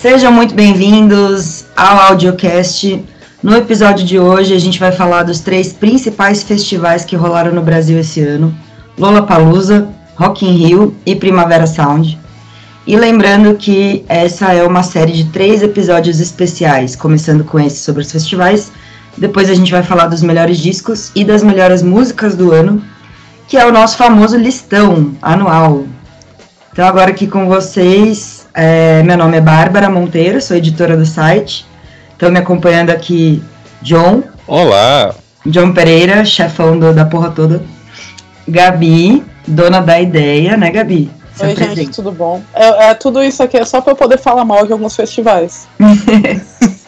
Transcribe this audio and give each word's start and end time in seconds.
Sejam 0.00 0.32
muito 0.32 0.54
bem-vindos 0.54 1.66
ao 1.76 1.98
Audiocast. 1.98 3.04
No 3.42 3.54
episódio 3.54 4.02
de 4.02 4.18
hoje, 4.18 4.54
a 4.54 4.58
gente 4.58 4.80
vai 4.80 4.92
falar 4.92 5.24
dos 5.24 5.40
três 5.40 5.74
principais 5.74 6.42
festivais 6.42 7.04
que 7.04 7.14
rolaram 7.14 7.52
no 7.52 7.60
Brasil 7.60 7.98
esse 7.98 8.22
ano: 8.22 8.54
Lollapalooza, 8.96 9.88
Rock 10.16 10.46
in 10.46 10.52
Rio 10.52 10.96
e 11.04 11.14
Primavera 11.14 11.66
Sound. 11.66 12.18
E 12.86 12.96
lembrando 12.96 13.54
que 13.56 14.02
essa 14.08 14.54
é 14.54 14.66
uma 14.66 14.82
série 14.82 15.12
de 15.12 15.24
três 15.24 15.62
episódios 15.62 16.18
especiais, 16.18 16.96
começando 16.96 17.44
com 17.44 17.60
esse 17.60 17.76
sobre 17.76 18.00
os 18.00 18.10
festivais. 18.10 18.72
Depois 19.18 19.50
a 19.50 19.54
gente 19.54 19.70
vai 19.70 19.82
falar 19.82 20.06
dos 20.06 20.22
melhores 20.22 20.56
discos 20.56 21.12
e 21.14 21.26
das 21.26 21.42
melhores 21.42 21.82
músicas 21.82 22.34
do 22.34 22.52
ano, 22.52 22.82
que 23.46 23.58
é 23.58 23.66
o 23.66 23.72
nosso 23.72 23.98
famoso 23.98 24.38
listão 24.38 25.12
anual. 25.20 25.84
Então 26.72 26.86
agora 26.86 27.10
aqui 27.10 27.26
com 27.26 27.46
vocês, 27.46 28.39
é, 28.54 29.02
meu 29.02 29.16
nome 29.16 29.36
é 29.36 29.40
Bárbara 29.40 29.88
Monteiro, 29.88 30.40
sou 30.40 30.56
editora 30.56 30.96
do 30.96 31.06
site. 31.06 31.66
Estão 32.12 32.30
me 32.30 32.38
acompanhando 32.38 32.90
aqui 32.90 33.42
John. 33.82 34.22
Olá. 34.46 35.14
John 35.46 35.72
Pereira, 35.72 36.24
chefão 36.24 36.78
do, 36.78 36.92
da 36.92 37.04
porra 37.04 37.30
toda. 37.30 37.62
Gabi, 38.46 39.24
dona 39.46 39.80
da 39.80 40.00
ideia, 40.00 40.56
né, 40.56 40.70
Gabi? 40.70 41.10
Oi, 41.40 41.52
apresente. 41.52 41.76
gente, 41.76 41.94
tudo 41.94 42.12
bom? 42.12 42.42
É, 42.54 42.90
é, 42.90 42.94
tudo 42.94 43.22
isso 43.22 43.42
aqui 43.42 43.56
é 43.56 43.64
só 43.64 43.80
para 43.80 43.92
eu 43.92 43.96
poder 43.96 44.18
falar 44.18 44.44
mal 44.44 44.66
de 44.66 44.72
alguns 44.72 44.94
festivais. 44.94 45.66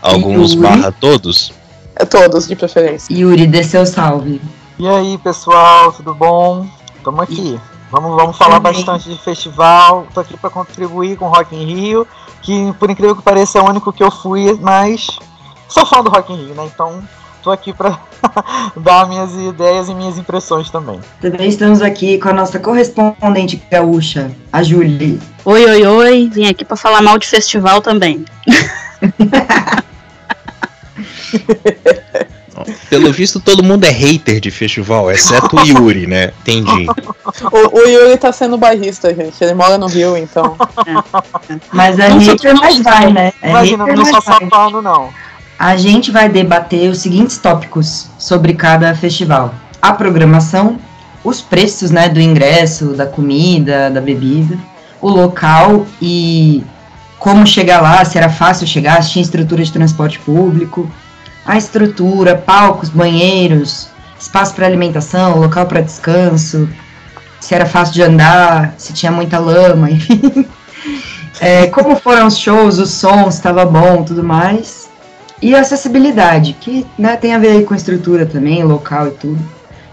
Alguns 0.00 0.54
barra 0.54 0.92
todos? 0.92 1.50
É 1.96 2.04
todos, 2.04 2.46
de 2.46 2.54
preferência. 2.54 3.14
Yuri, 3.14 3.46
dê 3.46 3.64
seu 3.64 3.86
salve. 3.86 4.38
E 4.78 4.86
aí, 4.86 5.16
pessoal, 5.16 5.92
tudo 5.92 6.14
bom? 6.14 6.66
Tamo 7.02 7.22
aqui. 7.22 7.58
Vamos, 7.94 8.16
vamos 8.16 8.36
falar 8.36 8.58
bastante 8.58 9.08
de 9.08 9.16
festival. 9.16 10.08
Tô 10.12 10.18
aqui 10.18 10.36
para 10.36 10.50
contribuir 10.50 11.16
com 11.16 11.26
o 11.26 11.28
Rock 11.28 11.54
in 11.54 11.64
Rio, 11.64 12.04
que 12.42 12.72
por 12.72 12.90
incrível 12.90 13.14
que 13.14 13.22
pareça 13.22 13.58
é 13.58 13.62
o 13.62 13.68
único 13.68 13.92
que 13.92 14.02
eu 14.02 14.10
fui, 14.10 14.58
mas 14.60 15.06
sou 15.68 15.86
fã 15.86 16.02
do 16.02 16.10
Rock 16.10 16.32
in 16.32 16.44
Rio, 16.44 16.56
né? 16.56 16.68
Então 16.74 17.00
tô 17.40 17.52
aqui 17.52 17.72
para 17.72 17.96
dar 18.76 19.06
minhas 19.06 19.32
ideias 19.34 19.88
e 19.88 19.94
minhas 19.94 20.18
impressões 20.18 20.70
também. 20.70 20.98
Também 21.20 21.48
estamos 21.48 21.82
aqui 21.82 22.18
com 22.18 22.30
a 22.30 22.32
nossa 22.32 22.58
correspondente 22.58 23.62
gaúcha, 23.70 24.32
a 24.52 24.60
Julie. 24.60 25.20
Oi, 25.44 25.64
oi, 25.64 25.86
oi. 25.86 26.28
Vim 26.32 26.48
aqui 26.48 26.64
para 26.64 26.76
falar 26.76 27.00
mal 27.00 27.16
de 27.16 27.28
festival 27.28 27.80
também. 27.80 28.24
Pelo 32.88 33.12
visto, 33.12 33.40
todo 33.40 33.62
mundo 33.62 33.84
é 33.84 33.90
hater 33.90 34.40
de 34.40 34.50
festival, 34.50 35.10
exceto 35.10 35.56
o 35.56 35.60
Yuri, 35.64 36.06
né? 36.06 36.32
Entendi. 36.42 36.86
O, 37.50 37.78
o 37.78 37.88
Yuri 37.88 38.16
tá 38.16 38.32
sendo 38.32 38.56
bairrista, 38.56 39.14
gente. 39.14 39.42
Ele 39.42 39.54
mora 39.54 39.78
no 39.78 39.86
Rio, 39.86 40.16
então. 40.16 40.56
É. 40.86 41.58
Mas 41.72 41.98
a 41.98 42.10
gente 42.10 42.52
mais 42.52 42.78
vai, 42.80 43.12
né? 43.12 43.32
É 43.42 43.50
Imagina, 43.50 43.86
não 43.86 44.04
sou 44.04 44.22
sapano, 44.22 44.80
não. 44.80 45.08
A 45.58 45.76
gente 45.76 46.10
vai 46.10 46.28
debater 46.28 46.90
os 46.90 46.98
seguintes 46.98 47.38
tópicos 47.38 48.08
sobre 48.18 48.54
cada 48.54 48.94
festival: 48.94 49.54
a 49.80 49.92
programação, 49.92 50.78
os 51.22 51.40
preços, 51.40 51.90
né, 51.90 52.08
do 52.08 52.20
ingresso, 52.20 52.94
da 52.94 53.06
comida, 53.06 53.90
da 53.90 54.00
bebida, 54.00 54.58
o 55.00 55.08
local 55.08 55.86
e 56.00 56.62
como 57.18 57.46
chegar 57.46 57.80
lá, 57.80 58.04
se 58.04 58.18
era 58.18 58.28
fácil 58.28 58.66
chegar, 58.66 59.02
se 59.02 59.12
tinha 59.12 59.22
estrutura 59.22 59.64
de 59.64 59.72
transporte 59.72 60.18
público, 60.18 60.90
a 61.44 61.56
estrutura, 61.56 62.36
palcos, 62.36 62.88
banheiros, 62.88 63.88
espaço 64.18 64.54
para 64.54 64.66
alimentação, 64.66 65.38
local 65.38 65.66
para 65.66 65.80
descanso, 65.80 66.68
se 67.40 67.54
era 67.54 67.66
fácil 67.66 67.94
de 67.94 68.02
andar, 68.02 68.74
se 68.78 68.92
tinha 68.92 69.12
muita 69.12 69.38
lama, 69.38 69.90
enfim. 69.90 70.46
É, 71.40 71.66
como 71.66 71.96
foram 71.96 72.26
os 72.26 72.38
shows, 72.38 72.78
o 72.78 72.86
som, 72.86 73.30
se 73.30 73.36
estava 73.36 73.64
bom, 73.66 74.02
tudo 74.02 74.22
mais. 74.22 74.88
E 75.42 75.54
a 75.54 75.60
acessibilidade, 75.60 76.56
que 76.58 76.86
né, 76.98 77.16
tem 77.16 77.34
a 77.34 77.38
ver 77.38 77.64
com 77.64 77.74
estrutura 77.74 78.24
também, 78.24 78.62
local 78.62 79.08
e 79.08 79.10
tudo. 79.10 79.38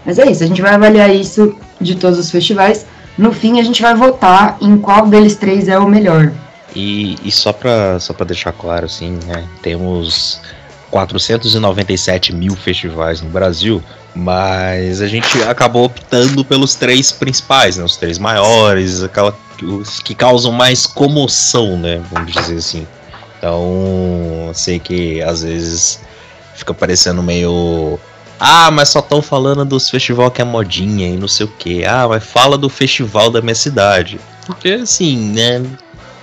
Mas 0.04 0.18
é 0.18 0.30
isso, 0.30 0.42
a 0.42 0.46
gente 0.46 0.62
vai 0.62 0.74
avaliar 0.74 1.14
isso 1.14 1.54
de 1.80 1.94
todos 1.96 2.18
os 2.18 2.30
festivais. 2.30 2.86
No 3.18 3.32
fim, 3.32 3.60
a 3.60 3.62
gente 3.62 3.82
vai 3.82 3.94
votar 3.94 4.56
em 4.60 4.78
qual 4.78 5.06
deles 5.06 5.36
três 5.36 5.68
é 5.68 5.78
o 5.78 5.86
melhor. 5.86 6.32
E, 6.74 7.16
e 7.22 7.30
só 7.30 7.52
para 7.52 8.00
só 8.00 8.14
deixar 8.24 8.52
claro, 8.52 8.86
assim, 8.86 9.18
né, 9.26 9.44
temos 9.60 10.40
497 10.92 12.34
mil 12.34 12.54
festivais 12.54 13.22
no 13.22 13.30
Brasil, 13.30 13.82
mas 14.14 15.00
a 15.00 15.06
gente 15.08 15.42
acabou 15.44 15.86
optando 15.86 16.44
pelos 16.44 16.74
três 16.74 17.10
principais, 17.10 17.78
né? 17.78 17.82
Os 17.82 17.96
três 17.96 18.18
maiores, 18.18 19.02
aquela, 19.02 19.34
os 19.62 20.00
que 20.00 20.14
causam 20.14 20.52
mais 20.52 20.86
comoção, 20.86 21.78
né? 21.78 22.02
Vamos 22.10 22.30
dizer 22.30 22.58
assim. 22.58 22.86
Então, 23.38 24.50
sei 24.52 24.78
que 24.78 25.22
às 25.22 25.42
vezes 25.42 25.98
fica 26.54 26.74
parecendo 26.74 27.22
meio. 27.22 27.98
Ah, 28.38 28.70
mas 28.70 28.90
só 28.90 28.98
estão 28.98 29.22
falando 29.22 29.64
dos 29.64 29.88
festival 29.88 30.30
que 30.30 30.42
é 30.42 30.44
modinha 30.44 31.08
e 31.08 31.16
não 31.16 31.26
sei 31.26 31.46
o 31.46 31.48
que. 31.48 31.86
Ah, 31.86 32.06
mas 32.06 32.22
fala 32.22 32.58
do 32.58 32.68
festival 32.68 33.30
da 33.30 33.40
minha 33.40 33.54
cidade. 33.54 34.20
Porque 34.44 34.68
assim, 34.68 35.16
né? 35.32 35.62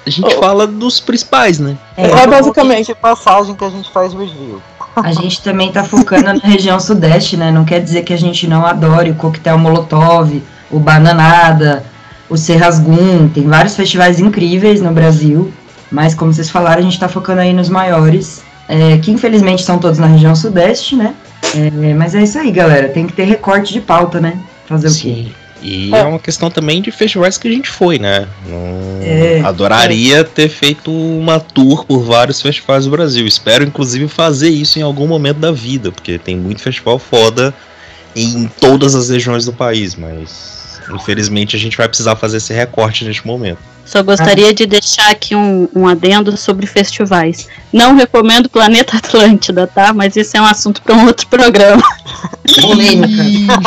A 0.06 0.10
gente 0.10 0.36
oh. 0.36 0.40
fala 0.40 0.66
dos 0.66 1.00
principais, 1.00 1.60
né? 1.60 1.78
É, 1.96 2.10
é 2.10 2.28
basicamente 2.28 2.94
passagem 2.96 3.56
que 3.56 3.64
a 3.64 3.70
gente 3.70 3.92
faz 3.92 4.14
review. 4.14 4.62
A 4.96 5.12
gente 5.12 5.42
também 5.42 5.72
tá 5.72 5.84
focando 5.84 6.34
na 6.34 6.40
região 6.40 6.80
sudeste, 6.80 7.38
né? 7.38 7.52
Não 7.52 7.64
quer 7.64 7.82
dizer 7.82 8.04
que 8.04 8.14
a 8.14 8.18
gente 8.18 8.48
não 8.48 8.66
adore 8.66 9.12
o 9.12 9.16
coquetel 9.16 9.58
Molotov, 9.58 10.42
o 10.72 10.80
Bananada, 10.80 11.84
o 12.30 12.38
Serrasgum. 12.38 13.30
Tem 13.30 13.48
vários 13.48 13.76
festivais 13.76 14.20
incríveis 14.20 14.82
no 14.82 14.92
Brasil, 14.92 15.54
mas 15.92 16.14
como 16.14 16.34
vocês 16.34 16.50
falaram, 16.50 16.80
a 16.80 16.84
gente 16.84 17.00
tá 17.00 17.08
focando 17.08 17.42
aí 17.42 17.54
nos 17.54 17.70
maiores, 17.70 18.42
é, 18.68 18.98
que 18.98 19.12
infelizmente 19.12 19.64
são 19.64 19.78
todos 19.78 20.00
na 20.00 20.08
região 20.08 20.36
sudeste, 20.36 20.96
né? 20.96 21.14
É, 21.56 21.94
mas 21.94 22.14
é 22.14 22.24
isso 22.24 22.38
aí, 22.38 22.52
galera. 22.52 22.90
Tem 22.90 23.08
que 23.08 23.14
ter 23.14 23.24
recorte 23.24 23.74
de 23.74 23.82
pauta, 23.82 24.20
né? 24.20 24.38
Fazer 24.66 24.90
Sim. 24.90 25.12
o 25.12 25.16
quê? 25.16 25.32
E 25.62 25.94
é. 25.94 26.00
é. 26.00 26.04
uma 26.04 26.20
questão 26.20 26.50
também 26.50 26.82
de 26.82 26.92
festivais 26.92 27.38
que 27.38 27.48
a 27.48 27.52
gente 27.52 27.70
foi, 27.70 28.00
né? 28.00 28.28
Não... 28.48 29.00
É. 29.02 29.42
Adoraria 29.42 30.24
ter 30.24 30.50
feito 30.50 30.92
uma 30.92 31.40
tour 31.40 31.86
por 31.86 32.04
vários 32.04 32.42
festivais 32.42 32.86
do 32.86 32.92
Brasil. 32.92 33.26
Espero, 33.26 33.64
inclusive, 33.64 34.08
fazer 34.08 34.50
isso 34.50 34.80
em 34.80 34.82
algum 34.82 35.08
momento 35.08 35.38
da 35.38 35.52
vida, 35.52 35.92
porque 35.92 36.18
tem 36.18 36.36
muito 36.36 36.62
festival 36.62 37.00
foda 37.00 37.54
em 38.16 38.50
todas 38.60 38.96
as 38.96 39.10
regiões 39.10 39.46
do 39.46 39.54
país, 39.54 39.96
mas 39.96 40.60
Infelizmente, 40.92 41.56
a 41.56 41.60
gente 41.60 41.78
vai 41.78 41.88
precisar 41.88 42.16
fazer 42.16 42.38
esse 42.38 42.54
recorte 42.54 43.06
neste 43.06 43.26
momento. 43.26 43.60
Só 43.86 44.04
gostaria 44.04 44.50
ah. 44.50 44.54
de 44.54 44.66
deixar 44.66 45.10
aqui 45.10 45.36
um, 45.36 45.68
um 45.76 45.88
adendo 45.88 46.36
sobre 46.38 46.66
festivais. 46.68 47.48
Não 47.72 47.96
recomendo 47.96 48.50
Planeta 48.50 48.98
Atlântida, 48.98 49.68
tá? 49.68 49.94
Mas 49.94 50.16
isso 50.16 50.38
é 50.38 50.42
um 50.42 50.46
assunto 50.46 50.82
para 50.82 50.96
um 50.96 51.06
outro 51.06 51.28
programa. 51.28 51.84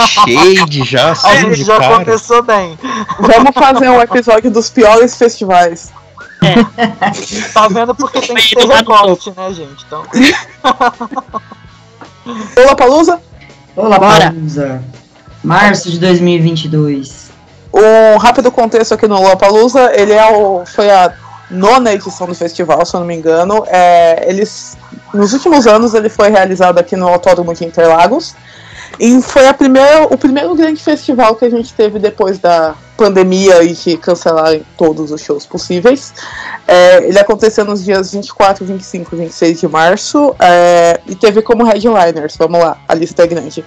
Shade 0.07 0.85
já, 0.85 1.15
gente 1.37 1.65
já 1.65 1.79
cara. 1.79 2.05
começou 2.05 2.43
bem. 2.43 2.79
Vamos 3.19 3.55
fazer 3.55 3.89
um 3.89 4.01
episódio 4.01 4.51
dos 4.51 4.69
piores 4.71 5.17
festivais. 5.17 5.93
É. 6.43 6.55
tá 7.55 7.69
vendo 7.69 7.95
porque 7.95 8.21
tem 8.21 8.35
que 8.35 8.57
ter 8.57 8.67
recorte, 8.67 9.33
né, 9.37 9.53
gente? 9.53 9.85
Então. 9.87 10.05
Olá, 12.57 12.77
Palusa? 12.77 13.21
Olá, 13.77 13.99
Palusa. 13.99 14.83
Março 15.43 15.91
de 15.91 15.99
2022. 15.99 17.31
Um 17.73 18.19
rápido 18.19 18.53
contexto 18.53 18.93
aqui 18.93 19.09
no 19.09 19.15
Lollapalooza, 19.15 19.93
ele 19.95 20.13
é 20.13 20.31
o, 20.31 20.65
foi 20.67 20.91
a 20.91 21.13
nona 21.51 21.93
edição 21.93 22.27
do 22.27 22.35
festival, 22.35 22.85
se 22.85 22.95
eu 22.95 23.01
não 23.01 23.07
me 23.07 23.15
engano. 23.15 23.65
É, 23.67 24.29
eles, 24.29 24.77
nos 25.13 25.33
últimos 25.33 25.67
anos 25.67 25.95
ele 25.95 26.09
foi 26.09 26.29
realizado 26.29 26.79
aqui 26.79 26.97
no 26.97 27.09
Autódromo 27.09 27.55
de 27.55 27.65
Interlagos. 27.65 28.35
E 28.99 29.21
foi 29.23 29.47
a 29.49 29.55
primeira, 29.55 30.05
o 30.05 30.19
primeiro 30.19 30.55
grande 30.55 30.83
festival 30.83 31.35
que 31.35 31.45
a 31.45 31.51
gente 31.51 31.73
teve 31.73 31.99
depois 31.99 32.39
da 32.39 32.75
pandemia 32.97 33.63
e 33.63 33.73
de 33.73 33.97
cancelarem 33.97 34.65
todos 34.77 35.11
os 35.11 35.21
shows 35.21 35.45
possíveis. 35.45 36.13
É, 36.69 37.09
ele 37.09 37.19
aconteceu 37.19 37.65
nos 37.65 37.85
dias 37.85 38.13
24, 38.13 38.65
25 38.65 39.15
e 39.15 39.19
26 39.19 39.61
de 39.61 39.69
março 39.69 40.35
é, 40.39 41.01
e 41.07 41.15
teve 41.15 41.43
como 41.43 41.65
headliners, 41.65 42.37
vamos 42.37 42.61
lá, 42.61 42.77
a 42.87 42.95
lista 42.95 43.25
é 43.25 43.27
grande. 43.27 43.65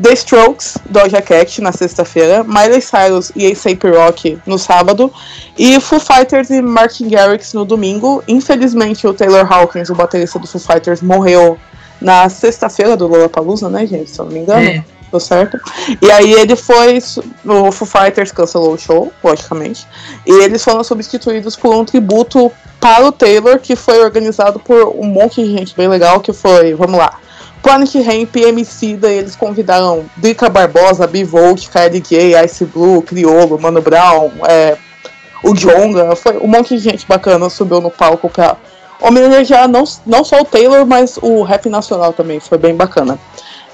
The 0.00 0.12
Strokes, 0.12 0.76
Doja 0.90 1.22
Cat 1.22 1.60
na 1.60 1.70
sexta-feira, 1.70 2.42
Miley 2.42 2.80
Cyrus 2.80 3.30
e 3.36 3.46
A$AP 3.46 3.84
Rock 3.96 4.38
no 4.44 4.58
sábado, 4.58 5.12
e 5.56 5.78
Foo 5.80 6.00
Fighters 6.00 6.50
e 6.50 6.60
Martin 6.60 7.08
Garrix 7.08 7.52
no 7.52 7.64
domingo. 7.64 8.22
Infelizmente, 8.26 9.06
o 9.06 9.14
Taylor 9.14 9.46
Hawkins, 9.50 9.90
o 9.90 9.94
baterista 9.94 10.38
do 10.40 10.48
Foo 10.48 10.60
Fighters, 10.60 11.00
morreu 11.00 11.56
na 12.00 12.28
sexta-feira 12.28 12.96
do 12.96 13.06
Lollapalooza, 13.06 13.68
né, 13.68 13.86
gente? 13.86 14.10
Se 14.10 14.18
eu 14.18 14.26
não 14.26 14.32
me 14.32 14.40
engano. 14.40 14.66
É. 14.66 14.84
Tô 15.10 15.20
certo? 15.20 15.60
E 16.02 16.10
aí 16.10 16.32
ele 16.32 16.56
foi. 16.56 16.98
O 17.44 17.70
Foo 17.70 17.86
Fighters 17.86 18.32
cancelou 18.32 18.72
o 18.74 18.78
show, 18.78 19.12
logicamente. 19.22 19.86
E 20.26 20.42
eles 20.42 20.64
foram 20.64 20.82
substituídos 20.82 21.54
por 21.54 21.72
um 21.72 21.84
tributo 21.84 22.50
para 22.80 23.06
o 23.06 23.12
Taylor, 23.12 23.60
que 23.60 23.76
foi 23.76 24.00
organizado 24.00 24.58
por 24.58 24.88
um 24.98 25.06
monte 25.06 25.42
de 25.42 25.56
gente 25.56 25.76
bem 25.76 25.86
legal, 25.86 26.20
que 26.20 26.32
foi, 26.32 26.74
vamos 26.74 26.98
lá, 26.98 27.18
Planet 27.62 27.94
Ramp, 27.94 28.36
MC, 28.36 28.96
daí 28.98 29.16
eles 29.16 29.34
convidaram 29.34 30.04
Drica 30.18 30.50
Barbosa, 30.50 31.06
Bivolt, 31.06 31.66
KLJ, 31.70 32.44
Ice 32.44 32.64
Blue, 32.66 33.00
Criolo, 33.00 33.58
Mano 33.58 33.80
Brown, 33.80 34.30
é, 34.46 34.76
o 35.42 35.54
Jonga, 35.54 36.14
foi 36.14 36.36
um 36.36 36.46
monte 36.46 36.76
de 36.76 36.82
gente 36.82 37.06
bacana 37.06 37.48
subiu 37.48 37.80
no 37.80 37.90
palco 37.90 38.28
pra 38.28 38.56
homenagear 39.00 39.68
não, 39.68 39.84
não 40.06 40.24
só 40.24 40.40
o 40.40 40.44
Taylor, 40.44 40.86
mas 40.86 41.18
o 41.20 41.42
rap 41.42 41.68
nacional 41.68 42.12
também, 42.12 42.40
foi 42.40 42.58
bem 42.58 42.74
bacana. 42.74 43.18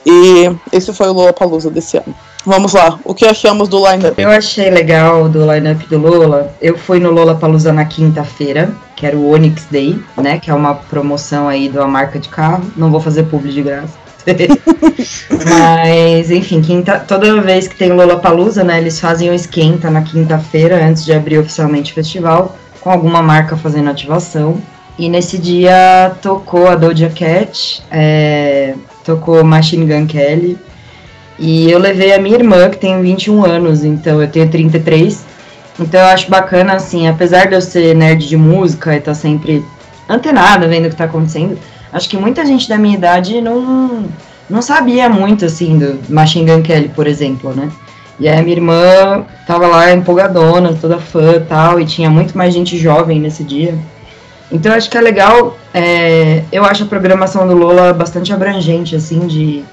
E 0.04 0.50
esse 0.72 0.92
foi 0.92 1.08
o 1.08 1.12
Lola 1.12 1.32
Palusa 1.32 1.70
desse 1.70 1.96
ano. 1.96 2.14
Vamos 2.44 2.72
lá, 2.72 2.98
o 3.04 3.14
que 3.14 3.26
achamos 3.26 3.68
do 3.68 3.78
line-up? 3.86 4.20
Eu 4.20 4.30
achei 4.30 4.70
legal 4.70 5.28
do 5.28 5.40
line-up 5.40 5.86
do 5.86 5.98
Lola. 5.98 6.54
Eu 6.60 6.76
fui 6.78 6.98
no 6.98 7.10
Lola 7.10 7.34
Palusa 7.34 7.70
na 7.70 7.84
quinta-feira, 7.84 8.70
que 8.96 9.06
era 9.06 9.14
o 9.14 9.30
Onyx 9.30 9.66
Day, 9.70 10.02
né? 10.16 10.38
Que 10.38 10.50
é 10.50 10.54
uma 10.54 10.74
promoção 10.74 11.48
aí 11.48 11.68
de 11.68 11.76
uma 11.76 11.86
marca 11.86 12.18
de 12.18 12.30
carro. 12.30 12.64
Não 12.76 12.90
vou 12.90 13.00
fazer 13.00 13.24
publi 13.24 13.52
de 13.52 13.62
graça. 13.62 13.98
Mas, 15.48 16.30
enfim, 16.30 16.62
quinta, 16.62 16.98
toda 16.98 17.40
vez 17.42 17.68
que 17.68 17.76
tem 17.76 17.92
Lola 17.92 18.18
Palusa, 18.18 18.64
né? 18.64 18.78
Eles 18.78 18.98
fazem 18.98 19.28
o 19.28 19.34
esquenta 19.34 19.90
na 19.90 20.00
quinta-feira, 20.00 20.82
antes 20.82 21.04
de 21.04 21.12
abrir 21.12 21.38
oficialmente 21.38 21.92
o 21.92 21.94
festival, 21.94 22.56
com 22.80 22.90
alguma 22.90 23.22
marca 23.22 23.54
fazendo 23.54 23.90
ativação. 23.90 24.60
E 25.00 25.08
nesse 25.08 25.38
dia 25.38 26.14
tocou 26.20 26.68
a 26.68 26.74
Doja 26.74 27.08
Cat, 27.08 27.82
é, 27.90 28.74
tocou 29.02 29.42
Machine 29.42 29.86
Gun 29.86 30.06
Kelly. 30.06 30.58
E 31.38 31.70
eu 31.70 31.78
levei 31.78 32.12
a 32.12 32.20
minha 32.20 32.36
irmã, 32.36 32.68
que 32.68 32.76
tem 32.76 33.00
21 33.00 33.42
anos, 33.42 33.82
então 33.82 34.20
eu 34.20 34.28
tenho 34.30 34.50
33. 34.50 35.24
Então 35.80 35.98
eu 35.98 36.06
acho 36.08 36.28
bacana, 36.28 36.74
assim, 36.74 37.08
apesar 37.08 37.46
de 37.46 37.54
eu 37.54 37.62
ser 37.62 37.96
nerd 37.96 38.28
de 38.28 38.36
música 38.36 38.92
e 38.92 38.98
estar 38.98 39.12
tá 39.12 39.14
sempre 39.14 39.64
antenada, 40.06 40.68
vendo 40.68 40.84
o 40.84 40.88
que 40.88 40.94
está 40.94 41.04
acontecendo, 41.04 41.58
acho 41.90 42.06
que 42.06 42.18
muita 42.18 42.44
gente 42.44 42.68
da 42.68 42.76
minha 42.76 42.94
idade 42.94 43.40
não, 43.40 44.04
não 44.50 44.60
sabia 44.60 45.08
muito, 45.08 45.46
assim, 45.46 45.78
do 45.78 45.98
Machine 46.12 46.44
Gun 46.44 46.60
Kelly, 46.60 46.90
por 46.90 47.06
exemplo, 47.06 47.54
né? 47.54 47.70
E 48.18 48.28
aí 48.28 48.38
a 48.38 48.42
minha 48.42 48.56
irmã 48.56 49.24
tava 49.46 49.66
lá 49.66 49.94
empolgadona, 49.94 50.76
toda 50.78 50.98
fã 50.98 51.36
e 51.36 51.40
tal, 51.40 51.80
e 51.80 51.86
tinha 51.86 52.10
muito 52.10 52.36
mais 52.36 52.52
gente 52.52 52.76
jovem 52.76 53.18
nesse 53.18 53.42
dia. 53.42 53.74
Então 54.52 54.72
acho 54.72 54.90
que 54.90 54.98
é 54.98 55.00
legal, 55.00 55.56
é, 55.72 56.42
eu 56.50 56.64
acho 56.64 56.82
a 56.82 56.86
programação 56.86 57.46
do 57.46 57.54
Lola 57.54 57.92
bastante 57.92 58.32
abrangente, 58.32 58.96
assim, 58.96 59.26
de 59.26 59.64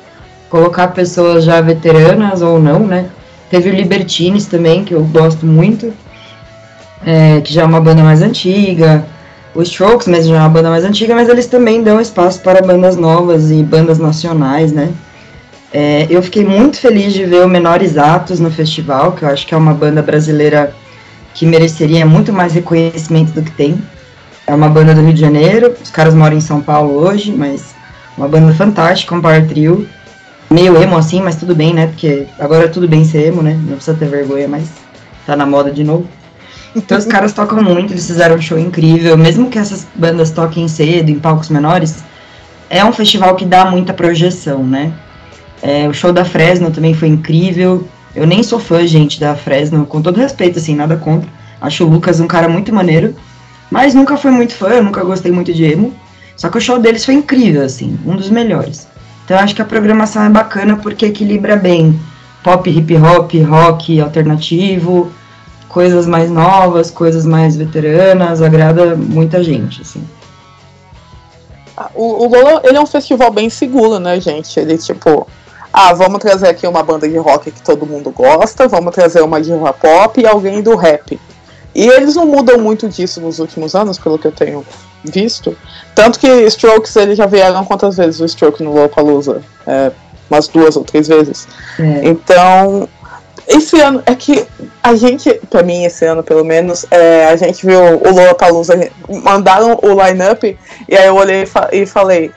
colocar 0.49 0.89
pessoas 0.89 1.43
já 1.43 1.59
veteranas 1.61 2.41
ou 2.41 2.59
não, 2.59 2.79
né? 2.79 3.07
Teve 3.49 3.69
o 3.69 3.73
Libertines 3.73 4.45
também, 4.45 4.83
que 4.83 4.93
eu 4.93 5.03
gosto 5.03 5.45
muito, 5.45 5.93
é, 7.05 7.41
que 7.41 7.51
já 7.51 7.63
é 7.63 7.65
uma 7.65 7.81
banda 7.81 8.03
mais 8.03 8.21
antiga. 8.21 9.05
O 9.55 9.61
Strokes, 9.63 10.07
mas 10.07 10.27
já 10.27 10.35
é 10.35 10.39
uma 10.39 10.49
banda 10.49 10.69
mais 10.69 10.85
antiga, 10.85 11.15
mas 11.15 11.27
eles 11.29 11.47
também 11.47 11.81
dão 11.81 11.99
espaço 11.99 12.39
para 12.41 12.61
bandas 12.61 12.95
novas 12.95 13.49
e 13.49 13.63
bandas 13.63 13.97
nacionais, 13.97 14.71
né? 14.71 14.89
É, 15.73 16.05
eu 16.09 16.21
fiquei 16.21 16.45
muito 16.45 16.79
feliz 16.79 17.13
de 17.13 17.25
ver 17.25 17.43
o 17.43 17.47
Menores 17.47 17.97
Atos 17.97 18.39
no 18.39 18.51
festival, 18.51 19.13
que 19.13 19.23
eu 19.23 19.29
acho 19.29 19.47
que 19.47 19.53
é 19.53 19.57
uma 19.57 19.73
banda 19.73 20.01
brasileira 20.01 20.73
que 21.33 21.45
mereceria 21.45 22.05
muito 22.05 22.31
mais 22.31 22.53
reconhecimento 22.53 23.31
do 23.31 23.41
que 23.41 23.51
tem. 23.51 23.81
É 24.47 24.55
uma 24.55 24.69
banda 24.69 24.95
do 24.95 25.01
Rio 25.01 25.13
de 25.13 25.19
Janeiro, 25.19 25.75
os 25.83 25.91
caras 25.91 26.15
moram 26.15 26.37
em 26.37 26.41
São 26.41 26.61
Paulo 26.61 26.93
hoje, 26.93 27.33
mas 27.33 27.75
uma 28.17 28.29
banda 28.29 28.53
fantástica, 28.53 29.13
um 29.13 29.21
power 29.21 29.45
trio 29.45 29.87
meio 30.49 30.81
emo 30.81 30.97
assim, 30.97 31.21
mas 31.21 31.35
tudo 31.35 31.53
bem, 31.53 31.73
né? 31.73 31.87
Porque 31.87 32.25
agora 32.39 32.65
é 32.65 32.67
tudo 32.67 32.87
bem 32.87 33.03
ser 33.03 33.27
emo, 33.27 33.41
né? 33.41 33.59
Não 33.61 33.75
precisa 33.75 33.97
ter 33.97 34.07
vergonha, 34.07 34.47
mas 34.47 34.69
tá 35.25 35.35
na 35.35 35.45
moda 35.45 35.69
de 35.69 35.83
novo. 35.83 36.07
Então 36.75 36.97
os 36.97 37.03
caras 37.05 37.33
tocam 37.33 37.61
muito, 37.61 37.93
eles 37.93 38.07
fizeram 38.07 38.35
um 38.35 38.41
show 38.41 38.57
incrível, 38.57 39.17
mesmo 39.17 39.49
que 39.49 39.59
essas 39.59 39.85
bandas 39.93 40.31
toquem 40.31 40.67
cedo, 40.67 41.09
em 41.09 41.19
palcos 41.19 41.49
menores, 41.49 42.03
é 42.69 42.83
um 42.83 42.93
festival 42.93 43.35
que 43.35 43.45
dá 43.45 43.65
muita 43.65 43.93
projeção, 43.93 44.63
né? 44.63 44.93
É, 45.61 45.87
o 45.87 45.93
show 45.93 46.13
da 46.13 46.23
Fresno 46.23 46.71
também 46.71 46.93
foi 46.93 47.07
incrível. 47.07 47.87
Eu 48.15 48.25
nem 48.25 48.41
sou 48.43 48.59
fã, 48.59 48.85
gente, 48.87 49.19
da 49.19 49.35
Fresno, 49.35 49.85
com 49.85 50.01
todo 50.01 50.17
respeito, 50.17 50.59
assim, 50.59 50.75
nada 50.75 50.95
contra. 50.95 51.29
Acho 51.59 51.83
o 51.83 51.89
Lucas 51.89 52.19
um 52.19 52.27
cara 52.27 52.47
muito 52.47 52.73
maneiro, 52.73 53.15
mas 53.69 53.93
nunca 53.93 54.17
fui 54.17 54.31
muito 54.31 54.53
fã, 54.53 54.69
eu 54.69 54.83
nunca 54.83 55.03
gostei 55.03 55.31
muito 55.31 55.53
de 55.53 55.63
emo. 55.63 55.93
Só 56.35 56.49
que 56.49 56.57
o 56.57 56.61
show 56.61 56.79
deles 56.79 57.03
foi 57.03 57.15
incrível, 57.15 57.63
assim, 57.63 57.97
um 58.05 58.15
dos 58.15 58.29
melhores. 58.29 58.87
Então 59.25 59.37
acho 59.39 59.55
que 59.55 59.61
a 59.61 59.65
programação 59.65 60.23
é 60.23 60.29
bacana 60.29 60.77
porque 60.77 61.07
equilibra 61.07 61.55
bem 61.55 61.99
pop, 62.43 62.69
hip 62.69 62.95
hop, 62.95 63.33
rock 63.45 63.99
alternativo, 63.99 65.11
coisas 65.67 66.07
mais 66.07 66.29
novas, 66.29 66.89
coisas 66.89 67.25
mais 67.25 67.55
veteranas, 67.55 68.41
agrada 68.41 68.95
muita 68.95 69.43
gente, 69.43 69.81
assim. 69.81 70.07
Ah, 71.75 71.89
o, 71.93 72.27
o 72.27 72.35
ele 72.63 72.77
é 72.77 72.81
um 72.81 72.85
festival 72.85 73.31
bem 73.31 73.49
seguro, 73.49 73.99
né, 73.99 74.19
gente? 74.19 74.59
Ele, 74.59 74.77
tipo, 74.77 75.27
ah, 75.73 75.93
vamos 75.93 76.19
trazer 76.19 76.47
aqui 76.47 76.65
uma 76.65 76.81
banda 76.81 77.07
de 77.07 77.17
rock 77.17 77.51
que 77.51 77.61
todo 77.61 77.85
mundo 77.85 78.11
gosta, 78.11 78.67
vamos 78.67 78.95
trazer 78.95 79.21
uma 79.21 79.41
diva 79.41 79.73
pop 79.73 80.19
e 80.19 80.25
alguém 80.25 80.61
do 80.61 80.75
rap. 80.75 81.19
E 81.77 81.87
eles 81.87 82.15
não 82.15 82.25
mudam 82.25 82.57
muito 82.57 82.89
disso 82.89 83.21
nos 83.21 83.37
últimos 83.37 83.75
anos, 83.75 83.99
pelo 83.99 84.17
que 84.17 84.25
eu 84.25 84.31
tenho 84.31 84.65
visto. 85.03 85.55
Tanto 85.93 86.17
que 86.17 86.27
Strokes, 86.47 86.95
eles 86.95 87.15
já 87.15 87.27
vieram 87.27 87.63
quantas 87.63 87.97
vezes 87.97 88.19
o 88.19 88.27
Stroke 88.27 88.63
no 88.63 88.73
Lollapalooza? 88.73 89.43
É, 89.67 89.91
umas 90.27 90.47
duas 90.47 90.75
ou 90.75 90.83
três 90.83 91.07
vezes. 91.07 91.47
É. 91.79 92.01
Então, 92.03 92.89
esse 93.47 93.79
ano 93.79 94.01
é 94.07 94.15
que 94.15 94.43
a 94.81 94.95
gente, 94.95 95.31
pra 95.51 95.61
mim, 95.61 95.85
esse 95.85 96.03
ano 96.03 96.23
pelo 96.23 96.43
menos, 96.43 96.83
é, 96.89 97.27
a 97.27 97.35
gente 97.35 97.63
viu 97.63 97.79
o 97.79 98.11
Lollapalooza, 98.11 98.89
mandaram 99.07 99.79
o 99.83 100.03
line-up, 100.03 100.57
e 100.89 100.97
aí 100.97 101.05
eu 101.05 101.15
olhei 101.15 101.47
e 101.71 101.85
falei, 101.85 102.31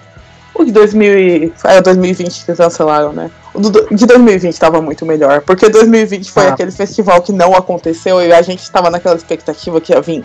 o 0.55 0.65
de 0.65 0.71
2000 0.71 1.19
e, 1.19 1.53
é, 1.65 1.81
2020 1.81 2.45
que 2.45 2.55
cancelaram, 2.55 3.15
né? 3.15 3.31
De 3.55 4.07
2020 4.07 4.53
estava 4.53 4.81
muito 4.81 5.05
melhor, 5.05 5.41
porque 5.43 5.69
2020 5.69 6.31
foi 6.31 6.47
ah. 6.47 6.49
aquele 6.51 6.71
festival 6.71 7.21
que 7.21 7.33
não 7.33 7.55
aconteceu 7.55 8.23
e 8.23 8.33
a 8.33 8.43
gente 8.43 8.63
estava 8.63 8.91
naquela 8.91 9.17
expectativa 9.17 9.81
que 9.81 9.93
ia 9.93 10.01
vir 10.01 10.25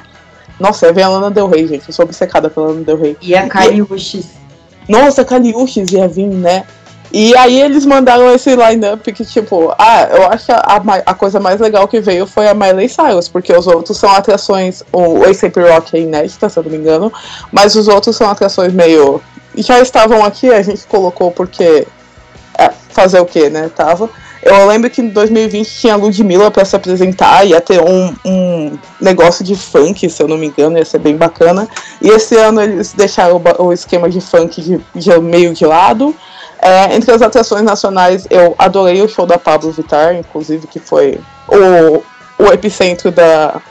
nossa, 0.59 0.91
vem 0.93 1.03
a 1.03 1.09
Lana 1.09 1.29
Del 1.29 1.47
Rey, 1.47 1.67
gente. 1.67 1.87
Eu 1.87 1.93
sou 1.93 2.05
obcecada 2.05 2.49
pela 2.49 2.67
Lana 2.67 2.83
Del 2.83 2.97
Rey. 2.97 3.17
E 3.21 3.35
a 3.35 3.47
Kaliushis. 3.47 4.27
Nossa, 4.87 5.21
a 5.21 5.25
Kaliushis 5.25 5.91
ia 5.91 6.07
vir, 6.07 6.27
né? 6.27 6.63
E 7.11 7.35
aí 7.37 7.61
eles 7.61 7.85
mandaram 7.85 8.33
esse 8.33 8.53
line-up 8.55 9.11
que, 9.11 9.23
tipo, 9.23 9.73
ah, 9.77 10.07
eu 10.11 10.27
acho 10.27 10.47
que 10.47 10.51
a, 10.51 10.81
a, 11.05 11.13
coisa 11.13 11.39
mais 11.39 11.61
legal 11.61 11.87
que 11.87 12.01
veio 12.01 12.25
foi 12.25 12.47
a 12.47 12.53
Miley 12.53 12.89
Cyrus, 12.89 13.29
porque 13.29 13.53
os 13.53 13.67
outros 13.67 13.97
são 13.97 14.09
atrações, 14.09 14.83
o 14.91 15.23
A$AP 15.23 15.55
Rock 15.57 15.95
é 15.95 16.01
inédita, 16.01 16.49
se 16.49 16.57
eu 16.57 16.63
não 16.63 16.71
me 16.71 16.77
engano, 16.77 17.13
mas 17.51 17.75
os 17.75 17.87
outros 17.87 18.15
são 18.15 18.29
atrações 18.29 18.73
meio... 18.73 19.21
Já 19.57 19.79
estavam 19.79 20.25
aqui, 20.25 20.51
a 20.51 20.61
gente 20.61 20.85
colocou 20.87 21.31
porque... 21.31 21.87
Fazer 22.95 23.19
o 23.19 23.25
que, 23.25 23.49
né? 23.49 23.69
Tava. 23.75 24.09
Eu 24.41 24.67
lembro 24.67 24.89
que 24.89 25.01
em 25.01 25.09
2020 25.09 25.67
tinha 25.67 25.95
Ludmilla 25.97 26.49
para 26.49 26.63
se 26.63 26.75
apresentar, 26.75 27.43
ia 27.45 27.59
ter 27.59 27.81
um, 27.81 28.15
um 28.23 28.77
negócio 29.01 29.43
de 29.43 29.53
funk, 29.53 30.09
se 30.09 30.23
eu 30.23 30.27
não 30.27 30.37
me 30.37 30.47
engano, 30.47 30.77
ia 30.77 30.85
ser 30.85 30.99
bem 30.99 31.17
bacana. 31.17 31.67
E 32.01 32.07
esse 32.07 32.37
ano 32.37 32.61
eles 32.61 32.93
deixaram 32.93 33.35
o, 33.35 33.63
o 33.65 33.73
esquema 33.73 34.07
de 34.09 34.21
funk 34.21 34.61
de, 34.61 34.79
de 34.95 35.19
meio 35.19 35.53
de 35.53 35.65
lado. 35.65 36.15
É, 36.61 36.95
entre 36.95 37.11
as 37.11 37.21
atrações 37.21 37.63
nacionais, 37.63 38.25
eu 38.29 38.55
adorei 38.57 39.01
o 39.01 39.09
show 39.09 39.25
da 39.25 39.37
Pablo 39.37 39.71
Vittar, 39.71 40.15
inclusive, 40.15 40.67
que 40.67 40.79
foi 40.79 41.19
o, 41.49 42.01
o 42.41 42.53
epicentro 42.53 43.11
da, 43.11 43.61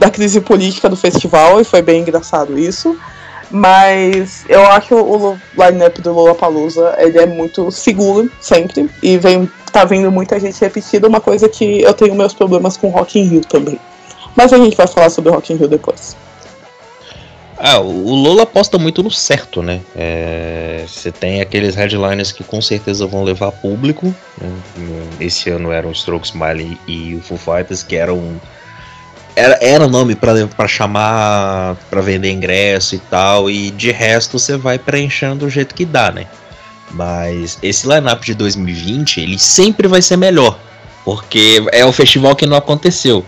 da 0.00 0.10
crise 0.10 0.40
política 0.40 0.88
do 0.88 0.96
festival, 0.96 1.60
e 1.60 1.64
foi 1.64 1.80
bem 1.80 2.00
engraçado 2.00 2.58
isso. 2.58 2.98
Mas 3.54 4.44
eu 4.48 4.66
acho 4.66 4.96
o 4.96 5.38
line-up 5.56 6.02
do 6.02 6.12
Lollapalooza, 6.12 6.96
ele 6.98 7.18
é 7.18 7.24
muito 7.24 7.70
seguro, 7.70 8.28
sempre, 8.40 8.90
e 9.00 9.16
vem 9.16 9.48
tá 9.70 9.84
vendo 9.84 10.10
muita 10.10 10.40
gente 10.40 10.60
repetida, 10.60 11.06
uma 11.06 11.20
coisa 11.20 11.48
que 11.48 11.80
eu 11.80 11.94
tenho 11.94 12.16
meus 12.16 12.34
problemas 12.34 12.76
com 12.76 12.88
Rock 12.88 13.16
in 13.16 13.28
Rio 13.28 13.42
também. 13.42 13.78
Mas 14.34 14.52
a 14.52 14.58
gente 14.58 14.76
vai 14.76 14.88
falar 14.88 15.08
sobre 15.08 15.30
Rock 15.30 15.52
in 15.52 15.56
Rio 15.56 15.68
depois. 15.68 16.16
Ah, 17.56 17.78
o 17.78 18.12
Lola 18.12 18.42
aposta 18.42 18.76
muito 18.76 19.04
no 19.04 19.10
certo, 19.10 19.62
né? 19.62 19.80
É, 19.94 20.84
você 20.88 21.12
tem 21.12 21.40
aqueles 21.40 21.76
headliners 21.76 22.32
que 22.32 22.42
com 22.42 22.60
certeza 22.60 23.06
vão 23.06 23.22
levar 23.22 23.52
público. 23.52 24.12
Né? 24.40 24.50
Esse 25.20 25.48
ano 25.50 25.70
eram 25.70 25.90
o 25.90 25.92
Strokes, 25.92 26.30
Smiley 26.30 26.76
e 26.88 27.14
o 27.14 27.20
Foo 27.20 27.38
Fighters, 27.38 27.84
que 27.84 27.94
eram 27.94 28.40
era, 29.36 29.58
era 29.60 29.88
nome 29.88 30.14
para 30.14 30.68
chamar, 30.68 31.76
para 31.90 32.00
vender 32.00 32.30
ingresso 32.30 32.94
e 32.94 32.98
tal, 32.98 33.50
e 33.50 33.70
de 33.70 33.90
resto 33.90 34.38
você 34.38 34.56
vai 34.56 34.78
preenchendo 34.78 35.44
do 35.44 35.50
jeito 35.50 35.74
que 35.74 35.84
dá, 35.84 36.12
né? 36.12 36.26
Mas 36.90 37.58
esse 37.62 37.86
lineup 37.88 38.22
de 38.22 38.34
2020, 38.34 39.20
ele 39.20 39.38
sempre 39.38 39.88
vai 39.88 40.00
ser 40.00 40.16
melhor, 40.16 40.58
porque 41.04 41.64
é 41.72 41.84
o 41.84 41.92
festival 41.92 42.36
que 42.36 42.46
não 42.46 42.56
aconteceu. 42.56 43.24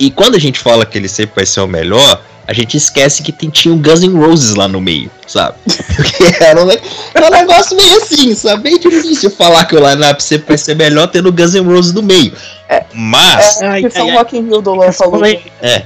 E 0.00 0.10
quando 0.10 0.34
a 0.34 0.40
gente 0.40 0.58
fala 0.58 0.86
que 0.86 0.96
ele 0.96 1.08
sempre 1.08 1.36
vai 1.36 1.46
ser 1.46 1.60
o 1.60 1.66
melhor, 1.66 2.22
a 2.46 2.52
gente 2.52 2.76
esquece 2.76 3.22
que 3.22 3.32
tem, 3.32 3.48
tinha 3.48 3.72
um 3.72 3.80
Guns 3.80 4.00
N' 4.00 4.16
Roses 4.16 4.54
lá 4.54 4.68
no 4.68 4.80
meio, 4.80 5.10
sabe? 5.26 5.56
Porque 5.96 6.24
era 6.42 6.62
um, 6.62 6.70
era 7.14 7.26
um 7.26 7.30
negócio 7.30 7.76
meio 7.76 7.96
assim, 7.96 8.34
sabe? 8.34 8.64
Bem 8.64 8.78
difícil 8.78 9.30
falar 9.30 9.64
que 9.64 9.74
o 9.74 9.88
lineup 9.88 10.20
sempre 10.20 10.48
vai 10.48 10.58
ser 10.58 10.76
melhor 10.76 11.06
tendo 11.08 11.28
o 11.28 11.32
Guns 11.32 11.54
N' 11.54 11.66
Roses 11.66 11.92
no 11.92 12.02
meio. 12.02 12.32
É, 12.68 12.84
mas. 12.92 13.60
É, 13.62 13.80
que 13.80 13.90
são 13.90 14.12
Rock 14.12 14.36
in 14.36 14.42
Rio 14.42 14.60
do 14.60 14.74
Lola 14.74 14.92
falou. 14.92 15.24
É. 15.24 15.82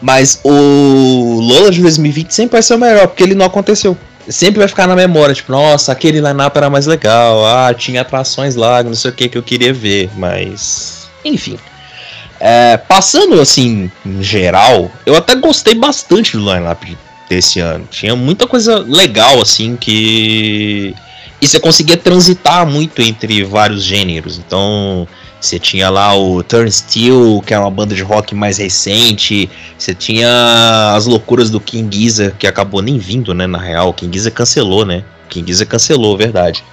Mas 0.00 0.40
o 0.42 1.40
Lola 1.40 1.70
de 1.70 1.80
2020 1.80 2.34
sempre 2.34 2.52
vai 2.52 2.62
ser 2.62 2.74
o 2.74 2.78
melhor, 2.78 3.06
porque 3.06 3.22
ele 3.22 3.34
não 3.34 3.46
aconteceu 3.46 3.96
sempre 4.28 4.60
vai 4.60 4.68
ficar 4.68 4.86
na 4.86 4.94
memória, 4.94 5.34
tipo, 5.34 5.50
nossa, 5.50 5.90
aquele 5.92 6.20
line-up 6.20 6.56
era 6.56 6.70
mais 6.70 6.86
legal, 6.86 7.44
ah, 7.44 7.74
tinha 7.74 8.02
atrações 8.02 8.54
lá, 8.54 8.82
não 8.82 8.94
sei 8.94 9.10
o 9.10 9.14
que 9.14 9.28
que 9.28 9.36
eu 9.36 9.42
queria 9.42 9.72
ver, 9.72 10.10
mas. 10.16 11.08
Enfim. 11.24 11.58
É, 12.44 12.76
passando 12.76 13.40
assim, 13.40 13.88
em 14.04 14.20
geral, 14.20 14.90
eu 15.06 15.14
até 15.14 15.36
gostei 15.36 15.76
bastante 15.76 16.36
do 16.36 16.40
line-up 16.40 16.98
desse 17.28 17.60
ano. 17.60 17.86
Tinha 17.88 18.16
muita 18.16 18.48
coisa 18.48 18.80
legal, 18.80 19.40
assim, 19.40 19.76
que. 19.76 20.92
E 21.40 21.46
você 21.46 21.60
conseguia 21.60 21.96
transitar 21.96 22.66
muito 22.66 23.00
entre 23.00 23.44
vários 23.44 23.84
gêneros. 23.84 24.38
Então, 24.38 25.06
você 25.40 25.56
tinha 25.56 25.88
lá 25.88 26.16
o 26.16 26.42
Turnstile, 26.42 27.40
que 27.46 27.54
é 27.54 27.58
uma 27.58 27.70
banda 27.70 27.94
de 27.94 28.02
rock 28.02 28.34
mais 28.34 28.58
recente. 28.58 29.48
Você 29.78 29.94
tinha 29.94 30.94
as 30.96 31.06
loucuras 31.06 31.48
do 31.48 31.60
King 31.60 31.96
Gizzard, 31.96 32.34
que 32.36 32.48
acabou 32.48 32.82
nem 32.82 32.98
vindo, 32.98 33.32
né? 33.32 33.46
Na 33.46 33.58
real, 33.58 33.90
o 33.90 33.94
King 33.94 34.12
Gizzard 34.12 34.34
cancelou, 34.34 34.84
né? 34.84 35.04
King 35.28 35.46
Gizzard 35.46 35.70
cancelou, 35.70 36.16
verdade. 36.16 36.64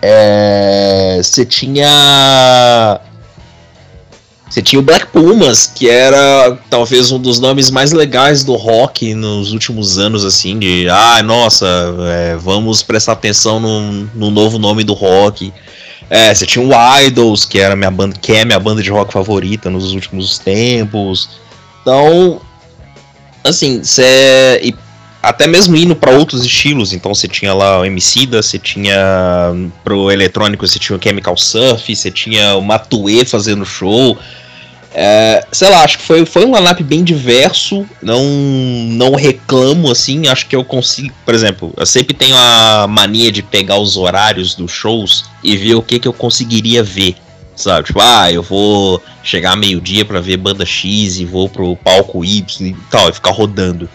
É, 0.00 1.20
você 1.22 1.44
tinha 1.44 3.00
você 4.54 4.62
tinha 4.62 4.78
o 4.78 4.82
Black 4.84 5.08
Pumas, 5.08 5.66
que 5.66 5.90
era 5.90 6.56
talvez 6.70 7.10
um 7.10 7.18
dos 7.18 7.40
nomes 7.40 7.70
mais 7.70 7.90
legais 7.90 8.44
do 8.44 8.54
rock 8.54 9.12
nos 9.12 9.52
últimos 9.52 9.98
anos, 9.98 10.24
assim, 10.24 10.56
de 10.60 10.88
ah, 10.88 11.20
nossa, 11.24 11.66
é, 12.08 12.36
vamos 12.36 12.80
prestar 12.80 13.14
atenção 13.14 13.58
no, 13.58 14.08
no, 14.14 14.30
novo 14.30 14.56
nome 14.56 14.84
do 14.84 14.92
rock. 14.92 15.52
É, 16.08 16.32
você 16.32 16.46
tinha 16.46 16.64
o 16.64 16.70
Idols, 17.00 17.44
que 17.44 17.58
era 17.58 17.74
minha 17.74 17.90
banda, 17.90 18.16
que 18.16 18.30
é 18.30 18.44
minha 18.44 18.60
banda 18.60 18.80
de 18.80 18.92
rock 18.92 19.12
favorita 19.12 19.68
nos 19.68 19.92
últimos 19.92 20.38
tempos. 20.38 21.30
Então, 21.82 22.40
assim, 23.42 23.82
você 23.82 24.72
até 25.20 25.48
mesmo 25.48 25.74
indo 25.74 25.96
para 25.96 26.12
outros 26.12 26.44
estilos, 26.44 26.92
então 26.92 27.12
você 27.12 27.26
tinha 27.26 27.52
lá 27.52 27.80
o 27.80 27.84
Emicida, 27.84 28.40
você 28.40 28.56
tinha 28.56 29.52
pro 29.82 30.12
eletrônico, 30.12 30.64
você 30.64 30.78
tinha 30.78 30.96
o 30.96 31.02
Chemical 31.02 31.36
Surf, 31.36 31.96
você 31.96 32.10
tinha 32.12 32.54
o 32.54 32.62
Matue 32.62 33.24
fazendo 33.24 33.66
show. 33.66 34.16
É, 34.96 35.44
sei 35.50 35.68
lá, 35.70 35.82
acho 35.82 35.98
que 35.98 36.04
foi, 36.04 36.24
foi 36.24 36.46
um 36.46 36.54
lineup 36.54 36.80
bem 36.80 37.02
diverso. 37.02 37.84
Não, 38.00 38.24
não 38.24 39.16
reclamo, 39.16 39.90
assim. 39.90 40.28
Acho 40.28 40.46
que 40.46 40.54
eu 40.54 40.64
consigo. 40.64 41.12
Por 41.24 41.34
exemplo, 41.34 41.74
eu 41.76 41.84
sempre 41.84 42.14
tenho 42.14 42.36
a 42.36 42.86
mania 42.88 43.32
de 43.32 43.42
pegar 43.42 43.76
os 43.78 43.96
horários 43.96 44.54
dos 44.54 44.70
shows 44.70 45.24
e 45.42 45.56
ver 45.56 45.74
o 45.74 45.82
que, 45.82 45.98
que 45.98 46.06
eu 46.06 46.12
conseguiria 46.12 46.84
ver. 46.84 47.16
Sabe? 47.56 47.88
Tipo, 47.88 48.00
ah, 48.00 48.30
eu 48.30 48.42
vou 48.42 49.02
chegar 49.22 49.56
meio-dia 49.56 50.04
para 50.04 50.20
ver 50.20 50.36
banda 50.36 50.64
X 50.64 51.18
e 51.18 51.24
vou 51.24 51.48
pro 51.48 51.76
palco 51.76 52.24
Y 52.24 52.44
e 52.60 52.76
tal, 52.88 53.08
e 53.08 53.12
ficar 53.12 53.32
rodando. 53.32 53.88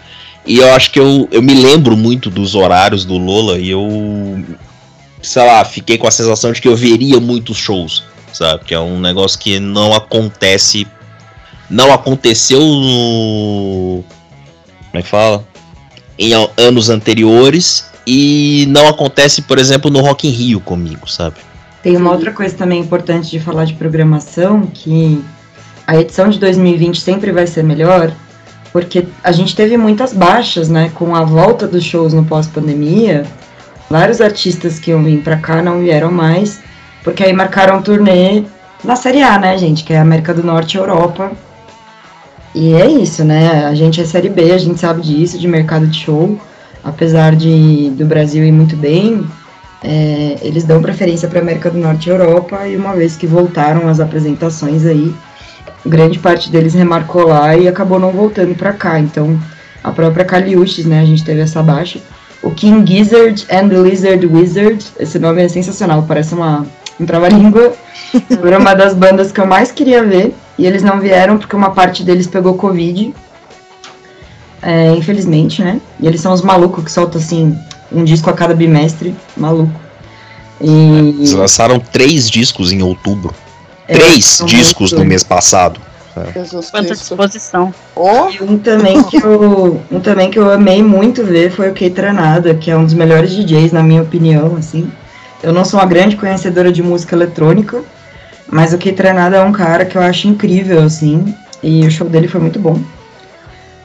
E 0.46 0.58
eu 0.58 0.74
acho 0.74 0.92
que 0.92 1.00
eu, 1.00 1.28
eu 1.32 1.42
me 1.42 1.54
lembro 1.54 1.96
muito 1.96 2.30
dos 2.30 2.56
horários 2.56 3.06
do 3.06 3.18
Lola 3.18 3.58
e 3.58 3.70
eu. 3.70 4.44
Sei 5.22 5.46
lá, 5.46 5.64
fiquei 5.64 5.98
com 5.98 6.08
a 6.08 6.12
sensação 6.12 6.52
de 6.52 6.62
que 6.62 6.68
eu 6.68 6.76
veria 6.76 7.20
muitos 7.20 7.58
shows 7.58 8.04
sabe? 8.34 8.66
Que 8.66 8.74
é 8.74 8.80
um 8.80 9.00
negócio 9.00 9.40
que 9.40 9.60
não 9.60 9.94
acontece. 9.94 10.88
Não 11.70 11.94
aconteceu 11.94 12.60
no. 12.60 14.04
Como 14.90 15.00
é 15.00 15.02
que 15.02 15.08
fala? 15.10 15.46
Em 16.18 16.32
anos 16.58 16.90
anteriores. 16.90 17.90
E 18.08 18.66
não 18.70 18.88
acontece, 18.88 19.44
por 19.44 19.60
exemplo, 19.60 19.92
no 19.92 20.02
Rock 20.02 20.28
in 20.28 20.32
Rio 20.32 20.60
comigo, 20.60 21.08
sabe? 21.08 21.36
Tem 21.84 21.96
uma 21.96 22.12
outra 22.12 22.32
coisa 22.32 22.56
também 22.56 22.82
importante 22.82 23.30
de 23.30 23.40
falar 23.40 23.66
de 23.66 23.76
programação, 23.76 24.66
que 24.66 25.24
a 25.86 25.96
edição 25.98 26.30
de 26.30 26.40
2020 26.40 27.00
sempre 27.00 27.32
vai 27.32 27.46
ser 27.46 27.64
melhor, 27.64 28.12
porque 28.74 29.08
a 29.24 29.32
gente 29.32 29.56
teve 29.56 29.78
muitas 29.78 30.12
baixas, 30.12 30.70
né? 30.70 30.92
Com 30.96 31.16
a 31.16 31.24
volta 31.24 31.68
dos 31.68 31.84
shows 31.84 32.14
no 32.14 32.26
pós-pandemia, 32.26 33.26
vários 33.90 34.22
artistas 34.22 34.80
que 34.80 34.92
iam 34.92 35.04
vir 35.04 35.22
para 35.22 35.38
cá 35.38 35.62
não 35.62 35.80
vieram 35.80 36.12
mais. 36.12 36.62
Porque 37.04 37.24
aí 37.24 37.34
marcaram 37.34 37.78
um 37.78 37.82
turnê 37.82 38.44
na 38.84 38.96
Série 38.96 39.22
A, 39.22 39.38
né, 39.38 39.58
gente? 39.58 39.84
Que 39.84 39.94
é 39.94 40.00
América 40.00 40.34
do 40.34 40.44
Norte 40.44 40.76
e 40.76 40.80
Europa. 40.80 41.32
E 42.54 42.74
é 42.74 42.88
isso, 42.88 43.24
né? 43.24 43.66
A 43.66 43.76
gente 43.76 44.02
é 44.02 44.06
Série 44.06 44.30
B, 44.30 44.52
a 44.52 44.58
gente 44.58 44.80
sabe 44.80 45.02
disso, 45.02 45.38
de 45.38 45.48
mercado 45.48 45.88
de 45.88 46.00
show. 46.00 46.38
Apesar 46.84 47.36
de 47.36 47.92
do 47.92 48.06
Brasil 48.06 48.44
ir 48.44 48.52
muito 48.52 48.76
bem, 48.76 49.28
é, 49.84 50.38
eles 50.42 50.64
dão 50.64 50.82
preferência 50.82 51.28
para 51.28 51.40
América 51.40 51.70
do 51.70 51.78
Norte 51.78 52.08
e 52.08 52.12
Europa. 52.12 52.68
E 52.68 52.76
uma 52.76 52.94
vez 52.94 53.16
que 53.16 53.28
voltaram 53.28 53.88
as 53.88 54.00
apresentações 54.00 54.86
aí, 54.86 55.14
grande 55.86 56.20
parte 56.20 56.50
deles 56.50 56.74
remarcou 56.74 57.28
lá 57.28 57.56
e 57.56 57.68
acabou 57.68 58.00
não 58.00 58.12
voltando 58.12 58.56
para 58.56 58.74
cá. 58.74 59.00
Então, 59.00 59.40
a 59.84 59.92
própria 59.92 60.26
Caliuches, 60.26 60.86
né? 60.86 61.02
A 61.02 61.06
gente 61.06 61.24
teve 61.24 61.42
essa 61.42 61.62
baixa. 61.62 62.00
O 62.42 62.52
King 62.52 62.90
Gizzard 62.90 63.46
and 63.52 63.68
the 63.68 63.78
Lizard 63.78 64.26
Wizard, 64.26 64.86
esse 64.98 65.20
nome 65.20 65.44
é 65.44 65.50
sensacional, 65.50 66.06
parece 66.08 66.34
uma 66.34 66.60
um 66.62 66.79
trava-língua. 67.06 67.74
Era 68.46 68.58
uma 68.58 68.74
das 68.74 68.94
bandas 68.94 69.32
que 69.32 69.40
eu 69.40 69.46
mais 69.46 69.72
queria 69.72 70.04
ver. 70.04 70.36
E 70.58 70.66
eles 70.66 70.84
não 70.84 71.00
vieram 71.00 71.38
porque 71.38 71.56
uma 71.56 71.72
parte 71.72 72.04
deles 72.04 72.28
pegou 72.28 72.56
Covid. 72.56 73.14
É, 74.62 74.92
infelizmente, 74.92 75.64
né? 75.64 75.80
E 76.00 76.08
eles 76.08 76.20
são 76.20 76.34
os 76.34 76.42
malucos 76.42 76.84
que 76.84 76.92
soltam 76.92 77.20
assim 77.20 77.58
um 77.92 78.04
disco 78.04 78.30
a 78.30 78.34
cada 78.34 78.54
bimestre. 78.54 79.16
Maluco. 79.38 79.80
E... 80.62 80.70
Eles 80.70 81.32
lançaram 81.32 81.80
três 81.80 82.30
discos 82.30 82.72
em 82.72 82.82
outubro. 82.82 83.34
É, 83.88 83.94
três 83.94 84.44
discos 84.46 84.92
no 84.92 85.06
mês 85.06 85.24
passado. 85.24 85.80
Jesus 86.34 86.70
Quanta 86.70 86.94
disposição. 86.94 87.74
Oh. 87.96 88.30
E 88.30 88.44
um 88.44 88.58
também, 88.58 89.02
que 89.04 89.18
eu, 89.18 89.82
um 89.92 90.00
também 90.00 90.30
que 90.30 90.38
eu 90.38 90.52
amei 90.52 90.84
muito 90.84 91.24
ver 91.24 91.52
foi 91.52 91.70
o 91.70 91.74
Keitranada, 91.74 92.54
que 92.54 92.70
é 92.70 92.78
um 92.78 92.84
dos 92.84 92.94
melhores 92.94 93.32
DJs, 93.32 93.72
na 93.72 93.84
minha 93.84 94.02
opinião, 94.02 94.56
assim. 94.58 94.92
Eu 95.42 95.54
não 95.54 95.64
sou 95.64 95.80
uma 95.80 95.86
grande 95.86 96.16
conhecedora 96.16 96.72
de 96.72 96.84
música 96.84 97.16
eletrônica, 97.16 97.82
mas 98.48 98.74
o 98.74 98.78
que 98.78 98.92
treinado 98.92 99.36
é 99.36 99.42
um 99.42 99.52
cara 99.52 99.86
que 99.86 99.98
eu 99.98 100.02
acho 100.02 100.28
incrível, 100.28 100.84
assim, 100.84 101.34
e 101.64 101.86
o 101.86 101.92
show 101.92 102.10
dele 102.10 102.28
foi 102.28 102.42
muito 102.42 102.60
bom. 102.60 102.80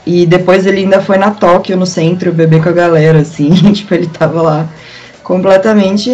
E 0.07 0.27
depois 0.27 0.67
ele 0.67 0.81
ainda 0.81 1.01
foi 1.01 1.17
na 1.17 1.31
Tóquio, 1.31 1.77
no 1.77 1.87
centro, 1.87 2.33
beber 2.33 2.63
com 2.63 2.69
a 2.69 2.73
galera, 2.73 3.21
assim, 3.21 3.51
tipo, 3.73 3.95
ele 3.95 4.07
tava 4.07 4.43
lá 4.43 4.69
completamente, 5.23 6.11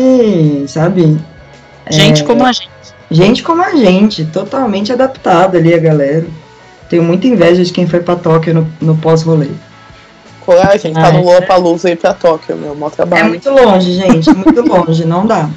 sabe? 0.69 1.19
Gente 1.91 2.23
é, 2.23 2.25
como 2.25 2.45
a 2.45 2.53
gente. 2.53 2.71
Gente 3.11 3.43
como 3.43 3.63
a 3.63 3.75
gente, 3.75 4.25
totalmente 4.27 4.93
adaptada 4.93 5.59
ali 5.59 5.75
a 5.75 5.79
galera. 5.79 6.27
Tenho 6.89 7.03
muita 7.03 7.27
inveja 7.27 7.65
de 7.65 7.73
quem 7.73 7.87
foi 7.87 8.01
pra 8.01 8.15
Tóquio 8.15 8.55
no, 8.55 8.69
no 8.81 8.97
pós-rolê 8.97 9.49
coragem, 10.41 10.93
tá 10.93 11.13
no 11.13 11.25
Lola 11.25 11.57
Luz 11.57 11.85
aí 11.85 11.97
pra 11.97 12.13
Tóquio, 12.13 12.57
meu, 12.57 12.75
maior 12.75 12.91
trabalho. 12.91 13.25
É 13.25 13.29
muito 13.29 13.51
longe, 13.51 13.93
gente, 13.93 14.31
muito 14.35 14.63
longe, 14.63 15.05
não 15.05 15.27
dá. 15.27 15.49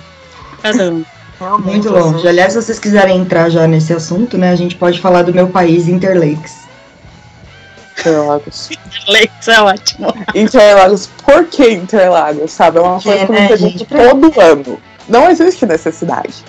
Muito 1.63 1.89
longe. 1.89 2.27
Aliás, 2.27 2.53
se 2.53 2.61
vocês 2.61 2.79
quiserem 2.79 3.17
entrar 3.17 3.49
já 3.49 3.67
nesse 3.67 3.91
assunto, 3.93 4.37
né, 4.37 4.51
a 4.51 4.55
gente 4.55 4.75
pode 4.75 5.01
falar 5.01 5.23
do 5.23 5.33
meu 5.33 5.47
país, 5.47 5.87
Interlakes. 5.87 6.63
Interlagos. 7.99 8.69
Interlagos 8.71 9.47
é 9.47 9.61
ótimo. 9.61 10.13
Interlagos, 10.35 11.09
por 11.23 11.45
que 11.45 11.69
Interlagos, 11.69 12.51
sabe? 12.51 12.77
É 12.77 12.81
uma 12.81 13.01
coisa 13.01 13.25
que 13.25 13.31
eu 13.31 13.35
me 13.35 13.47
pergunto 13.47 13.85
todo 13.85 14.41
ano. 14.41 14.79
Não 15.07 15.29
existe 15.29 15.65
necessidade. 15.65 16.45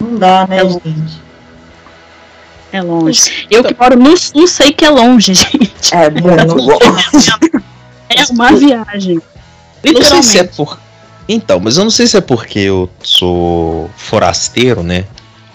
Não 0.00 0.16
dá, 0.16 0.46
né, 0.46 0.58
é 0.58 0.68
gente? 0.68 1.29
É 2.72 2.80
longe. 2.80 3.46
Eu 3.50 3.64
que 3.64 3.76
moro 3.78 3.96
no 3.96 4.16
sul 4.16 4.46
sei 4.46 4.72
que 4.72 4.84
é 4.84 4.90
longe, 4.90 5.34
gente. 5.34 5.94
É 5.94 6.10
muito 6.10 6.56
longe. 6.56 7.30
É 8.08 8.24
uma 8.30 8.52
viagem. 8.52 9.20
Não 9.84 10.02
sei 10.02 10.22
se 10.22 10.38
é 10.38 10.44
por. 10.44 10.78
Então, 11.28 11.60
mas 11.60 11.76
eu 11.76 11.84
não 11.84 11.90
sei 11.90 12.06
se 12.06 12.16
é 12.16 12.20
porque 12.20 12.58
eu 12.58 12.90
sou 13.02 13.90
forasteiro, 13.96 14.82
né? 14.82 15.04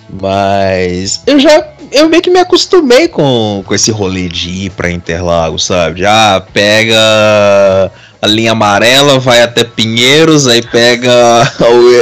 Mas 0.09 1.21
eu 1.25 1.39
já. 1.39 1.67
Eu 1.91 2.09
meio 2.09 2.21
que 2.21 2.29
me 2.29 2.39
acostumei 2.39 3.07
com, 3.07 3.63
com 3.65 3.73
esse 3.75 3.91
rolê 3.91 4.27
de 4.27 4.49
ir 4.49 4.69
pra 4.71 4.89
Interlagos, 4.89 5.65
sabe? 5.65 6.01
Já 6.01 6.41
pega 6.53 7.91
a 8.21 8.27
linha 8.27 8.51
amarela, 8.51 9.19
vai 9.19 9.41
até 9.41 9.63
Pinheiros, 9.63 10.47
aí 10.47 10.61
pega 10.61 11.11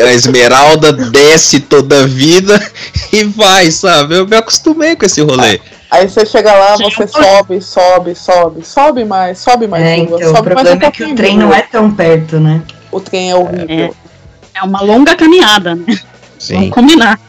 a 0.08 0.14
Esmeralda, 0.14 0.94
desce 0.94 1.60
toda 1.60 2.04
a 2.04 2.08
vida 2.08 2.60
e 3.12 3.24
vai, 3.24 3.72
sabe? 3.72 4.16
Eu 4.16 4.28
me 4.28 4.36
acostumei 4.36 4.96
com 4.96 5.06
esse 5.06 5.22
rolê. 5.22 5.60
Aí 5.92 6.10
você 6.10 6.26
chega 6.26 6.52
lá, 6.54 6.76
você 6.76 7.08
sobe, 7.08 7.62
sobe, 7.62 8.16
sobe, 8.16 8.66
sobe 8.66 9.06
mais, 9.06 9.38
sobe 9.38 9.68
mais. 9.68 9.84
É, 9.84 9.98
então, 9.98 10.18
sobe 10.18 10.40
o 10.40 10.44
problema 10.44 10.76
um 10.76 10.88
é 10.88 10.92
que 10.92 11.04
o 11.04 11.16
trem 11.16 11.38
não 11.38 11.54
é 11.54 11.62
tão 11.62 11.94
perto, 11.94 12.40
né? 12.40 12.64
O 12.92 13.00
trem 13.00 13.30
é 13.30 13.36
horrível. 13.36 13.68
É, 13.70 13.92
é 14.56 14.64
uma 14.64 14.82
longa 14.82 15.16
caminhada, 15.16 15.76
né? 15.76 16.00
Sim. 16.40 16.56
Vamos 16.56 16.70
combinar. 16.72 17.20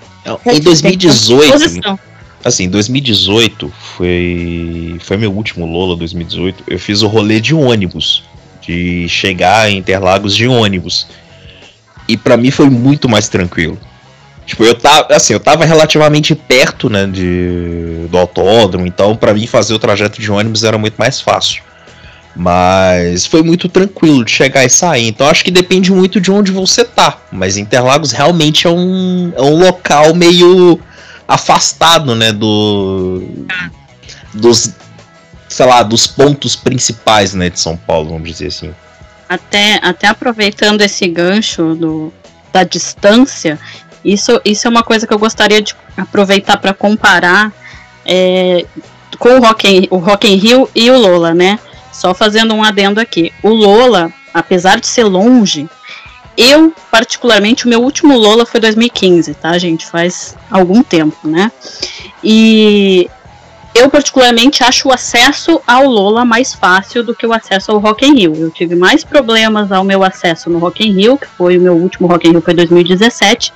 Em 0.46 0.60
2018, 0.60 1.98
assim, 2.42 2.68
2018 2.68 3.70
foi 3.96 4.98
foi 5.00 5.16
meu 5.18 5.30
último 5.30 5.66
Lola 5.66 5.94
2018. 5.96 6.64
Eu 6.66 6.78
fiz 6.78 7.02
o 7.02 7.06
rolê 7.06 7.40
de 7.40 7.54
ônibus 7.54 8.24
de 8.66 9.08
chegar 9.08 9.70
em 9.70 9.78
Interlagos 9.78 10.34
de 10.34 10.46
ônibus. 10.46 11.06
E 12.08 12.16
para 12.16 12.36
mim 12.36 12.50
foi 12.50 12.68
muito 12.68 13.08
mais 13.08 13.28
tranquilo. 13.28 13.78
Tipo, 14.46 14.64
eu 14.64 14.74
tava, 14.74 15.14
assim, 15.14 15.32
eu 15.32 15.40
tava 15.40 15.64
relativamente 15.64 16.34
perto, 16.34 16.90
né, 16.90 17.06
de, 17.06 18.06
do 18.10 18.18
autódromo, 18.18 18.86
então 18.86 19.16
para 19.16 19.32
mim 19.32 19.46
fazer 19.46 19.72
o 19.72 19.78
trajeto 19.78 20.20
de 20.20 20.30
ônibus 20.30 20.64
era 20.64 20.76
muito 20.76 20.96
mais 20.96 21.20
fácil. 21.20 21.62
Mas 22.36 23.24
foi 23.24 23.42
muito 23.42 23.68
tranquilo 23.68 24.24
de 24.24 24.30
chegar 24.30 24.64
e 24.64 24.68
sair. 24.68 25.06
Então 25.06 25.28
acho 25.28 25.44
que 25.44 25.50
depende 25.50 25.92
muito 25.92 26.20
de 26.20 26.30
onde 26.30 26.50
você 26.50 26.84
tá. 26.84 27.18
Mas 27.30 27.56
Interlagos 27.56 28.10
realmente 28.10 28.66
é 28.66 28.70
um, 28.70 29.32
é 29.36 29.40
um 29.40 29.56
local 29.56 30.14
meio 30.14 30.80
afastado, 31.26 32.14
né, 32.14 32.32
do 32.32 33.22
dos 34.34 34.74
sei 35.54 35.66
lá, 35.66 35.84
dos 35.84 36.04
pontos 36.04 36.56
principais, 36.56 37.32
né, 37.32 37.48
de 37.48 37.60
São 37.60 37.76
Paulo, 37.76 38.10
vamos 38.10 38.28
dizer 38.28 38.48
assim. 38.48 38.74
Até, 39.28 39.78
até 39.84 40.08
aproveitando 40.08 40.80
esse 40.80 41.06
gancho 41.06 41.76
do, 41.76 42.12
da 42.52 42.64
distância, 42.64 43.56
isso, 44.04 44.40
isso 44.44 44.66
é 44.66 44.70
uma 44.70 44.82
coisa 44.82 45.06
que 45.06 45.14
eu 45.14 45.18
gostaria 45.18 45.62
de 45.62 45.72
aproveitar 45.96 46.56
para 46.56 46.74
comparar 46.74 47.52
é, 48.04 48.66
com 49.16 49.28
o 49.28 49.40
Rock, 49.40 49.68
in, 49.68 49.86
o 49.90 49.98
Rock 49.98 50.26
in 50.26 50.34
Rio 50.34 50.68
e 50.74 50.90
o 50.90 50.98
Lola, 50.98 51.32
né? 51.32 51.60
Só 51.92 52.12
fazendo 52.12 52.52
um 52.52 52.64
adendo 52.64 53.00
aqui. 53.00 53.32
O 53.40 53.50
Lola, 53.50 54.12
apesar 54.34 54.80
de 54.80 54.88
ser 54.88 55.04
longe, 55.04 55.68
eu, 56.36 56.74
particularmente, 56.90 57.64
o 57.64 57.68
meu 57.68 57.80
último 57.80 58.18
Lola 58.18 58.44
foi 58.44 58.58
2015, 58.58 59.34
tá, 59.34 59.56
gente? 59.56 59.86
Faz 59.86 60.36
algum 60.50 60.82
tempo, 60.82 61.28
né? 61.28 61.52
E 62.24 63.08
eu, 63.74 63.90
particularmente, 63.90 64.62
acho 64.62 64.88
o 64.88 64.92
acesso 64.92 65.60
ao 65.66 65.84
Lola 65.86 66.24
mais 66.24 66.54
fácil 66.54 67.02
do 67.02 67.14
que 67.14 67.26
o 67.26 67.32
acesso 67.32 67.72
ao 67.72 67.78
Rock 67.78 68.06
in 68.06 68.14
Rio. 68.14 68.34
Eu 68.36 68.50
tive 68.50 68.76
mais 68.76 69.02
problemas 69.02 69.72
ao 69.72 69.82
meu 69.82 70.04
acesso 70.04 70.48
no 70.48 70.58
Rock 70.58 70.86
in 70.86 70.92
Rio, 70.92 71.18
que 71.18 71.26
foi 71.26 71.58
o 71.58 71.60
meu 71.60 71.74
último 71.76 72.06
Rock 72.06 72.28
in 72.28 72.32
Rio, 72.32 72.40
foi 72.40 72.54
2017, 72.54 73.52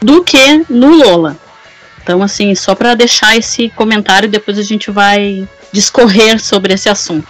do 0.00 0.24
que 0.24 0.64
no 0.68 0.94
Lola. 0.94 1.36
Então, 2.02 2.22
assim, 2.22 2.54
só 2.54 2.74
para 2.74 2.94
deixar 2.94 3.36
esse 3.36 3.68
comentário, 3.70 4.28
depois 4.28 4.58
a 4.58 4.62
gente 4.62 4.90
vai 4.90 5.46
discorrer 5.72 6.40
sobre 6.40 6.74
esse 6.74 6.88
assunto. 6.88 7.28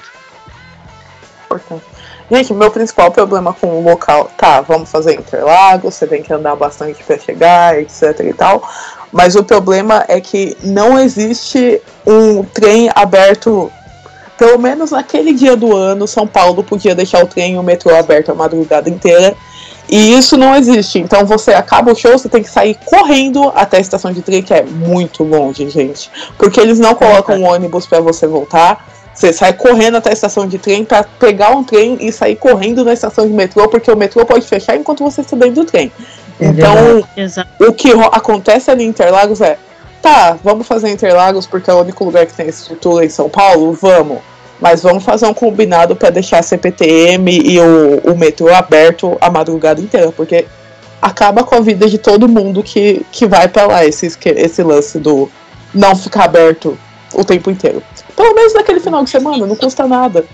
Gente, 2.31 2.55
meu 2.55 2.71
principal 2.71 3.11
problema 3.11 3.53
com 3.53 3.67
o 3.67 3.83
local, 3.83 4.31
tá, 4.37 4.63
vamos 4.63 4.91
fazer 4.91 5.15
Interlagos, 5.15 5.95
você 5.95 6.07
tem 6.07 6.23
que 6.23 6.33
andar 6.33 6.57
bastante 6.57 7.05
para 7.05 7.19
chegar, 7.19 7.79
etc 7.79 8.19
e 8.21 8.33
tal. 8.33 8.63
Mas 9.13 9.37
o 9.37 9.45
problema 9.45 10.05
é 10.09 10.21
que 10.21 10.57
não 10.63 10.99
existe 10.99 11.81
um 12.07 12.43
trem 12.43 12.91
aberto. 12.95 13.71
Pelo 14.37 14.59
menos 14.59 14.91
naquele 14.91 15.33
dia 15.33 15.57
do 15.57 15.77
ano, 15.77 16.09
São 16.09 16.27
Paulo 16.27 16.65
podia 16.65 16.95
deixar 16.95 17.23
o 17.23 17.27
trem 17.27 17.55
e 17.55 17.59
o 17.59 17.63
metrô 17.63 17.95
aberto 17.95 18.33
a 18.33 18.35
madrugada 18.35 18.91
inteira. 18.91 19.37
E 19.89 20.15
isso 20.15 20.37
não 20.37 20.57
existe. 20.57 20.99
Então 20.99 21.25
você 21.25 21.53
acaba 21.53 21.93
o 21.93 21.95
show, 21.95 22.13
você 22.13 22.29
tem 22.29 22.43
que 22.43 22.51
sair 22.51 22.77
correndo 22.85 23.53
até 23.55 23.77
a 23.77 23.81
estação 23.81 24.13
de 24.13 24.23
trem, 24.23 24.43
que 24.43 24.53
é 24.53 24.65
muito 24.65 25.23
longe, 25.23 25.69
gente. 25.69 26.11
Porque 26.37 26.59
eles 26.59 26.81
não 26.81 26.95
colocam 26.95 27.37
um 27.37 27.45
ônibus 27.45 27.87
para 27.87 28.01
você 28.01 28.27
voltar. 28.27 28.94
Você 29.15 29.33
sai 29.33 29.53
correndo 29.53 29.97
até 29.97 30.11
a 30.11 30.13
estação 30.13 30.47
de 30.47 30.59
trem 30.59 30.85
para 30.85 31.05
pegar 31.05 31.51
um 31.51 31.63
trem 31.63 31.97
e 32.01 32.11
sair 32.11 32.35
correndo 32.35 32.85
na 32.85 32.93
estação 32.93 33.27
de 33.27 33.33
metrô, 33.33 33.69
porque 33.69 33.91
o 33.91 33.97
metrô 33.97 34.27
pode 34.27 34.47
fechar 34.47 34.77
enquanto 34.77 35.05
você 35.05 35.21
está 35.21 35.37
dentro 35.37 35.63
do 35.63 35.65
trem. 35.65 35.93
É 36.41 36.47
então, 36.47 37.07
o 37.61 37.73
que 37.73 37.93
acontece 38.11 38.71
ali 38.71 38.85
em 38.85 38.89
Interlagos 38.89 39.41
é: 39.41 39.57
tá, 40.03 40.37
vamos 40.43 40.67
fazer 40.67 40.91
Interlagos 40.91 41.47
porque 41.47 41.71
é 41.71 41.75
o 41.75 41.81
único 41.81 42.05
lugar 42.05 42.27
que 42.27 42.35
tem 42.35 42.49
estrutura 42.49 43.05
em 43.05 43.09
São 43.09 43.31
Paulo? 43.31 43.73
Vamos. 43.73 44.19
Mas 44.61 44.83
vamos 44.83 45.05
fazer 45.05 45.27
um 45.27 45.35
combinado 45.35 45.95
para 45.95 46.11
deixar 46.11 46.39
a 46.39 46.43
CPTM 46.43 47.31
e 47.31 47.61
o, 47.61 48.13
o 48.13 48.19
metrô 48.19 48.53
aberto 48.53 49.17
a 49.21 49.31
madrugada 49.31 49.81
inteira, 49.81 50.11
porque 50.11 50.47
acaba 51.01 51.45
com 51.45 51.55
a 51.55 51.61
vida 51.61 51.89
de 51.89 51.99
todo 51.99 52.29
mundo 52.29 52.63
que, 52.63 53.05
que 53.13 53.27
vai 53.27 53.47
para 53.47 53.67
lá, 53.67 53.85
esse, 53.85 54.07
esse 54.25 54.63
lance 54.63 54.99
do 54.99 55.31
não 55.75 55.95
ficar 55.95 56.25
aberto 56.25 56.79
o 57.15 57.25
tempo 57.25 57.51
inteiro. 57.51 57.83
Pelo 58.17 58.35
menos 58.35 58.55
naquele 58.55 58.81
final 58.81 59.05
de 59.05 59.11
semana, 59.11 59.47
não 59.47 59.57
custa 59.57 59.87
nada. 59.87 60.25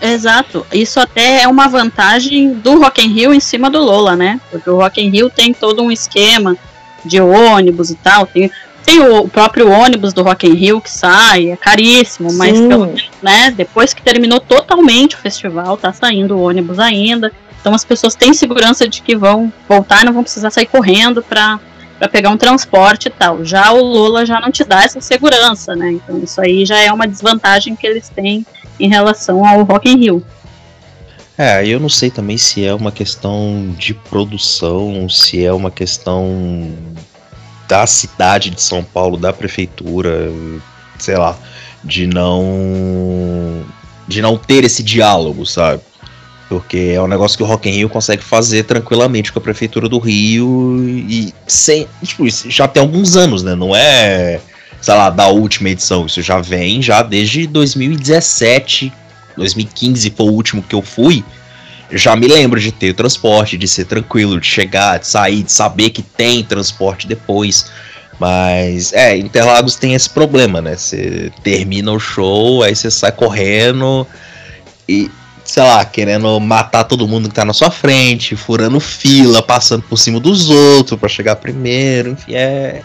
Exato. 0.00 0.66
Isso 0.72 1.00
até 1.00 1.42
é 1.42 1.48
uma 1.48 1.68
vantagem 1.68 2.52
do 2.52 2.78
Rock 2.78 3.04
in 3.04 3.12
Rio 3.12 3.32
em 3.32 3.40
cima 3.40 3.70
do 3.70 3.80
Lola, 3.80 4.14
né? 4.14 4.40
Porque 4.50 4.68
o 4.68 4.76
Rock 4.76 5.00
in 5.00 5.08
Rio 5.08 5.30
tem 5.30 5.54
todo 5.54 5.82
um 5.82 5.90
esquema 5.90 6.56
de 7.04 7.20
ônibus 7.20 7.90
e 7.90 7.94
tal. 7.94 8.26
Tem, 8.26 8.50
tem 8.84 9.00
o 9.00 9.26
próprio 9.26 9.70
ônibus 9.70 10.12
do 10.12 10.22
Rock 10.22 10.46
in 10.46 10.54
Rio 10.54 10.80
que 10.80 10.90
sai, 10.90 11.50
é 11.50 11.56
caríssimo, 11.56 12.32
mas 12.34 12.60
pelo 12.60 12.94
né, 13.22 13.50
depois 13.50 13.94
que 13.94 14.02
terminou 14.02 14.38
totalmente 14.38 15.16
o 15.16 15.18
festival, 15.18 15.76
tá 15.76 15.92
saindo 15.92 16.36
o 16.36 16.42
ônibus 16.42 16.78
ainda. 16.78 17.32
Então 17.60 17.74
as 17.74 17.84
pessoas 17.84 18.14
têm 18.14 18.34
segurança 18.34 18.86
de 18.86 19.02
que 19.02 19.16
vão 19.16 19.52
voltar 19.68 20.02
e 20.02 20.04
não 20.04 20.12
vão 20.12 20.22
precisar 20.22 20.50
sair 20.50 20.66
correndo 20.66 21.22
para 21.22 21.58
para 21.98 22.08
pegar 22.08 22.30
um 22.30 22.36
transporte 22.36 23.06
e 23.06 23.10
tal. 23.10 23.44
Já 23.44 23.72
o 23.72 23.82
Lula 23.82 24.26
já 24.26 24.40
não 24.40 24.50
te 24.50 24.64
dá 24.64 24.82
essa 24.82 25.00
segurança, 25.00 25.74
né? 25.74 25.92
Então 25.92 26.18
isso 26.18 26.40
aí 26.40 26.64
já 26.64 26.78
é 26.78 26.92
uma 26.92 27.06
desvantagem 27.06 27.74
que 27.74 27.86
eles 27.86 28.08
têm 28.08 28.46
em 28.78 28.88
relação 28.88 29.46
ao 29.46 29.62
Rock 29.62 29.88
in 29.88 29.98
Rio. 29.98 30.24
É, 31.38 31.66
eu 31.66 31.78
não 31.78 31.88
sei 31.88 32.10
também 32.10 32.38
se 32.38 32.64
é 32.64 32.74
uma 32.74 32.90
questão 32.90 33.74
de 33.76 33.92
produção, 33.92 35.06
se 35.08 35.44
é 35.44 35.52
uma 35.52 35.70
questão 35.70 36.72
da 37.68 37.86
cidade 37.86 38.50
de 38.50 38.62
São 38.62 38.82
Paulo, 38.82 39.18
da 39.18 39.32
prefeitura, 39.32 40.30
sei 40.98 41.16
lá, 41.16 41.36
de 41.84 42.06
não 42.06 43.64
de 44.08 44.22
não 44.22 44.38
ter 44.38 44.64
esse 44.64 44.82
diálogo, 44.82 45.44
sabe? 45.44 45.82
Porque 46.48 46.92
é 46.94 47.02
um 47.02 47.08
negócio 47.08 47.36
que 47.36 47.42
o 47.42 47.46
Rock 47.46 47.68
in 47.68 47.72
Rio 47.72 47.88
consegue 47.88 48.22
fazer 48.22 48.62
tranquilamente 48.64 49.32
com 49.32 49.38
a 49.38 49.42
prefeitura 49.42 49.88
do 49.88 49.98
Rio 49.98 50.78
e 50.88 51.34
sem, 51.46 51.88
tipo, 52.04 52.24
já 52.28 52.68
tem 52.68 52.80
alguns 52.80 53.16
anos, 53.16 53.42
né? 53.42 53.56
Não 53.56 53.74
é 53.74 54.40
sei 54.80 54.94
lá, 54.94 55.10
da 55.10 55.26
última 55.26 55.70
edição. 55.70 56.06
Isso 56.06 56.22
já 56.22 56.40
vem 56.40 56.80
já 56.80 57.02
desde 57.02 57.46
2017, 57.46 58.92
2015 59.36 60.10
foi 60.10 60.26
o 60.26 60.30
último 60.30 60.62
que 60.62 60.74
eu 60.74 60.82
fui. 60.82 61.24
Já 61.90 62.16
me 62.16 62.26
lembro 62.26 62.60
de 62.60 62.72
ter 62.72 62.94
transporte, 62.94 63.56
de 63.56 63.66
ser 63.68 63.84
tranquilo, 63.84 64.40
de 64.40 64.46
chegar, 64.46 64.98
de 64.98 65.06
sair, 65.06 65.42
de 65.42 65.52
saber 65.52 65.90
que 65.90 66.02
tem 66.02 66.42
transporte 66.42 67.06
depois. 67.06 67.66
Mas, 68.18 68.92
é, 68.92 69.16
Interlagos 69.16 69.76
tem 69.76 69.94
esse 69.94 70.08
problema, 70.08 70.60
né? 70.60 70.76
Você 70.76 71.30
termina 71.42 71.92
o 71.92 72.00
show, 72.00 72.62
aí 72.62 72.74
você 72.74 72.90
sai 72.90 73.12
correndo 73.12 74.06
e, 74.88 75.10
sei 75.46 75.62
lá, 75.62 75.84
querendo 75.84 76.38
matar 76.40 76.84
todo 76.84 77.06
mundo 77.06 77.28
que 77.28 77.34
tá 77.34 77.44
na 77.44 77.52
sua 77.52 77.70
frente, 77.70 78.34
furando 78.34 78.80
fila, 78.80 79.40
passando 79.40 79.82
por 79.82 79.96
cima 79.96 80.18
dos 80.18 80.50
outros 80.50 80.98
para 80.98 81.08
chegar 81.08 81.36
primeiro, 81.36 82.10
enfim, 82.10 82.34
é, 82.34 82.82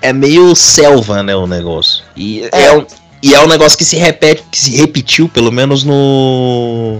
é 0.00 0.12
meio 0.12 0.54
selva, 0.54 1.22
né, 1.22 1.36
o 1.36 1.46
negócio. 1.46 2.02
E 2.16 2.48
é. 2.52 2.64
é 2.64 2.76
um, 2.76 2.86
e 3.22 3.34
é 3.34 3.40
um 3.40 3.46
negócio 3.46 3.76
que 3.76 3.84
se 3.84 3.96
repete, 3.96 4.42
que 4.50 4.58
se 4.58 4.76
repetiu, 4.76 5.28
pelo 5.28 5.52
menos 5.52 5.84
no 5.84 6.98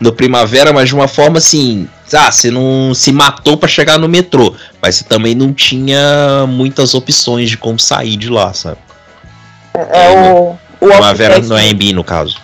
no 0.00 0.12
Primavera, 0.12 0.72
mas 0.72 0.88
de 0.88 0.94
uma 0.94 1.06
forma 1.06 1.36
assim, 1.36 1.86
ah, 2.14 2.32
você 2.32 2.50
não 2.50 2.94
se 2.94 3.12
matou 3.12 3.58
para 3.58 3.68
chegar 3.68 3.98
no 3.98 4.08
metrô, 4.08 4.54
mas 4.80 4.96
você 4.96 5.04
também 5.04 5.34
não 5.34 5.52
tinha 5.52 6.46
muitas 6.48 6.94
opções 6.94 7.50
de 7.50 7.58
como 7.58 7.78
sair 7.78 8.16
de 8.16 8.30
lá, 8.30 8.52
sabe? 8.54 8.78
É, 9.74 10.06
é 10.06 10.32
o, 10.32 10.58
o 10.80 10.88
Primavera 10.88 11.38
no 11.40 11.54
AMB, 11.54 11.92
no 11.92 12.02
caso. 12.02 12.40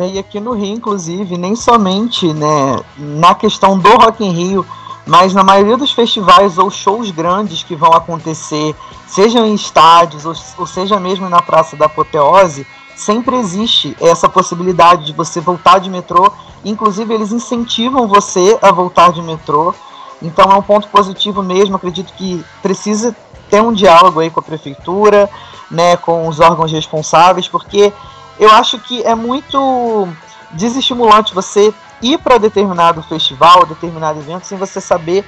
E 0.00 0.18
aqui 0.18 0.40
no 0.40 0.52
Rio, 0.52 0.74
inclusive, 0.74 1.38
nem 1.38 1.54
somente 1.54 2.32
né, 2.32 2.80
na 2.98 3.34
questão 3.34 3.78
do 3.78 3.88
Rock 3.90 4.24
in 4.24 4.30
Rio, 4.30 4.66
mas 5.06 5.32
na 5.32 5.44
maioria 5.44 5.76
dos 5.76 5.92
festivais 5.92 6.58
ou 6.58 6.68
shows 6.68 7.10
grandes 7.10 7.62
que 7.62 7.76
vão 7.76 7.92
acontecer, 7.92 8.74
sejam 9.06 9.46
em 9.46 9.54
estádios 9.54 10.26
ou, 10.26 10.34
ou 10.58 10.66
seja 10.66 10.98
mesmo 10.98 11.28
na 11.28 11.40
Praça 11.40 11.76
da 11.76 11.86
Apoteose, 11.86 12.66
sempre 12.96 13.36
existe 13.36 13.96
essa 14.00 14.28
possibilidade 14.28 15.06
de 15.06 15.12
você 15.12 15.40
voltar 15.40 15.78
de 15.78 15.88
metrô. 15.88 16.32
Inclusive, 16.64 17.14
eles 17.14 17.30
incentivam 17.30 18.08
você 18.08 18.58
a 18.60 18.72
voltar 18.72 19.12
de 19.12 19.22
metrô. 19.22 19.72
Então, 20.20 20.50
é 20.50 20.54
um 20.56 20.62
ponto 20.62 20.88
positivo 20.88 21.42
mesmo. 21.42 21.76
Acredito 21.76 22.12
que 22.14 22.44
precisa 22.62 23.14
ter 23.48 23.60
um 23.60 23.72
diálogo 23.72 24.20
aí 24.20 24.30
com 24.30 24.40
a 24.40 24.42
prefeitura, 24.42 25.30
né, 25.70 25.96
com 25.96 26.26
os 26.26 26.40
órgãos 26.40 26.72
responsáveis, 26.72 27.46
porque 27.46 27.92
eu 28.38 28.50
acho 28.50 28.78
que 28.78 29.02
é 29.02 29.14
muito 29.14 30.08
desestimulante 30.52 31.34
você 31.34 31.72
ir 32.02 32.18
para 32.18 32.38
determinado 32.38 33.02
festival, 33.02 33.66
determinado 33.66 34.18
evento, 34.18 34.46
sem 34.46 34.58
você 34.58 34.80
saber 34.80 35.24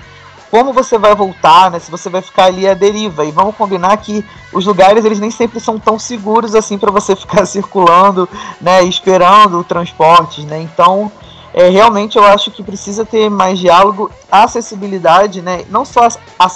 como 0.51 0.73
você 0.73 0.97
vai 0.97 1.15
voltar, 1.15 1.71
né? 1.71 1.79
Se 1.79 1.91
você 1.91 2.09
vai 2.09 2.23
ficar 2.23 2.45
ali 2.45 2.69
à 2.69 2.75
deriva. 2.75 3.25
E 3.25 3.31
vamos 3.31 3.57
combinar 3.57 3.97
que 3.97 4.25
os 4.53 4.65
lugares 4.65 5.05
eles 5.05 5.19
nem 5.19 5.31
sempre 5.31 5.59
são 5.59 5.79
tão 5.79 5.99
seguros 5.99 6.55
assim 6.55 6.79
para 6.79 6.91
você 6.91 7.15
ficar 7.17 7.45
circulando, 7.47 8.29
né? 8.61 8.83
Esperando 8.85 9.65
transportes, 9.65 10.45
né? 10.45 10.61
Então, 10.61 11.11
é, 11.57 11.71
realmente 11.71 12.19
eu 12.19 12.23
acho 12.23 12.51
que 12.51 12.63
precisa 12.63 13.03
ter 13.03 13.31
mais 13.31 13.59
diálogo, 13.59 14.11
acessibilidade, 14.31 15.41
né? 15.41 15.65
Não 15.71 15.87
só 15.87 16.07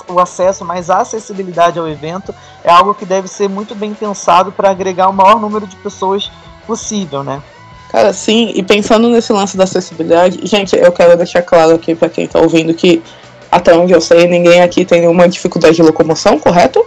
o 0.07 0.21
acesso, 0.21 0.63
mas 0.63 0.91
a 0.91 0.99
acessibilidade 0.99 1.79
ao 1.79 1.89
evento 1.89 2.35
é 2.63 2.71
algo 2.71 2.93
que 2.93 3.07
deve 3.07 3.27
ser 3.27 3.49
muito 3.49 3.75
bem 3.75 3.95
pensado 3.95 4.53
para 4.53 4.69
agregar 4.69 5.09
o 5.09 5.13
maior 5.13 5.41
número 5.41 5.67
de 5.67 5.75
pessoas 5.77 6.31
possível, 6.67 7.25
né? 7.25 7.43
Cara, 7.91 8.13
sim, 8.13 8.53
e 8.55 8.63
pensando 8.63 9.09
nesse 9.09 9.33
lance 9.33 9.57
da 9.57 9.65
acessibilidade, 9.65 10.47
gente, 10.47 10.77
eu 10.77 10.93
quero 10.93 11.17
deixar 11.17 11.41
claro 11.41 11.75
aqui 11.75 11.95
para 11.95 12.11
quem 12.11 12.29
tá 12.29 12.39
ouvindo 12.39 12.75
que, 12.75 13.03
até 13.51 13.73
onde 13.73 13.95
eu 13.95 14.03
sei, 14.03 14.29
ninguém 14.29 14.61
aqui 14.61 14.85
tem 14.85 15.01
nenhuma 15.01 15.27
dificuldade 15.27 15.77
de 15.77 15.83
locomoção, 15.83 16.39
correto? 16.39 16.85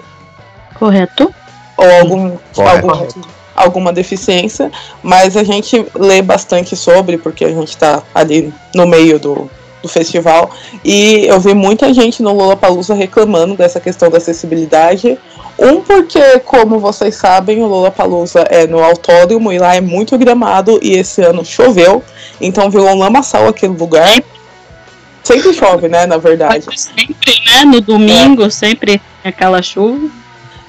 Correto. 0.76 1.34
Ou 1.76 1.92
algum, 2.00 2.38
correto. 2.54 2.92
algum 2.92 3.22
alguma 3.56 3.94
deficiência, 3.94 4.72
mas 5.02 5.38
a 5.38 5.44
gente 5.44 5.86
lê 5.96 6.22
bastante 6.22 6.76
sobre, 6.76 7.18
porque 7.18 7.46
a 7.46 7.52
gente 7.52 7.78
tá 7.78 8.02
ali 8.14 8.54
no 8.74 8.88
meio 8.88 9.20
do, 9.20 9.50
do 9.82 9.88
festival. 9.88 10.50
E 10.84 11.26
eu 11.26 11.40
vi 11.40 11.54
muita 11.54 11.94
gente 11.94 12.24
no 12.24 12.34
Lollapalooza 12.34 12.94
reclamando 12.94 13.56
dessa 13.56 13.80
questão 13.80 14.10
da 14.10 14.18
acessibilidade. 14.18 15.20
Um, 15.60 15.82
porque, 15.82 16.40
como 16.40 16.80
vocês 16.80 17.16
sabem, 17.16 17.62
o 17.62 17.68
Lollapalooza 17.68 18.42
é 18.50 18.66
no 18.66 18.84
autódromo 18.84 19.52
e 19.52 19.60
lá 19.60 19.76
é 19.76 19.82
muito 19.82 20.18
gramado 20.18 20.80
e 20.82 20.94
esse 20.94 21.22
ano 21.22 21.46
choveu. 21.46 22.04
Então 22.42 22.70
virou 22.72 22.90
um 22.90 22.98
lamaçal 22.98 23.48
aquele 23.48 23.74
lugar. 23.74 24.24
Sempre 25.24 25.54
chove, 25.54 25.88
né, 25.88 26.06
na 26.06 26.18
verdade. 26.18 26.66
Sempre, 26.76 27.34
né? 27.46 27.64
No 27.66 27.80
domingo, 27.80 28.44
é. 28.46 28.50
sempre 28.50 29.02
aquela 29.24 29.62
chuva. 29.62 30.23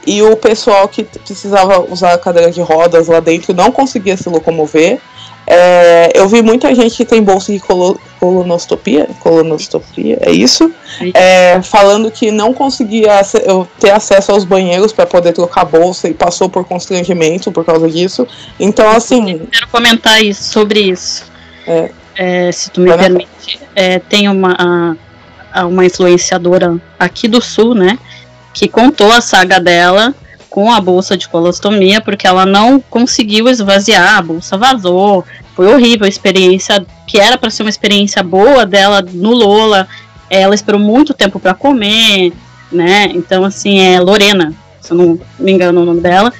E 0.06 0.22
o 0.22 0.36
pessoal 0.36 0.88
que 0.88 1.04
precisava 1.04 1.80
usar 1.80 2.14
a 2.14 2.18
cadeira 2.18 2.50
de 2.50 2.60
rodas 2.60 3.08
lá 3.08 3.20
dentro 3.20 3.54
não 3.54 3.70
conseguia 3.70 4.16
se 4.16 4.28
locomover. 4.28 5.00
É, 5.46 6.10
eu 6.14 6.26
vi 6.26 6.40
muita 6.40 6.74
gente 6.74 6.96
que 6.96 7.04
tem 7.04 7.22
bolsa 7.22 7.52
de 7.52 7.60
colo 7.60 8.00
colonoscopia, 8.18 9.06
colonoscopia, 9.20 10.16
é 10.22 10.32
isso? 10.32 10.72
É, 11.12 11.60
falando 11.60 12.10
que 12.10 12.30
não 12.30 12.54
conseguia 12.54 13.20
ter 13.78 13.90
acesso 13.90 14.32
aos 14.32 14.44
banheiros 14.44 14.92
para 14.92 15.04
poder 15.04 15.34
trocar 15.34 15.60
a 15.60 15.64
bolsa 15.66 16.08
e 16.08 16.14
passou 16.14 16.48
por 16.48 16.64
constrangimento 16.64 17.52
por 17.52 17.62
causa 17.62 17.86
disso. 17.90 18.26
Então, 18.58 18.88
assim. 18.90 19.32
Eu 19.32 19.48
quero 19.52 19.68
comentar 19.68 20.24
isso, 20.24 20.44
sobre 20.44 20.80
isso. 20.80 21.24
É. 21.66 21.90
É, 22.16 22.52
se 22.52 22.70
tu 22.70 22.80
me 22.80 22.88
Vai 22.88 22.98
permite, 22.98 23.60
é, 23.74 23.98
tem 23.98 24.28
uma, 24.28 24.96
a, 25.52 25.66
uma 25.66 25.84
influenciadora 25.84 26.80
aqui 26.98 27.28
do 27.28 27.40
sul, 27.40 27.74
né? 27.74 27.98
Que 28.54 28.66
contou 28.68 29.12
a 29.12 29.20
saga 29.20 29.60
dela 29.60 30.14
com 30.54 30.70
a 30.70 30.80
bolsa 30.80 31.16
de 31.16 31.28
colostomia, 31.28 32.00
porque 32.00 32.28
ela 32.28 32.46
não 32.46 32.78
conseguiu 32.78 33.48
esvaziar, 33.48 34.18
a 34.18 34.22
bolsa 34.22 34.56
vazou. 34.56 35.24
Foi 35.56 35.66
horrível 35.66 36.06
a 36.06 36.08
experiência, 36.08 36.86
que 37.08 37.18
era 37.18 37.36
para 37.36 37.50
ser 37.50 37.64
uma 37.64 37.70
experiência 37.70 38.22
boa 38.22 38.64
dela 38.64 39.02
no 39.02 39.32
Lola. 39.32 39.88
Ela 40.30 40.54
esperou 40.54 40.80
muito 40.80 41.12
tempo 41.12 41.40
para 41.40 41.54
comer, 41.54 42.32
né? 42.70 43.10
Então, 43.14 43.44
assim, 43.44 43.80
é 43.80 43.98
Lorena, 43.98 44.54
se 44.80 44.92
eu 44.92 44.96
não 44.96 45.20
me 45.40 45.50
engano 45.50 45.82
o 45.82 45.84
nome 45.84 46.00
dela. 46.00 46.32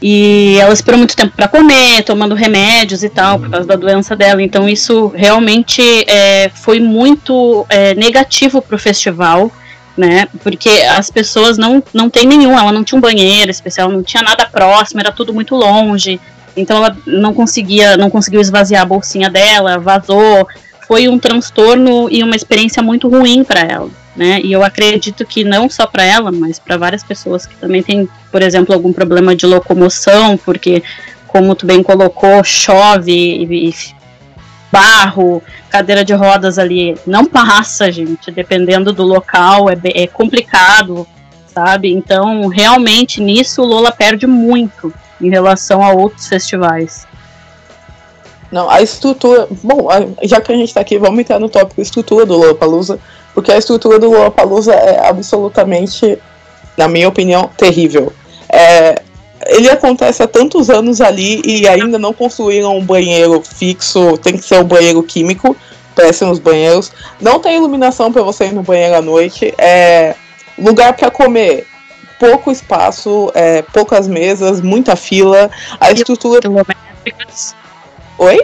E 0.00 0.56
ela 0.60 0.72
esperou 0.72 0.98
muito 0.98 1.16
tempo 1.16 1.34
para 1.34 1.48
comer, 1.48 2.04
tomando 2.04 2.36
remédios 2.36 3.02
e 3.02 3.08
tal, 3.08 3.38
por 3.40 3.50
causa 3.50 3.66
da 3.66 3.74
doença 3.74 4.14
dela. 4.14 4.40
Então, 4.40 4.68
isso 4.68 5.08
realmente 5.08 5.82
é, 6.08 6.52
foi 6.54 6.78
muito 6.78 7.66
é, 7.68 7.96
negativo 7.96 8.62
para 8.62 8.76
o 8.76 8.78
festival 8.78 9.50
né? 9.96 10.26
Porque 10.42 10.68
as 10.68 11.10
pessoas 11.10 11.58
não, 11.58 11.82
não 11.92 12.08
tem 12.08 12.26
nenhum, 12.26 12.58
ela 12.58 12.72
não 12.72 12.84
tinha 12.84 12.98
um 12.98 13.00
banheiro 13.00 13.50
especial, 13.50 13.90
não 13.90 14.02
tinha 14.02 14.22
nada 14.22 14.46
próximo, 14.46 15.00
era 15.00 15.12
tudo 15.12 15.32
muito 15.32 15.54
longe. 15.54 16.20
Então 16.56 16.76
ela 16.78 16.96
não 17.06 17.32
conseguia, 17.32 17.96
não 17.96 18.10
conseguiu 18.10 18.40
esvaziar 18.40 18.82
a 18.82 18.86
bolsinha 18.86 19.30
dela, 19.30 19.78
vazou. 19.78 20.46
Foi 20.86 21.08
um 21.08 21.18
transtorno 21.18 22.08
e 22.10 22.22
uma 22.22 22.36
experiência 22.36 22.82
muito 22.82 23.08
ruim 23.08 23.44
para 23.44 23.60
ela, 23.60 23.88
né? 24.16 24.40
E 24.42 24.52
eu 24.52 24.62
acredito 24.62 25.24
que 25.24 25.44
não 25.44 25.70
só 25.70 25.86
para 25.86 26.04
ela, 26.04 26.30
mas 26.30 26.58
para 26.58 26.76
várias 26.76 27.02
pessoas 27.02 27.46
que 27.46 27.56
também 27.56 27.82
têm, 27.82 28.08
por 28.30 28.42
exemplo, 28.42 28.74
algum 28.74 28.92
problema 28.92 29.34
de 29.34 29.46
locomoção, 29.46 30.36
porque 30.36 30.82
como 31.26 31.54
tu 31.54 31.64
bem 31.64 31.82
colocou, 31.82 32.44
chove 32.44 33.12
e, 33.12 33.68
e 33.68 33.74
barro, 34.72 35.42
cadeira 35.68 36.02
de 36.02 36.14
rodas 36.14 36.58
ali 36.58 36.96
não 37.06 37.26
passa, 37.26 37.92
gente, 37.92 38.30
dependendo 38.30 38.92
do 38.92 39.02
local, 39.02 39.68
é, 39.68 39.76
é 39.84 40.06
complicado, 40.06 41.06
sabe? 41.46 41.92
Então, 41.92 42.48
realmente, 42.48 43.20
nisso 43.20 43.62
o 43.62 43.66
Lola 43.66 43.92
perde 43.92 44.26
muito 44.26 44.92
em 45.20 45.28
relação 45.28 45.84
a 45.84 45.92
outros 45.92 46.26
festivais. 46.26 47.06
Não, 48.50 48.68
a 48.68 48.82
estrutura. 48.82 49.46
Bom, 49.62 49.88
já 50.24 50.40
que 50.40 50.52
a 50.52 50.56
gente 50.56 50.74
tá 50.74 50.80
aqui, 50.80 50.98
vamos 50.98 51.20
entrar 51.20 51.38
no 51.38 51.48
tópico 51.48 51.80
estrutura 51.80 52.26
do 52.26 52.36
Lollapalooza, 52.36 52.98
porque 53.34 53.52
a 53.52 53.56
estrutura 53.56 53.98
do 53.98 54.10
Lollapalooza 54.10 54.74
é 54.74 55.08
absolutamente, 55.08 56.18
na 56.76 56.88
minha 56.88 57.08
opinião, 57.08 57.50
terrível. 57.56 58.12
É, 58.48 59.00
ele 59.46 59.70
acontece 59.70 60.22
há 60.22 60.26
tantos 60.26 60.70
anos 60.70 61.00
ali 61.00 61.42
e 61.44 61.66
ainda 61.66 61.98
não 61.98 62.12
construíram 62.12 62.76
um 62.76 62.84
banheiro 62.84 63.42
fixo, 63.42 64.16
tem 64.18 64.36
que 64.36 64.44
ser 64.44 64.60
um 64.60 64.64
banheiro 64.64 65.02
químico, 65.02 65.56
péssimos 65.94 66.38
banheiros. 66.38 66.92
Não 67.20 67.38
tem 67.38 67.56
iluminação 67.56 68.12
para 68.12 68.22
você 68.22 68.46
ir 68.46 68.52
no 68.52 68.62
banheiro 68.62 68.96
à 68.96 69.02
noite. 69.02 69.52
É 69.58 70.14
lugar 70.58 70.94
para 70.94 71.10
comer, 71.10 71.66
pouco 72.18 72.50
espaço, 72.50 73.30
é, 73.34 73.62
poucas 73.62 74.06
mesas, 74.06 74.60
muita 74.60 74.96
fila. 74.96 75.50
A 75.80 75.90
estrutura. 75.90 76.40
Quilométricas. 76.40 77.54
Oi? 78.18 78.38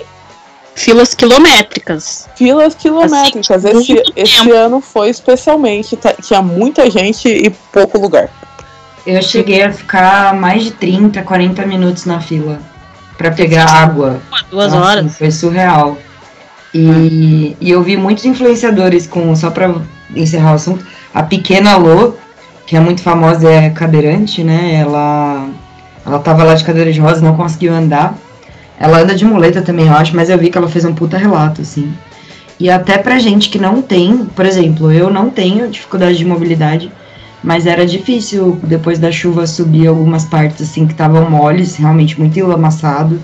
Filas 0.74 1.12
quilométricas. 1.14 2.28
Filas 2.36 2.74
quilométricas. 2.74 3.64
Assim, 3.64 3.94
esse, 3.94 4.12
esse 4.14 4.50
ano 4.50 4.80
foi 4.80 5.10
especialmente. 5.10 5.96
Tá, 5.96 6.12
tinha 6.14 6.40
muita 6.40 6.88
gente 6.88 7.28
e 7.28 7.50
pouco 7.50 7.98
lugar. 7.98 8.30
Eu 9.08 9.22
cheguei 9.22 9.62
a 9.62 9.72
ficar 9.72 10.34
mais 10.34 10.64
de 10.64 10.70
30, 10.72 11.22
40 11.22 11.64
minutos 11.64 12.04
na 12.04 12.20
fila 12.20 12.58
para 13.16 13.30
pegar 13.30 13.64
água. 13.64 14.20
Duas 14.50 14.70
Nossa, 14.70 14.86
horas. 14.86 15.16
Foi 15.16 15.30
surreal. 15.30 15.96
E, 16.74 17.56
e, 17.58 17.70
eu 17.70 17.82
vi 17.82 17.96
muitos 17.96 18.26
influenciadores 18.26 19.06
com, 19.06 19.34
só 19.34 19.48
para 19.48 19.76
encerrar 20.14 20.52
o 20.52 20.56
assunto, 20.56 20.86
a 21.14 21.22
pequena 21.22 21.74
Lô, 21.78 22.16
que 22.66 22.76
é 22.76 22.80
muito 22.80 23.00
famosa, 23.00 23.50
é 23.50 23.70
cadeirante, 23.70 24.44
né? 24.44 24.74
Ela, 24.74 25.48
ela 26.04 26.18
tava 26.18 26.44
lá 26.44 26.52
de 26.52 26.62
cadeira 26.62 26.92
de 26.92 27.00
rodas, 27.00 27.22
não 27.22 27.34
conseguiu 27.34 27.72
andar. 27.72 28.14
Ela 28.78 28.98
anda 28.98 29.14
de 29.14 29.24
muleta 29.24 29.62
também, 29.62 29.86
eu 29.86 29.94
acho, 29.94 30.14
mas 30.14 30.28
eu 30.28 30.36
vi 30.36 30.50
que 30.50 30.58
ela 30.58 30.68
fez 30.68 30.84
um 30.84 30.94
puta 30.94 31.16
relato, 31.16 31.62
assim. 31.62 31.90
E 32.60 32.68
até 32.68 32.98
pra 32.98 33.18
gente 33.18 33.48
que 33.48 33.58
não 33.58 33.80
tem, 33.80 34.26
por 34.36 34.44
exemplo, 34.44 34.92
eu 34.92 35.08
não 35.08 35.30
tenho 35.30 35.66
dificuldade 35.68 36.18
de 36.18 36.26
mobilidade, 36.26 36.92
mas 37.42 37.66
era 37.66 37.86
difícil 37.86 38.58
depois 38.62 38.98
da 38.98 39.12
chuva 39.12 39.46
subir 39.46 39.86
algumas 39.86 40.24
partes 40.24 40.68
assim 40.68 40.86
que 40.86 40.92
estavam 40.92 41.30
moles, 41.30 41.76
realmente 41.76 42.18
muito 42.18 42.38
enlamaçado, 42.38 43.20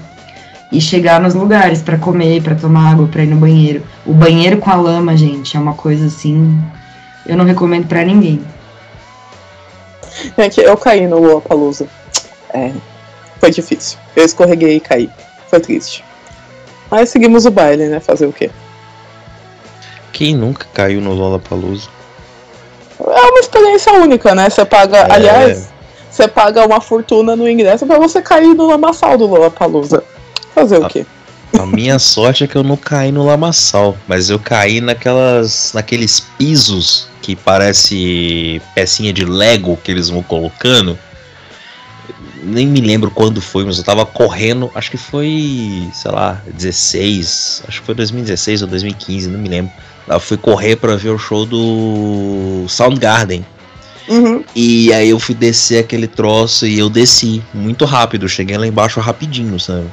e 0.71 0.81
chegar 0.81 1.21
nos 1.21 1.35
lugares 1.35 1.83
para 1.83 1.99
comer, 1.99 2.43
para 2.43 2.55
tomar 2.55 2.93
água, 2.93 3.07
para 3.07 3.23
ir 3.23 3.29
no 3.29 3.37
banheiro. 3.37 3.83
O 4.05 4.13
banheiro 4.13 4.59
com 4.59 4.71
a 4.71 4.75
lama, 4.75 5.17
gente, 5.17 5.57
é 5.57 5.61
uma 5.61 5.75
coisa 5.75 6.07
assim, 6.07 6.61
eu 7.27 7.37
não 7.37 7.45
recomendo 7.45 7.87
para 7.87 8.05
ninguém. 8.05 8.41
Gente, 10.39 10.61
eu 10.61 10.77
caí 10.77 11.07
no 11.07 11.19
Lollapalooza. 11.19 11.87
É, 12.53 12.73
foi 13.41 13.51
difícil. 13.51 13.99
Eu 14.15 14.25
escorreguei 14.25 14.77
e 14.77 14.81
caí. 14.81 15.11
Foi 15.49 15.61
triste. 15.61 16.05
Mas 16.91 17.09
seguimos 17.09 17.47
o 17.47 17.51
baile, 17.51 17.89
né? 17.89 18.01
Fazer 18.01 18.27
o 18.27 18.33
quê? 18.33 18.51
Quem 20.13 20.35
nunca 20.35 20.67
caiu 20.73 21.01
no 21.01 21.13
Lollapalooza? 21.13 21.89
É 23.01 23.21
uma 23.21 23.41
experiência 23.41 23.93
única, 23.95 24.35
né? 24.35 24.49
Você 24.49 24.65
paga, 24.65 24.99
é. 24.99 25.13
aliás, 25.13 25.69
você 26.11 26.29
paga 26.29 26.65
uma 26.65 26.81
fortuna 26.81 27.35
no 27.35 27.49
ingresso 27.49 27.87
para 27.87 27.99
você 27.99 28.23
cair 28.23 28.55
no 28.55 28.67
lamaçal 28.67 29.19
do 29.19 29.27
Lollapalooza. 29.27 30.03
Fazer 30.55 30.77
a, 30.77 30.87
o 30.87 30.89
quê? 30.89 31.05
A 31.59 31.67
minha 31.67 31.99
sorte 31.99 32.45
é 32.45 32.47
que 32.47 32.57
eu 32.57 32.63
não 32.63 32.77
caí 32.77 33.11
no 33.11 33.25
lamaçal, 33.25 33.97
mas 34.07 34.31
eu 34.31 34.39
caí 34.39 34.81
naquelas, 34.81 35.73
naqueles 35.73 36.21
pisos 36.21 37.09
que 37.21 37.35
parece 37.35 38.61
pecinha 38.75 39.13
de 39.13 39.25
Lego 39.25 39.77
que 39.83 39.91
eles 39.91 40.09
vão 40.09 40.23
colocando. 40.23 40.99
Nem 42.43 42.67
me 42.67 42.81
lembro 42.81 43.11
quando 43.11 43.41
foi, 43.41 43.65
mas 43.65 43.79
eu 43.79 43.85
tava 43.85 44.05
correndo, 44.05 44.71
acho 44.75 44.91
que 44.91 44.99
foi, 44.99 45.89
sei 45.95 46.11
lá, 46.11 46.43
16, 46.47 47.63
acho 47.67 47.81
que 47.81 47.87
foi 47.87 47.95
2016 47.95 48.63
ou 48.63 48.69
2015, 48.69 49.31
não 49.31 49.39
me 49.39 49.49
lembro 49.49 49.73
eu 50.07 50.21
fui 50.21 50.37
correr 50.37 50.77
para 50.77 50.97
ver 50.97 51.11
o 51.11 51.19
show 51.19 51.47
do 51.47 52.65
Soundgarden. 52.69 53.45
Uhum. 54.09 54.45
E 54.55 54.93
aí 54.93 55.11
eu 55.11 55.19
fui 55.19 55.35
descer 55.35 55.79
aquele 55.79 56.07
troço 56.07 56.67
e 56.67 56.79
eu 56.79 56.91
desci 56.91 57.43
muito 57.55 57.85
rápido. 57.85 58.29
Cheguei 58.29 58.57
lá 58.57 58.67
embaixo 58.67 59.01
rapidinho, 59.01 59.59
sabe? 59.59 59.87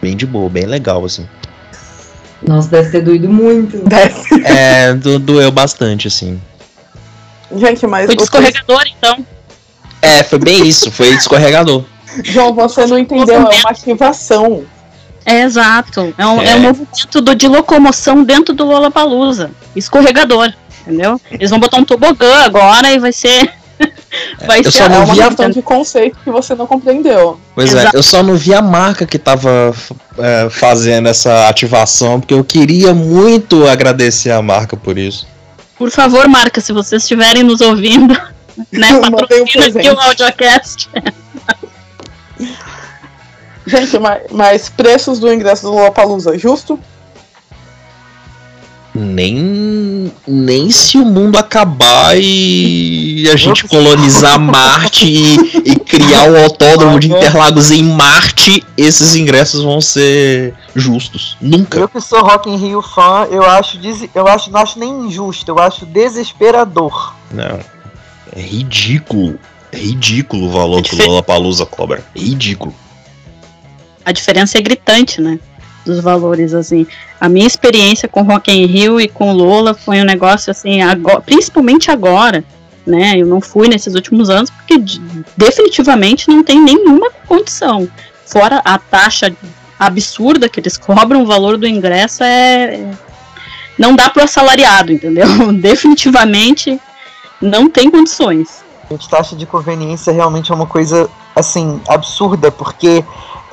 Bem 0.00 0.16
de 0.16 0.26
boa, 0.26 0.48
bem 0.48 0.64
legal, 0.64 1.04
assim. 1.04 1.28
Nossa, 2.46 2.68
deve 2.68 2.90
ter 2.90 3.02
doído 3.02 3.28
muito. 3.28 3.78
Deve. 3.86 4.44
É, 4.44 4.94
do, 4.94 5.18
doeu 5.18 5.50
bastante, 5.50 6.08
assim. 6.08 6.40
Gente, 7.54 7.86
mas. 7.86 8.06
Foi 8.06 8.16
de 8.16 8.22
escorregador, 8.22 8.82
então? 8.98 9.24
É, 10.00 10.22
foi 10.24 10.38
bem 10.38 10.66
isso, 10.66 10.90
foi 10.90 11.10
escorregador. 11.10 11.84
João, 12.24 12.52
você 12.52 12.84
não 12.86 12.98
entendeu, 12.98 13.36
é 13.36 13.38
uma 13.38 13.70
ativação. 13.70 14.64
É 15.24 15.42
exato. 15.42 16.14
É 16.18 16.26
um, 16.26 16.40
é. 16.42 16.50
é 16.50 16.56
um 16.56 16.60
movimento 16.60 17.20
do, 17.20 17.34
de 17.34 17.48
locomoção 17.48 18.24
dentro 18.24 18.54
do 18.54 18.64
Lollapalooza. 18.64 19.50
Escorregador, 19.74 20.52
entendeu? 20.80 21.20
Eles 21.30 21.50
vão 21.50 21.58
botar 21.58 21.78
um 21.78 21.84
tobogã 21.84 22.44
agora 22.44 22.92
e 22.92 22.98
vai 22.98 23.12
ser. 23.12 23.52
vai 24.46 24.60
eu 24.60 24.64
ser 24.64 24.72
só 24.72 24.88
não 24.88 25.06
vi 25.06 25.20
uma 25.20 25.28
questão 25.28 25.50
de 25.50 25.62
conceito 25.62 26.18
que 26.22 26.30
você 26.30 26.54
não 26.54 26.66
compreendeu. 26.66 27.38
Pois 27.54 27.72
Exato. 27.72 27.96
é, 27.96 27.98
eu 27.98 28.02
só 28.02 28.22
não 28.22 28.36
vi 28.36 28.54
a 28.54 28.62
marca 28.62 29.06
que 29.06 29.18
tava 29.18 29.74
é, 30.18 30.48
fazendo 30.50 31.08
essa 31.08 31.48
ativação, 31.48 32.20
porque 32.20 32.34
eu 32.34 32.44
queria 32.44 32.92
muito 32.92 33.66
agradecer 33.66 34.30
a 34.30 34.42
marca 34.42 34.76
por 34.76 34.98
isso. 34.98 35.26
Por 35.76 35.90
favor, 35.90 36.28
marca, 36.28 36.60
se 36.60 36.72
vocês 36.72 37.02
estiverem 37.02 37.42
nos 37.42 37.60
ouvindo, 37.60 38.14
né, 38.70 39.00
patrocina 39.00 39.66
aqui 39.66 39.88
o 39.88 39.98
Audiocast. 39.98 40.90
Gente, 43.72 43.98
mas, 43.98 44.22
mas 44.30 44.68
preços 44.68 45.18
do 45.18 45.32
ingresso 45.32 45.62
do 45.62 45.72
Lollapalooza, 45.72 46.36
justo? 46.36 46.78
Nem, 48.94 50.12
nem 50.28 50.70
se 50.70 50.98
o 50.98 51.04
mundo 51.06 51.38
acabar 51.38 52.14
e 52.20 53.26
a 53.32 53.36
gente 53.36 53.66
colonizar 53.66 54.38
Marte 54.38 55.06
e, 55.06 55.36
e 55.64 55.76
criar 55.76 56.30
o 56.30 56.36
autódromo 56.36 57.00
de 57.00 57.10
Interlagos 57.10 57.70
em 57.70 57.82
Marte, 57.82 58.62
esses 58.76 59.14
ingressos 59.14 59.64
vão 59.64 59.80
ser 59.80 60.52
justos. 60.76 61.38
Nunca. 61.40 61.78
Eu 61.78 61.88
que 61.88 62.02
sou 62.02 62.22
Rock 62.22 62.50
in 62.50 62.56
Rio 62.56 62.82
fã, 62.82 63.26
eu 63.30 63.42
acho, 63.42 63.78
eu 64.14 64.28
acho, 64.28 64.50
não 64.50 64.60
acho 64.60 64.78
nem 64.78 65.06
injusto, 65.06 65.50
eu 65.50 65.58
acho 65.58 65.86
desesperador. 65.86 67.14
Não. 67.30 67.60
É 68.36 68.40
ridículo. 68.42 69.38
É 69.72 69.78
ridículo 69.78 70.48
o 70.48 70.50
valor 70.50 70.82
que 70.82 70.94
o 70.94 70.98
Lollapalooza 70.98 71.64
cobra. 71.64 72.04
É 72.14 72.20
ridículo. 72.20 72.74
A 74.04 74.12
diferença 74.12 74.58
é 74.58 74.60
gritante, 74.60 75.20
né? 75.20 75.38
Dos 75.84 76.00
valores, 76.00 76.54
assim. 76.54 76.86
A 77.20 77.28
minha 77.28 77.46
experiência 77.46 78.08
com 78.08 78.22
Rock 78.22 78.50
in 78.52 78.66
Rio 78.66 79.00
e 79.00 79.08
com 79.08 79.32
Lola 79.32 79.74
foi 79.74 80.00
um 80.00 80.04
negócio, 80.04 80.50
assim, 80.50 80.80
agora, 80.82 81.20
principalmente 81.20 81.90
agora, 81.90 82.44
né? 82.86 83.14
Eu 83.16 83.26
não 83.26 83.40
fui 83.40 83.68
nesses 83.68 83.94
últimos 83.94 84.28
anos 84.30 84.50
porque 84.50 84.78
de- 84.78 85.00
definitivamente 85.36 86.28
não 86.28 86.42
tem 86.42 86.60
nenhuma 86.60 87.10
condição. 87.26 87.88
Fora 88.26 88.60
a 88.64 88.78
taxa 88.78 89.34
absurda 89.78 90.48
que 90.48 90.60
eles 90.60 90.76
cobram, 90.78 91.22
o 91.22 91.26
valor 91.26 91.56
do 91.58 91.66
ingresso 91.66 92.22
é. 92.22 92.74
é- 92.74 92.90
Não 93.78 93.94
dá 93.96 94.08
pro 94.10 94.22
assalariado, 94.22 94.92
entendeu? 94.92 95.26
Definitivamente 95.54 96.80
não 97.40 97.68
tem 97.68 97.90
condições. 97.90 98.62
Gente, 98.90 99.08
taxa 99.08 99.34
de 99.34 99.46
conveniência 99.46 100.12
realmente 100.12 100.52
é 100.52 100.54
uma 100.54 100.66
coisa, 100.66 101.08
assim, 101.34 101.80
absurda, 101.88 102.52
porque 102.52 103.02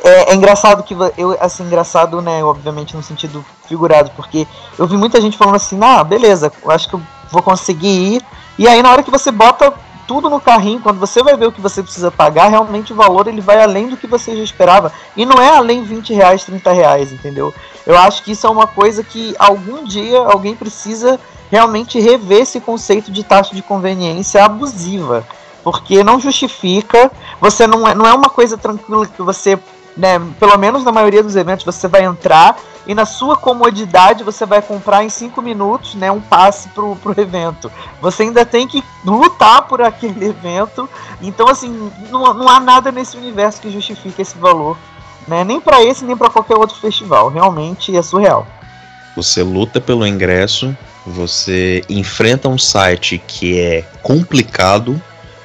é, 0.04 0.32
é 0.32 0.36
engraçado 0.36 0.84
que 0.84 0.96
eu, 1.18 1.38
assim, 1.40 1.64
engraçado, 1.64 2.22
né, 2.22 2.44
obviamente 2.44 2.96
no 2.96 3.04
sentido 3.04 3.44
figurado, 3.68 4.12
porque 4.16 4.48
eu 4.78 4.88
vi 4.88 4.98
muita 4.98 5.20
gente 5.22 5.38
falando 5.38 5.56
assim, 5.56 5.78
ah, 5.82 6.04
beleza, 6.04 6.52
eu 6.64 6.72
acho 6.72 6.90
que 6.90 6.96
eu 6.96 7.02
vou 7.32 7.42
conseguir 7.42 8.16
ir, 8.16 8.22
e 8.58 8.68
aí 8.68 8.82
na 8.82 8.92
hora 8.92 9.04
que 9.04 9.12
você 9.12 9.32
bota 9.32 9.74
tudo 10.08 10.30
no 10.30 10.42
carrinho, 10.42 10.82
quando 10.82 11.00
você 11.00 11.22
vai 11.22 11.38
ver 11.38 11.48
o 11.48 11.52
que 11.52 11.62
você 11.62 11.84
precisa 11.84 12.10
pagar, 12.10 12.48
realmente 12.48 12.92
o 12.92 12.96
valor 12.96 13.28
ele 13.28 13.42
vai 13.42 13.62
além 13.62 13.90
do 13.90 13.98
que 13.98 14.08
você 14.08 14.36
já 14.36 14.44
esperava, 14.44 14.92
e 15.16 15.26
não 15.26 15.40
é 15.40 15.50
além 15.50 15.84
20 15.84 16.14
reais, 16.14 16.44
30 16.44 16.72
reais, 16.72 17.12
entendeu? 17.12 17.54
Eu 17.86 17.98
acho 17.98 18.24
que 18.24 18.32
isso 18.32 18.48
é 18.48 18.50
uma 18.50 18.66
coisa 18.66 19.04
que 19.04 19.36
algum 19.38 19.84
dia 19.84 20.20
alguém 20.20 20.56
precisa 20.56 21.20
realmente 21.52 22.00
rever 22.00 22.42
esse 22.42 22.60
conceito 22.60 23.12
de 23.12 23.24
taxa 23.24 23.56
de 23.56 23.62
conveniência 23.62 24.44
abusiva. 24.44 25.26
Porque 25.64 26.04
não 26.04 26.20
justifica, 26.20 27.12
você 27.40 27.68
não 27.68 27.88
é, 27.88 27.94
não 27.94 28.06
é 28.06 28.14
uma 28.14 28.30
coisa 28.30 28.58
tranquila 28.58 29.06
que 29.06 29.22
você, 29.22 29.60
né, 29.95 30.19
pelo 30.39 30.58
menos 30.58 30.84
na 30.84 30.91
maioria 30.91 31.23
dos 31.23 31.36
eventos, 31.36 31.65
você 31.65 31.88
vai 31.88 32.04
entrar 32.04 32.58
e 32.88 32.95
na 32.95 33.06
sua 33.06 33.38
comodidade 33.38 34.23
você 34.23 34.45
vai 34.45 34.62
comprar 34.62 35.04
em 35.04 35.10
cinco 35.10 35.41
minutos 35.41 35.93
né, 35.95 36.12
um 36.12 36.19
passe 36.19 36.69
pro, 36.69 36.95
pro 36.95 37.19
evento. 37.21 37.71
Você 38.02 38.23
ainda 38.23 38.45
tem 38.45 38.67
que 38.67 38.84
lutar 39.06 39.67
por 39.67 39.82
aquele 39.82 40.25
evento. 40.25 40.89
Então, 41.21 41.47
assim, 41.47 41.91
não, 42.10 42.34
não 42.34 42.49
há 42.49 42.60
nada 42.60 42.91
nesse 42.91 43.15
universo 43.15 43.62
que 43.62 43.69
justifique 43.69 44.21
esse 44.21 44.38
valor. 44.38 44.78
Né, 45.28 45.43
nem 45.43 45.62
para 45.62 45.84
esse, 45.84 46.04
nem 46.04 46.17
para 46.17 46.32
qualquer 46.32 46.56
outro 46.56 46.78
festival. 46.78 47.30
Realmente 47.30 47.95
é 47.95 48.02
surreal. 48.02 48.47
Você 49.15 49.43
luta 49.43 49.80
pelo 49.80 50.08
ingresso, 50.08 50.75
você 51.06 51.84
enfrenta 51.88 52.49
um 52.49 52.58
site 52.58 53.21
que 53.28 53.60
é 53.60 53.84
complicado, 54.02 54.99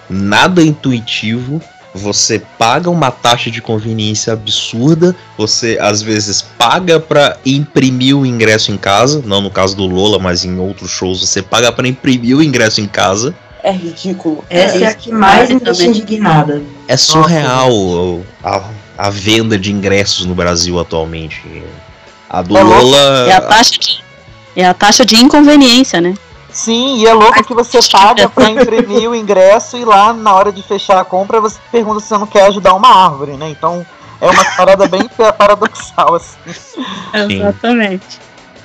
nada 0.08 0.62
intuitivo, 0.62 1.60
você 1.94 2.42
paga 2.58 2.90
uma 2.90 3.10
taxa 3.10 3.50
de 3.50 3.62
conveniência 3.62 4.32
absurda, 4.32 5.14
você 5.38 5.78
às 5.80 6.02
vezes 6.02 6.42
paga 6.42 6.98
pra 6.98 7.36
imprimir 7.46 8.16
o 8.16 8.26
ingresso 8.26 8.72
em 8.72 8.76
casa, 8.76 9.22
não 9.24 9.40
no 9.40 9.50
caso 9.50 9.76
do 9.76 9.86
Lola, 9.86 10.18
mas 10.18 10.44
em 10.44 10.58
outros 10.58 10.90
shows 10.90 11.20
você 11.20 11.40
paga 11.40 11.70
pra 11.70 11.86
imprimir 11.86 12.36
o 12.36 12.42
ingresso 12.42 12.80
em 12.80 12.86
casa. 12.86 13.34
É 13.62 13.70
ridículo. 13.70 14.44
Essa 14.50 14.76
é 14.78 14.86
a 14.88 14.94
que 14.94 15.10
mais 15.10 15.48
me 15.48 15.60
deixa 15.60 15.84
indignada. 15.86 16.60
É 16.86 16.96
surreal 16.96 18.22
a, 18.42 18.62
a 18.98 19.08
venda 19.08 19.56
de 19.56 19.72
ingressos 19.72 20.26
no 20.26 20.34
Brasil 20.34 20.78
atualmente. 20.78 21.40
A 22.28 22.42
do 22.42 22.58
É. 22.58 22.62
Lola. 22.62 23.26
É 23.28 23.32
a 23.32 23.40
taxa 23.40 23.78
de, 23.78 24.04
é 24.56 24.66
a 24.66 24.74
taxa 24.74 25.04
de 25.04 25.16
inconveniência, 25.16 26.00
né? 26.00 26.14
Sim, 26.54 26.98
e 26.98 27.06
é 27.06 27.12
louco 27.12 27.42
que 27.42 27.52
você 27.52 27.80
paga 27.90 28.28
pra 28.28 28.48
imprimir 28.48 29.10
o 29.10 29.14
ingresso 29.14 29.76
e 29.76 29.84
lá 29.84 30.12
na 30.12 30.32
hora 30.32 30.52
de 30.52 30.62
fechar 30.62 31.00
a 31.00 31.04
compra 31.04 31.40
você 31.40 31.58
pergunta 31.70 31.98
se 31.98 32.06
você 32.06 32.16
não 32.16 32.26
quer 32.26 32.46
ajudar 32.46 32.74
uma 32.74 32.88
árvore, 32.88 33.32
né? 33.32 33.50
Então 33.50 33.84
é 34.20 34.30
uma 34.30 34.44
parada 34.56 34.86
bem 34.86 35.02
paradoxal, 35.36 36.14
assim. 36.14 36.36
Sim. 36.52 37.40
Exatamente. 37.40 38.20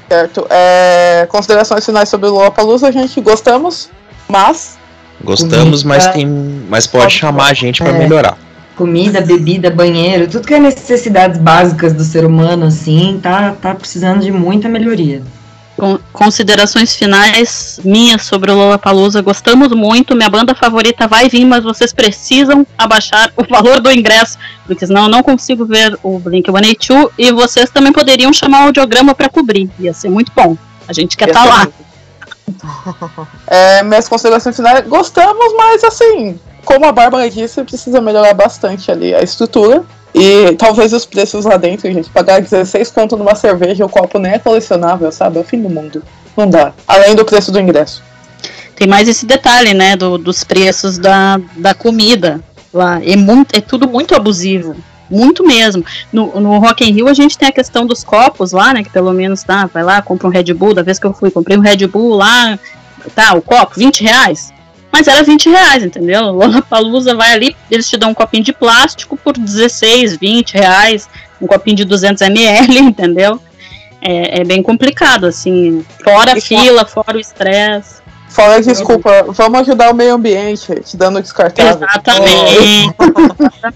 Certo. 0.07 0.45
É, 0.49 1.27
considerações 1.29 1.83
finais 1.83 2.09
sobre 2.09 2.29
o 2.29 2.33
Lollapalooza, 2.33 2.87
a 2.87 2.91
gente 2.91 3.19
gostamos, 3.21 3.89
mas 4.27 4.77
Gostamos, 5.23 5.83
mas 5.83 6.07
tem. 6.07 6.25
Mas 6.69 6.87
pode 6.87 7.13
chamar 7.13 7.51
a 7.51 7.53
gente 7.53 7.83
pra 7.83 7.91
É. 7.91 7.97
melhorar. 7.97 8.37
Comida, 8.75 9.19
bebida, 9.19 9.69
banheiro, 9.69 10.29
tudo 10.29 10.47
que 10.47 10.53
é 10.53 10.59
necessidades 10.59 11.37
básicas 11.37 11.91
do 11.91 12.03
ser 12.03 12.23
humano, 12.23 12.65
assim, 12.67 13.19
tá, 13.21 13.53
tá 13.61 13.75
precisando 13.75 14.21
de 14.21 14.31
muita 14.31 14.69
melhoria. 14.69 15.21
Con- 15.79 15.99
Considerações 16.13 16.95
finais 16.95 17.79
minhas 17.83 18.23
sobre 18.23 18.51
o 18.51 18.55
Lollapalooza. 18.55 19.21
Gostamos 19.21 19.69
muito. 19.69 20.15
Minha 20.15 20.29
banda 20.29 20.53
favorita 20.53 21.07
vai 21.07 21.29
vir, 21.29 21.45
mas 21.45 21.63
vocês 21.63 21.93
precisam 21.93 22.65
abaixar 22.77 23.31
o 23.37 23.43
valor 23.47 23.79
do 23.79 23.91
ingresso, 23.91 24.37
porque 24.65 24.85
senão 24.85 25.03
eu 25.03 25.09
não 25.09 25.23
consigo 25.23 25.65
ver 25.65 25.97
o 26.03 26.19
Blink-182 26.19 27.11
e 27.17 27.31
vocês 27.31 27.69
também 27.69 27.91
poderiam 27.93 28.31
chamar 28.33 28.63
o 28.63 28.65
audiograma 28.67 29.15
para 29.15 29.29
cobrir. 29.29 29.69
Ia 29.79 29.93
ser 29.93 30.09
muito 30.09 30.31
bom. 30.35 30.57
A 30.87 30.93
gente 30.93 31.15
quer 31.17 31.29
estar 31.29 31.45
lá. 31.45 31.67
É, 33.47 33.83
minhas 33.83 34.09
considerações 34.09 34.55
finais, 34.55 34.85
gostamos, 34.87 35.53
mas 35.55 35.83
assim, 35.83 36.39
como 36.65 36.85
a 36.85 36.91
Bárbara 36.91 37.29
disse, 37.29 37.63
precisa 37.63 38.01
melhorar 38.01 38.33
bastante 38.33 38.91
ali 38.91 39.13
a 39.13 39.21
estrutura. 39.21 39.83
E 40.13 40.55
talvez 40.55 40.91
os 40.91 41.05
preços 41.05 41.45
lá 41.45 41.55
dentro, 41.57 41.91
gente, 41.91 42.09
pagar 42.09 42.41
16 42.41 42.89
conto 42.91 43.15
numa 43.15 43.35
cerveja, 43.35 43.85
o 43.85 43.89
copo 43.89 44.17
nem 44.19 44.33
é 44.33 44.39
colecionável, 44.39 45.11
sabe? 45.11 45.37
É 45.37 45.41
o 45.41 45.43
fim 45.43 45.61
do 45.61 45.69
mundo. 45.69 46.03
Não 46.35 46.49
dá. 46.49 46.73
Além 46.87 47.15
do 47.15 47.23
preço 47.25 47.51
do 47.51 47.59
ingresso. 47.59 48.01
Tem 48.75 48.87
mais 48.87 49.07
esse 49.07 49.25
detalhe, 49.25 49.73
né, 49.73 49.95
do- 49.95 50.17
dos 50.17 50.43
preços 50.43 50.97
da, 50.97 51.39
da 51.57 51.73
comida 51.73 52.39
lá. 52.73 52.99
É, 53.03 53.15
muito, 53.15 53.55
é 53.55 53.61
tudo 53.61 53.87
muito 53.87 54.15
abusivo. 54.15 54.75
Muito 55.09 55.45
mesmo. 55.45 55.83
No, 56.13 56.39
no 56.39 56.59
Rock 56.59 56.83
in 56.87 56.93
Rio 56.93 57.07
a 57.07 57.13
gente 57.13 57.37
tem 57.37 57.49
a 57.49 57.51
questão 57.51 57.85
dos 57.85 58.03
copos 58.03 58.51
lá, 58.51 58.73
né? 58.73 58.83
Que 58.83 58.89
pelo 58.91 59.11
menos 59.11 59.43
tá, 59.43 59.65
vai 59.71 59.83
lá, 59.83 60.01
compra 60.01 60.27
um 60.27 60.31
Red 60.31 60.53
Bull. 60.53 60.73
Da 60.73 60.83
vez 60.83 60.97
que 60.99 61.05
eu 61.05 61.13
fui, 61.13 61.29
comprei 61.31 61.57
um 61.57 61.61
Red 61.61 61.87
Bull 61.87 62.15
lá, 62.15 62.57
tá, 63.15 63.33
o 63.35 63.41
copo, 63.41 63.73
20 63.75 64.03
reais. 64.03 64.53
Mas 64.91 65.07
era 65.07 65.23
20 65.23 65.49
reais, 65.49 65.83
entendeu? 65.83 66.31
Lollapalooza 66.31 67.15
vai 67.15 67.33
ali, 67.33 67.55
eles 67.69 67.87
te 67.87 67.97
dão 67.97 68.11
um 68.11 68.13
copinho 68.13 68.43
de 68.43 68.53
plástico 68.53 69.15
por 69.17 69.37
16, 69.37 70.17
20 70.17 70.53
reais, 70.53 71.07
um 71.41 71.47
copinho 71.47 71.77
de 71.77 71.85
200 71.85 72.21
ml, 72.21 72.79
entendeu? 72.79 73.39
É, 74.01 74.41
é 74.41 74.43
bem 74.43 74.63
complicado, 74.63 75.25
assim. 75.25 75.85
Fora 76.03 76.33
a 76.33 76.41
fila, 76.41 76.85
fora 76.85 77.17
o 77.17 77.19
estresse. 77.19 77.99
Fala, 78.29 78.61
desculpa, 78.61 79.25
vamos 79.29 79.61
ajudar 79.61 79.91
o 79.91 79.95
meio 79.95 80.13
ambiente, 80.13 80.79
te 80.81 80.95
dando 80.95 81.19
descartável. 81.19 81.87
Exatamente. 81.87 82.95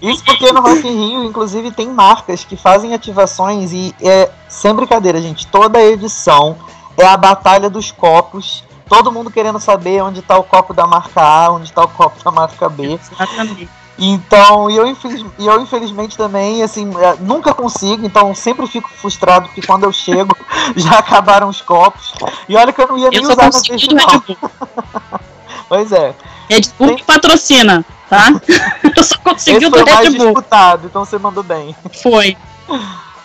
Isso 0.00 0.24
porque 0.24 0.52
no 0.52 0.60
Rock 0.60 0.86
in 0.86 1.08
Rio, 1.08 1.24
inclusive, 1.24 1.72
tem 1.72 1.88
marcas 1.88 2.44
que 2.44 2.56
fazem 2.56 2.94
ativações 2.94 3.72
e 3.72 3.92
é 4.00 4.30
sem 4.48 4.72
brincadeira, 4.72 5.20
gente. 5.20 5.46
Toda 5.48 5.82
edição 5.82 6.56
é 6.96 7.04
a 7.04 7.16
batalha 7.16 7.68
dos 7.68 7.90
copos. 7.90 8.62
Todo 8.94 9.10
mundo 9.12 9.30
querendo 9.30 9.58
saber 9.58 10.02
onde 10.02 10.22
tá 10.22 10.38
o 10.38 10.44
copo 10.44 10.72
da 10.72 10.86
marca 10.86 11.20
A, 11.20 11.50
onde 11.50 11.72
tá 11.72 11.82
o 11.82 11.88
copo 11.88 12.22
da 12.22 12.30
marca 12.30 12.68
B. 12.68 12.98
Exatamente. 13.00 13.68
Então, 13.98 14.68
e 14.70 14.76
eu, 14.76 14.86
infeliz- 14.86 15.24
eu 15.38 15.60
infelizmente 15.60 16.16
também, 16.16 16.62
assim, 16.62 16.90
é, 16.98 17.14
nunca 17.20 17.54
consigo, 17.54 18.04
então 18.04 18.34
sempre 18.34 18.66
fico 18.66 18.88
frustrado 18.88 19.46
porque 19.46 19.62
quando 19.64 19.84
eu 19.84 19.92
chego 19.92 20.36
já 20.76 20.98
acabaram 20.98 21.48
os 21.48 21.60
copos. 21.60 22.12
E 22.48 22.56
olha 22.56 22.72
que 22.72 22.80
eu 22.82 22.88
não 22.88 22.98
ia 22.98 23.08
nem 23.10 23.20
Eu 23.20 23.26
só 23.26 23.32
usar 23.32 23.46
no 23.46 23.64
festival. 23.64 24.22
Pois 25.68 25.90
é. 25.92 26.14
Red 26.48 26.62
Bull 26.78 26.94
que 26.96 27.04
patrocina, 27.04 27.84
tá? 28.08 28.28
Eu 28.96 29.02
só 29.02 29.16
consegui 29.18 29.56
Esse 29.58 29.66
o 29.66 29.70
foi 29.70 29.82
do 29.82 29.90
Red 29.90 30.10
Bull. 30.10 30.26
disputado, 30.26 30.86
então 30.86 31.04
você 31.04 31.18
mandou 31.18 31.42
bem. 31.42 31.74
Foi. 32.02 32.36
A 32.68 32.78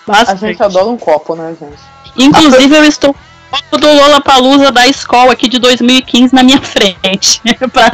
Bastante. 0.07 0.39
gente 0.39 0.63
adora 0.63 0.85
um 0.87 0.97
copo, 0.97 1.35
né, 1.35 1.55
gente? 1.59 1.77
Inclusive, 2.17 2.75
eu 2.77 2.83
estou 2.85 3.13
com 3.49 3.55
o 3.55 3.59
copo 3.61 3.77
do 3.77 3.87
Lollapalooza 3.87 4.71
da 4.71 4.87
escola 4.87 5.33
aqui 5.33 5.47
de 5.47 5.59
2015 5.59 6.33
na 6.33 6.43
minha 6.43 6.61
frente. 6.61 7.41
pra... 7.71 7.91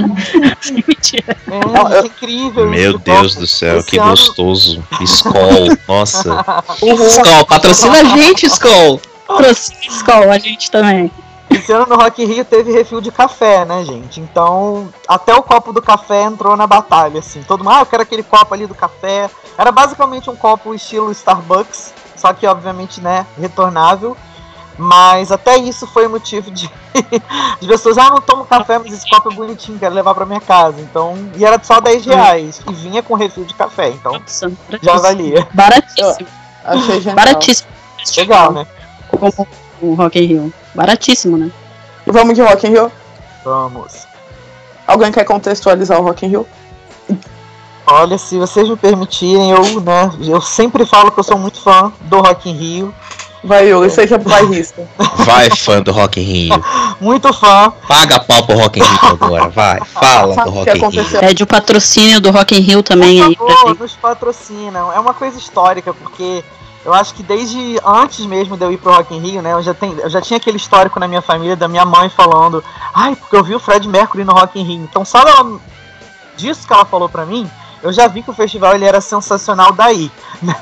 Mentira. 0.88 1.38
É, 1.48 2.02
gente, 2.02 2.08
incrível 2.08 2.70
Meu 2.70 2.92
isso, 2.92 3.00
Deus 3.00 3.28
copo. 3.34 3.40
do 3.42 3.48
céu, 3.48 3.78
Esse 3.78 3.90
que 3.90 4.00
ano- 4.00 4.10
gostoso. 4.10 4.84
Skol, 5.02 5.78
nossa. 5.88 6.64
Skol, 6.82 7.46
patrocina 7.48 8.00
a 8.00 8.04
gente, 8.04 8.46
Skol. 8.46 9.00
Patrocina 9.28 9.78
a 9.80 9.88
escola, 9.88 10.34
a 10.36 10.40
gente 10.40 10.70
também. 10.70 11.12
Esse 11.50 11.72
ano 11.72 11.86
no 11.86 11.96
Rock 11.96 12.22
in 12.24 12.26
Rio 12.26 12.44
teve 12.44 12.72
refil 12.72 13.00
de 13.00 13.12
café, 13.12 13.64
né, 13.66 13.84
gente? 13.86 14.20
Então, 14.20 14.90
até 15.08 15.34
o 15.34 15.44
copo 15.44 15.72
do 15.72 15.82
café 15.82 16.24
entrou 16.24 16.58
na 16.58 16.68
batalha, 16.68 17.20
assim. 17.20 17.42
Todo 17.44 17.64
mundo, 17.64 17.74
ah, 17.76 17.80
eu 17.82 17.86
quero 17.86 18.04
aquele 18.04 18.24
copo 18.24 18.54
ali 18.54 18.66
do 18.68 18.76
café. 18.76 19.30
Era 19.58 19.72
basicamente 19.72 20.30
um 20.30 20.36
copo 20.36 20.74
estilo 20.74 21.12
Starbucks, 21.12 21.94
só 22.16 22.34
que, 22.34 22.46
obviamente, 22.46 23.00
né, 23.00 23.26
retornável. 23.40 24.18
Mas 24.78 25.32
até 25.32 25.58
isso 25.58 25.88
foi 25.88 26.08
motivo 26.08 26.52
de, 26.52 26.70
de 27.62 27.68
pessoas, 27.68 27.98
ah, 27.98 28.10
não 28.10 28.22
tomo 28.22 28.46
café, 28.46 28.78
mas 28.78 28.92
esse 28.92 29.10
copo 29.10 29.32
é 29.32 29.34
bonitinho, 29.34 29.80
quero 29.80 29.96
levar 29.96 30.14
para 30.14 30.26
minha 30.26 30.42
casa. 30.42 30.82
Então, 30.82 31.18
e 31.36 31.46
era 31.46 31.62
só 31.64 31.80
10 31.80 32.06
reais. 32.06 32.62
E 32.70 32.74
vinha 32.74 33.02
com 33.02 33.16
refil 33.16 33.46
de 33.46 33.54
café, 33.54 33.90
então 33.90 34.14
Nossa, 34.14 34.52
já 34.82 34.98
valia. 34.98 35.48
Baratíssimo. 35.54 36.28
Achei 36.64 37.02
genial. 37.02 37.16
Baratíssimo. 37.16 37.70
Legal, 38.18 38.52
né? 38.52 38.68
Como 39.08 39.48
o 39.82 39.94
Rock 39.94 40.20
in 40.20 40.26
Rio. 40.26 40.54
Baratíssimo, 40.74 41.38
né? 41.38 41.52
Vamos 42.06 42.36
de 42.36 42.42
Rock 42.42 42.68
in 42.68 42.72
Rio? 42.72 42.92
Vamos. 43.44 44.06
Alguém 44.86 45.12
quer 45.12 45.24
contextualizar 45.24 46.00
o 46.00 46.04
Rock 46.04 46.26
in 46.26 46.30
Rio? 46.30 46.48
Olha, 47.88 48.18
se 48.18 48.38
vocês 48.38 48.68
me 48.68 48.76
permitirem, 48.76 49.52
eu, 49.52 49.82
né, 49.82 50.12
eu 50.22 50.42
sempre 50.42 50.86
falo 50.86 51.12
que 51.12 51.20
eu 51.20 51.24
sou 51.24 51.38
muito 51.38 51.62
fã 51.62 51.94
do 52.02 52.20
Rock 52.20 52.50
in 52.50 52.54
Rio. 52.54 52.96
Vai, 53.46 53.70
Yuri, 53.70 53.92
seja 53.92 54.18
bairrista. 54.18 54.88
Vai, 55.18 55.50
fã 55.52 55.82
do 55.82 55.92
Rock 55.92 56.20
in 56.20 56.24
Rio. 56.24 56.66
Muito 57.00 57.32
fã. 57.32 57.72
Paga 57.88 58.20
pau 58.20 58.44
pro 58.44 58.58
Rock 58.58 58.80
in 58.80 58.84
Rio 58.84 59.00
agora, 59.22 59.50
vai. 59.50 59.80
Fala 59.86 60.34
Sabe 60.34 60.50
do 60.50 60.56
Rock 60.56 60.78
in 60.78 60.90
Rio. 60.90 61.20
Pede 61.20 61.44
o 61.44 61.48
patrocínio 61.48 62.20
do 62.20 62.32
Rock 62.32 62.56
in 62.56 62.62
Rio 62.62 62.82
também 62.82 63.22
aí 63.22 63.36
Por 63.36 63.46
pra 63.46 63.56
favor, 63.56 63.70
gente. 63.70 63.82
nos 63.82 63.94
patrocinam. 63.94 64.92
É 64.92 65.00
uma 65.00 65.14
coisa 65.14 65.38
histórica, 65.38 65.94
porque 65.94 66.44
eu 66.84 66.94
acho 66.94 67.14
que 67.14 67.22
desde 67.22 67.80
antes 67.86 68.26
mesmo 68.26 68.58
de 68.58 68.64
eu 68.64 68.72
ir 68.72 68.78
pro 68.78 68.94
Rock 68.94 69.14
in 69.14 69.20
Rio, 69.20 69.42
né, 69.42 69.54
eu 69.54 69.62
já, 69.62 69.74
tenho, 69.74 70.00
eu 70.00 70.10
já 70.10 70.22
tinha 70.22 70.38
aquele 70.38 70.58
histórico 70.58 71.00
na 71.00 71.08
minha 71.08 71.22
família 71.22 71.56
da 71.56 71.68
minha 71.68 71.86
mãe 71.86 72.10
falando, 72.10 72.64
ai, 72.94 73.16
porque 73.16 73.36
eu 73.36 73.44
vi 73.44 73.54
o 73.54 73.60
Fred 73.60 73.88
Mercury 73.88 74.24
no 74.24 74.34
Rock 74.34 74.60
in 74.60 74.64
Rio. 74.64 74.84
Então 74.84 75.06
só 75.06 75.20
disso 76.36 76.68
que 76.68 76.74
ela 76.74 76.86
falou 76.86 77.10
pra 77.10 77.26
mim, 77.26 77.50
eu 77.86 77.94
já 77.94 78.08
vi 78.08 78.24
que 78.24 78.32
o 78.32 78.34
festival 78.34 78.74
ele 78.74 78.84
era 78.84 79.00
sensacional 79.00 79.72
daí, 79.72 80.12
né? 80.42 80.56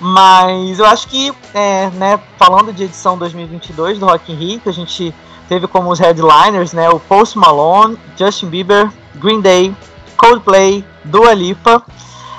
Mas 0.00 0.78
eu 0.78 0.86
acho 0.86 1.06
que, 1.06 1.32
é, 1.52 1.90
né, 1.90 2.18
falando 2.38 2.72
de 2.72 2.84
edição 2.84 3.18
2022 3.18 3.98
do 3.98 4.06
Rock 4.06 4.32
in 4.32 4.36
Rio, 4.36 4.60
que 4.60 4.68
a 4.70 4.72
gente 4.72 5.14
teve 5.46 5.66
como 5.66 5.90
os 5.90 5.98
headliners, 5.98 6.72
né, 6.72 6.88
o 6.88 6.98
Post 6.98 7.36
Malone, 7.36 7.98
Justin 8.16 8.46
Bieber, 8.46 8.90
Green 9.16 9.42
Day, 9.42 9.76
Coldplay, 10.16 10.82
Dua 11.04 11.34
Lipa. 11.34 11.82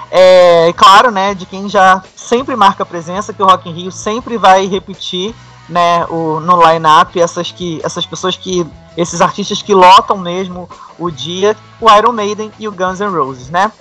É, 0.10 0.74
claro, 0.76 1.12
né, 1.12 1.36
de 1.36 1.46
quem 1.46 1.70
já 1.70 2.02
sempre 2.16 2.56
marca 2.56 2.84
presença, 2.84 3.32
que 3.32 3.44
o 3.44 3.46
Rock 3.46 3.70
in 3.70 3.74
Rio 3.74 3.92
sempre 3.92 4.36
vai 4.36 4.66
repetir, 4.66 5.36
né, 5.72 6.06
o, 6.10 6.40
no 6.42 6.62
line-up 6.68 7.20
essas, 7.20 7.52
que, 7.52 7.80
essas 7.84 8.06
pessoas 8.06 8.36
que, 8.36 8.68
esses 8.98 9.22
artistas 9.22 9.62
que 9.62 9.74
lotam 9.74 10.18
mesmo 10.18 10.70
o 11.00 11.10
dia, 11.10 11.56
o 11.80 11.90
Iron 11.90 12.12
Maiden 12.12 12.52
e 12.60 12.68
o 12.68 12.72
Guns 12.72 13.00
N' 13.00 13.10
Roses, 13.10 13.50
né. 13.50 13.72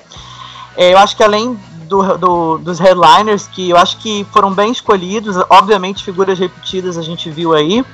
É, 0.76 0.92
eu 0.94 0.98
acho 0.98 1.16
que 1.16 1.22
além 1.24 1.58
do, 1.88 2.16
do- 2.16 2.58
dos 2.58 2.78
headliners, 2.78 3.48
que 3.48 3.68
eu 3.70 3.76
acho 3.76 3.98
que 3.98 4.24
foram 4.32 4.52
bem 4.52 4.70
escolhidos, 4.70 5.36
obviamente 5.50 6.04
figuras 6.04 6.38
repetidas 6.38 6.96
a 6.96 7.02
gente 7.02 7.28
viu 7.28 7.52
aí, 7.52 7.84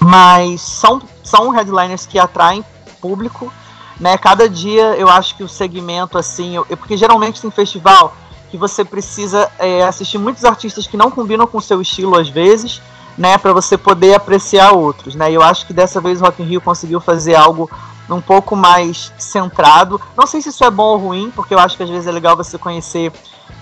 mas 0.00 0.62
são, 0.62 1.00
são 1.22 1.50
headliners 1.50 2.06
que 2.06 2.18
atraem 2.18 2.64
público, 3.00 3.52
né? 4.00 4.16
Cada 4.18 4.48
dia 4.48 4.94
eu 4.96 5.08
acho 5.08 5.36
que 5.36 5.42
o 5.44 5.48
segmento 5.48 6.16
assim, 6.18 6.56
eu- 6.56 6.64
porque 6.76 6.96
geralmente 6.96 7.40
tem 7.40 7.50
festival 7.50 8.14
que 8.50 8.56
você 8.56 8.84
precisa 8.84 9.50
é, 9.58 9.82
assistir 9.84 10.18
muitos 10.18 10.44
artistas 10.44 10.86
que 10.86 10.96
não 10.96 11.10
combinam 11.10 11.46
com 11.46 11.58
o 11.58 11.62
seu 11.62 11.80
estilo 11.82 12.16
às 12.18 12.28
vezes, 12.28 12.80
né, 13.16 13.38
para 13.38 13.52
você 13.52 13.78
poder 13.78 14.14
apreciar 14.14 14.72
outros, 14.72 15.14
né? 15.14 15.32
Eu 15.32 15.42
acho 15.42 15.66
que 15.66 15.72
dessa 15.72 16.00
vez 16.00 16.20
o 16.20 16.24
Rock 16.24 16.42
in 16.42 16.46
Rio 16.46 16.60
conseguiu 16.60 17.00
fazer 17.00 17.34
algo 17.34 17.70
um 18.08 18.20
pouco 18.20 18.54
mais 18.54 19.12
centrado. 19.18 20.00
Não 20.16 20.26
sei 20.26 20.40
se 20.42 20.50
isso 20.50 20.64
é 20.64 20.70
bom 20.70 20.92
ou 20.92 20.98
ruim, 20.98 21.32
porque 21.34 21.54
eu 21.54 21.58
acho 21.58 21.76
que 21.76 21.82
às 21.82 21.88
vezes 21.88 22.06
é 22.06 22.12
legal 22.12 22.36
você 22.36 22.58
conhecer 22.58 23.12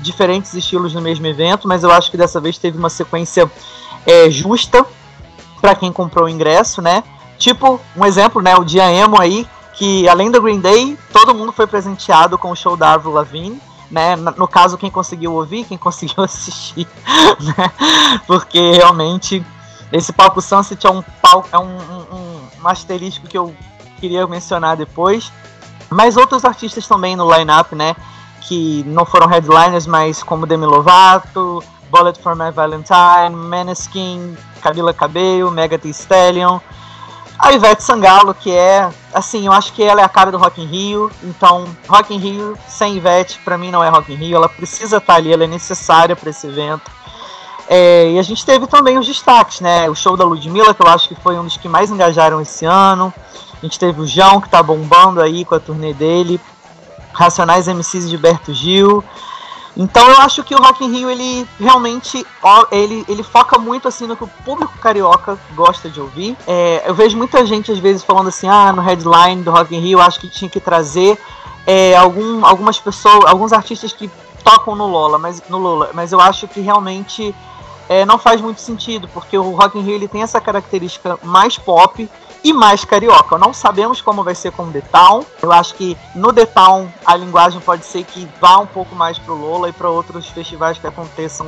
diferentes 0.00 0.52
estilos 0.54 0.92
no 0.92 1.00
mesmo 1.00 1.26
evento, 1.26 1.68
mas 1.68 1.82
eu 1.82 1.90
acho 1.90 2.10
que 2.10 2.16
dessa 2.16 2.40
vez 2.40 2.58
teve 2.58 2.76
uma 2.76 2.90
sequência 2.90 3.50
é, 4.06 4.28
justa 4.28 4.84
para 5.60 5.74
quem 5.74 5.92
comprou 5.92 6.26
o 6.26 6.28
ingresso, 6.28 6.82
né? 6.82 7.02
Tipo, 7.38 7.80
um 7.96 8.04
exemplo, 8.04 8.42
né, 8.42 8.54
o 8.56 8.64
dia 8.64 8.90
emo 8.92 9.20
aí, 9.20 9.46
que 9.74 10.08
além 10.08 10.30
do 10.30 10.40
Green 10.40 10.60
Day, 10.60 10.96
todo 11.12 11.34
mundo 11.34 11.52
foi 11.52 11.66
presenteado 11.66 12.36
com 12.38 12.50
o 12.50 12.56
show 12.56 12.76
da 12.76 12.92
Avril 12.92 13.12
Lavigne, 13.12 13.60
né? 13.94 14.16
No 14.16 14.48
caso, 14.48 14.76
quem 14.76 14.90
conseguiu 14.90 15.32
ouvir, 15.34 15.64
quem 15.64 15.78
conseguiu 15.78 16.24
assistir, 16.24 16.86
né? 17.56 17.70
Porque 18.26 18.72
realmente 18.72 19.44
esse 19.92 20.12
palco 20.12 20.40
Sunset 20.42 20.84
é 20.84 20.90
um 20.90 21.00
palco, 21.22 21.48
é 21.52 21.58
um, 21.58 21.76
um, 21.76 22.16
um- 22.16 22.40
um 22.64 22.68
asterisco 22.68 23.26
que 23.28 23.38
eu 23.38 23.54
queria 24.00 24.26
mencionar 24.26 24.76
depois. 24.76 25.32
Mas 25.88 26.16
outros 26.16 26.44
artistas 26.44 26.86
também 26.88 27.14
no 27.14 27.32
line-up, 27.32 27.74
né? 27.76 27.94
Que 28.40 28.82
não 28.86 29.04
foram 29.06 29.28
headliners, 29.28 29.86
mas 29.86 30.22
como 30.22 30.44
Demi 30.46 30.66
Lovato, 30.66 31.62
Bullet 31.90 32.20
for 32.20 32.34
My 32.34 32.50
Valentine, 32.50 33.30
Maneskin, 33.34 34.36
Camila 34.60 34.92
Cabello, 34.92 35.50
Mega 35.50 35.78
Thee 35.78 35.90
Stallion. 35.90 36.58
A 37.44 37.52
Ivete 37.52 37.82
Sangalo, 37.82 38.32
que 38.32 38.50
é, 38.50 38.88
assim, 39.12 39.44
eu 39.44 39.52
acho 39.52 39.74
que 39.74 39.82
ela 39.82 40.00
é 40.00 40.04
a 40.04 40.08
cara 40.08 40.32
do 40.32 40.38
Rock 40.38 40.62
in 40.62 40.64
Rio. 40.64 41.10
Então, 41.22 41.66
Rock 41.86 42.14
in 42.14 42.16
Rio 42.16 42.56
sem 42.66 42.96
Ivete, 42.96 43.38
pra 43.44 43.58
mim 43.58 43.70
não 43.70 43.84
é 43.84 43.88
Rock 43.90 44.10
in 44.10 44.16
Rio. 44.16 44.36
Ela 44.36 44.48
precisa 44.48 44.96
estar 44.96 45.16
ali, 45.16 45.30
ela 45.30 45.44
é 45.44 45.46
necessária 45.46 46.16
para 46.16 46.30
esse 46.30 46.46
evento. 46.46 46.90
É, 47.68 48.12
e 48.12 48.18
a 48.18 48.22
gente 48.22 48.46
teve 48.46 48.66
também 48.66 48.96
os 48.96 49.06
destaques, 49.06 49.60
né? 49.60 49.90
O 49.90 49.94
show 49.94 50.16
da 50.16 50.24
Ludmilla, 50.24 50.72
que 50.72 50.82
eu 50.82 50.88
acho 50.88 51.06
que 51.06 51.14
foi 51.16 51.38
um 51.38 51.44
dos 51.44 51.58
que 51.58 51.68
mais 51.68 51.90
engajaram 51.90 52.40
esse 52.40 52.64
ano. 52.64 53.12
A 53.52 53.60
gente 53.60 53.78
teve 53.78 54.00
o 54.00 54.06
João, 54.06 54.40
que 54.40 54.48
tá 54.48 54.62
bombando 54.62 55.20
aí 55.20 55.44
com 55.44 55.54
a 55.54 55.60
turnê 55.60 55.92
dele. 55.92 56.40
Racionais 57.12 57.68
MCs 57.68 58.04
de 58.04 58.10
Gilberto 58.12 58.54
Gil. 58.54 59.04
Então 59.76 60.08
eu 60.08 60.18
acho 60.18 60.44
que 60.44 60.54
o 60.54 60.58
Rock 60.58 60.84
in 60.84 60.92
Rio, 60.92 61.10
ele 61.10 61.46
realmente, 61.58 62.24
ele, 62.70 63.04
ele 63.08 63.22
foca 63.22 63.58
muito 63.58 63.88
assim 63.88 64.06
no 64.06 64.16
que 64.16 64.22
o 64.22 64.30
público 64.44 64.72
carioca 64.78 65.36
gosta 65.54 65.90
de 65.90 66.00
ouvir. 66.00 66.36
É, 66.46 66.84
eu 66.86 66.94
vejo 66.94 67.16
muita 67.16 67.44
gente 67.44 67.72
às 67.72 67.78
vezes 67.78 68.04
falando 68.04 68.28
assim, 68.28 68.46
ah, 68.48 68.72
no 68.72 68.80
headline 68.80 69.42
do 69.42 69.50
Rock 69.50 69.74
in 69.74 69.80
Rio, 69.80 70.00
acho 70.00 70.20
que 70.20 70.28
tinha 70.28 70.48
que 70.48 70.60
trazer 70.60 71.18
é, 71.66 71.96
algum, 71.96 72.44
algumas 72.44 72.78
pessoas, 72.78 73.24
alguns 73.24 73.52
artistas 73.52 73.92
que 73.92 74.08
tocam 74.44 74.76
no 74.76 74.86
Lola, 74.86 75.18
mas 75.18 75.42
no 75.48 75.58
Lola, 75.58 75.90
mas 75.92 76.12
eu 76.12 76.20
acho 76.20 76.46
que 76.46 76.60
realmente 76.60 77.34
é, 77.88 78.04
não 78.04 78.18
faz 78.18 78.40
muito 78.40 78.60
sentido, 78.60 79.08
porque 79.12 79.36
o 79.36 79.50
Rock 79.52 79.78
in 79.78 79.82
Rio 79.82 79.94
ele 79.94 80.08
tem 80.08 80.22
essa 80.22 80.40
característica 80.40 81.18
mais 81.22 81.58
pop 81.58 82.08
e 82.44 82.52
mais 82.52 82.84
carioca. 82.84 83.38
Não 83.38 83.54
sabemos 83.54 84.02
como 84.02 84.22
vai 84.22 84.34
ser 84.34 84.52
com 84.52 84.64
o 84.64 84.70
The 84.70 84.82
Town. 84.82 85.24
Eu 85.42 85.50
acho 85.50 85.74
que 85.74 85.96
no 86.14 86.32
The 86.32 86.44
Town 86.44 86.88
a 87.04 87.16
linguagem 87.16 87.60
pode 87.60 87.86
ser 87.86 88.04
que 88.04 88.28
vá 88.38 88.58
um 88.58 88.66
pouco 88.66 88.94
mais 88.94 89.18
pro 89.18 89.34
Lola 89.34 89.70
e 89.70 89.72
para 89.72 89.88
outros 89.88 90.28
festivais 90.28 90.78
que 90.78 90.86
aconteçam 90.86 91.46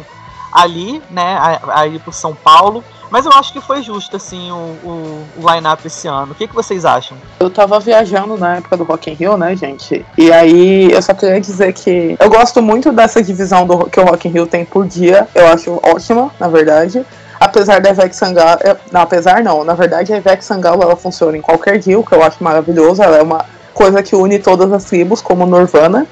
ali, 0.51 1.03
né, 1.11 1.39
aí 1.69 1.99
por 1.99 2.15
São 2.15 2.35
Paulo. 2.35 2.83
Mas 3.11 3.25
eu 3.25 3.33
acho 3.33 3.53
que 3.53 3.61
foi 3.61 3.83
justo, 3.83 4.17
assim, 4.17 4.51
o, 4.51 4.55
o, 4.55 5.27
o 5.37 5.53
line-up 5.53 5.87
esse 5.87 6.09
ano. 6.09 6.33
O 6.33 6.35
que, 6.35 6.49
que 6.49 6.55
vocês 6.55 6.85
acham? 6.85 7.17
Eu 7.39 7.51
tava 7.51 7.79
viajando 7.79 8.37
na 8.37 8.57
época 8.57 8.77
do 8.77 8.85
Rock 8.85 9.11
in 9.11 9.15
Rio, 9.15 9.37
né, 9.37 9.55
gente? 9.55 10.05
E 10.19 10.33
aí 10.33 10.91
eu 10.91 11.01
só 11.01 11.15
queria 11.15 11.41
dizer 11.41 11.73
que 11.73 12.17
eu 12.19 12.29
gosto 12.29 12.61
muito 12.61 12.91
dessa 12.91 13.23
divisão 13.23 13.65
do, 13.67 13.89
que 13.89 14.01
o 14.01 14.05
Rock 14.05 14.27
in 14.27 14.33
Rio 14.33 14.47
tem 14.47 14.65
por 14.65 14.87
dia. 14.87 15.29
Eu 15.35 15.47
acho 15.49 15.79
ótima, 15.85 16.33
na 16.41 16.49
verdade. 16.49 17.05
Apesar 17.39 17.81
da 17.81 17.91
Ivete 17.91 18.17
Sangalo. 18.17 18.61
Não, 18.93 19.01
apesar 19.03 19.43
não. 19.43 19.63
Na 19.65 19.75
verdade, 19.75 20.13
a 20.13 20.17
Ivete 20.17 20.45
Sangalo 20.45 20.83
ela 20.83 20.97
funciona 20.97 21.37
em 21.37 21.41
qualquer 21.43 21.79
dia, 21.79 21.99
o 21.99 22.05
que 22.05 22.13
eu 22.15 22.23
acho 22.23 22.43
maravilhoso. 22.43 23.03
Ela 23.03 23.19
é 23.19 23.23
uma 23.23 23.45
coisa 23.75 24.03
que 24.03 24.17
une 24.17 24.39
todas 24.39 24.73
as 24.73 24.85
tribos, 24.85 25.21
como 25.21 25.45
Nirvana. 25.45 26.07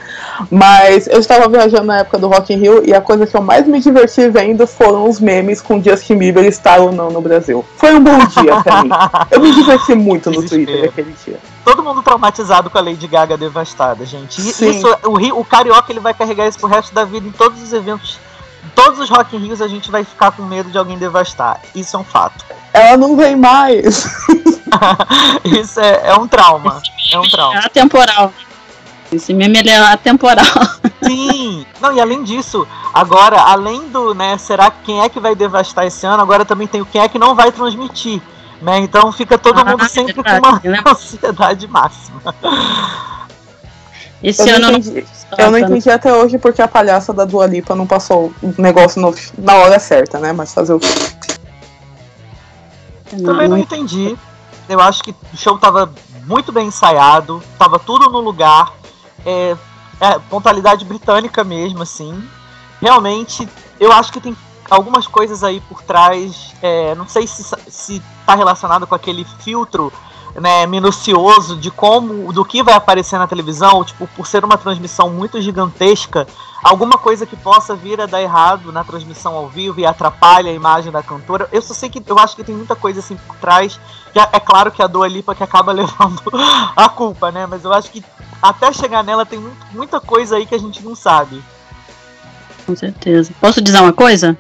Mas 0.51 1.07
eu 1.07 1.19
estava 1.19 1.49
viajando 1.49 1.85
na 1.85 2.01
época 2.01 2.19
do 2.19 2.29
Rock 2.29 2.53
in 2.53 2.59
Rio 2.59 2.83
e 2.85 2.93
a 2.93 3.01
coisa 3.01 3.27
que 3.27 3.35
eu 3.35 3.41
mais 3.41 3.67
me 3.67 3.81
diverti 3.81 4.29
vendo 4.29 4.67
foram 4.67 5.09
os 5.09 5.19
memes 5.19 5.63
com 5.63 5.83
Justin 5.83 6.17
Bieber 6.19 6.45
estar 6.45 6.79
ou 6.81 6.93
não 6.93 7.11
no 7.11 7.23
Brasil. 7.23 7.65
Foi 7.77 7.95
um 7.95 8.03
bom 8.05 8.19
dia 8.19 8.61
pra 8.63 8.83
mim. 8.83 8.91
Eu 9.31 9.41
me 9.41 9.55
diverti 9.55 9.95
muito 9.97 10.31
no 10.31 10.43
Desespero. 10.43 10.67
Twitter 10.67 10.85
naquele 10.87 11.15
dia. 11.25 11.39
Todo 11.65 11.83
mundo 11.83 12.03
traumatizado 12.03 12.69
com 12.69 12.77
a 12.77 12.83
Lady 12.83 13.07
Gaga 13.07 13.39
devastada, 13.39 14.05
gente. 14.05 14.39
E 14.41 14.53
Sim. 14.53 14.71
isso, 14.71 14.95
o, 15.05 15.15
Rio- 15.15 15.39
o 15.39 15.45
carioca 15.45 15.91
ele 15.91 16.01
vai 16.01 16.13
carregar 16.13 16.47
isso 16.47 16.59
pro 16.59 16.69
resto 16.69 16.95
da 16.95 17.05
vida 17.07 17.27
em 17.27 17.33
todos 17.33 17.63
os 17.63 17.73
eventos. 17.73 18.19
Todos 18.75 18.99
os 18.99 19.09
Rock 19.11 19.37
in 19.37 19.41
Rios 19.41 19.63
a 19.63 19.69
gente 19.69 19.91
vai 19.91 20.05
ficar 20.05 20.33
com 20.33 20.43
medo 20.43 20.71
de 20.71 20.77
alguém 20.79 20.99
devastar. 20.99 21.61
Isso 21.75 21.97
é 21.97 21.99
um 22.01 22.05
fato. 22.05 22.45
Ela 22.73 22.97
não 22.97 23.17
vem 23.17 23.37
mais. 23.37 24.09
Isso 25.45 25.81
é, 25.81 26.09
é 26.09 26.15
um 26.15 26.27
trauma. 26.27 26.83
É 27.13 27.19
um 27.19 27.25
É 27.25 27.29
trauma. 27.31 27.59
atemporal. 27.61 28.33
Esse 29.13 29.33
meme 29.33 29.59
ele 29.59 29.71
é 29.71 29.79
atemporal. 29.79 30.45
Sim! 31.05 31.65
Não, 31.81 31.93
e 31.93 32.01
além 32.01 32.25
disso, 32.25 32.67
agora, 32.93 33.41
além 33.41 33.89
do, 33.91 34.13
né, 34.15 34.37
será 34.39 34.71
que 34.71 34.79
quem 34.87 35.01
é 35.03 35.09
que 35.09 35.21
vai 35.21 35.35
devastar 35.37 35.87
esse 35.87 36.05
ano, 36.07 36.23
agora 36.23 36.45
também 36.45 36.67
tem 36.67 36.81
o 36.81 36.87
quem 36.87 37.01
é 37.01 37.09
que 37.09 37.19
não 37.19 37.35
vai 37.35 37.53
transmitir. 37.53 38.21
Né? 38.63 38.79
Então 38.79 39.13
fica 39.13 39.37
todo 39.39 39.61
Ah, 39.61 39.65
mundo 39.65 39.85
é 39.85 39.89
sempre 39.89 40.15
com 40.15 40.23
verdade, 40.23 40.67
uma 40.69 40.73
né? 40.77 40.83
ansiedade 40.87 41.69
máxima. 41.69 42.35
Esse 44.25 44.49
Eu 44.49 44.57
ano 44.57 44.65
não, 44.65 44.71
não 44.73 44.79
entendi, 44.79 45.07
eu 45.39 45.51
não 45.51 45.59
entendi 45.59 45.91
até 45.91 46.11
hoje 46.13 46.39
porque 46.39 46.63
a 46.63 46.67
palhaça 46.67 47.13
da 47.13 47.27
Dua 47.27 47.47
Lipa 47.47 47.75
não 47.75 47.87
passou 47.87 48.33
o 48.43 48.55
negócio 48.57 49.01
no- 49.03 49.15
na 49.37 49.55
hora 49.57 49.79
certa, 49.79 50.19
né? 50.19 50.33
Mas 50.33 50.55
fazer 50.55 50.73
o 50.73 50.81
quê? 50.81 50.89
Também 53.23 53.49
não 53.49 53.59
entendi. 53.59 54.17
Eu 54.69 54.81
acho 54.81 55.03
que 55.03 55.11
o 55.11 55.37
show 55.37 55.59
tava 55.59 55.93
muito 56.27 56.51
bem 56.51 56.69
ensaiado, 56.69 57.43
tava 57.59 57.79
tudo 57.79 58.09
no 58.11 58.21
lugar. 58.21 58.73
É, 59.27 59.55
é 60.01 60.19
pontualidade 60.31 60.87
britânica 60.87 61.45
mesmo, 61.45 61.83
assim. 61.83 62.27
Realmente, 62.81 63.47
eu 63.79 63.93
acho 63.93 64.11
que 64.11 64.21
tem 64.21 64.35
algumas 64.71 65.07
coisas 65.07 65.45
aí 65.45 65.61
por 65.61 65.83
trás. 65.83 66.55
É, 66.63 66.95
não 66.95 67.07
sei 67.07 67.27
se, 67.27 67.45
se 67.69 68.03
tá 68.25 68.35
relacionado 68.35 68.87
com 68.87 68.95
aquele 68.95 69.27
filtro 69.41 69.93
né, 70.35 70.67
minucioso 70.67 71.57
de 71.57 71.71
como, 71.71 72.33
do 72.33 72.45
que 72.45 72.63
vai 72.63 72.75
aparecer 72.75 73.19
na 73.19 73.27
televisão, 73.27 73.85
tipo, 73.85 74.07
por 74.09 74.27
ser 74.27 74.45
uma 74.45 74.59
transmissão 74.59 75.11
muito 75.11 75.41
gigantesca, 75.41 76.27
alguma 76.63 76.99
coisa 76.99 77.25
que 77.25 77.37
possa 77.37 77.75
vir 77.75 78.01
a 78.01 78.07
dar 78.07 78.21
errado 78.21 78.73
na 78.73 78.83
transmissão 78.83 79.35
ao 79.35 79.49
vivo 79.49 79.81
e 79.81 79.87
atrapalha 79.87 80.51
a 80.51 80.55
imagem 80.55 80.91
da 80.91 81.03
cantora. 81.03 81.49
Eu 81.53 81.63
só 81.63 81.75
sei 81.75 81.89
que 81.89 82.03
eu 82.07 82.19
acho 82.19 82.35
que 82.35 82.45
tem 82.45 82.55
muita 82.55 82.75
coisa 82.75 83.01
assim 83.01 83.17
por 83.17 83.37
trás. 83.37 83.79
É, 84.15 84.37
é 84.37 84.41
claro 84.41 84.71
que 84.71 84.83
a 84.83 84.87
Dua 84.87 85.07
Lipa 85.07 85.35
que 85.35 85.43
acaba 85.43 85.71
levando 85.73 86.23
a 86.75 86.89
culpa, 86.89 87.31
né? 87.31 87.47
Mas 87.47 87.65
eu 87.65 87.73
acho 87.73 87.91
que 87.91 88.05
até 88.43 88.73
chegar 88.73 89.05
nela 89.05 89.25
tem 89.25 89.39
muito, 89.39 89.67
muita 89.73 90.01
coisa 90.01 90.37
aí 90.37 90.47
que 90.47 90.55
a 90.55 90.59
gente 90.59 90.83
não 90.83 90.95
sabe. 90.95 91.43
Com 92.67 92.75
certeza. 92.75 93.33
Posso 93.41 93.61
dizer 93.61 93.81
uma 93.81 93.93
coisa? 93.93 94.37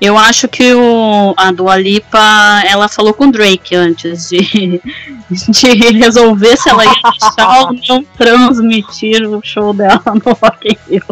Eu 0.00 0.16
acho 0.16 0.46
que 0.48 0.72
o, 0.74 1.34
a 1.36 1.50
Dua 1.50 1.76
Lipa, 1.76 2.62
ela 2.66 2.88
falou 2.88 3.12
com 3.12 3.26
o 3.26 3.32
Drake 3.32 3.74
antes 3.74 4.28
de, 4.28 4.80
de 5.28 5.98
resolver 5.98 6.56
se 6.56 6.68
ela 6.68 6.84
ia 6.84 6.92
deixar 6.92 7.60
ou 7.60 7.72
não 7.88 8.04
transmitir 8.16 9.28
o 9.28 9.40
show 9.42 9.72
dela 9.72 10.02
no 10.06 10.32
Rock 10.40 10.68
in 10.68 10.92
Rio. 10.92 11.04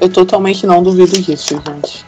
Eu 0.00 0.08
totalmente 0.08 0.66
não 0.66 0.82
duvido 0.82 1.20
disso, 1.20 1.60
gente. 1.66 2.04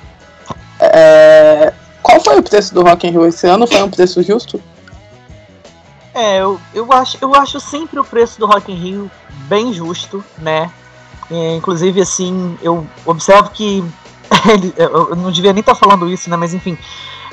É... 0.79 1.73
Qual 2.03 2.21
foi 2.21 2.39
o 2.39 2.43
preço 2.43 2.73
do 2.73 2.83
Rock 2.83 3.07
in 3.07 3.11
Rio 3.11 3.27
esse 3.27 3.47
ano? 3.47 3.67
Foi 3.67 3.83
um 3.83 3.91
preço 3.91 4.23
justo? 4.23 4.61
É, 6.15 6.39
eu, 6.39 6.61
eu, 6.75 6.93
acho, 6.93 7.19
eu 7.21 7.35
acho 7.35 7.61
sempre 7.61 7.99
o 7.99 8.05
preço 8.05 8.39
do 8.39 8.47
Rock 8.47 8.73
in 8.73 8.75
Rio 8.75 9.11
bem 9.49 9.73
justo, 9.73 10.25
né? 10.39 10.71
É, 11.31 11.55
inclusive, 11.55 12.01
assim, 12.01 12.59
eu 12.63 12.87
observo 13.07 13.51
que. 13.51 13.85
eu 14.77 15.15
não 15.17 15.31
devia 15.31 15.53
nem 15.53 15.61
estar 15.61 15.75
tá 15.75 15.79
falando 15.79 16.09
isso, 16.09 16.29
né? 16.29 16.37
Mas 16.37 16.53
enfim. 16.53 16.77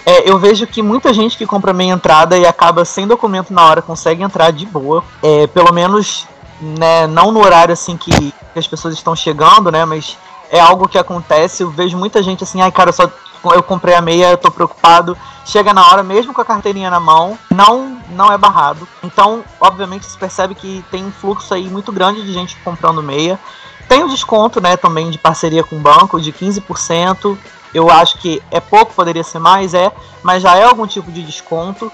É, 0.05 0.29
eu 0.29 0.39
vejo 0.39 0.65
que 0.65 0.81
muita 0.81 1.13
gente 1.13 1.37
que 1.37 1.45
compra 1.45 1.73
meia 1.73 1.91
entrada 1.91 2.37
e 2.37 2.45
acaba 2.45 2.85
sem 2.85 3.05
documento 3.05 3.51
na 3.51 3.65
hora 3.65 3.81
consegue 3.81 4.23
entrar 4.23 4.51
de 4.51 4.65
boa. 4.65 5.03
É, 5.21 5.47
pelo 5.47 5.73
menos, 5.73 6.25
né, 6.61 7.05
não 7.07 7.29
no 7.31 7.43
horário 7.43 7.73
assim 7.73 7.97
que, 7.97 8.11
que 8.11 8.59
as 8.59 8.65
pessoas 8.65 8.93
estão 8.93 9.15
chegando, 9.15 9.69
né? 9.69 9.83
Mas 9.83 10.17
é 10.49 10.59
algo 10.59 10.87
que 10.87 10.97
acontece. 10.97 11.63
Eu 11.63 11.69
vejo 11.69 11.97
muita 11.97 12.23
gente 12.23 12.43
assim, 12.43 12.61
ai 12.61 12.71
cara, 12.71 12.93
só 12.93 13.11
eu 13.45 13.63
comprei 13.63 13.95
a 13.95 14.01
meia, 14.01 14.31
eu 14.31 14.37
tô 14.37 14.51
preocupado. 14.51 15.17
Chega 15.45 15.73
na 15.73 15.87
hora, 15.87 16.03
mesmo 16.03 16.33
com 16.33 16.41
a 16.41 16.45
carteirinha 16.45 16.89
na 16.89 16.99
mão, 16.99 17.37
não 17.49 17.97
não 18.09 18.31
é 18.31 18.37
barrado. 18.37 18.87
Então, 19.03 19.43
obviamente, 19.59 20.05
se 20.05 20.17
percebe 20.17 20.55
que 20.55 20.83
tem 20.89 21.05
um 21.05 21.11
fluxo 21.11 21.53
aí 21.53 21.69
muito 21.69 21.91
grande 21.91 22.25
de 22.25 22.33
gente 22.33 22.55
comprando 22.57 23.01
meia. 23.03 23.39
Tem 23.87 24.03
o 24.03 24.09
desconto, 24.09 24.59
né, 24.59 24.75
também 24.75 25.09
de 25.09 25.17
parceria 25.17 25.63
com 25.63 25.77
o 25.77 25.79
banco 25.79 26.19
de 26.19 26.31
15%. 26.33 27.37
Eu 27.73 27.89
acho 27.89 28.17
que 28.17 28.41
é 28.51 28.59
pouco, 28.59 28.93
poderia 28.93 29.23
ser 29.23 29.39
mais, 29.39 29.73
é, 29.73 29.91
mas 30.23 30.41
já 30.41 30.55
é 30.55 30.63
algum 30.63 30.87
tipo 30.87 31.11
de 31.11 31.23
desconto. 31.23 31.91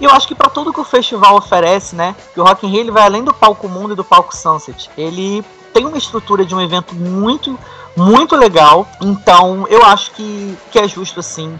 E 0.00 0.04
eu 0.04 0.10
acho 0.10 0.28
que 0.28 0.34
para 0.34 0.48
tudo 0.48 0.72
que 0.72 0.80
o 0.80 0.84
festival 0.84 1.36
oferece, 1.36 1.94
né, 1.94 2.14
que 2.32 2.40
o 2.40 2.44
Rock 2.44 2.66
in 2.66 2.70
Rio 2.70 2.80
ele 2.80 2.90
vai 2.90 3.02
além 3.02 3.24
do 3.24 3.34
palco 3.34 3.68
Mundo 3.68 3.92
e 3.92 3.96
do 3.96 4.04
palco 4.04 4.36
Sunset. 4.36 4.90
Ele 4.96 5.44
tem 5.72 5.86
uma 5.86 5.98
estrutura 5.98 6.44
de 6.44 6.54
um 6.54 6.60
evento 6.60 6.94
muito 6.94 7.58
muito 7.96 8.36
legal. 8.36 8.88
Então 9.00 9.66
eu 9.68 9.84
acho 9.84 10.12
que, 10.12 10.56
que 10.70 10.78
é 10.78 10.88
justo 10.88 11.20
assim. 11.20 11.58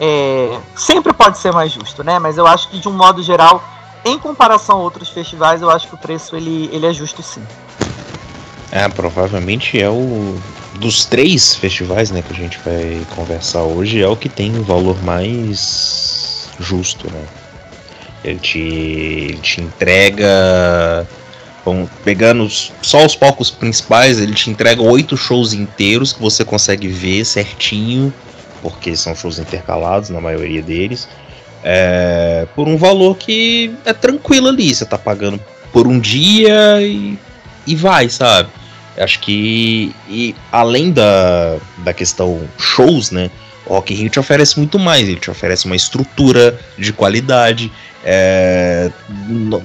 É, 0.00 0.58
sempre 0.74 1.12
pode 1.12 1.38
ser 1.38 1.52
mais 1.52 1.72
justo, 1.72 2.02
né? 2.02 2.18
Mas 2.18 2.38
eu 2.38 2.46
acho 2.46 2.68
que 2.68 2.78
de 2.78 2.88
um 2.88 2.92
modo 2.92 3.22
geral, 3.22 3.62
em 4.04 4.18
comparação 4.18 4.78
a 4.78 4.82
outros 4.82 5.08
festivais, 5.10 5.62
eu 5.62 5.70
acho 5.70 5.88
que 5.88 5.94
o 5.94 5.98
preço 5.98 6.34
ele, 6.34 6.68
ele 6.72 6.86
é 6.86 6.92
justo 6.92 7.22
sim. 7.22 7.42
É, 8.70 8.88
provavelmente 8.88 9.80
é 9.80 9.88
o 9.88 10.38
dos 10.74 11.04
três 11.04 11.54
festivais, 11.54 12.10
né, 12.10 12.22
que 12.22 12.32
a 12.32 12.36
gente 12.36 12.58
vai 12.64 13.06
conversar 13.14 13.62
hoje, 13.62 14.02
é 14.02 14.08
o 14.08 14.16
que 14.16 14.28
tem 14.28 14.58
o 14.58 14.62
valor 14.62 15.00
mais 15.04 16.48
justo, 16.58 17.12
né? 17.12 17.24
Ele 18.24 18.38
te, 18.38 18.58
ele 18.58 19.38
te 19.38 19.60
entrega 19.60 21.06
Bom, 21.64 21.88
pegando 22.04 22.48
só 22.50 23.06
os 23.06 23.14
palcos 23.14 23.50
principais, 23.50 24.20
ele 24.20 24.34
te 24.34 24.50
entrega 24.50 24.82
oito 24.82 25.16
shows 25.16 25.52
inteiros 25.52 26.12
que 26.12 26.20
você 26.20 26.44
consegue 26.44 26.88
ver 26.88 27.24
certinho, 27.24 28.12
porque 28.60 28.96
são 28.96 29.14
shows 29.14 29.38
intercalados 29.38 30.10
na 30.10 30.20
maioria 30.20 30.60
deles, 30.60 31.08
é, 31.62 32.46
por 32.56 32.66
um 32.66 32.76
valor 32.76 33.16
que 33.16 33.72
é 33.84 33.92
tranquilo 33.92 34.48
ali. 34.48 34.74
Você 34.74 34.84
tá 34.84 34.98
pagando 34.98 35.40
por 35.72 35.86
um 35.86 36.00
dia 36.00 36.82
e, 36.82 37.16
e 37.64 37.76
vai, 37.76 38.08
sabe? 38.08 38.50
Acho 38.96 39.20
que 39.20 39.94
e 40.08 40.34
além 40.50 40.92
da, 40.92 41.56
da 41.78 41.92
questão 41.92 42.42
shows, 42.58 43.10
né? 43.10 43.30
O 43.64 43.74
Rock 43.74 43.94
in 43.94 43.96
Rio 43.96 44.10
te 44.10 44.20
oferece 44.20 44.58
muito 44.58 44.78
mais. 44.78 45.08
Ele 45.08 45.18
te 45.18 45.30
oferece 45.30 45.66
uma 45.66 45.76
estrutura 45.76 46.58
de 46.76 46.92
qualidade, 46.92 47.72
é, 48.04 48.90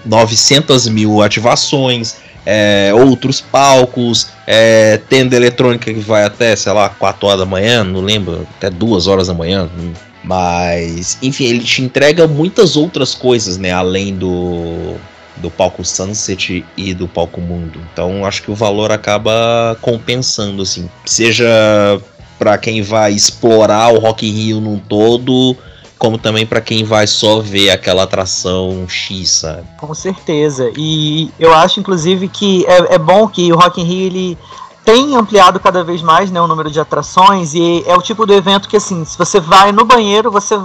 900 0.05 0.87
mil 0.89 1.21
ativações, 1.21 2.17
é, 2.45 2.91
outros 2.93 3.41
palcos, 3.41 4.27
é, 4.45 5.01
tenda 5.09 5.35
eletrônica 5.35 5.93
que 5.93 5.99
vai 5.99 6.23
até, 6.23 6.55
sei 6.55 6.71
lá, 6.71 6.89
4 6.89 7.27
horas 7.27 7.39
da 7.39 7.45
manhã, 7.45 7.83
não 7.83 8.01
lembro, 8.01 8.47
até 8.57 8.69
2 8.69 9.07
horas 9.07 9.27
da 9.27 9.33
manhã. 9.33 9.69
Mas, 10.23 11.17
enfim, 11.21 11.45
ele 11.45 11.63
te 11.63 11.81
entrega 11.81 12.27
muitas 12.27 12.75
outras 12.75 13.13
coisas, 13.13 13.57
né? 13.57 13.71
Além 13.71 14.15
do, 14.15 14.95
do 15.37 15.49
palco 15.49 15.83
Sunset 15.85 16.65
e 16.75 16.93
do 16.93 17.07
palco 17.07 17.39
Mundo. 17.39 17.79
Então, 17.91 18.25
acho 18.25 18.43
que 18.43 18.51
o 18.51 18.55
valor 18.55 18.91
acaba 18.91 19.77
compensando, 19.81 20.63
assim. 20.63 20.89
Seja 21.05 21.47
para 22.37 22.57
quem 22.57 22.81
vai 22.81 23.13
explorar 23.13 23.93
o 23.93 23.99
Rock 23.99 24.27
in 24.27 24.31
Rio 24.31 24.61
num 24.61 24.77
todo, 24.77 25.55
como 25.97 26.17
também 26.17 26.45
para 26.45 26.61
quem 26.61 26.83
vai 26.83 27.07
só 27.07 27.39
ver 27.39 27.71
aquela 27.71 28.03
atração 28.03 28.85
X, 28.87 29.29
sabe? 29.29 29.63
Com 29.77 29.93
certeza. 29.93 30.71
E 30.77 31.31
eu 31.39 31.53
acho, 31.53 31.79
inclusive, 31.79 32.27
que 32.27 32.65
é, 32.65 32.95
é 32.95 32.97
bom 32.97 33.27
que 33.27 33.51
o 33.51 33.55
Rock 33.55 33.81
in 33.81 33.85
Rio 33.85 34.05
ele 34.05 34.37
tem 34.85 35.15
ampliado 35.15 35.59
cada 35.59 35.83
vez 35.83 36.01
mais 36.01 36.31
né, 36.31 36.39
o 36.39 36.47
número 36.47 36.71
de 36.71 36.79
atrações 36.79 37.53
e 37.53 37.83
é 37.85 37.95
o 37.95 38.01
tipo 38.01 38.25
do 38.25 38.33
evento 38.33 38.69
que, 38.69 38.77
assim, 38.77 39.03
se 39.03 39.17
você 39.17 39.39
vai 39.39 39.71
no 39.71 39.83
banheiro, 39.83 40.31
você 40.31 40.57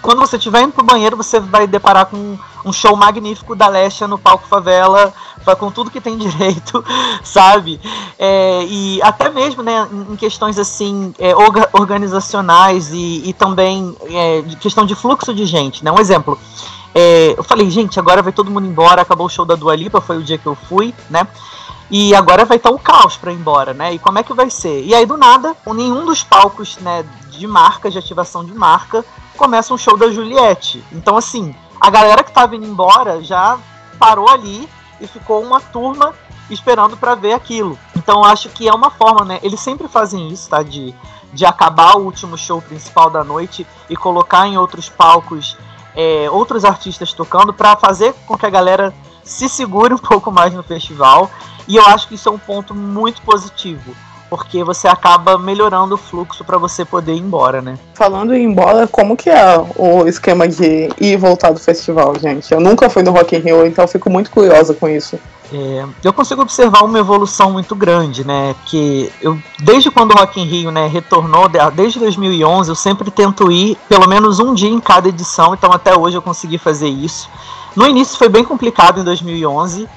quando 0.00 0.20
você 0.20 0.36
estiver 0.36 0.62
indo 0.62 0.72
pro 0.72 0.84
banheiro, 0.84 1.16
você 1.16 1.40
vai 1.40 1.66
deparar 1.66 2.06
com 2.06 2.38
um 2.64 2.72
show 2.72 2.96
magnífico 2.96 3.54
da 3.54 3.68
Lesha 3.68 4.06
no 4.06 4.18
palco 4.18 4.46
favela, 4.46 5.12
com 5.58 5.70
tudo 5.70 5.90
que 5.90 6.00
tem 6.00 6.16
direito, 6.18 6.84
sabe? 7.22 7.80
É, 8.18 8.64
e 8.64 9.00
até 9.02 9.30
mesmo, 9.30 9.62
né, 9.62 9.88
em 10.10 10.16
questões 10.16 10.58
assim, 10.58 11.14
é, 11.18 11.32
organizacionais 11.72 12.92
e, 12.92 13.22
e 13.28 13.32
também 13.32 13.96
é, 14.02 14.42
questão 14.60 14.84
de 14.84 14.94
fluxo 14.94 15.32
de 15.32 15.46
gente, 15.46 15.84
né? 15.84 15.90
Um 15.90 15.98
exemplo. 15.98 16.38
É, 16.94 17.34
eu 17.36 17.44
falei, 17.44 17.70
gente, 17.70 17.98
agora 17.98 18.22
vai 18.22 18.32
todo 18.32 18.50
mundo 18.50 18.66
embora, 18.66 19.02
acabou 19.02 19.26
o 19.26 19.30
show 19.30 19.44
da 19.44 19.54
Dua 19.54 19.76
Lipa, 19.76 20.00
foi 20.00 20.18
o 20.18 20.22
dia 20.22 20.38
que 20.38 20.46
eu 20.46 20.54
fui, 20.54 20.94
né? 21.08 21.26
E 21.90 22.14
agora 22.14 22.44
vai 22.44 22.58
estar 22.58 22.70
o 22.70 22.78
caos 22.78 23.16
para 23.16 23.32
ir 23.32 23.36
embora, 23.36 23.72
né? 23.72 23.94
E 23.94 23.98
como 23.98 24.18
é 24.18 24.22
que 24.22 24.34
vai 24.34 24.50
ser? 24.50 24.84
E 24.84 24.94
aí, 24.94 25.06
do 25.06 25.16
nada, 25.16 25.56
nenhum 25.66 26.04
dos 26.04 26.22
palcos, 26.22 26.76
né, 26.78 27.04
de 27.30 27.46
marca, 27.46 27.90
de 27.90 27.98
ativação 27.98 28.44
de 28.44 28.52
marca, 28.52 29.04
começa 29.36 29.72
um 29.72 29.78
show 29.78 29.96
da 29.96 30.10
Juliette. 30.10 30.84
Então, 30.92 31.16
assim, 31.16 31.54
a 31.80 31.90
galera 31.90 32.22
que 32.22 32.32
tava 32.32 32.56
indo 32.56 32.66
embora 32.66 33.22
já 33.22 33.58
parou 33.98 34.28
ali 34.28 34.68
e 35.00 35.06
ficou 35.06 35.42
uma 35.42 35.60
turma 35.60 36.14
esperando 36.50 36.96
para 36.96 37.14
ver 37.14 37.32
aquilo. 37.32 37.78
Então, 37.96 38.24
acho 38.24 38.48
que 38.48 38.68
é 38.68 38.72
uma 38.72 38.90
forma, 38.90 39.24
né? 39.24 39.38
Eles 39.42 39.60
sempre 39.60 39.86
fazem 39.86 40.28
isso, 40.28 40.48
tá? 40.48 40.62
De, 40.62 40.94
de 41.32 41.44
acabar 41.44 41.96
o 41.96 42.04
último 42.04 42.38
show 42.38 42.60
principal 42.62 43.10
da 43.10 43.22
noite 43.22 43.66
e 43.88 43.96
colocar 43.96 44.46
em 44.46 44.56
outros 44.56 44.88
palcos 44.88 45.56
é, 45.94 46.30
outros 46.30 46.64
artistas 46.64 47.12
tocando 47.12 47.52
para 47.52 47.76
fazer 47.76 48.14
com 48.24 48.38
que 48.38 48.46
a 48.46 48.50
galera 48.50 48.94
se 49.24 49.48
segure 49.48 49.92
um 49.92 49.98
pouco 49.98 50.30
mais 50.30 50.54
no 50.54 50.62
festival. 50.62 51.30
E 51.66 51.76
eu 51.76 51.84
acho 51.86 52.08
que 52.08 52.14
isso 52.14 52.28
é 52.28 52.32
um 52.32 52.38
ponto 52.38 52.74
muito 52.74 53.20
positivo 53.22 53.94
porque 54.28 54.62
você 54.62 54.86
acaba 54.86 55.38
melhorando 55.38 55.94
o 55.94 55.98
fluxo 55.98 56.44
para 56.44 56.58
você 56.58 56.84
poder 56.84 57.14
ir 57.14 57.20
embora, 57.20 57.60
né? 57.60 57.78
Falando 57.94 58.34
em 58.34 58.42
ir 58.42 58.44
embora, 58.44 58.86
como 58.86 59.16
que 59.16 59.30
é 59.30 59.58
o 59.76 60.06
esquema 60.06 60.46
de 60.46 60.64
ir 60.64 60.92
e 61.00 61.16
voltar 61.16 61.50
do 61.50 61.60
festival, 61.60 62.14
gente? 62.18 62.52
Eu 62.52 62.60
nunca 62.60 62.90
fui 62.90 63.02
no 63.02 63.12
Rock 63.12 63.36
in 63.36 63.40
Rio, 63.40 63.66
então 63.66 63.86
fico 63.88 64.10
muito 64.10 64.30
curiosa 64.30 64.74
com 64.74 64.88
isso. 64.88 65.18
É, 65.52 65.84
eu 66.04 66.12
consigo 66.12 66.42
observar 66.42 66.84
uma 66.84 66.98
evolução 66.98 67.50
muito 67.50 67.74
grande, 67.74 68.26
né? 68.26 68.54
Que 68.66 69.10
eu, 69.22 69.38
desde 69.60 69.90
quando 69.90 70.12
o 70.12 70.18
Rock 70.18 70.40
in 70.40 70.44
Rio, 70.44 70.70
né, 70.70 70.86
retornou, 70.86 71.48
desde 71.74 71.98
2011, 71.98 72.70
eu 72.70 72.74
sempre 72.74 73.10
tento 73.10 73.50
ir 73.50 73.78
pelo 73.88 74.06
menos 74.06 74.40
um 74.40 74.52
dia 74.52 74.68
em 74.68 74.80
cada 74.80 75.08
edição, 75.08 75.54
então 75.54 75.72
até 75.72 75.96
hoje 75.96 76.16
eu 76.16 76.22
consegui 76.22 76.58
fazer 76.58 76.88
isso. 76.88 77.30
No 77.74 77.86
início 77.86 78.18
foi 78.18 78.28
bem 78.28 78.44
complicado 78.44 79.00
em 79.00 79.04
2011, 79.04 79.88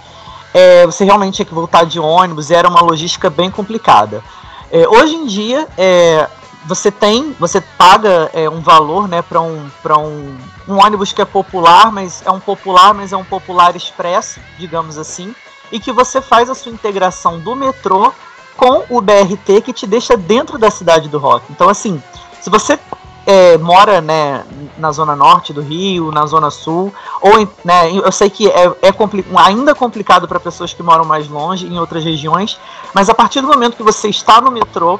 é, 0.53 0.85
você 0.85 1.03
realmente 1.03 1.35
tinha 1.35 1.45
que 1.45 1.53
voltar 1.53 1.85
de 1.85 1.99
ônibus, 1.99 2.51
era 2.51 2.67
uma 2.67 2.81
logística 2.81 3.29
bem 3.29 3.49
complicada. 3.49 4.23
É, 4.71 4.87
hoje 4.87 5.15
em 5.15 5.25
dia, 5.25 5.67
é, 5.77 6.27
você 6.65 6.91
tem, 6.91 7.35
você 7.39 7.59
paga 7.59 8.29
é, 8.33 8.49
um 8.49 8.61
valor 8.61 9.07
né, 9.07 9.21
para 9.21 9.41
um, 9.41 9.69
um, 9.97 10.37
um 10.67 10.77
ônibus 10.79 11.11
que 11.11 11.21
é 11.21 11.25
popular, 11.25 11.91
mas 11.91 12.21
é 12.25 12.31
um 12.31 12.39
popular, 12.39 12.93
mas 12.93 13.11
é 13.11 13.17
um 13.17 13.23
popular 13.23 13.75
expresso, 13.75 14.39
digamos 14.57 14.97
assim. 14.97 15.33
e 15.71 15.79
que 15.79 15.91
você 15.91 16.21
faz 16.21 16.49
a 16.49 16.55
sua 16.55 16.71
integração 16.71 17.39
do 17.39 17.55
metrô 17.55 18.13
com 18.57 18.83
o 18.89 19.01
BRT 19.01 19.61
que 19.63 19.73
te 19.73 19.87
deixa 19.87 20.17
dentro 20.17 20.57
da 20.57 20.69
cidade 20.69 21.07
do 21.07 21.17
rock. 21.17 21.45
Então, 21.49 21.69
assim, 21.69 22.01
se 22.41 22.49
você 22.49 22.77
é, 23.25 23.57
mora 23.57 24.01
né, 24.01 24.43
na 24.77 24.91
zona 24.91 25.15
norte 25.15 25.53
do 25.53 25.61
Rio, 25.61 26.11
na 26.11 26.25
zona 26.25 26.49
sul, 26.49 26.93
ou 27.21 27.47
né, 27.63 27.91
eu 27.91 28.11
sei 28.11 28.29
que 28.29 28.49
é, 28.49 28.71
é 28.81 28.91
compli 28.91 29.25
ainda 29.35 29.75
complicado 29.75 30.27
para 30.27 30.39
pessoas 30.39 30.73
que 30.73 30.81
moram 30.81 31.05
mais 31.05 31.27
longe, 31.27 31.67
em 31.67 31.79
outras 31.79 32.03
regiões, 32.03 32.59
mas 32.93 33.09
a 33.09 33.13
partir 33.13 33.41
do 33.41 33.47
momento 33.47 33.77
que 33.77 33.83
você 33.83 34.09
está 34.09 34.41
no 34.41 34.51
metrô, 34.51 34.99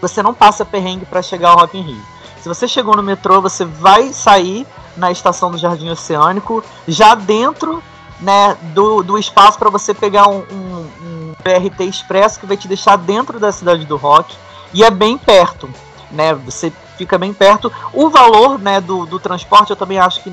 você 0.00 0.22
não 0.22 0.32
passa 0.32 0.64
perrengue 0.64 1.04
para 1.04 1.22
chegar 1.22 1.50
ao 1.50 1.58
Rock 1.58 1.76
in 1.76 1.82
Rio. 1.82 2.02
Se 2.40 2.48
você 2.48 2.66
chegou 2.66 2.96
no 2.96 3.02
metrô, 3.02 3.40
você 3.40 3.64
vai 3.64 4.12
sair 4.12 4.66
na 4.96 5.10
estação 5.10 5.50
do 5.50 5.58
Jardim 5.58 5.90
Oceânico, 5.90 6.64
já 6.88 7.14
dentro 7.14 7.82
né, 8.20 8.56
do, 8.74 9.02
do 9.02 9.18
espaço 9.18 9.58
para 9.58 9.70
você 9.70 9.92
pegar 9.92 10.28
um, 10.28 10.42
um, 10.50 10.86
um 11.02 11.34
BRT 11.42 11.84
Expresso 11.84 12.38
que 12.40 12.46
vai 12.46 12.56
te 12.56 12.68
deixar 12.68 12.96
dentro 12.96 13.38
da 13.38 13.52
cidade 13.52 13.84
do 13.84 13.96
rock 13.96 14.34
e 14.72 14.84
é 14.84 14.90
bem 14.90 15.18
perto, 15.18 15.68
né? 16.10 16.34
Você 16.34 16.72
fica 17.00 17.16
bem 17.16 17.32
perto. 17.32 17.72
O 17.94 18.10
valor 18.10 18.58
né, 18.58 18.78
do, 18.78 19.06
do 19.06 19.18
transporte 19.18 19.70
eu 19.70 19.76
também 19.76 19.98
acho 19.98 20.22
que 20.22 20.32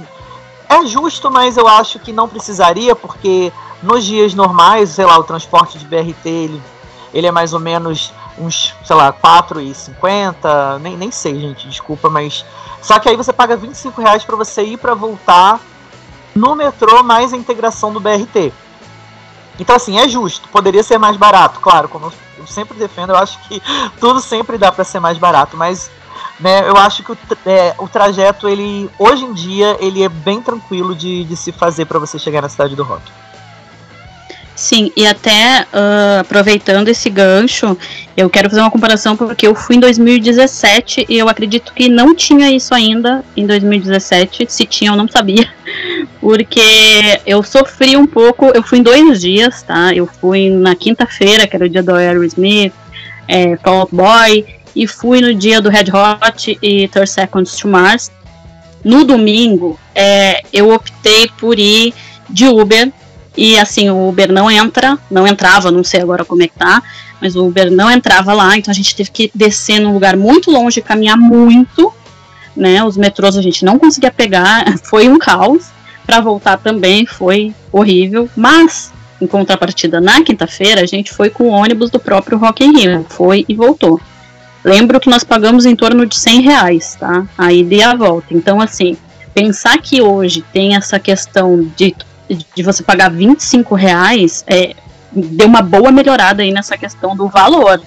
é 0.68 0.86
justo, 0.86 1.32
mas 1.32 1.56
eu 1.56 1.66
acho 1.66 1.98
que 1.98 2.12
não 2.12 2.28
precisaria, 2.28 2.94
porque 2.94 3.54
nos 3.82 4.04
dias 4.04 4.34
normais, 4.34 4.90
sei 4.90 5.06
lá, 5.06 5.18
o 5.18 5.24
transporte 5.24 5.78
de 5.78 5.86
BRT 5.86 6.28
ele, 6.28 6.62
ele 7.14 7.26
é 7.26 7.32
mais 7.32 7.54
ou 7.54 7.60
menos 7.60 8.14
uns, 8.38 8.76
sei 8.84 8.96
lá, 8.98 9.14
4,50, 9.14 10.80
nem, 10.82 10.98
nem 10.98 11.10
sei, 11.10 11.40
gente, 11.40 11.70
desculpa, 11.70 12.10
mas. 12.10 12.46
Só 12.82 13.00
que 13.00 13.08
aí 13.08 13.16
você 13.16 13.32
paga 13.32 13.56
25 13.56 14.02
reais 14.02 14.26
para 14.26 14.36
você 14.36 14.62
ir 14.64 14.78
para 14.78 14.94
voltar 14.94 15.60
no 16.36 16.54
metrô 16.54 17.02
mais 17.02 17.34
a 17.34 17.38
integração 17.38 17.94
do 17.94 18.00
BRT. 18.00 18.52
Então, 19.60 19.76
assim, 19.76 19.98
é 19.98 20.08
justo. 20.08 20.48
Poderia 20.50 20.84
ser 20.84 20.98
mais 20.98 21.16
barato, 21.16 21.60
claro, 21.60 21.88
como 21.88 22.12
eu 22.38 22.46
sempre 22.46 22.78
defendo, 22.78 23.12
eu 23.12 23.18
acho 23.18 23.40
que 23.48 23.62
tudo 24.00 24.20
sempre 24.20 24.58
dá 24.58 24.70
para 24.70 24.84
ser 24.84 25.00
mais 25.00 25.18
barato, 25.18 25.56
mas 25.56 25.90
né, 26.40 26.68
eu 26.68 26.78
acho 26.78 27.04
que 27.04 27.12
o, 27.12 27.18
é, 27.46 27.74
o 27.78 27.88
trajeto, 27.88 28.48
ele 28.48 28.90
hoje 28.98 29.24
em 29.24 29.34
dia, 29.34 29.78
ele 29.80 30.04
é 30.04 30.10
bem 30.10 30.42
tranquilo 30.42 30.96
de, 30.96 31.24
de 31.24 31.36
se 31.36 31.52
fazer 31.52 31.86
para 31.86 32.00
você 32.00 32.20
chegar 32.20 32.42
na 32.42 32.50
cidade 32.50 32.76
do 32.76 32.84
rock. 32.84 33.04
Sim, 34.58 34.92
e 34.98 35.06
até 35.06 35.68
uh, 35.72 36.22
aproveitando 36.22 36.88
esse 36.88 37.12
gancho, 37.12 37.78
eu 38.18 38.28
quero 38.28 38.50
fazer 38.50 38.62
uma 38.62 38.72
comparação 38.72 39.16
porque 39.16 39.46
eu 39.46 39.54
fui 39.54 39.76
em 39.76 39.80
2017 39.80 41.06
e 41.08 41.16
eu 41.16 41.30
acredito 41.30 41.72
que 41.72 41.88
não 41.88 42.16
tinha 42.16 42.50
isso 42.50 42.74
ainda 42.74 43.24
em 43.36 43.46
2017. 43.46 44.48
Se 44.50 44.66
tinha, 44.66 44.90
eu 44.90 44.96
não 44.96 45.08
sabia. 45.08 45.48
Porque 46.20 46.60
eu 47.24 47.44
sofri 47.44 47.96
um 47.96 48.08
pouco. 48.08 48.48
Eu 48.48 48.64
fui 48.64 48.80
em 48.80 48.82
dois 48.82 49.22
dias, 49.22 49.62
tá? 49.62 49.94
Eu 49.94 50.08
fui 50.08 50.50
na 50.50 50.76
quinta-feira, 50.76 51.46
que 51.46 51.56
era 51.56 51.66
o 51.66 51.70
dia 51.70 51.84
do 51.84 51.94
Aerosmith, 51.94 52.74
é, 53.28 53.56
Fall 53.58 53.82
Out 53.82 53.96
Boy, 53.96 54.57
e 54.78 54.86
fui 54.86 55.22
no 55.22 55.34
dia 55.34 55.60
do 55.60 55.70
Red 55.70 55.86
Hot 55.92 56.56
e 56.62 56.88
30 56.88 57.06
Seconds 57.08 57.58
to 57.58 57.68
Mars. 57.68 58.12
No 58.84 59.04
domingo, 59.04 59.80
é, 59.96 60.44
eu 60.54 60.72
optei 60.72 61.28
por 61.40 61.58
ir 61.58 61.96
de 62.30 62.46
Uber 62.46 62.94
e 63.36 63.58
assim, 63.58 63.90
o 63.90 64.08
Uber 64.08 64.32
não 64.32 64.52
entra, 64.52 64.98
não 65.10 65.26
entrava, 65.26 65.72
não 65.72 65.84
sei 65.84 66.02
agora 66.02 66.24
como 66.24 66.44
é 66.44 66.48
que 66.48 66.58
tá, 66.58 66.84
mas 67.20 67.36
o 67.36 67.48
Uber 67.48 67.72
não 67.72 67.90
entrava 67.90 68.34
lá, 68.34 68.56
então 68.56 68.72
a 68.72 68.76
gente 68.76 68.96
teve 68.96 69.10
que 69.10 69.32
descer 69.34 69.80
num 69.80 69.94
lugar 69.94 70.16
muito 70.16 70.52
longe, 70.52 70.80
caminhar 70.80 71.18
muito, 71.18 71.92
né? 72.56 72.84
Os 72.84 72.98
metrôs 72.98 73.36
a 73.36 73.42
gente 73.42 73.66
não 73.66 73.80
conseguia 73.80 74.12
pegar, 74.12 74.78
foi 74.86 75.10
um 75.10 75.18
caos. 75.18 75.66
Para 76.06 76.22
voltar 76.22 76.58
também 76.58 77.06
foi 77.06 77.54
horrível, 77.72 78.30
mas 78.36 78.94
em 79.20 79.28
contrapartida, 79.28 80.00
na 80.00 80.24
quinta-feira 80.24 80.82
a 80.82 80.86
gente 80.86 81.12
foi 81.12 81.30
com 81.32 81.46
o 81.46 81.52
ônibus 81.52 81.90
do 81.90 82.00
próprio 82.00 82.38
Rock 82.38 82.64
in 82.64 82.78
Rio, 82.78 83.06
foi 83.10 83.44
e 83.50 83.56
voltou. 83.56 84.00
Lembro 84.68 85.00
que 85.00 85.10
nós 85.10 85.24
pagamos 85.24 85.66
em 85.66 85.76
torno 85.76 86.06
de 86.06 86.16
100 86.16 86.42
reais, 86.42 86.98
tá? 87.00 87.26
A 87.38 87.54
ida 87.54 87.76
e 87.76 87.82
a 87.82 87.96
volta. 87.96 88.28
Então, 88.32 88.60
assim, 88.60 88.98
pensar 89.34 89.78
que 89.78 90.02
hoje 90.02 90.44
tem 90.52 90.76
essa 90.76 91.00
questão 91.00 91.72
de 91.76 91.96
de 92.30 92.64
você 92.64 92.84
pagar 92.84 93.10
25 93.10 93.76
reais, 93.76 94.44
é, 94.48 94.76
deu 95.12 95.48
uma 95.48 95.62
boa 95.62 95.92
melhorada 95.92 96.44
aí 96.44 96.52
nessa 96.52 96.78
questão 96.78 97.16
do 97.16 97.28
valor. 97.28 97.82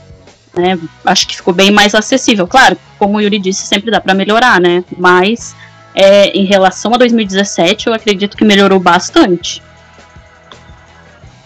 Né? 0.55 0.79
Acho 1.05 1.29
que 1.29 1.37
ficou 1.37 1.53
bem 1.55 1.71
mais 1.71 1.95
acessível. 1.95 2.47
Claro, 2.47 2.77
como 2.99 3.19
o 3.19 3.21
Yuri 3.21 3.39
disse, 3.39 3.67
sempre 3.67 3.91
dá 3.91 4.01
para 4.01 4.15
melhorar, 4.15 4.61
né? 4.61 4.83
Mas 4.97 5.55
é, 5.95 6.29
em 6.31 6.45
relação 6.45 6.95
a 6.95 6.97
2017, 6.97 7.87
eu 7.87 7.95
acredito 7.95 8.37
que 8.37 8.45
melhorou 8.45 8.81
bastante. 8.81 9.63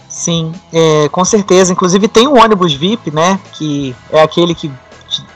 Sim, 0.09 0.53
é, 0.71 1.09
com 1.09 1.25
certeza. 1.25 1.73
Inclusive 1.73 2.07
tem 2.07 2.25
o 2.25 2.37
ônibus 2.37 2.73
VIP, 2.73 3.11
né? 3.11 3.39
Que 3.51 3.93
é 4.09 4.21
aquele 4.21 4.55
que 4.55 4.71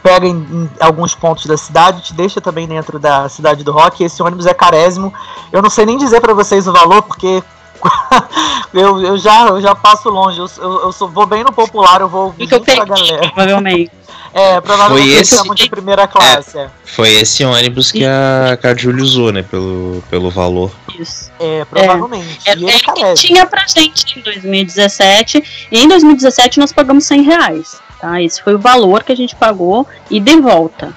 pega 0.01 0.25
em, 0.27 0.35
em, 0.35 0.69
alguns 0.79 1.13
pontos 1.13 1.45
da 1.45 1.57
cidade, 1.57 2.03
te 2.03 2.13
deixa 2.13 2.41
também 2.41 2.67
dentro 2.67 2.99
da 2.99 3.27
cidade 3.29 3.63
do 3.63 3.71
rock. 3.71 4.03
Esse 4.03 4.21
ônibus 4.21 4.45
é 4.45 4.53
carésimo. 4.53 5.13
Eu 5.51 5.61
não 5.61 5.69
sei 5.69 5.85
nem 5.85 5.97
dizer 5.97 6.21
para 6.21 6.33
vocês 6.33 6.67
o 6.67 6.73
valor, 6.73 7.03
porque 7.03 7.43
eu, 8.73 9.01
eu, 9.01 9.17
já, 9.17 9.47
eu 9.47 9.61
já 9.61 9.75
passo 9.75 10.09
longe. 10.09 10.39
Eu, 10.39 10.49
eu, 10.57 10.81
eu 10.83 10.91
sou, 10.91 11.07
vou 11.07 11.25
bem 11.25 11.43
no 11.43 11.51
popular, 11.51 12.01
eu 12.01 12.09
vou 12.09 12.33
junto 12.37 12.65
com 12.65 12.81
a 12.81 12.85
galera. 12.85 13.31
Provavelmente. 13.31 13.91
É, 14.31 14.61
provavelmente 14.61 15.09
foi 15.09 15.21
esse, 15.21 15.35
chamam 15.35 15.55
de 15.55 15.69
primeira 15.69 16.07
classe. 16.07 16.57
É, 16.57 16.63
é. 16.63 16.69
Foi 16.85 17.11
esse 17.13 17.43
ônibus 17.43 17.91
que 17.91 18.05
a, 18.05 18.57
que 18.59 18.67
a 18.67 18.75
Julie 18.75 19.01
usou, 19.01 19.31
né? 19.31 19.41
Pelo, 19.41 20.03
pelo 20.09 20.29
valor. 20.29 20.71
Isso. 20.99 21.31
É, 21.39 21.65
provavelmente. 21.65 22.39
É, 22.45 22.51
é, 22.51 23.11
é 23.11 23.13
tinha 23.15 23.45
pra 23.45 23.65
gente 23.67 24.19
em 24.19 24.21
2017. 24.21 25.67
E 25.71 25.79
em 25.79 25.87
2017 25.87 26.59
nós 26.59 26.71
pagamos 26.71 27.05
100 27.05 27.23
reais. 27.23 27.88
Tá? 27.99 28.21
Esse 28.21 28.41
foi 28.41 28.55
o 28.55 28.59
valor 28.59 29.03
que 29.03 29.11
a 29.11 29.15
gente 29.15 29.35
pagou 29.35 29.85
e 30.09 30.19
de 30.19 30.39
volta. 30.39 30.93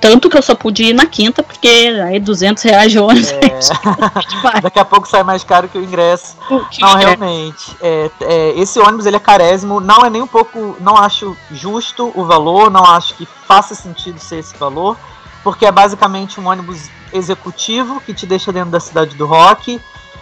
Tanto 0.00 0.28
que 0.28 0.36
eu 0.36 0.42
só 0.42 0.54
pude 0.54 0.84
ir 0.84 0.92
na 0.92 1.06
quinta, 1.06 1.42
porque 1.42 1.68
aí 2.06 2.20
200 2.20 2.62
reais 2.62 2.92
de 2.92 2.98
ônibus. 2.98 3.30
É... 3.32 4.60
Daqui 4.62 4.78
a 4.78 4.84
pouco 4.84 5.08
sai 5.08 5.22
mais 5.22 5.42
caro 5.42 5.68
que 5.68 5.78
o 5.78 5.82
ingresso. 5.82 6.36
Que 6.70 6.80
não, 6.80 6.96
é. 6.96 7.04
realmente. 7.04 7.76
É, 7.80 8.10
é, 8.20 8.50
esse 8.60 8.78
ônibus 8.78 9.06
ele 9.06 9.16
é 9.16 9.20
carésimo. 9.20 9.80
Não 9.80 10.04
é 10.04 10.10
nem 10.10 10.22
um 10.22 10.26
pouco. 10.26 10.76
Não 10.80 10.96
acho 10.96 11.36
justo 11.50 12.12
o 12.14 12.24
valor. 12.24 12.70
Não 12.70 12.84
acho 12.84 13.14
que 13.14 13.26
faça 13.26 13.74
sentido 13.74 14.18
ser 14.18 14.38
esse 14.38 14.56
valor. 14.56 14.96
Porque 15.42 15.64
é 15.64 15.72
basicamente 15.72 16.40
um 16.40 16.46
ônibus 16.46 16.90
executivo 17.12 18.00
que 18.00 18.12
te 18.12 18.26
deixa 18.26 18.52
dentro 18.52 18.70
da 18.70 18.80
cidade 18.80 19.16
do 19.16 19.26
rock. 19.26 19.80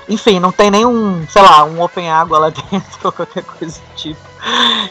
Enfim, 0.08 0.38
não 0.38 0.52
tem 0.52 0.70
nenhum, 0.70 1.26
sei 1.28 1.42
lá, 1.42 1.64
um 1.64 1.82
open 1.82 2.10
água 2.10 2.38
lá 2.38 2.48
dentro 2.70 2.98
ou 3.02 3.12
qualquer 3.12 3.42
coisa 3.42 3.80
do 3.80 3.96
tipo. 3.96 4.33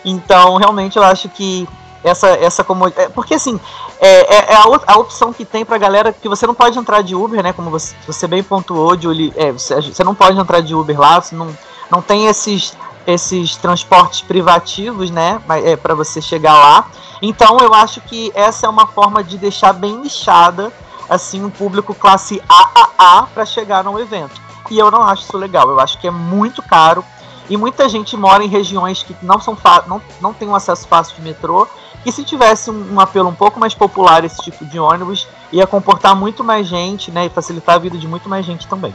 Então, 0.04 0.58
realmente, 0.58 0.98
eu 0.98 1.04
acho 1.04 1.30
que 1.30 1.68
essa, 2.04 2.30
essa 2.30 2.64
comodidade. 2.64 3.08
É, 3.08 3.10
porque 3.10 3.34
assim, 3.34 3.60
é, 4.00 4.36
é, 4.36 4.54
é 4.54 4.56
a, 4.56 4.64
a, 4.88 4.98
opção 4.98 5.32
que 5.32 5.46
tem 5.46 5.64
pra 5.64 5.78
galera 5.78 6.12
que 6.12 6.28
você 6.28 6.46
não 6.46 6.54
pode 6.54 6.78
entrar 6.78 7.02
de 7.02 7.16
Uber, 7.16 7.42
né? 7.42 7.54
Como 7.54 7.70
você, 7.70 7.96
você 8.06 8.28
bem 8.28 8.44
pontuou, 8.44 8.96
de, 8.96 9.34
é, 9.36 9.52
você, 9.52 9.82
você 9.82 10.04
não 10.04 10.14
pode 10.14 10.38
entrar 10.38 10.62
de 10.62 10.76
Uber 10.76 11.00
lá, 11.00 11.22
você 11.22 11.36
não, 11.36 11.56
não 11.90 12.02
tem 12.02 12.28
esses, 12.28 12.76
esses 13.08 13.56
transportes 13.56 14.22
privativos, 14.22 15.10
né? 15.10 15.42
É, 15.64 15.76
para 15.76 15.96
você 15.96 16.22
chegar 16.22 16.54
lá. 16.54 16.88
Então 17.22 17.58
eu 17.62 17.74
acho 17.74 18.02
que 18.02 18.32
essa 18.36 18.66
é 18.66 18.70
uma 18.70 18.86
forma 18.86 19.24
de 19.24 19.38
deixar 19.38 19.72
bem 19.72 20.02
lixada 20.02 20.72
assim 21.10 21.44
um 21.44 21.50
público 21.50 21.94
classe 21.94 22.42
AAA 22.48 23.28
para 23.34 23.46
chegar 23.46 23.84
no 23.84 24.00
evento. 24.00 24.42
E 24.72 24.78
eu 24.78 24.90
não 24.90 25.04
acho 25.04 25.24
isso 25.24 25.38
legal. 25.38 25.70
Eu 25.70 25.80
acho 25.80 26.00
que 26.00 26.08
é 26.08 26.12
muito 26.12 26.62
caro 26.62 27.04
e 27.50 27.58
muita 27.58 27.90
gente 27.90 28.16
mora 28.16 28.44
em 28.44 28.48
regiões 28.48 29.04
que 29.04 29.16
não 29.22 29.40
são 29.40 29.58
não, 29.88 30.02
não 30.22 30.34
tem 30.34 30.48
um 30.48 30.56
acesso 30.56 30.88
fácil 30.88 31.16
de 31.16 31.22
metrô. 31.22 31.68
E 32.06 32.12
se 32.12 32.24
tivesse 32.24 32.70
um, 32.70 32.96
um, 32.96 33.00
apelo 33.00 33.30
um 33.30 33.36
pouco 33.36 33.60
mais 33.60 33.74
popular 33.74 34.26
esse 34.26 34.42
tipo 34.42 34.66
de 34.66 34.78
ônibus, 34.78 35.28
ia 35.52 35.66
comportar 35.66 36.16
muito 36.16 36.44
mais 36.44 36.68
gente, 36.68 37.12
né? 37.12 37.28
E 37.28 37.30
facilitar 37.30 37.76
a 37.76 37.80
vida 37.80 37.98
de 37.98 38.08
muito 38.08 38.28
mais 38.28 38.46
gente 38.46 38.68
também. 38.68 38.94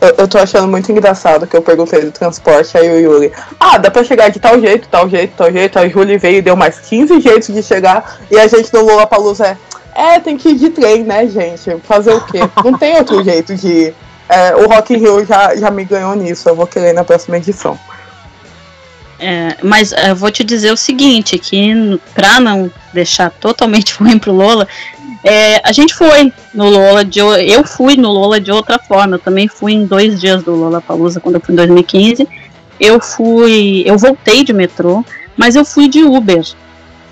Eu, 0.00 0.14
eu 0.18 0.28
tô 0.28 0.38
achando 0.38 0.66
muito 0.66 0.90
engraçado 0.90 1.46
que 1.46 1.56
eu 1.56 1.62
perguntei 1.62 2.00
do 2.00 2.10
transporte, 2.10 2.76
aí 2.76 2.88
o 2.90 2.98
Yuri, 2.98 3.32
ah, 3.58 3.78
dá 3.78 3.88
pra 3.88 4.02
chegar 4.02 4.30
de 4.30 4.40
tal 4.40 4.60
jeito, 4.60 4.88
tal 4.88 5.08
jeito, 5.08 5.34
tal 5.36 5.50
jeito. 5.50 5.78
Aí 5.78 5.88
o 5.88 5.92
Júlio 5.92 6.18
veio 6.18 6.38
e 6.38 6.42
deu 6.42 6.56
mais 6.56 6.80
15 6.80 7.20
jeitos 7.20 7.54
de 7.54 7.62
chegar. 7.62 8.18
E 8.28 8.36
a 8.38 8.48
gente 8.48 8.72
no 8.74 8.80
Lula 8.80 9.06
Palusa 9.06 9.46
é, 9.46 10.16
é, 10.16 10.20
tem 10.20 10.36
que 10.36 10.50
ir 10.50 10.56
de 10.56 10.70
trem, 10.70 11.04
né, 11.04 11.28
gente? 11.28 11.76
Fazer 11.84 12.14
o 12.14 12.20
quê? 12.20 12.40
Não 12.64 12.76
tem 12.76 12.96
outro 12.96 13.22
jeito 13.22 13.54
de 13.54 13.68
ir. 13.68 13.94
É, 14.32 14.56
o 14.56 14.66
Rock 14.66 14.96
Rio 14.96 15.26
já, 15.26 15.54
já 15.54 15.70
me 15.70 15.84
ganhou 15.84 16.14
nisso, 16.16 16.48
eu 16.48 16.56
vou 16.56 16.66
querer 16.66 16.94
na 16.94 17.04
próxima 17.04 17.36
edição. 17.36 17.78
É, 19.20 19.58
mas 19.62 19.92
eu 19.92 20.16
vou 20.16 20.30
te 20.30 20.42
dizer 20.42 20.72
o 20.72 20.76
seguinte, 20.76 21.38
que 21.38 22.00
pra 22.14 22.40
não 22.40 22.72
deixar 22.94 23.30
totalmente 23.30 23.92
ruim 24.00 24.18
pro 24.18 24.32
Lola, 24.32 24.66
é, 25.22 25.60
a 25.62 25.70
gente 25.70 25.94
foi 25.94 26.32
no 26.54 26.66
Lola 26.66 27.04
de 27.04 27.20
eu 27.20 27.62
fui 27.62 27.94
no 27.94 28.10
Lola 28.10 28.40
de 28.40 28.50
outra 28.50 28.78
forma, 28.78 29.16
eu 29.16 29.20
também 29.20 29.48
fui 29.48 29.74
em 29.74 29.84
dois 29.84 30.18
dias 30.18 30.42
do 30.42 30.54
Lola 30.54 30.80
Palusa 30.80 31.20
quando 31.20 31.34
eu 31.34 31.40
fui 31.42 31.52
em 31.52 31.56
2015. 31.56 32.26
Eu 32.80 33.00
fui, 33.00 33.82
eu 33.84 33.98
voltei 33.98 34.42
de 34.42 34.54
metrô, 34.54 35.04
mas 35.36 35.56
eu 35.56 35.64
fui 35.64 35.88
de 35.88 36.02
Uber. 36.02 36.42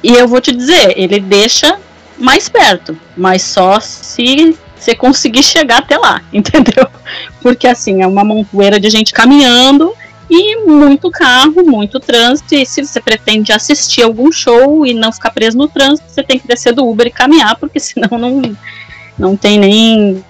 E 0.03 0.15
eu 0.15 0.27
vou 0.27 0.41
te 0.41 0.53
dizer, 0.53 0.95
ele 0.97 1.21
deixa 1.21 1.79
mais 2.19 2.49
perto, 2.49 2.97
mas 3.15 3.43
só 3.43 3.79
se 3.79 4.57
você 4.81 4.95
conseguir 4.95 5.43
chegar 5.43 5.79
até 5.79 5.97
lá, 5.97 6.23
entendeu? 6.33 6.87
Porque 7.43 7.67
assim, 7.67 8.03
é 8.03 8.07
uma 8.07 8.25
montoeira 8.25 8.81
de 8.81 8.89
gente 8.91 9.13
caminhando 9.13 9.95
e 10.29 10.57
muito 10.65 11.11
carro, 11.11 11.65
muito 11.65 11.99
trânsito. 11.99 12.55
E 12.55 12.65
se 12.65 12.85
você 12.85 13.01
pretende 13.01 13.53
assistir 13.53 14.03
algum 14.03 14.31
show 14.31 14.87
e 14.87 14.95
não 14.95 15.13
ficar 15.13 15.31
preso 15.31 15.59
no 15.59 15.69
trânsito, 15.69 16.09
você 16.09 16.23
tem 16.23 16.39
que 16.39 16.47
descer 16.47 16.73
do 16.73 16.89
Uber 16.89 17.09
e 17.09 17.11
caminhar, 17.11 17.57
porque 17.57 17.79
senão 17.81 18.17
não, 18.17 18.57
não 19.19 19.37
tem 19.37 19.59
nem, 19.59 20.25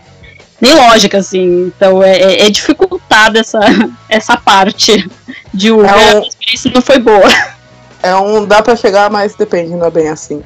nem 0.61 0.75
lógica, 0.75 1.19
assim. 1.19 1.67
Então 1.67 2.03
é, 2.03 2.17
é, 2.17 2.47
é 2.47 2.51
dificultada 2.51 3.39
essa, 3.39 3.61
essa 4.09 4.37
parte 4.37 5.09
de 5.53 5.71
Uber. 5.71 5.91
É 5.91 6.17
um, 6.17 6.19
a 6.19 6.27
experiência 6.27 6.71
não 6.75 6.81
foi 6.81 6.99
boa. 6.99 7.29
É 8.03 8.15
um. 8.17 8.47
dá 8.47 8.63
para 8.63 8.77
chegar, 8.77 9.11
mas 9.11 9.35
depende, 9.35 9.71
não 9.71 9.87
é 9.87 9.91
bem 9.91 10.09
assim. 10.09 10.43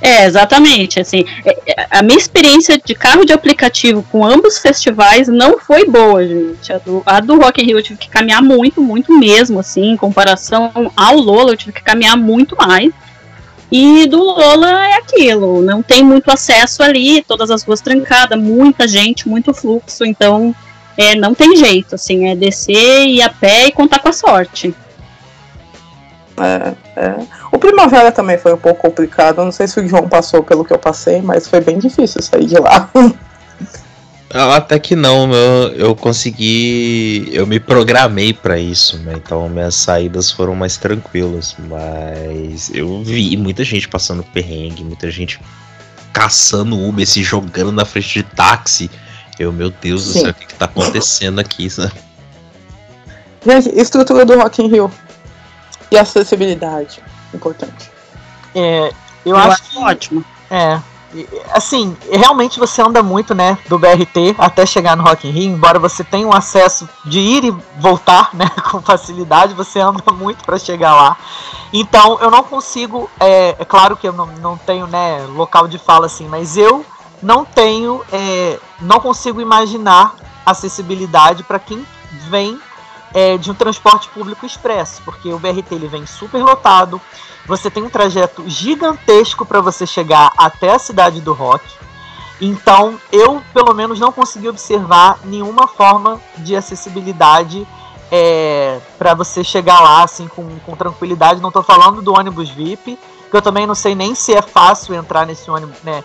É, 0.00 0.24
exatamente. 0.24 1.00
Assim, 1.00 1.24
é, 1.44 1.58
é, 1.66 1.86
a 1.90 2.02
minha 2.02 2.18
experiência 2.18 2.78
de 2.78 2.94
carro 2.94 3.24
de 3.24 3.32
aplicativo 3.32 4.04
com 4.10 4.24
ambos 4.24 4.58
festivais 4.58 5.28
não 5.28 5.58
foi 5.58 5.86
boa, 5.86 6.26
gente. 6.26 6.72
A 6.72 6.78
do, 6.78 7.02
a 7.04 7.20
do 7.20 7.38
Rock 7.38 7.62
in 7.62 7.66
Rio 7.66 7.78
eu 7.78 7.82
tive 7.82 7.98
que 7.98 8.08
caminhar 8.08 8.42
muito, 8.42 8.80
muito 8.80 9.16
mesmo, 9.18 9.58
assim, 9.58 9.90
em 9.90 9.96
comparação 9.96 10.92
ao 10.96 11.16
Lola, 11.16 11.52
eu 11.52 11.56
tive 11.56 11.72
que 11.72 11.82
caminhar 11.82 12.16
muito 12.16 12.56
mais. 12.56 12.92
E 13.72 14.06
do 14.06 14.18
Lola 14.20 14.84
é 14.86 14.94
aquilo, 14.96 15.62
não 15.62 15.80
tem 15.80 16.02
muito 16.02 16.28
acesso 16.28 16.82
ali, 16.82 17.22
todas 17.22 17.52
as 17.52 17.62
ruas 17.62 17.80
trancadas, 17.80 18.38
muita 18.38 18.88
gente, 18.88 19.28
muito 19.28 19.54
fluxo, 19.54 20.04
então 20.04 20.52
é, 20.96 21.14
não 21.14 21.34
tem 21.34 21.54
jeito, 21.54 21.94
assim, 21.94 22.28
é 22.28 22.34
descer, 22.34 23.06
ir 23.06 23.22
a 23.22 23.28
pé 23.28 23.68
e 23.68 23.72
contar 23.72 24.00
com 24.00 24.08
a 24.08 24.12
sorte. 24.12 24.74
É, 26.40 26.74
é. 26.96 27.16
O 27.52 27.58
Primavera 27.58 28.10
também 28.10 28.38
foi 28.38 28.52
um 28.54 28.58
pouco 28.58 28.80
complicado. 28.80 29.44
Não 29.44 29.52
sei 29.52 29.66
se 29.66 29.78
o 29.78 29.88
João 29.88 30.08
passou 30.08 30.42
pelo 30.42 30.64
que 30.64 30.72
eu 30.72 30.78
passei, 30.78 31.20
mas 31.20 31.46
foi 31.46 31.60
bem 31.60 31.78
difícil 31.78 32.22
sair 32.22 32.46
de 32.46 32.56
lá. 32.56 32.88
Até 34.32 34.78
que 34.78 34.94
não, 34.94 35.32
eu, 35.32 35.72
eu 35.72 35.96
consegui. 35.96 37.28
Eu 37.32 37.48
me 37.48 37.58
programei 37.58 38.32
para 38.32 38.58
isso, 38.58 38.96
né? 38.98 39.14
Então 39.16 39.48
minhas 39.48 39.74
saídas 39.74 40.30
foram 40.30 40.54
mais 40.54 40.76
tranquilas. 40.76 41.56
Mas 41.58 42.70
eu 42.72 43.02
vi 43.02 43.36
muita 43.36 43.64
gente 43.64 43.88
passando 43.88 44.22
perrengue, 44.22 44.84
muita 44.84 45.10
gente 45.10 45.40
caçando 46.12 46.78
Uber, 46.80 47.06
se 47.06 47.24
jogando 47.24 47.72
na 47.72 47.84
frente 47.84 48.14
de 48.14 48.22
táxi. 48.22 48.88
Eu, 49.36 49.52
meu 49.52 49.70
Deus 49.70 50.02
Sim. 50.02 50.12
do 50.12 50.20
céu, 50.20 50.30
o 50.30 50.34
que, 50.34 50.46
que 50.46 50.54
tá 50.54 50.66
acontecendo 50.66 51.40
aqui, 51.40 51.68
sabe? 51.68 51.92
Gente, 53.44 53.70
estrutura 53.80 54.24
do 54.24 54.38
Rock 54.38 54.62
in 54.62 54.68
Rio. 54.68 54.92
E 55.90 55.98
acessibilidade, 55.98 57.02
importante. 57.34 57.90
É, 58.54 58.92
eu, 59.24 59.34
eu 59.34 59.36
acho, 59.36 59.50
acho 59.50 59.62
que, 59.70 59.78
ótimo. 59.78 60.24
É, 60.50 60.80
assim, 61.52 61.96
realmente 62.10 62.58
você 62.58 62.80
anda 62.82 63.02
muito, 63.02 63.34
né, 63.34 63.58
do 63.68 63.78
BRT 63.78 64.36
até 64.38 64.64
chegar 64.64 64.96
no 64.96 65.02
Rock 65.02 65.28
in 65.28 65.32
Rio, 65.32 65.52
embora 65.52 65.78
você 65.78 66.04
tenha 66.04 66.26
um 66.26 66.32
acesso 66.32 66.88
de 67.04 67.18
ir 67.18 67.44
e 67.44 67.50
voltar, 67.78 68.30
né, 68.32 68.48
com 68.70 68.80
facilidade, 68.80 69.54
você 69.54 69.80
anda 69.80 70.12
muito 70.12 70.44
para 70.44 70.58
chegar 70.58 70.94
lá. 70.94 71.16
Então, 71.72 72.18
eu 72.20 72.30
não 72.30 72.42
consigo, 72.42 73.10
é, 73.18 73.56
é, 73.58 73.64
claro 73.64 73.96
que 73.96 74.06
eu 74.06 74.12
não, 74.12 74.26
não 74.26 74.56
tenho, 74.56 74.86
né, 74.86 75.24
local 75.34 75.66
de 75.66 75.78
fala 75.78 76.06
assim, 76.06 76.28
mas 76.28 76.56
eu 76.56 76.84
não 77.22 77.44
tenho, 77.44 78.02
é, 78.12 78.58
não 78.80 79.00
consigo 79.00 79.40
imaginar 79.40 80.14
acessibilidade 80.46 81.42
para 81.42 81.58
quem 81.58 81.84
vem 82.28 82.58
é, 83.14 83.36
de 83.36 83.50
um 83.50 83.54
transporte 83.54 84.08
público 84.08 84.46
expresso, 84.46 85.02
porque 85.04 85.32
o 85.32 85.38
BRT 85.38 85.72
ele 85.72 85.88
vem 85.88 86.06
super 86.06 86.42
lotado, 86.42 87.00
você 87.46 87.70
tem 87.70 87.82
um 87.82 87.90
trajeto 87.90 88.44
gigantesco 88.46 89.44
para 89.44 89.60
você 89.60 89.86
chegar 89.86 90.32
até 90.36 90.72
a 90.72 90.78
cidade 90.78 91.20
do 91.20 91.32
rock. 91.32 91.64
Então, 92.40 92.98
eu 93.12 93.42
pelo 93.52 93.74
menos 93.74 94.00
não 94.00 94.12
consegui 94.12 94.48
observar 94.48 95.18
nenhuma 95.24 95.66
forma 95.66 96.20
de 96.38 96.56
acessibilidade 96.56 97.66
é, 98.10 98.80
para 98.98 99.14
você 99.14 99.44
chegar 99.44 99.80
lá 99.80 100.02
assim 100.02 100.26
com, 100.26 100.58
com 100.60 100.74
tranquilidade. 100.74 101.40
Não 101.40 101.50
estou 101.50 101.62
falando 101.62 102.00
do 102.00 102.12
ônibus 102.12 102.48
VIP, 102.48 102.98
que 103.30 103.36
eu 103.36 103.42
também 103.42 103.66
não 103.66 103.74
sei 103.74 103.94
nem 103.94 104.14
se 104.14 104.32
é 104.32 104.40
fácil 104.40 104.94
entrar 104.94 105.26
nesse 105.26 105.50
ônibus, 105.50 105.76
né? 105.82 106.02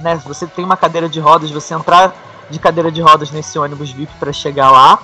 né 0.00 0.20
você 0.24 0.46
tem 0.46 0.64
uma 0.64 0.76
cadeira 0.76 1.08
de 1.08 1.20
rodas, 1.20 1.50
você 1.50 1.74
entrar 1.74 2.14
de 2.48 2.58
cadeira 2.58 2.90
de 2.90 3.00
rodas 3.00 3.30
nesse 3.30 3.58
ônibus 3.58 3.90
VIP 3.90 4.12
para 4.18 4.32
chegar 4.32 4.70
lá 4.70 4.98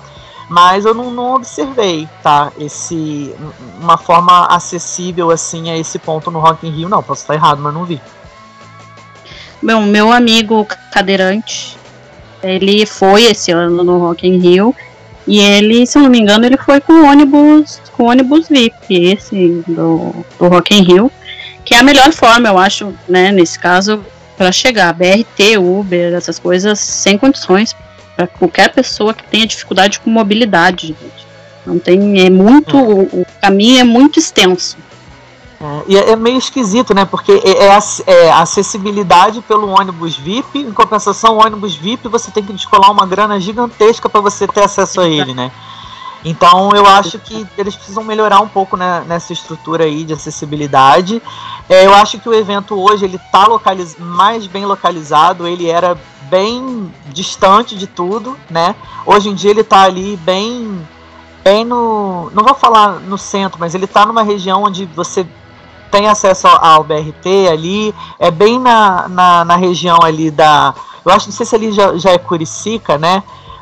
mas 0.51 0.83
eu 0.83 0.93
não, 0.93 1.09
não, 1.09 1.35
observei, 1.35 2.09
tá? 2.21 2.51
Esse 2.59 3.33
uma 3.79 3.97
forma 3.97 4.47
acessível 4.47 5.31
assim 5.31 5.69
a 5.69 5.77
esse 5.77 5.97
ponto 5.97 6.29
no 6.29 6.41
Rock 6.41 6.67
in 6.67 6.71
Rio, 6.71 6.89
não. 6.89 7.01
Posso 7.01 7.21
estar 7.21 7.35
errado, 7.35 7.61
mas 7.61 7.73
não 7.73 7.85
vi. 7.85 8.01
Bom, 9.63 9.83
meu 9.83 10.11
amigo 10.11 10.67
cadeirante, 10.91 11.77
ele 12.43 12.85
foi 12.85 13.23
esse 13.23 13.49
ano 13.53 13.81
no 13.81 13.97
Rock 13.99 14.27
in 14.27 14.39
Rio 14.39 14.75
e 15.25 15.39
ele, 15.39 15.87
se 15.87 15.97
eu 15.97 16.01
não 16.01 16.09
me 16.09 16.19
engano, 16.19 16.45
ele 16.45 16.57
foi 16.57 16.81
com 16.81 17.05
ônibus, 17.05 17.79
com 17.93 18.09
ônibus 18.09 18.49
VIP, 18.49 19.05
esse 19.05 19.63
do, 19.65 20.13
do 20.37 20.47
Rock 20.49 20.75
in 20.75 20.83
Rio, 20.83 21.09
que 21.63 21.73
é 21.73 21.79
a 21.79 21.83
melhor 21.83 22.11
forma, 22.11 22.49
eu 22.49 22.57
acho, 22.57 22.93
né, 23.07 23.31
nesse 23.31 23.57
caso, 23.57 24.03
para 24.37 24.51
chegar. 24.51 24.93
BRT, 24.93 25.57
Uber, 25.57 26.13
essas 26.13 26.37
coisas 26.37 26.77
sem 26.77 27.17
condições 27.17 27.73
para 28.15 28.27
qualquer 28.27 28.73
pessoa 28.73 29.13
que 29.13 29.23
tenha 29.23 29.45
dificuldade 29.45 29.99
com 29.99 30.09
mobilidade, 30.09 30.87
gente. 30.87 31.27
Não 31.65 31.77
tem, 31.77 32.25
é 32.25 32.29
muito, 32.29 32.75
é. 32.75 32.81
O, 32.81 33.21
o, 33.21 33.25
caminho 33.41 33.79
é 33.79 33.83
muito 33.83 34.19
extenso. 34.19 34.77
É, 35.59 35.81
e 35.87 35.97
é, 35.97 36.09
é 36.11 36.15
meio 36.15 36.37
esquisito, 36.37 36.93
né? 36.93 37.05
Porque 37.05 37.31
é, 37.31 37.67
é, 37.67 37.79
é, 38.07 38.31
acessibilidade 38.31 39.41
pelo 39.41 39.69
ônibus 39.69 40.17
VIP, 40.17 40.59
em 40.59 40.71
compensação, 40.71 41.37
o 41.37 41.45
ônibus 41.45 41.75
VIP 41.75 42.07
você 42.07 42.31
tem 42.31 42.43
que 42.43 42.53
descolar 42.53 42.91
uma 42.91 43.05
grana 43.05 43.39
gigantesca 43.39 44.09
para 44.09 44.21
você 44.21 44.47
ter 44.47 44.63
acesso 44.63 45.01
a 45.01 45.07
ele, 45.07 45.33
né? 45.33 45.51
Então 46.23 46.71
eu 46.75 46.85
acho 46.85 47.17
que 47.19 47.47
eles 47.57 47.75
precisam 47.75 48.03
melhorar 48.03 48.41
um 48.41 48.47
pouco 48.47 48.77
né, 48.77 49.03
nessa 49.07 49.33
estrutura 49.33 49.85
aí 49.85 50.03
de 50.03 50.13
acessibilidade. 50.13 51.21
É, 51.67 51.85
eu 51.85 51.93
acho 51.95 52.19
que 52.19 52.29
o 52.29 52.33
evento 52.33 52.79
hoje 52.79 53.05
ele 53.05 53.15
está 53.15 53.47
mais 53.97 54.45
bem 54.45 54.65
localizado, 54.65 55.47
ele 55.47 55.67
era 55.67 55.97
bem 56.31 56.89
distante 57.09 57.75
de 57.75 57.85
tudo, 57.85 58.37
né? 58.49 58.73
Hoje 59.05 59.27
em 59.27 59.35
dia 59.35 59.51
ele 59.51 59.61
está 59.61 59.81
ali 59.81 60.15
bem, 60.15 60.87
bem 61.43 61.65
no, 61.65 62.31
não 62.33 62.45
vou 62.45 62.55
falar 62.55 63.01
no 63.01 63.17
centro, 63.17 63.59
mas 63.59 63.75
ele 63.75 63.83
está 63.83 64.05
numa 64.05 64.23
região 64.23 64.63
onde 64.63 64.85
você 64.85 65.27
tem 65.91 66.07
acesso 66.07 66.47
ao 66.47 66.85
BRT 66.85 67.49
ali, 67.51 67.93
é 68.17 68.31
bem 68.31 68.57
na, 68.57 69.09
na, 69.09 69.43
na 69.43 69.55
região 69.57 69.99
ali 70.01 70.31
da, 70.31 70.73
eu 71.05 71.11
acho, 71.11 71.27
não 71.27 71.33
sei 71.33 71.45
se 71.45 71.53
ali 71.53 71.73
já, 71.73 71.97
já 71.97 72.11
é 72.11 72.17
Curicica, 72.17 72.97
né? 72.97 73.21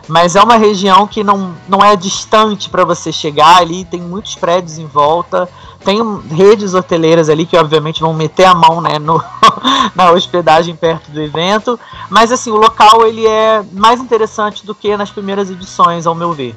Mas 0.09 0.35
é 0.35 0.41
uma 0.41 0.57
região 0.57 1.05
que 1.05 1.23
não, 1.23 1.55
não 1.67 1.85
é 1.85 1.95
distante 1.95 2.67
para 2.67 2.83
você 2.83 3.11
chegar 3.11 3.57
ali, 3.57 3.85
tem 3.85 4.01
muitos 4.01 4.33
prédios 4.33 4.79
em 4.79 4.87
volta, 4.87 5.47
tem 5.85 5.99
redes 6.35 6.73
hoteleiras 6.73 7.29
ali 7.29 7.45
que 7.45 7.55
obviamente 7.55 8.01
vão 8.01 8.11
meter 8.11 8.45
a 8.45 8.55
mão 8.55 8.81
né, 8.81 8.97
no, 8.97 9.23
na 9.95 10.09
hospedagem 10.09 10.75
perto 10.75 11.11
do 11.11 11.21
evento, 11.21 11.79
mas 12.09 12.31
assim, 12.31 12.49
o 12.49 12.55
local 12.55 13.05
ele 13.05 13.27
é 13.27 13.63
mais 13.71 14.01
interessante 14.01 14.65
do 14.65 14.73
que 14.73 14.97
nas 14.97 15.11
primeiras 15.11 15.51
edições, 15.51 16.07
ao 16.07 16.15
meu 16.15 16.33
ver. 16.33 16.55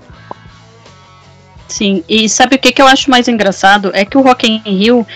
Sim, 1.68 2.02
e 2.08 2.30
sabe 2.30 2.56
o 2.56 2.58
que, 2.58 2.72
que 2.72 2.80
eu 2.80 2.86
acho 2.86 3.10
mais 3.10 3.28
engraçado? 3.28 3.90
É 3.92 4.02
que 4.02 4.16
o 4.16 4.22
Rock 4.22 4.50
in 4.50 4.62
Rio, 4.64 5.06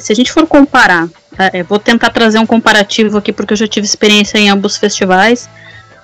se 0.00 0.12
a 0.12 0.16
gente 0.16 0.32
for 0.32 0.44
comparar, 0.44 1.08
tá? 1.36 1.52
vou 1.68 1.78
tentar 1.78 2.10
trazer 2.10 2.40
um 2.40 2.46
comparativo 2.46 3.16
aqui 3.16 3.32
porque 3.32 3.52
eu 3.52 3.56
já 3.56 3.68
tive 3.68 3.86
experiência 3.86 4.38
em 4.38 4.50
ambos 4.50 4.76
festivais, 4.76 5.48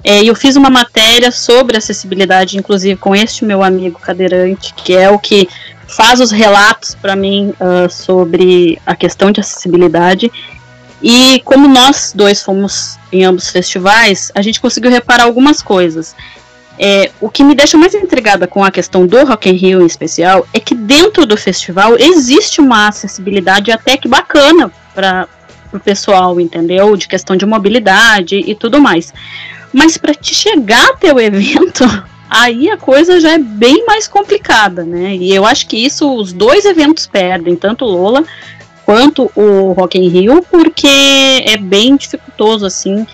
é, 0.05 0.25
eu 0.25 0.35
fiz 0.35 0.57
uma 0.57 0.71
matéria 0.71 1.31
sobre 1.31 1.77
acessibilidade, 1.77 2.59
inclusive 2.59 2.97
com 2.97 3.15
este 3.15 3.45
meu 3.45 3.63
amigo 3.63 4.01
cadeirante, 4.01 4.75
que 4.75 4.95
é 4.95 5.09
o 5.09 5.19
que 5.19 5.49
faz 5.87 6.21
os 6.21 6.31
relatos 6.31 6.95
para 6.95 7.15
mim 7.15 7.53
uh, 7.61 7.91
sobre 7.91 8.81
a 8.85 8.97
questão 8.97 9.31
de 9.31 9.41
acessibilidade. 9.41 10.31
E 11.03 11.41
como 11.45 11.69
nós 11.69 12.13
dois 12.15 12.43
fomos 12.43 12.99
em 13.13 13.25
ambos 13.25 13.51
festivais, 13.51 14.33
a 14.35 14.43
gente 14.43 14.61
conseguiu 14.61 14.91
reparar 14.91 15.25
algumas 15.25 15.63
coisas. 15.63 16.15
É, 16.79 17.11
o 17.21 17.29
que 17.29 17.45
me 17.45 17.55
deixa 17.55 17.77
mais 17.77 17.95
intrigada 17.95 18.47
com 18.47 18.65
a 18.65 18.71
questão 18.71 19.07
do 19.07 19.25
Rock 19.25 19.49
in 19.51 19.53
Rio 19.53 19.83
em 19.83 19.87
especial 19.87 20.47
é 20.55 20.59
que 20.59 20.75
dentro 20.75 21.27
do 21.27 21.37
festival 21.37 21.97
existe 21.99 22.61
uma 22.61 22.89
acessibilidade 22.89 23.71
até 23.71 23.97
que 23.97 24.09
bacana 24.09 24.73
para 24.95 25.29
o 25.73 25.79
pessoal, 25.79 26.41
entendeu? 26.41 26.97
De 26.97 27.07
questão 27.07 27.37
de 27.37 27.47
mobilidade 27.47 28.37
e 28.37 28.55
tudo 28.55 28.81
mais. 28.81 29.13
Mas 29.73 29.97
para 29.97 30.15
te 30.15 30.35
chegar 30.35 30.91
até 30.91 31.13
o 31.13 31.21
evento, 31.21 31.85
aí 32.29 32.71
a 32.71 32.77
coisa 32.77 33.21
já 33.21 33.33
é 33.33 33.39
bem 33.39 33.85
mais 33.87 34.07
complicada, 34.07 34.85
né? 34.85 35.17
E 35.17 35.35
eu 35.35 35.45
acho 35.45 35.67
que 35.67 35.77
isso 35.77 36.15
os 36.15 36.33
dois 36.33 36.65
eventos 36.65 37.07
perdem, 37.07 37.57
tanto 37.57 37.85
o 37.85 37.91
Lola 37.91 38.25
quanto 38.85 39.31
o 39.35 39.73
Rock 39.73 39.99
in 39.99 40.09
Rio, 40.09 40.45
porque 40.51 40.89
é 41.47 41.57
bem 41.57 41.97
dificultoso 41.97 42.67
assim 42.67 43.07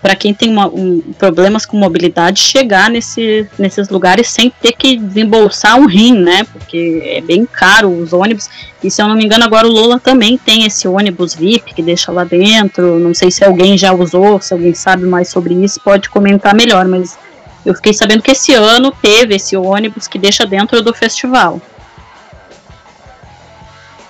para 0.00 0.14
quem 0.14 0.32
tem 0.32 0.50
uma, 0.50 0.66
um, 0.68 1.00
problemas 1.18 1.66
com 1.66 1.76
mobilidade 1.76 2.40
chegar 2.40 2.88
nesse, 2.88 3.48
nesses 3.58 3.88
lugares 3.88 4.28
sem 4.28 4.50
ter 4.50 4.72
que 4.72 4.96
desembolsar 4.96 5.76
um 5.76 5.86
rim, 5.86 6.18
né? 6.18 6.44
Porque 6.44 7.02
é 7.04 7.20
bem 7.20 7.44
caro 7.44 7.90
os 7.90 8.12
ônibus. 8.12 8.48
E 8.82 8.90
se 8.90 9.02
eu 9.02 9.08
não 9.08 9.16
me 9.16 9.24
engano, 9.24 9.44
agora 9.44 9.66
o 9.66 9.70
Lola 9.70 9.98
também 9.98 10.38
tem 10.38 10.64
esse 10.64 10.86
ônibus 10.86 11.34
VIP 11.34 11.74
que 11.74 11.82
deixa 11.82 12.12
lá 12.12 12.24
dentro. 12.24 12.98
Não 12.98 13.12
sei 13.12 13.30
se 13.30 13.44
alguém 13.44 13.76
já 13.76 13.92
usou, 13.92 14.40
se 14.40 14.52
alguém 14.52 14.74
sabe 14.74 15.04
mais 15.04 15.28
sobre 15.28 15.54
isso, 15.54 15.80
pode 15.80 16.08
comentar 16.08 16.54
melhor, 16.54 16.86
mas 16.86 17.18
Eu 17.66 17.74
fiquei 17.74 17.92
sabendo 17.92 18.22
que 18.22 18.30
esse 18.30 18.54
ano 18.54 18.90
teve 18.90 19.34
esse 19.34 19.56
ônibus 19.56 20.06
que 20.06 20.18
deixa 20.18 20.46
dentro 20.46 20.80
do 20.80 20.94
festival. 20.94 21.60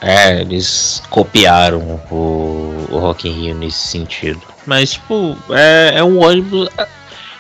É, 0.01 0.43
eles 0.43 1.03
copiaram 1.11 2.01
o, 2.09 2.87
o 2.89 2.99
Rock 2.99 3.29
in 3.29 3.33
Rio 3.33 3.55
nesse 3.57 3.89
sentido. 3.89 4.41
Mas, 4.69 4.93
tipo, 4.93 5.35
é, 5.49 5.93
é 5.95 6.05
um 6.05 6.23
ônibus. 6.23 6.69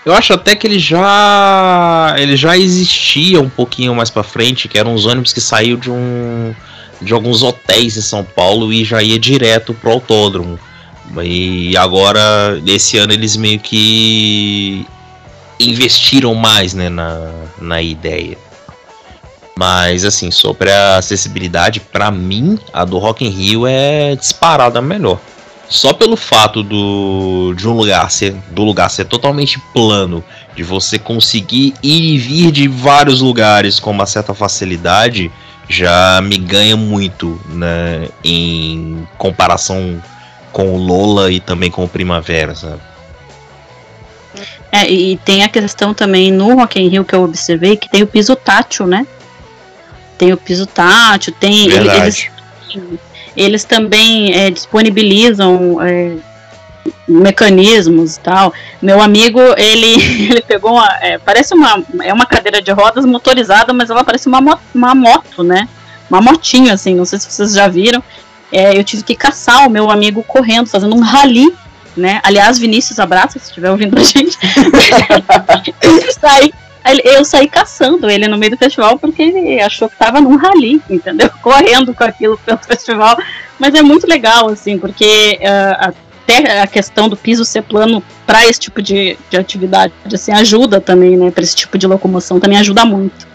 Eu 0.03 0.15
acho 0.15 0.33
até 0.33 0.57
que 0.57 0.67
ele 0.67 0.79
já. 0.79 2.15
Ele 2.17 2.39
já 2.39 2.57
existia 2.57 3.39
um 3.39 3.51
pouquinho 3.51 3.95
mais 3.95 4.09
pra 4.09 4.23
frente, 4.23 4.67
que 4.67 4.79
eram 4.79 4.95
uns 4.95 5.05
ônibus 5.05 5.31
que 5.31 5.41
saiu 5.41 5.77
de 5.77 5.91
um. 5.91 6.55
de 7.03 7.13
alguns 7.13 7.43
hotéis 7.43 7.99
em 7.99 8.01
São 8.01 8.25
Paulo 8.25 8.73
e 8.73 8.83
já 8.83 9.03
ia 9.03 9.19
direto 9.19 9.75
pro 9.75 9.91
autódromo. 9.91 10.59
E 11.23 11.77
agora, 11.77 12.63
esse 12.67 12.97
ano, 12.97 13.13
eles 13.13 13.37
meio 13.37 13.61
que 13.61 14.87
investiram 15.61 16.35
mais 16.35 16.73
né, 16.73 16.89
na, 16.89 17.31
na 17.61 17.83
ideia. 17.83 18.39
Mas 19.55 20.03
assim, 20.03 20.31
sobre 20.31 20.71
a 20.71 20.97
acessibilidade, 20.97 21.79
para 21.79 22.11
mim, 22.11 22.59
a 22.73 22.87
do 22.87 22.97
Rock 22.97 23.23
in 23.23 23.29
Rio 23.29 23.67
é 23.67 24.17
disparada 24.17 24.81
melhor. 24.81 25.21
Só 25.69 25.93
pelo 25.93 26.17
fato 26.17 26.63
do 26.63 27.53
de 27.55 27.69
um 27.69 27.73
lugar 27.73 28.11
ser 28.11 28.33
do 28.51 28.65
lugar 28.65 28.89
ser 28.89 29.05
totalmente 29.05 29.59
plano, 29.73 30.25
de 30.57 30.63
você 30.63 30.99
conseguir 30.99 31.75
ir 31.83 32.15
e 32.15 32.19
vir 32.19 32.51
de 32.51 32.67
vários 32.67 33.21
lugares 33.21 33.79
com 33.79 33.91
uma 33.91 34.07
certa 34.07 34.33
facilidade, 34.33 35.31
já 35.69 36.21
me 36.23 36.39
ganha 36.39 36.77
muito, 36.77 37.39
né, 37.51 38.09
em 38.25 39.07
comparação 39.19 40.03
com 40.51 40.75
o 40.75 40.79
Lola 40.79 41.31
e 41.31 41.39
também 41.39 41.71
com 41.71 41.85
o 41.85 41.89
Primavera, 41.89 42.55
sabe? 42.55 42.81
É, 44.73 44.91
e 44.91 45.17
tem 45.19 45.43
a 45.43 45.49
questão 45.49 45.93
também 45.93 46.33
no 46.33 46.55
Rock 46.57 46.81
in 46.81 46.89
Rio 46.89 47.05
que 47.05 47.15
eu 47.15 47.23
observei 47.23 47.77
que 47.77 47.89
tem 47.89 48.03
o 48.03 48.07
piso 48.07 48.35
tátil, 48.35 48.87
né? 48.87 49.07
Tem 50.17 50.33
o 50.33 50.37
piso 50.37 50.67
tátil, 50.67 51.33
tem 51.39 51.71
eles, 51.71 52.31
eles 53.39 53.65
também 53.65 54.35
é, 54.35 54.51
disponibilizam 54.51 55.81
é, 55.83 56.17
mecanismos 57.07 58.17
e 58.17 58.21
tal. 58.21 58.53
Meu 58.83 59.01
amigo, 59.01 59.41
ele, 59.57 59.95
ele 60.31 60.43
pegou 60.43 60.73
uma, 60.73 60.89
é, 61.01 61.19
parece 61.19 61.55
uma 61.55 61.83
é 62.03 62.13
uma 62.13 62.27
cadeira 62.27 62.61
de 62.61 62.71
rodas 62.73 63.05
motorizada, 63.05 63.73
mas 63.73 63.91
ela 63.91 64.05
parece 64.05 64.29
uma, 64.29 64.59
uma 64.75 64.95
moto, 64.95 65.43
né? 65.43 65.69
Uma 66.11 66.21
motinho 66.21 66.73
assim, 66.73 66.95
não 66.95 67.05
sei 67.05 67.19
se 67.19 67.31
vocês 67.31 67.53
já 67.53 67.69
viram. 67.69 68.03
É, 68.51 68.77
eu 68.77 68.83
tive 68.83 69.03
que 69.03 69.15
caçar 69.15 69.67
o 69.67 69.71
meu 69.71 69.91
amigo 69.91 70.23
correndo, 70.23 70.69
fazendo 70.69 70.97
um 70.97 71.01
rally 71.01 71.55
né? 71.99 72.21
Aliás, 72.23 72.59
Vinícius, 72.59 72.99
abraça 72.99 73.39
se 73.39 73.47
estiver 73.47 73.71
ouvindo 73.71 73.99
a 73.99 74.03
gente. 74.03 74.39
eu, 75.83 76.13
saí, 76.13 76.53
eu 77.05 77.25
saí 77.25 77.49
caçando 77.49 78.09
ele 78.09 78.27
no 78.27 78.39
meio 78.39 78.53
do 78.53 78.59
festival 78.59 78.99
porque 78.99 79.23
ele 79.23 79.61
achou 79.61 79.89
que 79.89 79.95
estava 79.95 80.21
num 80.21 80.37
rally, 80.37 80.81
entendeu? 80.89 81.31
Correndo 81.43 81.95
com 81.95 82.05
aquilo 82.05 82.39
pelo 82.39 82.59
festival. 82.59 83.17
Mas 83.59 83.75
é 83.75 83.83
muito 83.83 84.07
legal, 84.07 84.49
assim, 84.49 84.79
porque 84.79 85.39
uh, 85.43 85.93
até 86.29 86.61
a 86.61 86.67
questão 86.67 87.09
do 87.09 87.17
piso 87.17 87.45
ser 87.45 87.63
plano 87.63 88.03
para 88.27 88.47
esse 88.47 88.61
tipo 88.61 88.81
de, 88.81 89.19
de 89.29 89.37
atividade, 89.37 89.93
assim, 90.13 90.33
ajuda 90.33 90.81
também, 90.81 91.17
né? 91.17 91.31
Para 91.31 91.43
esse 91.43 91.57
tipo 91.57 91.77
de 91.77 91.87
locomoção, 91.87 92.41
também 92.41 92.59
ajuda 92.59 92.85
muito. 92.85 93.28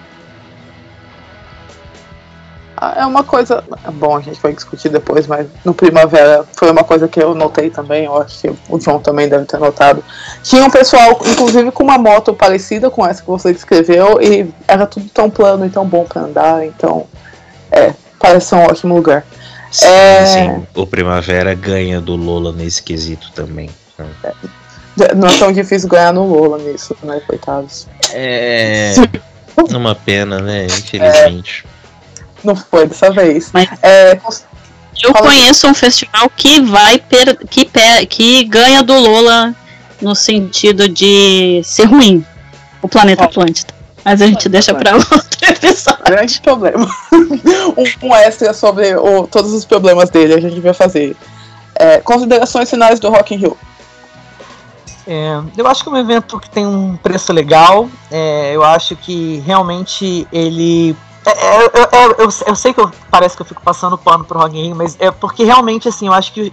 É 2.98 3.06
uma 3.06 3.24
coisa. 3.24 3.64
Bom, 3.94 4.18
a 4.18 4.22
gente 4.22 4.42
vai 4.42 4.54
discutir 4.54 4.90
depois, 4.90 5.28
mas 5.28 5.48
no 5.64 5.74
Primavera 5.74 6.46
foi 6.56 6.72
uma 6.72 6.84
coisa 6.84 7.08
que 7.08 7.22
eu 7.22 7.34
notei 7.36 7.70
também, 7.70 8.06
eu 8.06 8.22
acho 8.22 8.42
que 8.42 8.56
o 8.70 8.78
John 8.78 9.00
também 9.00 9.30
deve 9.30 9.46
ter 9.46 9.60
notado. 9.60 10.04
Tinha 10.42 10.64
um 10.64 10.70
pessoal, 10.70 11.20
inclusive, 11.26 11.72
com 11.72 11.84
uma 11.84 11.98
moto 11.98 12.34
parecida 12.34 12.90
com 12.90 13.06
essa 13.06 13.22
que 13.22 13.28
você 13.28 13.54
descreveu, 13.54 14.22
e 14.22 14.52
era 14.68 14.86
tudo 14.86 15.08
tão 15.10 15.30
plano 15.30 15.66
e 15.66 15.70
tão 15.70 15.86
bom 15.86 16.06
para 16.06 16.24
andar, 16.24 16.66
então. 16.66 17.06
É, 17.72 17.94
parece 18.20 18.54
um 18.56 18.64
ótimo 18.64 18.96
lugar. 18.96 19.26
Sim, 19.72 19.88
é... 19.88 20.26
sim, 20.26 20.68
o 20.76 20.86
Primavera 20.86 21.54
ganha 21.56 22.00
do 22.00 22.16
Lola 22.16 22.52
nesse 22.52 22.84
quesito 22.84 23.32
também. 23.32 23.70
É, 25.00 25.16
não 25.16 25.28
é 25.28 25.38
tão 25.38 25.52
difícil 25.52 25.90
ganhar 25.90 26.14
no 26.14 26.26
Lola 26.26 26.60
nisso, 26.60 26.96
né, 27.04 27.20
coitados. 27.26 27.88
É. 28.12 28.94
Uma 29.76 29.96
pena, 29.96 30.40
né? 30.40 30.66
Infelizmente. 30.66 31.66
É. 31.68 31.73
Não 32.44 32.56
foi 32.56 32.88
dessa 32.88 33.12
vez. 33.12 33.50
Mas 33.54 33.70
é, 33.82 34.20
eu 35.02 35.14
conheço 35.14 35.68
um 35.68 35.74
festival 35.74 36.30
que 36.36 36.62
vai 36.62 36.98
per, 36.98 37.38
que, 37.48 37.66
per, 37.66 38.06
que 38.08 38.44
ganha 38.44 38.84
do 38.84 38.94
Lola 38.94 39.56
no 40.02 40.14
sentido 40.14 40.88
de 40.88 41.62
ser 41.64 41.86
ruim. 41.86 42.26
O 42.82 42.90
Planeta 42.90 43.24
Atlântida. 43.24 43.74
Mas 44.04 44.22
a 44.22 44.28
gente 44.28 44.50
deixa 44.50 44.74
para 44.76 44.96
outro 44.96 45.40
episódio. 45.42 46.04
Grande 46.04 46.42
problema. 46.42 46.88
um, 47.14 48.08
um 48.08 48.16
extra 48.16 48.54
sobre 48.54 48.96
o, 48.96 49.26
todos 49.28 49.54
os 49.54 49.64
problemas 49.64 50.10
dele 50.10 50.34
a 50.34 50.42
gente 50.42 50.60
vai 50.60 50.74
fazer. 50.74 51.16
É, 51.76 52.00
considerações 52.02 52.70
finais 52.70 53.00
do 53.00 53.10
Rock 53.10 53.34
in 53.34 53.38
Rio. 53.38 53.58
É, 55.08 55.42
eu 55.58 55.68
acho 55.68 55.84
que 55.84 55.90
é 55.90 55.92
um 55.92 55.98
evento 55.98 56.40
que 56.40 56.50
tem 56.50 56.66
um 56.66 56.98
preço 56.98 57.32
legal. 57.32 57.90
É, 58.12 58.52
eu 58.54 58.64
acho 58.64 58.96
que 58.96 59.42
realmente 59.46 60.28
ele 60.32 60.96
é, 61.32 61.98
é, 61.98 62.06
eu, 62.18 62.30
eu, 62.48 62.56
sei 62.56 62.74
que 62.74 62.80
eu, 62.80 62.92
parece 63.10 63.36
que 63.36 63.42
eu 63.42 63.46
fico 63.46 63.62
passando 63.62 63.98
pano 63.98 64.24
pro 64.24 64.40
Rock 64.40 64.58
in 64.58 64.64
Rio, 64.68 64.76
mas 64.76 64.98
é 65.00 65.10
porque 65.10 65.44
realmente, 65.44 65.88
assim, 65.88 66.08
eu 66.08 66.14
acho 66.14 66.34
que 66.34 66.52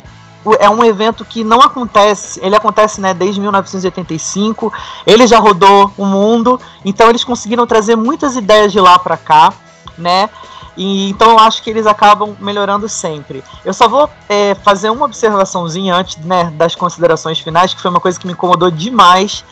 é 0.59 0.71
um 0.71 0.83
evento 0.85 1.25
que 1.25 1.45
não 1.45 1.61
acontece, 1.61 2.41
ele 2.43 2.57
acontece 2.57 3.01
né, 3.01 3.13
desde 3.13 3.41
1985, 3.41 4.73
ele 5.07 5.27
já 5.27 5.39
rodou 5.39 5.93
o 5.99 6.07
mundo, 6.07 6.59
então 6.85 7.11
eles 7.11 7.25
conseguiram 7.25 7.67
trazer 7.67 7.97
muitas 7.97 8.37
ideias 8.37 8.73
de 8.73 8.81
lá 8.81 8.99
para 8.99 9.17
cá, 9.17 9.53
né? 9.99 10.31
E, 10.77 11.11
então 11.11 11.33
eu 11.33 11.39
acho 11.39 11.63
que 11.63 11.69
eles 11.69 11.87
acabam 11.87 12.35
melhorando 12.41 12.89
sempre. 12.89 13.45
Eu 13.65 13.75
só 13.75 13.87
vou 13.89 14.09
é, 14.29 14.55
fazer 14.55 14.89
uma 14.89 15.05
observaçãozinha 15.05 15.95
antes 15.95 16.17
né, 16.25 16.45
das 16.55 16.75
considerações 16.75 17.39
finais, 17.39 17.75
que 17.75 17.83
foi 17.83 17.91
uma 17.91 18.01
coisa 18.01 18.19
que 18.19 18.27
me 18.27 18.33
incomodou 18.33 18.71
demais, 18.71 19.45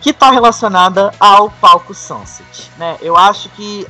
que 0.00 0.10
está 0.10 0.30
relacionada 0.30 1.12
ao 1.18 1.50
palco 1.50 1.92
Sunset. 1.92 2.70
Né? 2.76 2.96
Eu 3.00 3.16
acho 3.16 3.48
que 3.50 3.86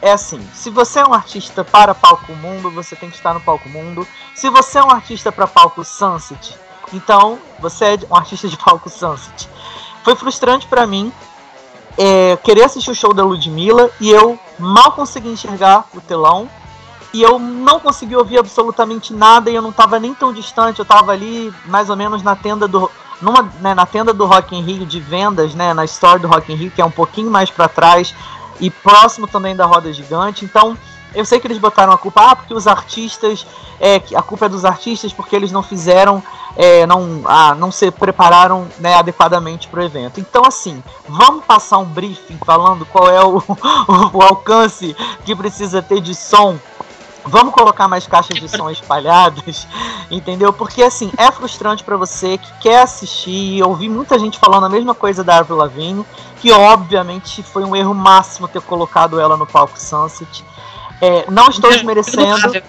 é 0.00 0.12
assim, 0.12 0.46
se 0.54 0.70
você 0.70 1.00
é 1.00 1.06
um 1.06 1.12
artista 1.12 1.64
para 1.64 1.94
palco 1.94 2.32
mundo, 2.32 2.70
você 2.70 2.94
tem 2.94 3.10
que 3.10 3.16
estar 3.16 3.34
no 3.34 3.40
palco 3.40 3.68
mundo. 3.68 4.06
Se 4.34 4.48
você 4.48 4.78
é 4.78 4.84
um 4.84 4.90
artista 4.90 5.32
para 5.32 5.46
palco 5.46 5.84
sunset, 5.84 6.56
então 6.92 7.38
você 7.58 7.84
é 7.84 7.98
um 8.10 8.16
artista 8.16 8.48
de 8.48 8.56
palco 8.56 8.88
sunset. 8.88 9.48
Foi 10.04 10.14
frustrante 10.14 10.66
para 10.66 10.86
mim 10.86 11.12
é, 11.96 12.36
querer 12.36 12.64
assistir 12.64 12.90
o 12.90 12.94
show 12.94 13.12
da 13.12 13.24
Ludmilla 13.24 13.90
e 14.00 14.10
eu 14.10 14.38
mal 14.58 14.92
consegui 14.92 15.28
enxergar 15.28 15.84
o 15.92 16.00
telão 16.00 16.48
e 17.12 17.22
eu 17.22 17.38
não 17.38 17.80
consegui 17.80 18.14
ouvir 18.14 18.38
absolutamente 18.38 19.12
nada 19.12 19.50
e 19.50 19.54
eu 19.54 19.62
não 19.62 19.70
estava 19.70 19.98
nem 19.98 20.14
tão 20.14 20.32
distante, 20.32 20.78
eu 20.78 20.84
estava 20.84 21.10
ali 21.10 21.52
mais 21.64 21.90
ou 21.90 21.96
menos 21.96 22.22
na 22.22 22.36
tenda 22.36 22.68
do 22.68 22.88
numa, 23.20 23.42
né, 23.60 23.74
na 23.74 23.84
tenda 23.84 24.14
do 24.14 24.26
Rock 24.26 24.54
in 24.54 24.62
Rio 24.62 24.86
de 24.86 25.00
vendas, 25.00 25.52
né, 25.52 25.74
na 25.74 25.84
store 25.84 26.20
do 26.20 26.28
Rock 26.28 26.52
in 26.52 26.56
Rio, 26.56 26.70
que 26.70 26.80
é 26.80 26.84
um 26.84 26.90
pouquinho 26.90 27.28
mais 27.28 27.50
para 27.50 27.68
trás, 27.68 28.14
e 28.60 28.70
próximo 28.70 29.26
também 29.26 29.54
da 29.54 29.66
roda 29.66 29.92
gigante. 29.92 30.44
Então, 30.44 30.76
eu 31.14 31.24
sei 31.24 31.40
que 31.40 31.46
eles 31.46 31.58
botaram 31.58 31.92
a 31.92 31.98
culpa, 31.98 32.30
ah, 32.30 32.36
porque 32.36 32.52
os 32.52 32.66
artistas, 32.66 33.46
é, 33.80 34.00
a 34.14 34.22
culpa 34.22 34.46
é 34.46 34.48
dos 34.48 34.64
artistas 34.64 35.12
porque 35.12 35.34
eles 35.34 35.50
não 35.50 35.62
fizeram, 35.62 36.22
é, 36.56 36.86
não, 36.86 37.22
ah, 37.24 37.54
não 37.54 37.70
se 37.70 37.90
prepararam 37.90 38.68
né, 38.78 38.94
adequadamente 38.94 39.68
para 39.68 39.80
o 39.80 39.82
evento. 39.82 40.20
Então, 40.20 40.42
assim, 40.44 40.82
vamos 41.08 41.44
passar 41.44 41.78
um 41.78 41.84
briefing 41.84 42.38
falando 42.44 42.84
qual 42.86 43.10
é 43.10 43.24
o, 43.24 43.38
o, 43.38 43.56
o 44.18 44.22
alcance 44.22 44.94
que 45.24 45.34
precisa 45.34 45.80
ter 45.80 46.00
de 46.00 46.14
som 46.14 46.58
Vamos 47.28 47.54
colocar 47.54 47.86
mais 47.86 48.06
caixas 48.06 48.40
de 48.40 48.48
som 48.48 48.70
espalhadas, 48.70 49.66
entendeu? 50.10 50.52
Porque 50.52 50.82
assim, 50.82 51.12
é 51.16 51.30
frustrante 51.30 51.84
para 51.84 51.96
você 51.96 52.38
que 52.38 52.52
quer 52.60 52.82
assistir 52.82 53.56
e 53.58 53.62
ouvir 53.62 53.88
muita 53.88 54.18
gente 54.18 54.38
falando 54.38 54.64
a 54.64 54.68
mesma 54.68 54.94
coisa 54.94 55.22
da 55.22 55.38
Avril 55.38 55.56
Lavigne, 55.56 56.06
que 56.40 56.50
obviamente 56.52 57.42
foi 57.42 57.64
um 57.64 57.76
erro 57.76 57.94
máximo 57.94 58.48
ter 58.48 58.62
colocado 58.62 59.20
ela 59.20 59.36
no 59.36 59.46
palco 59.46 59.78
Sunset. 59.78 60.44
É, 61.00 61.30
não 61.30 61.48
estou 61.48 61.70
desmerecendo. 61.70 62.62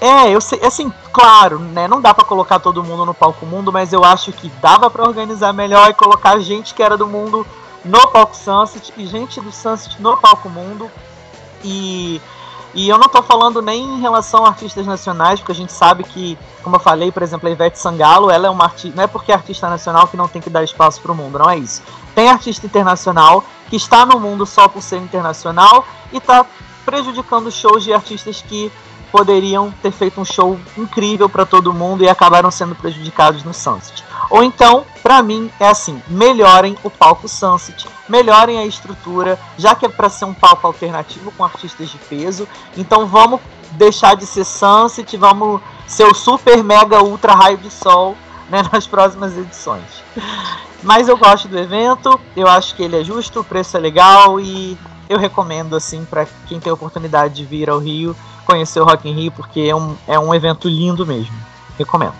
É, 0.00 0.28
eu 0.30 0.40
sei, 0.40 0.60
assim, 0.64 0.92
claro, 1.12 1.60
né? 1.60 1.86
Não 1.86 2.00
dá 2.00 2.12
para 2.12 2.24
colocar 2.24 2.58
todo 2.58 2.82
mundo 2.82 3.06
no 3.06 3.14
palco 3.14 3.46
mundo, 3.46 3.72
mas 3.72 3.92
eu 3.92 4.04
acho 4.04 4.32
que 4.32 4.48
dava 4.60 4.90
para 4.90 5.04
organizar 5.04 5.52
melhor 5.52 5.90
e 5.90 5.94
colocar 5.94 6.38
gente 6.40 6.74
que 6.74 6.82
era 6.82 6.96
do 6.96 7.06
mundo 7.06 7.46
no 7.84 8.08
palco 8.08 8.36
Sunset 8.36 8.92
e 8.96 9.06
gente 9.06 9.40
do 9.40 9.52
Sunset 9.52 10.00
no 10.02 10.16
palco 10.16 10.48
mundo. 10.48 10.90
E 11.64 12.20
e 12.74 12.88
eu 12.88 12.96
não 12.96 13.06
estou 13.06 13.22
falando 13.22 13.60
nem 13.60 13.82
em 13.82 14.00
relação 14.00 14.44
a 14.44 14.48
artistas 14.48 14.86
nacionais, 14.86 15.40
porque 15.40 15.52
a 15.52 15.54
gente 15.54 15.72
sabe 15.72 16.04
que, 16.04 16.38
como 16.62 16.76
eu 16.76 16.80
falei, 16.80 17.12
por 17.12 17.22
exemplo, 17.22 17.48
a 17.48 17.52
Ivete 17.52 17.78
Sangalo, 17.78 18.30
ela 18.30 18.46
é 18.46 18.50
uma 18.50 18.64
artista, 18.64 18.96
não 18.96 19.04
é 19.04 19.06
porque 19.06 19.30
é 19.30 19.34
artista 19.34 19.68
nacional 19.68 20.08
que 20.08 20.16
não 20.16 20.26
tem 20.26 20.40
que 20.40 20.48
dar 20.48 20.64
espaço 20.64 21.00
para 21.00 21.12
o 21.12 21.14
mundo, 21.14 21.38
não 21.38 21.50
é 21.50 21.58
isso. 21.58 21.82
Tem 22.14 22.28
artista 22.28 22.64
internacional 22.66 23.44
que 23.68 23.76
está 23.76 24.06
no 24.06 24.18
mundo 24.18 24.46
só 24.46 24.68
por 24.68 24.82
ser 24.82 24.98
internacional 24.98 25.86
e 26.12 26.16
está 26.16 26.46
prejudicando 26.84 27.50
shows 27.50 27.84
de 27.84 27.92
artistas 27.92 28.42
que 28.42 28.72
poderiam 29.12 29.70
ter 29.82 29.92
feito 29.92 30.18
um 30.18 30.24
show 30.24 30.58
incrível 30.76 31.28
para 31.28 31.44
todo 31.44 31.74
mundo 31.74 32.02
e 32.02 32.08
acabaram 32.08 32.50
sendo 32.50 32.74
prejudicados 32.74 33.44
no 33.44 33.52
Sunset. 33.52 34.02
Ou 34.30 34.42
então, 34.42 34.86
para 35.02 35.22
mim, 35.22 35.50
é 35.60 35.68
assim: 35.68 36.02
melhorem 36.08 36.76
o 36.82 36.88
palco 36.88 37.28
Sunset, 37.28 37.86
melhorem 38.08 38.58
a 38.58 38.64
estrutura, 38.64 39.38
já 39.58 39.74
que 39.74 39.84
é 39.84 39.88
para 39.88 40.08
ser 40.08 40.24
um 40.24 40.32
palco 40.32 40.66
alternativo 40.66 41.30
com 41.32 41.44
artistas 41.44 41.90
de 41.90 41.98
peso. 41.98 42.48
Então 42.76 43.06
vamos 43.06 43.38
deixar 43.72 44.16
de 44.16 44.24
ser 44.24 44.44
Sunset, 44.44 45.16
vamos 45.18 45.60
ser 45.86 46.04
o 46.04 46.14
super 46.14 46.64
mega 46.64 47.02
ultra 47.04 47.34
raio 47.34 47.58
de 47.58 47.70
sol 47.70 48.16
né, 48.48 48.62
nas 48.72 48.86
próximas 48.86 49.36
edições. 49.36 50.02
Mas 50.82 51.06
eu 51.06 51.16
gosto 51.16 51.46
do 51.46 51.58
evento, 51.58 52.18
eu 52.34 52.48
acho 52.48 52.74
que 52.74 52.82
ele 52.82 52.98
é 52.98 53.04
justo, 53.04 53.40
o 53.40 53.44
preço 53.44 53.76
é 53.76 53.80
legal 53.80 54.40
e 54.40 54.76
eu 55.08 55.18
recomendo 55.18 55.76
assim 55.76 56.04
para 56.04 56.26
quem 56.46 56.58
tem 56.58 56.72
oportunidade 56.72 57.34
de 57.34 57.44
vir 57.44 57.68
ao 57.68 57.78
Rio 57.78 58.16
conhecer 58.52 58.80
o 58.80 58.84
Rock 58.84 59.08
in 59.08 59.14
Rio 59.14 59.32
porque 59.32 59.60
é 59.60 59.74
um, 59.74 59.96
é 60.06 60.18
um 60.18 60.34
evento 60.34 60.68
lindo 60.68 61.06
mesmo. 61.06 61.34
Recomendo. 61.78 62.14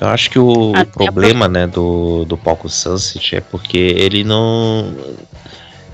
Eu 0.00 0.08
acho 0.08 0.30
que 0.30 0.38
o, 0.38 0.72
o 0.72 0.86
problema, 0.86 1.48
né, 1.48 1.66
do, 1.66 2.24
do 2.24 2.36
palco 2.36 2.68
Sunset 2.68 3.36
é 3.36 3.40
porque 3.40 3.76
ele 3.76 4.24
não 4.24 4.94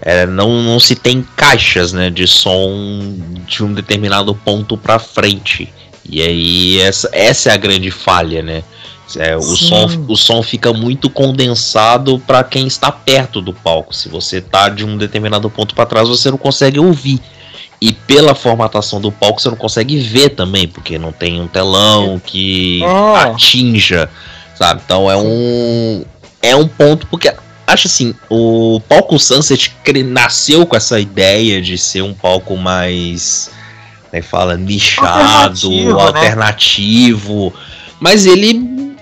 é, 0.00 0.26
não, 0.26 0.62
não 0.62 0.78
se 0.78 0.94
tem 0.94 1.26
caixas, 1.36 1.92
né, 1.92 2.10
de 2.10 2.26
som 2.26 3.14
de 3.46 3.64
um 3.64 3.72
determinado 3.72 4.34
ponto 4.34 4.76
para 4.76 4.98
frente. 4.98 5.72
E 6.08 6.22
aí 6.22 6.80
essa, 6.80 7.08
essa 7.12 7.50
é 7.50 7.52
a 7.52 7.56
grande 7.56 7.90
falha, 7.90 8.42
né? 8.42 8.62
É, 9.16 9.36
o, 9.36 9.56
som, 9.56 10.04
o 10.08 10.16
som 10.16 10.42
fica 10.42 10.72
muito 10.72 11.08
condensado 11.08 12.18
para 12.18 12.42
quem 12.42 12.66
está 12.66 12.90
perto 12.90 13.40
do 13.40 13.52
palco. 13.52 13.94
Se 13.94 14.08
você 14.08 14.40
tá 14.40 14.68
de 14.68 14.84
um 14.84 14.96
determinado 14.96 15.48
ponto 15.48 15.74
para 15.74 15.86
trás, 15.86 16.08
você 16.08 16.30
não 16.30 16.38
consegue 16.38 16.80
ouvir. 16.80 17.20
E 17.80 17.92
pela 17.92 18.34
formatação 18.34 19.00
do 19.00 19.12
palco 19.12 19.40
você 19.40 19.50
não 19.50 19.56
consegue 19.56 19.98
ver 19.98 20.30
também, 20.30 20.66
porque 20.66 20.98
não 20.98 21.12
tem 21.12 21.40
um 21.40 21.46
telão 21.46 22.20
que 22.24 22.82
é. 22.82 23.18
atinja, 23.18 24.08
sabe? 24.54 24.80
Então 24.84 25.10
é 25.10 25.16
um 25.16 26.04
é 26.42 26.56
um 26.56 26.66
ponto 26.66 27.06
porque 27.08 27.32
acho 27.66 27.86
assim, 27.86 28.14
o 28.30 28.80
palco 28.88 29.18
Sunset 29.18 29.74
nasceu 30.04 30.64
com 30.64 30.76
essa 30.76 30.98
ideia 31.00 31.60
de 31.60 31.76
ser 31.76 32.02
um 32.02 32.14
palco 32.14 32.56
mais 32.56 33.50
né, 34.12 34.22
fala 34.22 34.56
nichado, 34.56 35.68
alternativo, 35.68 36.00
alternativo 36.00 37.44
né? 37.46 37.60
mas 38.00 38.24
ele 38.24 38.94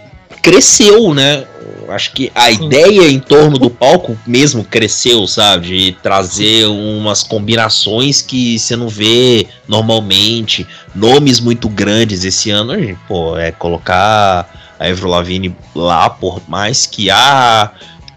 cresceu, 0.43 1.15
né? 1.15 1.45
Acho 1.91 2.13
que 2.13 2.31
a 2.35 2.53
Sim. 2.53 2.67
ideia 2.67 3.11
em 3.11 3.19
torno 3.19 3.59
do 3.59 3.71
palco 3.71 4.17
mesmo 4.27 4.65
cresceu, 4.65 5.27
sabe? 5.27 5.69
De 5.69 5.93
trazer 6.03 6.67
umas 6.67 7.23
combinações 7.23 8.21
que 8.21 8.59
você 8.59 8.77
não 8.77 8.89
vê 8.89 9.47
normalmente, 9.69 10.67
nomes 10.95 11.41
muito 11.41 11.69
grandes 11.69 12.25
esse 12.25 12.51
ano, 12.51 12.75
pô, 13.09 13.37
é 13.37 13.51
colocar 13.53 14.49
a 14.79 14.87
Avril 14.87 15.09
Lavigne 15.09 15.57
lá, 15.75 16.11
por 16.11 16.41
mais 16.49 16.87
que 16.87 17.11
ah, 17.11 17.71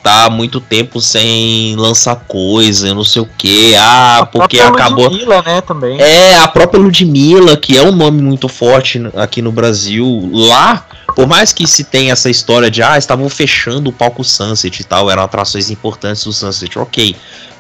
tá 0.08 0.30
muito 0.30 0.62
tempo 0.62 1.02
sem 1.02 1.76
lançar 1.76 2.16
coisa, 2.16 2.94
não 2.94 3.04
sei 3.04 3.22
o 3.22 3.26
que, 3.38 3.76
ah, 3.76 4.20
a 4.20 4.26
porque 4.26 4.58
acabou. 4.58 5.10
Ludmilla, 5.10 5.42
né, 5.42 5.60
também. 5.60 6.00
É, 6.00 6.38
a 6.40 6.48
própria 6.48 6.80
Ludmilla, 6.80 7.58
que 7.58 7.78
é 7.78 7.82
um 7.82 7.92
nome 7.92 8.22
muito 8.22 8.48
forte 8.48 9.02
aqui 9.18 9.42
no 9.42 9.52
Brasil, 9.52 10.30
lá 10.32 10.86
por 11.14 11.28
mais 11.28 11.52
que 11.52 11.68
se 11.68 11.84
tenha 11.84 12.14
essa 12.14 12.30
história 12.30 12.72
de 12.72 12.82
ah, 12.82 12.98
estavam 12.98 13.28
fechando 13.28 13.90
o 13.90 13.94
palco 13.94 14.24
Sunset 14.24 14.80
e 14.80 14.84
tal, 14.86 15.12
eram 15.12 15.24
atrações 15.24 15.70
importantes 15.70 16.24
do 16.24 16.32
Sunset, 16.32 16.80
ok. 16.80 17.14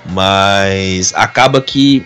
Mas 0.05 1.13
acaba 1.13 1.59
que 1.59 2.05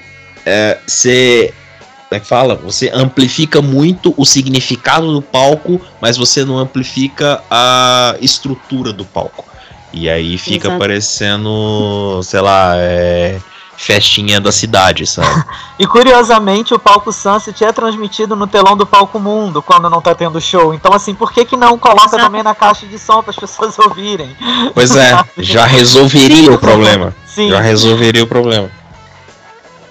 você. 0.88 1.54
É, 1.54 1.62
como 2.10 2.18
é 2.18 2.20
que 2.20 2.28
fala? 2.28 2.56
Você 2.56 2.90
amplifica 2.92 3.62
muito 3.62 4.14
o 4.18 4.26
significado 4.26 5.14
do 5.14 5.22
palco, 5.22 5.80
mas 6.02 6.18
você 6.18 6.44
não 6.44 6.58
amplifica 6.58 7.44
a 7.50 8.16
estrutura 8.20 8.92
do 8.92 9.06
palco. 9.06 9.51
E 9.94 10.10
aí 10.10 10.38
fica 10.38 10.68
Exato. 10.68 10.80
parecendo, 10.80 12.22
sei 12.24 12.40
lá, 12.40 12.74
é, 12.78 13.40
festinha 13.76 14.40
da 14.40 14.52
cidade, 14.52 15.06
sabe? 15.06 15.44
e 15.78 15.86
curiosamente 15.86 16.74
o 16.74 16.80
palco 16.80 17.12
Sunset 17.12 17.64
é 17.64 17.74
transmitido 17.74 18.36
no 18.36 18.48
telão 18.48 18.78
do 18.78 18.86
palco 18.86 19.20
Mundo 19.20 19.62
quando 19.62 19.90
não 19.90 20.02
tá 20.02 20.16
tendo 20.16 20.40
show. 20.40 20.74
Então 20.74 20.94
assim, 20.94 21.14
por 21.14 21.34
que 21.34 21.44
que 21.44 21.58
não 21.58 21.78
coloca 21.78 22.06
Exato. 22.06 22.24
também 22.24 22.44
na 22.44 22.56
caixa 22.56 22.86
de 22.86 22.98
som 22.98 23.22
para 23.22 23.32
as 23.32 23.36
pessoas 23.36 23.78
ouvirem? 23.80 24.36
Pois 24.74 24.96
é, 24.96 25.12
já 25.40 25.66
resolveria 25.66 26.52
o 26.52 26.58
problema. 26.58 27.14
Sim. 27.26 27.50
Já 27.50 27.60
resolveria 27.60 28.24
o 28.24 28.28
problema. 28.28 28.70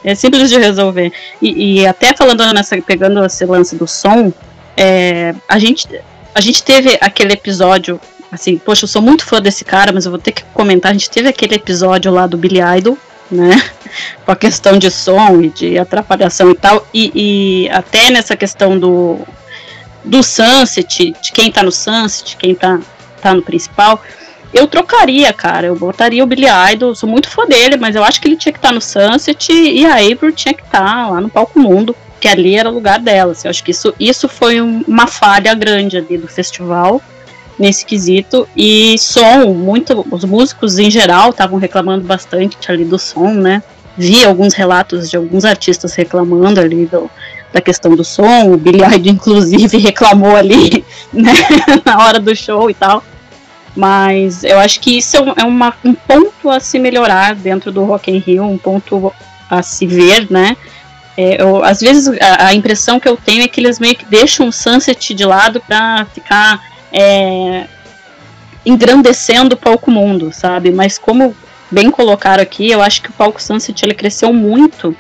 É 0.02 0.14
simples 0.14 0.48
de 0.48 0.58
resolver. 0.58 1.12
E, 1.42 1.80
e 1.80 1.86
até 1.86 2.16
falando 2.16 2.42
nessa, 2.54 2.80
pegando 2.80 3.22
esse 3.24 3.44
lance 3.44 3.76
do 3.76 3.86
som, 3.86 4.32
é, 4.76 5.34
a 5.46 5.58
gente 5.58 5.86
a 6.34 6.40
gente 6.40 6.62
teve 6.62 6.96
aquele 7.00 7.32
episódio 7.32 8.00
assim, 8.30 8.56
poxa, 8.58 8.84
eu 8.84 8.88
sou 8.88 9.02
muito 9.02 9.24
fã 9.24 9.40
desse 9.40 9.64
cara, 9.64 9.92
mas 9.92 10.04
eu 10.04 10.10
vou 10.10 10.20
ter 10.20 10.32
que 10.32 10.44
comentar. 10.54 10.90
A 10.90 10.92
gente 10.92 11.10
teve 11.10 11.28
aquele 11.28 11.56
episódio 11.56 12.12
lá 12.12 12.26
do 12.26 12.36
Billy 12.36 12.60
Idol, 12.78 12.96
né? 13.30 13.50
Com 14.24 14.32
a 14.32 14.36
questão 14.36 14.78
de 14.78 14.90
som 14.90 15.40
e 15.40 15.48
de 15.48 15.78
atrapalhação 15.78 16.50
e 16.50 16.54
tal. 16.54 16.86
E, 16.94 17.12
e 17.14 17.70
até 17.70 18.10
nessa 18.10 18.36
questão 18.36 18.78
do, 18.78 19.18
do 20.04 20.22
Sunset, 20.22 21.14
de 21.20 21.32
quem 21.32 21.50
tá 21.50 21.62
no 21.62 21.72
Sunset, 21.72 22.36
quem 22.36 22.54
tá, 22.54 22.78
tá 23.20 23.34
no 23.34 23.42
principal. 23.42 24.00
Eu 24.52 24.66
trocaria, 24.66 25.32
cara. 25.32 25.68
Eu 25.68 25.76
botaria 25.76 26.22
o 26.22 26.26
Billy 26.26 26.46
Idol. 26.72 26.94
Sou 26.94 27.08
muito 27.08 27.28
fã 27.28 27.46
dele, 27.46 27.76
mas 27.76 27.94
eu 27.96 28.04
acho 28.04 28.20
que 28.20 28.28
ele 28.28 28.36
tinha 28.36 28.52
que 28.52 28.58
estar 28.58 28.68
tá 28.68 28.74
no 28.74 28.80
Sunset 28.80 29.52
e 29.52 29.84
a 29.86 29.94
April 29.94 30.32
tinha 30.32 30.54
que 30.54 30.62
estar 30.62 30.84
tá 30.84 31.08
lá 31.08 31.20
no 31.20 31.28
Palco 31.28 31.58
Mundo, 31.58 31.94
que 32.20 32.28
ali 32.28 32.56
era 32.56 32.70
o 32.70 32.74
lugar 32.74 33.00
dela. 33.00 33.32
Assim, 33.32 33.48
eu 33.48 33.50
acho 33.50 33.62
que 33.62 33.70
isso, 33.70 33.94
isso 33.98 34.28
foi 34.28 34.60
um, 34.60 34.84
uma 34.86 35.06
falha 35.06 35.54
grande 35.54 35.96
ali 35.96 36.16
do 36.16 36.28
festival 36.28 37.00
nesse 37.60 37.84
quesito. 37.84 38.48
E 38.56 38.96
som, 38.98 39.52
muito, 39.52 40.06
os 40.10 40.24
músicos 40.24 40.78
em 40.78 40.90
geral 40.90 41.30
estavam 41.30 41.58
reclamando 41.58 42.04
bastante 42.04 42.56
ali 42.72 42.84
do 42.84 42.98
som, 42.98 43.34
né? 43.34 43.62
Vi 43.96 44.24
alguns 44.24 44.54
relatos 44.54 45.10
de 45.10 45.16
alguns 45.16 45.44
artistas 45.44 45.94
reclamando 45.94 46.58
ali 46.58 46.86
do, 46.86 47.10
da 47.52 47.60
questão 47.60 47.94
do 47.94 48.02
som. 48.02 48.50
O 48.50 48.56
Billy 48.56 48.82
Idol, 48.82 49.12
inclusive, 49.12 49.76
reclamou 49.76 50.34
ali, 50.34 50.84
né, 51.12 51.32
na 51.84 51.98
hora 52.04 52.18
do 52.18 52.34
show 52.34 52.70
e 52.70 52.74
tal. 52.74 53.04
Mas 53.76 54.42
eu 54.42 54.58
acho 54.58 54.80
que 54.80 54.96
isso 54.96 55.16
é, 55.18 55.42
é 55.42 55.44
uma, 55.44 55.74
um 55.84 55.92
ponto 55.92 56.48
a 56.48 56.58
se 56.58 56.78
melhorar 56.78 57.34
dentro 57.34 57.70
do 57.70 57.84
Rock 57.84 58.10
in 58.10 58.18
Rio, 58.18 58.44
um 58.44 58.58
ponto 58.58 59.12
a 59.48 59.62
se 59.62 59.86
ver, 59.86 60.26
né? 60.30 60.56
É, 61.16 61.42
eu, 61.42 61.62
às 61.62 61.80
vezes 61.80 62.08
a, 62.20 62.46
a, 62.46 62.54
impressão 62.54 62.98
que 62.98 63.08
eu 63.08 63.16
tenho 63.16 63.42
é 63.42 63.48
que 63.48 63.60
eles 63.60 63.78
meio 63.78 63.94
que 63.94 64.06
deixam 64.06 64.48
o 64.48 64.52
Sunset 64.52 65.12
de 65.12 65.24
lado 65.24 65.60
para 65.60 66.06
ficar 66.06 66.69
é, 66.92 67.66
engrandecendo 68.64 69.54
o 69.54 69.58
palco 69.58 69.90
mundo, 69.90 70.30
sabe? 70.32 70.70
Mas 70.70 70.98
como 70.98 71.34
bem 71.70 71.90
colocaram 71.90 72.42
aqui, 72.42 72.70
eu 72.70 72.82
acho 72.82 73.02
que 73.02 73.10
o 73.10 73.12
palco 73.12 73.42
Sunset 73.42 73.84
ele 73.84 73.94
cresceu 73.94 74.32
muito 74.32 74.96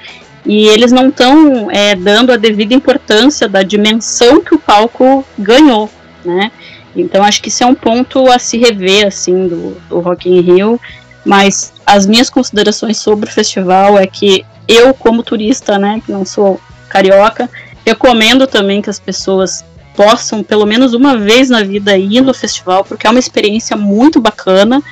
e 0.46 0.68
eles 0.68 0.92
não 0.92 1.08
estão 1.08 1.70
é, 1.70 1.94
dando 1.94 2.32
a 2.32 2.36
devida 2.36 2.74
importância 2.74 3.48
da 3.48 3.62
dimensão 3.62 4.40
que 4.40 4.54
o 4.54 4.58
palco 4.58 5.24
ganhou, 5.38 5.90
né? 6.24 6.50
Então 6.96 7.22
acho 7.22 7.42
que 7.42 7.48
isso 7.48 7.62
é 7.62 7.66
um 7.66 7.74
ponto 7.74 8.28
a 8.30 8.38
se 8.38 8.58
rever 8.58 9.06
assim 9.06 9.46
do, 9.46 9.76
do 9.88 10.00
Rock 10.00 10.28
in 10.28 10.40
Rio, 10.40 10.80
mas 11.24 11.72
as 11.86 12.06
minhas 12.06 12.30
considerações 12.30 12.96
sobre 12.98 13.28
o 13.28 13.32
festival 13.32 13.98
é 13.98 14.06
que 14.06 14.44
eu 14.66 14.94
como 14.94 15.22
turista, 15.22 15.78
né, 15.78 16.00
que 16.04 16.10
não 16.10 16.24
sou 16.24 16.60
carioca, 16.88 17.48
recomendo 17.84 18.46
também 18.46 18.80
que 18.80 18.90
as 18.90 18.98
pessoas 18.98 19.64
possam, 19.94 20.42
pelo 20.42 20.66
menos 20.66 20.94
uma 20.94 21.16
vez 21.16 21.50
na 21.50 21.62
vida, 21.62 21.96
ir 21.96 22.20
no 22.20 22.34
festival, 22.34 22.84
porque 22.84 23.06
é 23.06 23.10
uma 23.10 23.18
experiência 23.18 23.76
muito 23.76 24.20
bacana. 24.20 24.82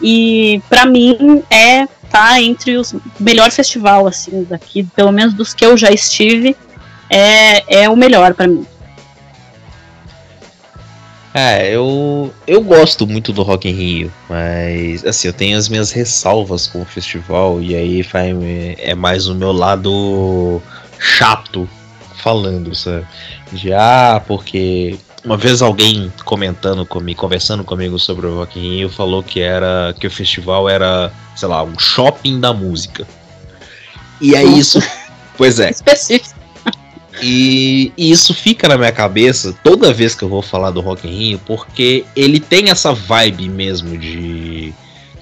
E 0.00 0.60
para 0.68 0.84
mim 0.84 1.42
é 1.50 1.86
tá 2.10 2.40
entre 2.42 2.76
os 2.76 2.94
melhor 3.18 3.50
festival 3.50 4.06
assim 4.06 4.46
daqui, 4.48 4.82
pelo 4.94 5.10
menos 5.10 5.32
dos 5.32 5.54
que 5.54 5.64
eu 5.64 5.78
já 5.78 5.90
estive, 5.90 6.54
é, 7.08 7.84
é 7.84 7.88
o 7.88 7.96
melhor 7.96 8.34
para 8.34 8.46
mim. 8.46 8.66
É, 11.34 11.74
eu, 11.74 12.30
eu 12.46 12.60
gosto 12.60 13.06
muito 13.06 13.32
do 13.32 13.42
Rock 13.42 13.66
in 13.66 13.72
Rio, 13.72 14.12
mas 14.28 15.02
assim, 15.06 15.28
eu 15.28 15.32
tenho 15.32 15.56
as 15.56 15.66
minhas 15.66 15.90
ressalvas 15.90 16.66
com 16.66 16.82
o 16.82 16.84
festival 16.84 17.62
e 17.62 17.74
aí 17.74 18.06
é 18.78 18.94
mais 18.94 19.28
o 19.28 19.34
meu 19.34 19.50
lado 19.50 20.60
chato 20.98 21.66
falando, 22.22 22.74
sabe? 22.74 23.06
De 23.52 23.72
ah, 23.72 24.22
porque 24.26 24.98
uma 25.24 25.36
vez 25.36 25.62
alguém 25.62 26.12
comentando 26.24 26.86
comigo, 26.86 27.20
conversando 27.20 27.64
comigo 27.64 27.98
sobre 27.98 28.26
o 28.26 28.36
Rock 28.36 28.58
in 28.58 28.76
Rio, 28.76 28.88
falou 28.88 29.22
que 29.22 29.40
era 29.40 29.94
que 29.98 30.06
o 30.06 30.10
festival 30.10 30.68
era, 30.68 31.12
sei 31.36 31.48
lá, 31.48 31.62
um 31.62 31.78
shopping 31.78 32.40
da 32.40 32.52
música. 32.52 33.06
E 34.20 34.34
é 34.34 34.42
isso. 34.42 34.80
Pois 35.36 35.58
é. 35.58 35.70
Específico. 35.70 36.40
E, 37.22 37.92
e, 37.96 38.10
isso 38.10 38.34
fica 38.34 38.66
na 38.66 38.76
minha 38.76 38.90
cabeça 38.90 39.54
toda 39.62 39.92
vez 39.92 40.14
que 40.14 40.24
eu 40.24 40.28
vou 40.28 40.42
falar 40.42 40.70
do 40.70 40.80
Rock 40.80 41.06
in 41.06 41.10
Rio, 41.10 41.40
porque 41.44 42.04
ele 42.16 42.40
tem 42.40 42.70
essa 42.70 42.92
vibe 42.92 43.48
mesmo 43.48 43.96
de 43.96 44.72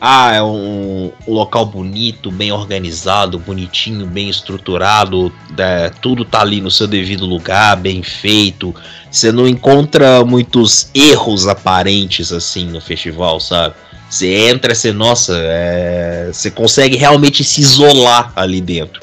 ah, 0.01 0.35
é 0.35 0.43
um, 0.43 1.13
local 1.27 1.67
bonito, 1.67 2.31
bem 2.31 2.51
organizado, 2.51 3.39
bonitinho, 3.39 4.07
bem 4.07 4.31
estruturado, 4.31 5.31
é, 5.59 5.91
tudo 6.01 6.25
tá 6.25 6.41
ali 6.41 6.61
no 6.61 6.71
seu 6.71 6.87
devido 6.87 7.27
lugar, 7.27 7.77
bem 7.77 8.03
feito. 8.03 8.75
Você 9.11 9.31
não 9.31 9.47
encontra 9.47 10.25
muitos 10.25 10.89
erros 10.95 11.47
aparentes 11.47 12.33
assim 12.33 12.65
no 12.67 12.81
festival, 12.81 13.39
sabe? 13.41 13.75
Você 14.09 14.49
entra, 14.49 14.75
você, 14.75 14.91
nossa, 14.91 15.37
é, 15.37 16.31
você 16.33 16.51
consegue 16.51 16.97
realmente 16.97 17.45
se 17.45 17.61
isolar 17.61 18.33
ali 18.35 18.61
dentro. 18.61 19.03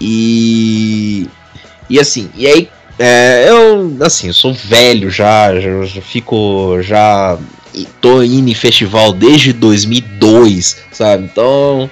E. 0.00 1.28
E 1.90 2.00
assim, 2.00 2.30
e 2.34 2.46
aí 2.46 2.68
é, 2.98 3.46
eu, 3.48 3.96
assim, 4.00 4.28
eu 4.28 4.34
sou 4.34 4.54
velho 4.54 5.10
já, 5.10 5.60
já, 5.60 5.84
já 5.84 6.00
fico 6.00 6.80
já 6.80 7.36
tô 8.00 8.22
indo 8.22 8.48
em 8.48 8.54
festival 8.54 9.12
desde 9.12 9.52
2002, 9.52 10.76
sabe? 10.92 11.24
Então, 11.24 11.90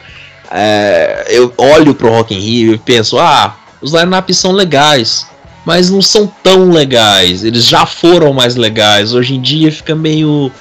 é, 0.50 1.26
eu 1.28 1.52
olho 1.56 1.94
pro 1.94 2.10
Rock 2.10 2.34
in 2.34 2.38
Rio 2.38 2.74
e 2.74 2.78
penso, 2.78 3.18
ah, 3.18 3.56
os 3.80 3.92
lineups 3.92 4.36
são 4.36 4.52
legais, 4.52 5.26
mas 5.66 5.90
não 5.90 6.00
são 6.00 6.30
tão 6.42 6.70
legais. 6.70 7.44
Eles 7.44 7.66
já 7.66 7.84
foram 7.86 8.32
mais 8.32 8.54
legais. 8.54 9.12
Hoje 9.12 9.34
em 9.34 9.40
dia 9.40 9.72
fica 9.72 9.94
meio 9.94 10.52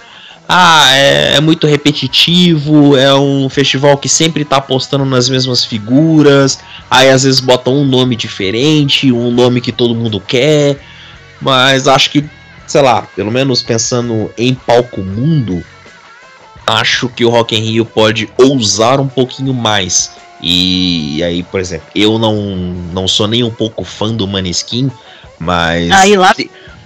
ah, 0.53 0.93
é, 0.93 1.35
é, 1.35 1.39
muito 1.39 1.65
repetitivo, 1.65 2.97
é 2.97 3.15
um 3.15 3.47
festival 3.47 3.97
que 3.97 4.09
sempre 4.09 4.43
tá 4.43 4.57
apostando 4.57 5.05
nas 5.05 5.29
mesmas 5.29 5.63
figuras, 5.63 6.59
aí 6.89 7.09
às 7.09 7.23
vezes 7.23 7.39
botam 7.39 7.73
um 7.73 7.85
nome 7.85 8.17
diferente, 8.17 9.13
um 9.13 9.31
nome 9.31 9.61
que 9.61 9.71
todo 9.71 9.95
mundo 9.95 10.19
quer, 10.19 10.77
mas 11.39 11.87
acho 11.87 12.11
que 12.11 12.29
sei 12.71 12.81
lá, 12.81 13.01
pelo 13.15 13.29
menos 13.29 13.61
pensando 13.61 14.31
em 14.37 14.55
palco 14.55 15.01
mundo, 15.01 15.61
acho 16.65 17.09
que 17.09 17.25
o 17.25 17.29
Rock 17.29 17.53
in 17.55 17.59
Rio 17.59 17.85
pode 17.85 18.29
ousar 18.37 18.99
um 19.01 19.07
pouquinho 19.07 19.53
mais. 19.53 20.11
E 20.41 21.21
aí, 21.21 21.43
por 21.43 21.59
exemplo, 21.59 21.87
eu 21.93 22.17
não, 22.17 22.33
não 22.93 23.07
sou 23.07 23.27
nem 23.27 23.43
um 23.43 23.51
pouco 23.51 23.83
fã 23.83 24.13
do 24.13 24.25
Maneskin, 24.25 24.89
mas 25.37 25.91
aí 25.91 26.15
lá 26.15 26.33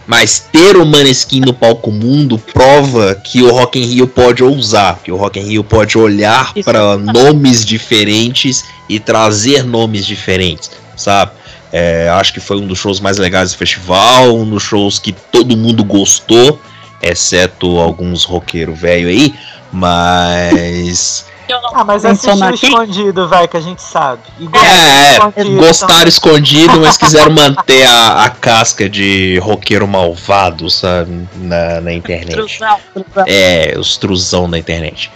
mas 0.08 0.48
ter 0.52 0.78
o 0.78 0.86
Maneskin 0.86 1.40
no 1.42 1.54
palco 1.54 1.92
mundo 1.92 2.38
prova 2.38 3.16
que 3.16 3.42
o 3.42 3.52
Rock 3.52 3.80
in 3.80 3.86
Rio 3.86 4.08
pode 4.08 4.44
ousar, 4.44 5.00
que 5.04 5.12
o 5.12 5.16
Rock 5.16 5.40
in 5.40 5.44
Rio 5.44 5.64
pode 5.64 5.98
olhar 5.98 6.54
para 6.64 6.96
nomes 6.96 7.66
diferentes 7.66 8.64
e 8.88 9.00
trazer 9.00 9.64
nomes 9.64 10.06
diferentes, 10.06 10.70
sabe? 10.96 11.32
É, 11.78 12.08
acho 12.08 12.32
que 12.32 12.40
foi 12.40 12.56
um 12.56 12.66
dos 12.66 12.80
shows 12.80 13.02
mais 13.02 13.18
legais 13.18 13.52
do 13.52 13.58
festival, 13.58 14.34
um 14.34 14.50
dos 14.50 14.64
shows 14.64 14.98
que 14.98 15.12
todo 15.12 15.58
mundo 15.58 15.84
gostou, 15.84 16.58
exceto 17.02 17.82
alguns 17.82 18.24
roqueiros 18.24 18.80
velho 18.80 19.10
aí, 19.10 19.36
mas. 19.74 21.26
Ah, 21.74 21.84
mas 21.84 22.06
assistiu 22.06 22.50
escondido, 22.54 23.28
vai, 23.28 23.46
que 23.46 23.58
a 23.58 23.60
gente 23.60 23.82
sabe. 23.82 24.22
é, 24.54 25.18
escondido, 25.18 25.58
gostaram 25.58 25.96
então... 25.96 26.08
escondido, 26.08 26.80
mas 26.80 26.96
quiseram 26.96 27.32
manter 27.34 27.86
a, 27.86 28.24
a 28.24 28.30
casca 28.30 28.88
de 28.88 29.38
roqueiro 29.40 29.86
malvado, 29.86 30.70
sabe, 30.70 31.28
na, 31.36 31.82
na 31.82 31.92
internet. 31.92 32.36
Truzão, 32.36 32.80
truzão. 32.94 33.26
É, 33.28 33.76
os 33.78 33.98
truzão 33.98 34.50
da 34.50 34.58
internet. 34.58 35.12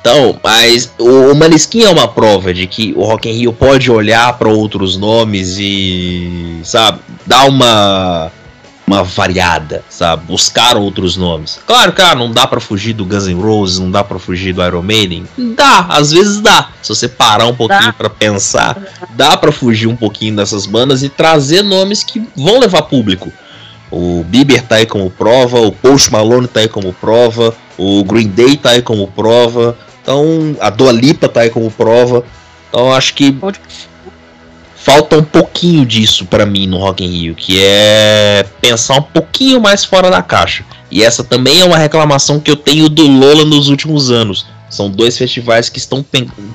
Então, 0.00 0.38
mas 0.42 0.92
o, 0.98 1.32
o 1.32 1.36
Maneskin 1.36 1.82
é 1.82 1.90
uma 1.90 2.08
prova 2.08 2.54
de 2.54 2.66
que 2.66 2.92
o 2.96 3.04
Rock 3.04 3.28
in 3.28 3.32
Rio 3.32 3.52
pode 3.52 3.90
olhar 3.90 4.38
para 4.38 4.48
outros 4.48 4.96
nomes 4.96 5.56
e, 5.58 6.60
sabe, 6.64 7.00
dar 7.26 7.46
uma 7.46 8.32
uma 8.90 9.04
variada, 9.04 9.84
sabe, 9.88 10.26
buscar 10.26 10.76
outros 10.76 11.16
nomes. 11.16 11.60
Claro, 11.64 11.92
cara, 11.92 12.18
não 12.18 12.28
dá 12.32 12.44
para 12.44 12.58
fugir 12.58 12.92
do 12.92 13.04
Guns 13.04 13.28
N' 13.28 13.40
Roses, 13.40 13.78
não 13.78 13.88
dá 13.88 14.02
para 14.02 14.18
fugir 14.18 14.52
do 14.52 14.66
Iron 14.66 14.82
Maiden. 14.82 15.26
Dá, 15.54 15.86
às 15.88 16.10
vezes 16.10 16.40
dá. 16.40 16.70
Se 16.82 16.88
você 16.88 17.06
parar 17.06 17.46
um 17.46 17.54
pouquinho 17.54 17.92
para 17.92 18.10
pensar, 18.10 18.76
dá 19.10 19.36
para 19.36 19.52
fugir 19.52 19.86
um 19.86 19.94
pouquinho 19.94 20.34
dessas 20.34 20.66
bandas 20.66 21.04
e 21.04 21.08
trazer 21.08 21.62
nomes 21.62 22.02
que 22.02 22.20
vão 22.36 22.58
levar 22.58 22.82
público. 22.82 23.32
O 23.92 24.24
Bieber 24.24 24.62
tá 24.66 24.76
aí 24.76 24.86
como 24.86 25.08
prova, 25.08 25.60
o 25.60 25.70
Post 25.70 26.10
Malone 26.10 26.48
tá 26.48 26.58
aí 26.58 26.68
como 26.68 26.92
prova, 26.92 27.54
o 27.78 28.02
Green 28.02 28.28
Day 28.28 28.56
tá 28.56 28.70
aí 28.70 28.82
como 28.82 29.06
prova, 29.06 29.78
então, 30.02 30.56
a 30.60 30.70
Dua 30.70 30.92
Lipa 30.92 31.28
tá 31.28 31.40
aí 31.40 31.50
como 31.50 31.70
prova. 31.70 32.24
Então, 32.68 32.92
acho 32.92 33.14
que 33.14 33.36
falta 34.74 35.16
um 35.16 35.22
pouquinho 35.22 35.84
disso 35.84 36.24
para 36.24 36.46
mim 36.46 36.66
no 36.66 36.78
Rock 36.78 37.04
in 37.04 37.08
Rio, 37.08 37.34
que 37.34 37.62
é 37.62 38.46
pensar 38.60 38.98
um 38.98 39.02
pouquinho 39.02 39.60
mais 39.60 39.84
fora 39.84 40.10
da 40.10 40.22
caixa. 40.22 40.64
E 40.90 41.02
essa 41.02 41.22
também 41.22 41.60
é 41.60 41.64
uma 41.64 41.76
reclamação 41.76 42.40
que 42.40 42.50
eu 42.50 42.56
tenho 42.56 42.88
do 42.88 43.06
Lola 43.06 43.44
nos 43.44 43.68
últimos 43.68 44.10
anos. 44.10 44.46
São 44.68 44.88
dois 44.88 45.18
festivais 45.18 45.68
que 45.68 45.78
estão 45.78 46.04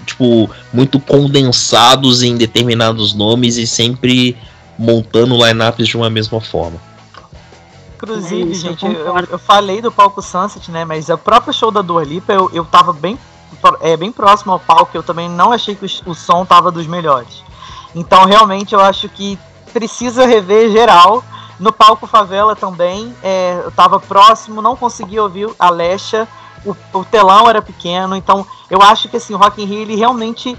tipo 0.06 0.50
muito 0.74 1.00
condensados 1.00 2.24
em 2.24 2.38
determinados 2.38 3.14
nomes 3.14 3.58
e 3.58 3.68
sempre 3.68 4.38
montando 4.78 5.38
lineups 5.38 5.88
de 5.88 5.98
uma 5.98 6.10
mesma 6.10 6.40
forma. 6.40 6.80
Inclusive, 7.96 8.52
é 8.52 8.54
gente, 8.54 8.86
eu, 8.86 9.18
eu, 9.32 9.40
falei 9.40 9.82
do 9.82 9.92
palco 9.92 10.22
Sunset, 10.22 10.70
né? 10.72 10.86
Mas 10.86 11.10
o 11.10 11.18
próprio 11.18 11.54
show 11.54 11.72
da 11.72 11.82
Dua 11.82 12.04
Lipa, 12.04 12.34
eu, 12.34 12.50
eu 12.54 12.66
tava 12.66 12.94
bem 12.94 13.18
é 13.82 13.98
bem 13.98 14.12
próximo 14.12 14.54
ao 14.54 14.60
palco, 14.60 14.96
eu 14.96 15.04
também 15.04 15.30
não 15.30 15.52
achei 15.52 15.76
que 15.76 15.86
o, 16.06 16.14
som 16.14 16.46
tava 16.46 16.72
dos 16.72 16.88
melhores. 16.88 17.44
Então, 17.94 18.26
realmente, 18.26 18.74
eu 18.74 18.80
acho 18.80 19.08
que 19.10 19.40
precisa 19.74 20.26
rever 20.26 20.72
geral. 20.72 21.24
No 21.60 21.72
palco 21.72 22.06
Favela 22.06 22.56
também, 22.56 23.16
é, 23.24 23.62
eu 23.64 23.72
tava 23.72 24.00
próximo, 24.00 24.62
não 24.62 24.76
consegui 24.76 25.20
ouvir 25.20 25.50
a 25.58 25.70
Lesha, 25.70 26.28
o, 26.66 26.76
o, 26.94 27.06
telão 27.06 27.50
era 27.50 27.62
pequeno, 27.62 28.16
então 28.16 28.46
eu 28.70 28.82
acho 28.82 29.08
que 29.08 29.18
assim, 29.18 29.34
o 29.34 29.38
Rock 29.38 29.62
in 29.62 29.66
Rio 29.66 29.82
ele 29.84 29.96
realmente 29.96 30.58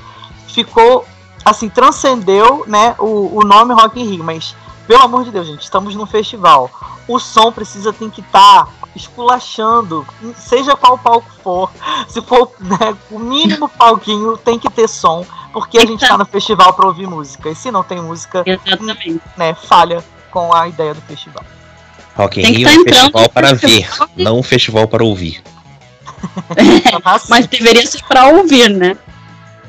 ficou, 0.48 1.04
assim, 1.44 1.68
transcendeu 1.68 2.64
né, 2.66 2.94
o, 2.98 3.38
o 3.38 3.44
nome 3.44 3.74
Rock 3.74 4.00
in 4.00 4.04
Rio, 4.04 4.24
mas 4.24 4.56
pelo 4.86 5.02
amor 5.02 5.24
de 5.24 5.30
Deus, 5.30 5.46
gente, 5.46 5.62
estamos 5.62 5.94
num 5.94 6.06
festival. 6.06 6.70
O 7.08 7.18
som 7.18 7.50
precisa 7.52 7.92
tem 7.92 8.08
que 8.08 8.20
estar 8.20 8.64
tá 8.64 8.68
esculachando, 8.96 10.06
seja 10.36 10.74
qual 10.74 10.98
palco 10.98 11.30
for. 11.42 11.70
Se 12.08 12.20
for 12.22 12.50
né, 12.58 12.96
o 13.10 13.18
mínimo 13.18 13.68
palquinho, 13.68 14.36
tem 14.36 14.58
que 14.58 14.70
ter 14.70 14.88
som, 14.88 15.24
porque 15.52 15.78
a 15.78 15.86
gente 15.86 16.02
está 16.02 16.16
no 16.16 16.24
festival 16.24 16.72
para 16.72 16.86
ouvir 16.86 17.06
música. 17.06 17.50
E 17.50 17.54
se 17.54 17.70
não 17.70 17.84
tem 17.84 18.00
música, 18.00 18.42
Exatamente. 18.44 19.20
Né, 19.36 19.54
falha 19.54 20.02
com 20.30 20.52
a 20.52 20.68
ideia 20.68 20.94
do 20.94 21.00
festival. 21.02 21.44
Rock 22.16 22.40
in 22.40 22.44
Rio 22.46 22.66
tá 22.66 22.72
é 22.72 22.78
um 22.78 22.84
festival 22.84 23.28
para 23.28 23.52
ver, 23.52 23.88
não 24.16 24.38
um 24.38 24.42
festival 24.42 24.88
para 24.88 25.04
ouvir. 25.04 25.42
Mas 27.28 27.46
deveria 27.46 27.86
ser 27.86 28.02
para 28.04 28.26
ouvir, 28.28 28.70
né? 28.70 28.96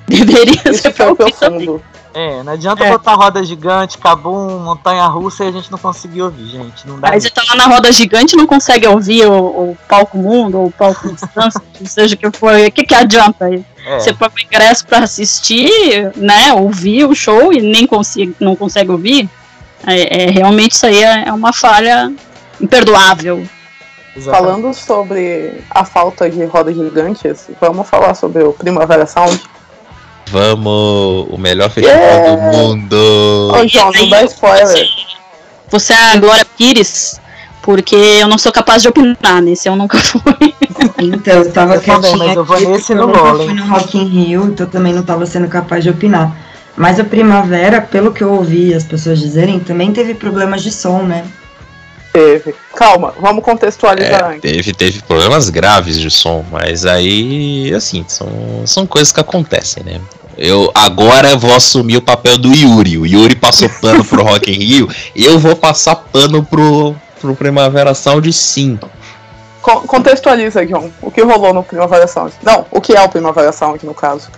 Deveria 0.07 0.73
ser 0.73 0.93
para 0.93 1.09
ouvir 1.09 1.33
também. 1.33 1.81
É, 2.17 2.41
não 2.41 2.53
adianta 2.53 2.83
é. 2.83 2.89
botar 2.89 3.13
roda 3.13 3.43
gigante, 3.43 3.95
cabum, 3.99 4.57
montanha 4.57 5.05
russa 5.05 5.45
e 5.45 5.49
a 5.49 5.51
gente 5.51 5.69
não 5.71 5.77
conseguir 5.77 6.23
ouvir, 6.23 6.47
gente. 6.47 6.87
Não 6.87 6.99
dá 6.99 7.11
Aí 7.11 7.21
você 7.21 7.29
tá 7.29 7.43
lá 7.47 7.55
na 7.55 7.65
roda 7.67 7.91
gigante 7.91 8.33
e 8.33 8.37
não 8.37 8.47
consegue 8.47 8.87
ouvir 8.87 9.27
o, 9.27 9.33
o 9.33 9.77
palco 9.87 10.17
mundo 10.17 10.57
ou 10.57 10.65
o 10.65 10.71
palco 10.71 11.13
distância, 11.13 11.61
seja 11.85 12.15
o 12.15 12.17
que 12.17 12.31
for. 12.35 12.55
O 12.55 12.71
que, 12.71 12.83
que 12.83 12.95
adianta 12.95 13.45
aí? 13.45 13.63
É. 13.85 13.99
Você 13.99 14.13
paga 14.13 14.33
ingresso 14.43 14.87
pra 14.87 15.03
assistir, 15.03 16.11
né? 16.15 16.51
Ouvir 16.53 17.05
o 17.05 17.13
show 17.13 17.53
e 17.53 17.61
nem 17.61 17.85
consigo, 17.85 18.33
não 18.39 18.55
consegue 18.55 18.89
ouvir. 18.89 19.29
É, 19.85 20.23
é 20.23 20.31
realmente 20.31 20.71
isso 20.71 20.87
aí 20.87 21.03
é, 21.03 21.27
é 21.27 21.31
uma 21.31 21.53
falha 21.53 22.11
imperdoável. 22.59 23.47
Exatamente. 24.15 24.25
Falando 24.25 24.73
sobre 24.73 25.63
a 25.69 25.85
falta 25.85 26.27
de 26.27 26.43
rodas 26.45 26.75
gigantes, 26.75 27.47
vamos 27.61 27.87
falar 27.87 28.15
sobre 28.15 28.41
o 28.41 28.53
Primavera 28.53 29.05
Sound. 29.05 29.39
Vamos, 30.29 31.27
o 31.29 31.37
melhor 31.37 31.69
festival 31.69 31.99
yeah. 31.99 32.35
do 32.35 32.57
mundo. 32.57 33.51
Ô, 33.53 33.67
João, 33.67 33.91
não 33.91 34.09
dá 34.09 34.23
spoiler. 34.23 34.87
Você 35.69 35.93
é 35.93 36.13
a 36.13 36.17
Glória 36.17 36.45
Pires, 36.57 37.19
porque 37.61 37.95
eu 37.95 38.27
não 38.27 38.37
sou 38.37 38.51
capaz 38.51 38.81
de 38.81 38.87
opinar 38.87 39.41
nesse, 39.41 39.67
eu 39.67 39.75
nunca 39.75 39.97
fui. 39.99 40.55
Então, 40.99 41.33
eu 41.43 41.51
tava 41.51 41.75
eu 41.75 41.81
quietinha 41.81 42.17
mas 42.17 42.35
eu 42.35 42.45
vou 42.45 42.59
nesse 42.59 42.93
no 42.93 43.09
eu 43.09 43.45
fui 43.45 43.53
no 43.53 43.65
Rock 43.65 43.97
in 43.97 44.05
Rio, 44.05 44.45
então 44.45 44.65
eu 44.65 44.71
também 44.71 44.93
não 44.93 45.03
tava 45.03 45.25
sendo 45.25 45.47
capaz 45.47 45.83
de 45.83 45.89
opinar. 45.89 46.35
Mas 46.75 46.99
a 46.99 47.03
Primavera, 47.03 47.81
pelo 47.81 48.13
que 48.13 48.23
eu 48.23 48.31
ouvi 48.31 48.73
as 48.73 48.83
pessoas 48.83 49.19
dizerem, 49.19 49.59
também 49.59 49.91
teve 49.91 50.13
problemas 50.13 50.61
de 50.61 50.71
som, 50.71 51.01
né? 51.01 51.25
Teve. 52.17 52.55
Calma, 52.75 53.13
vamos 53.19 53.43
contextualizar 53.43 54.21
é, 54.21 54.35
antes. 54.35 54.41
Teve, 54.41 54.73
teve 54.73 55.01
problemas 55.03 55.51
graves 55.51 55.99
de 55.99 56.09
som, 56.09 56.43
mas 56.51 56.83
aí, 56.83 57.71
assim, 57.75 58.03
são, 58.07 58.27
são 58.65 58.87
coisas 58.87 59.11
que 59.11 59.19
acontecem, 59.19 59.83
né? 59.83 60.01
Eu 60.35 60.71
agora 60.73 61.35
vou 61.35 61.53
assumir 61.53 61.97
o 61.97 62.01
papel 62.01 62.39
do 62.39 62.51
Yuri. 62.51 62.97
O 62.97 63.05
Yuri 63.05 63.35
passou 63.35 63.69
pano 63.79 64.03
pro 64.03 64.23
Rock 64.23 64.51
in 64.51 64.57
Rio, 64.57 64.89
eu 65.15 65.37
vou 65.37 65.55
passar 65.55 65.95
pano 65.95 66.43
pro, 66.43 66.95
pro 67.21 67.35
Primavera 67.35 67.93
Sound 67.93 68.33
sim. 68.33 68.79
Contextualiza, 69.61 70.65
John, 70.65 70.89
o 70.99 71.11
que 71.11 71.21
rolou 71.21 71.53
no 71.53 71.61
Primavera 71.61 72.07
Sound. 72.07 72.33
Não, 72.41 72.65
o 72.71 72.81
que 72.81 72.93
é 72.93 73.01
o 73.01 73.09
Primavera 73.09 73.51
Sound, 73.51 73.85
no 73.85 73.93
caso. 73.93 74.29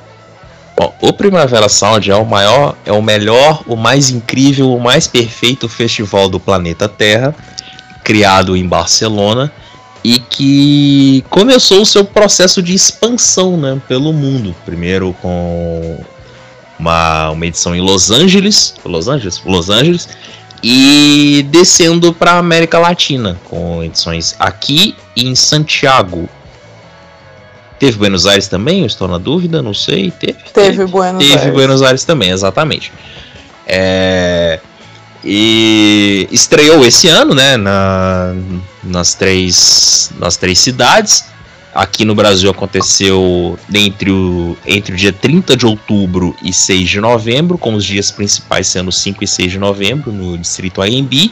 Bom, 0.78 0.94
o 1.02 1.14
Primavera 1.14 1.70
Sound 1.70 2.12
é 2.12 2.16
o 2.16 2.26
maior, 2.26 2.76
é 2.86 2.92
o 2.92 3.02
melhor, 3.02 3.64
o 3.68 3.78
mais 3.78 4.10
incrível, 4.10 4.74
o 4.74 4.82
mais 4.82 5.08
perfeito 5.08 5.70
festival 5.70 6.28
do 6.28 6.42
planeta 6.42 6.90
Terra 6.90 7.34
criado 8.10 8.58
em 8.58 8.68
Barcelona 8.68 9.52
e 10.04 10.18
que 10.18 11.24
começou 11.30 11.84
o 11.84 11.86
seu 11.86 12.04
processo 12.04 12.60
de 12.60 12.74
expansão 12.74 13.56
né, 13.56 13.80
pelo 13.88 14.12
mundo. 14.12 14.56
Primeiro 14.66 15.16
com 15.22 16.04
uma, 16.80 17.30
uma 17.30 17.46
edição 17.46 17.76
em 17.76 17.80
Los 17.80 18.10
Angeles, 18.10 18.74
Los 18.84 19.08
Angeles, 19.08 19.40
Los 19.46 19.70
Angeles, 19.70 20.10
e 20.64 21.46
descendo 21.52 22.12
para 22.12 22.40
América 22.40 22.80
Latina 22.80 23.40
com 23.44 23.84
edições 23.84 24.36
aqui 24.40 24.96
e 25.16 25.28
em 25.28 25.36
Santiago. 25.36 26.28
Teve 27.78 27.96
Buenos 27.96 28.26
Aires 28.26 28.48
também? 28.48 28.80
Eu 28.80 28.88
estou 28.88 29.08
na 29.08 29.20
dúvida, 29.20 29.62
não 29.62 29.76
sei. 29.76 30.10
Teve. 30.10 30.34
Teve, 30.34 30.52
teve 30.52 30.86
Buenos 30.88 31.20
teve 31.20 31.32
Aires. 31.32 31.44
Teve 31.44 31.56
Buenos 31.56 31.84
Aires 31.84 32.04
também, 32.06 32.32
exatamente. 32.32 32.92
É, 33.68 34.60
e 35.24 36.28
estreou 36.32 36.86
esse 36.86 37.08
ano, 37.08 37.34
né, 37.34 37.58
na, 37.58 38.34
nas, 38.84 39.14
três, 39.14 40.12
nas 40.20 40.38
três 40.38 40.60
cidades. 40.60 41.26
Aqui 41.74 42.04
no 42.04 42.16
Brasil 42.16 42.50
aconteceu 42.50 43.58
entre 43.74 44.10
o, 44.10 44.58
entre 44.66 44.94
o 44.94 44.98
dia 44.98 45.14
30 45.14 45.56
de 45.56 45.66
outubro 45.66 46.36
e 46.44 46.52
6 46.52 46.90
de 46.90 47.00
novembro, 47.00 47.58
com 47.58 47.76
os 47.76 47.86
dias 47.86 48.10
principais 48.10 48.68
sendo 48.68 48.92
5 48.92 49.24
e 49.24 49.28
6 49.28 49.52
de 49.52 49.60
novembro, 49.60 50.12
no 50.12 50.38
distrito 50.38 50.82
AMB. 50.82 51.32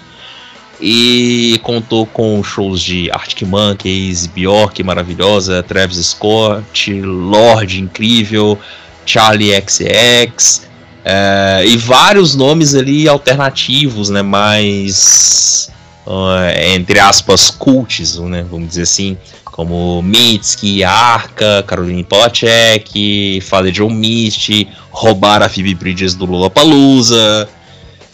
E 0.79 1.59
contou 1.63 2.05
com 2.05 2.43
shows 2.43 2.83
de 2.83 3.09
Arctic 3.11 3.47
Monkeys, 3.47 4.27
Bjork 4.27 4.83
maravilhosa, 4.83 5.63
Travis 5.63 6.05
Scott, 6.05 7.01
Lorde 7.01 7.81
incrível, 7.81 8.59
Charlie 9.03 9.59
XX, 9.59 10.66
é, 11.09 11.63
e 11.65 11.77
vários 11.77 12.35
nomes 12.35 12.75
ali 12.75 13.07
alternativos, 13.07 14.09
né, 14.09 14.21
mais 14.21 15.69
uh, 16.05 16.73
entre 16.73 16.99
aspas 16.99 17.49
cults, 17.49 18.19
né, 18.19 18.45
vamos 18.51 18.67
dizer 18.67 18.81
assim, 18.81 19.17
como 19.45 20.01
Mitski, 20.01 20.83
Arca, 20.83 21.63
Caroline 21.65 22.03
Polacek, 22.03 23.39
Father 23.41 23.71
John 23.71 23.89
Misty, 23.89 24.67
roubar 24.91 25.41
a 25.41 25.47
Phoebe 25.47 25.73
Bridges 25.75 26.13
do 26.13 26.25
Lula 26.25 26.49
Palusa. 26.49 27.47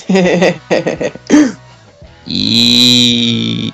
e 2.28 3.74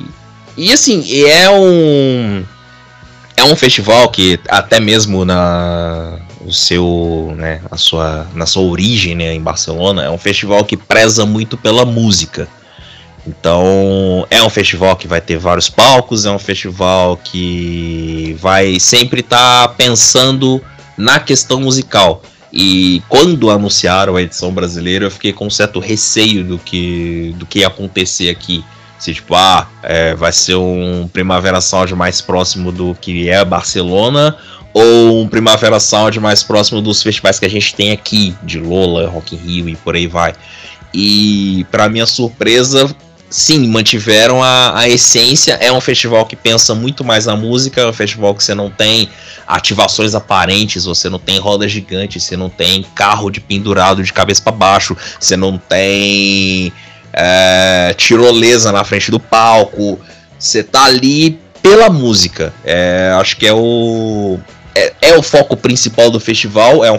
e 0.55 0.71
assim, 0.71 1.03
é 1.25 1.49
um 1.49 2.45
é 3.35 3.43
um 3.43 3.55
festival 3.55 4.09
que 4.09 4.39
até 4.47 4.79
mesmo 4.79 5.25
na 5.25 6.19
o 6.49 6.53
seu, 6.53 7.33
né, 7.37 7.61
a 7.69 7.77
sua, 7.77 8.27
na 8.33 8.45
sua 8.45 8.63
origem, 8.63 9.15
né, 9.15 9.33
em 9.33 9.41
Barcelona, 9.41 10.03
é 10.03 10.09
um 10.09 10.17
festival 10.17 10.65
que 10.65 10.75
preza 10.75 11.25
muito 11.25 11.55
pela 11.55 11.85
música. 11.85 12.47
Então, 13.25 14.25
é 14.29 14.41
um 14.41 14.49
festival 14.49 14.95
que 14.95 15.07
vai 15.07 15.21
ter 15.21 15.37
vários 15.37 15.69
palcos, 15.69 16.25
é 16.25 16.31
um 16.31 16.39
festival 16.39 17.17
que 17.17 18.35
vai 18.39 18.79
sempre 18.79 19.19
estar 19.19 19.67
tá 19.67 19.73
pensando 19.73 20.61
na 20.97 21.19
questão 21.19 21.61
musical. 21.61 22.23
E 22.51 23.03
quando 23.07 23.51
anunciaram 23.51 24.15
a 24.15 24.21
edição 24.21 24.51
brasileira, 24.51 25.05
eu 25.05 25.11
fiquei 25.11 25.31
com 25.31 25.45
um 25.45 25.51
certo 25.51 25.79
receio 25.79 26.43
do 26.43 26.57
que, 26.57 27.35
do 27.37 27.45
que 27.45 27.59
ia 27.59 27.67
acontecer 27.67 28.29
aqui. 28.29 28.65
Se 28.97 29.13
tipo, 29.13 29.35
ah, 29.35 29.67
é, 29.83 30.15
vai 30.15 30.31
ser 30.31 30.55
um 30.55 31.07
Primavera 31.07 31.61
Sound 31.61 31.93
mais 31.95 32.19
próximo 32.19 32.71
do 32.71 32.95
que 32.99 33.29
é 33.29 33.45
Barcelona, 33.45 34.35
ou 34.73 35.21
um 35.21 35.27
Primavera 35.27 35.79
Sound 35.79 36.19
mais 36.19 36.43
próximo 36.43 36.81
dos 36.81 37.01
festivais 37.01 37.39
que 37.39 37.45
a 37.45 37.49
gente 37.49 37.73
tem 37.73 37.91
aqui, 37.91 38.35
de 38.43 38.59
Lola, 38.59 39.09
Rock 39.09 39.35
in 39.35 39.39
Rio 39.39 39.69
e 39.69 39.75
por 39.75 39.95
aí 39.95 40.07
vai. 40.07 40.33
E 40.93 41.65
para 41.71 41.89
minha 41.89 42.05
surpresa, 42.05 42.93
sim, 43.29 43.67
mantiveram 43.67 44.43
a, 44.43 44.79
a 44.79 44.89
essência. 44.89 45.53
É 45.53 45.71
um 45.71 45.81
festival 45.81 46.25
que 46.25 46.35
pensa 46.35 46.73
muito 46.73 47.03
mais 47.03 47.25
na 47.25 47.35
música, 47.35 47.81
é 47.81 47.87
um 47.87 47.93
festival 47.93 48.33
que 48.33 48.43
você 48.43 48.55
não 48.55 48.69
tem 48.69 49.09
ativações 49.47 50.15
aparentes, 50.15 50.85
você 50.85 51.09
não 51.09 51.19
tem 51.19 51.39
roda 51.39 51.67
gigante, 51.67 52.19
você 52.19 52.35
não 52.35 52.49
tem 52.49 52.83
carro 52.95 53.29
de 53.29 53.39
pendurado 53.39 54.03
de 54.03 54.13
cabeça 54.13 54.41
para 54.41 54.51
baixo, 54.51 54.95
você 55.19 55.35
não 55.35 55.57
tem 55.57 56.71
é, 57.13 57.93
tirolesa 57.97 58.71
na 58.71 58.83
frente 58.83 59.11
do 59.11 59.19
palco. 59.19 59.99
Você 60.37 60.63
tá 60.63 60.85
ali 60.85 61.39
pela 61.61 61.89
música. 61.89 62.53
É, 62.63 63.13
acho 63.19 63.37
que 63.37 63.45
é 63.45 63.53
o 63.53 64.39
é, 64.75 64.93
é 65.01 65.17
o 65.17 65.23
foco 65.23 65.55
principal 65.57 66.09
do 66.09 66.19
festival, 66.19 66.83
é 66.83 66.91
um, 66.91 66.97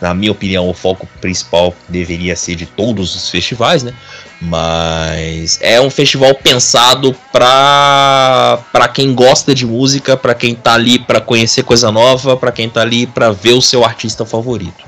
na 0.00 0.14
minha 0.14 0.32
opinião, 0.32 0.68
o 0.68 0.74
foco 0.74 1.08
principal 1.20 1.74
deveria 1.88 2.36
ser 2.36 2.54
de 2.54 2.66
todos 2.66 3.14
os 3.14 3.30
festivais, 3.30 3.82
né? 3.82 3.92
Mas 4.40 5.58
é 5.62 5.80
um 5.80 5.88
festival 5.88 6.34
pensado 6.34 7.16
para 7.32 8.58
para 8.70 8.86
quem 8.88 9.14
gosta 9.14 9.54
de 9.54 9.64
música, 9.64 10.16
para 10.16 10.34
quem 10.34 10.54
tá 10.54 10.74
ali 10.74 10.98
para 10.98 11.20
conhecer 11.20 11.62
coisa 11.62 11.90
nova, 11.90 12.36
para 12.36 12.52
quem 12.52 12.68
tá 12.68 12.82
ali 12.82 13.06
para 13.06 13.30
ver 13.30 13.54
o 13.54 13.62
seu 13.62 13.82
artista 13.82 14.26
favorito. 14.26 14.84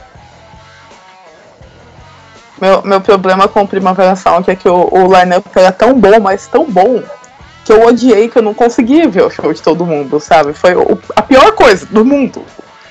Meu, 2.61 2.83
meu 2.83 3.01
problema 3.01 3.49
com 3.49 3.63
o 3.63 3.69
Primavera 3.69 4.17
Sound 4.17 4.51
é 4.51 4.57
que 4.57 4.69
o, 4.69 4.89
o 4.93 5.17
line-up 5.17 5.49
era 5.55 5.73
tão 5.73 5.99
bom, 5.99 6.21
mas 6.21 6.47
tão 6.49 6.71
bom, 6.71 7.03
que 7.69 7.73
eu 7.73 7.83
odiei 7.87 8.29
que 8.29 8.39
eu 8.39 8.43
não 8.43 8.55
consegui 8.55 9.07
ver 9.07 9.25
o 9.25 9.31
show 9.31 9.53
de 9.53 9.61
todo 9.61 9.85
mundo, 9.85 10.19
sabe? 10.19 10.55
Foi 10.55 10.75
o, 10.75 10.99
a 11.15 11.21
pior 11.21 11.53
coisa 11.53 11.85
do 11.85 12.03
mundo. 12.03 12.43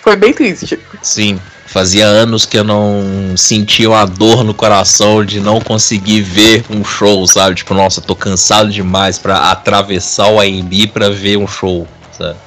Foi 0.02 0.16
bem 0.16 0.32
triste. 0.32 0.80
Sim, 1.02 1.40
fazia 1.66 2.06
anos 2.06 2.46
que 2.46 2.60
eu 2.60 2.64
não 2.64 3.36
sentia 3.36 3.90
uma 3.90 4.06
dor 4.06 4.44
no 4.44 4.54
coração 4.54 5.26
de 5.26 5.40
não 5.40 5.60
conseguir 5.60 6.22
ver 6.22 6.64
um 6.70 6.86
show, 6.86 7.26
sabe? 7.26 7.56
Tipo, 7.56 7.74
nossa, 7.74 8.02
tô 8.02 8.16
cansado 8.16 8.70
demais 8.70 9.18
para 9.18 9.50
atravessar 9.50 10.30
o 10.30 10.40
AMB 10.40 10.90
para 10.94 11.10
ver 11.10 11.38
um 11.38 11.48
show, 11.48 11.88
sabe? 12.16 12.38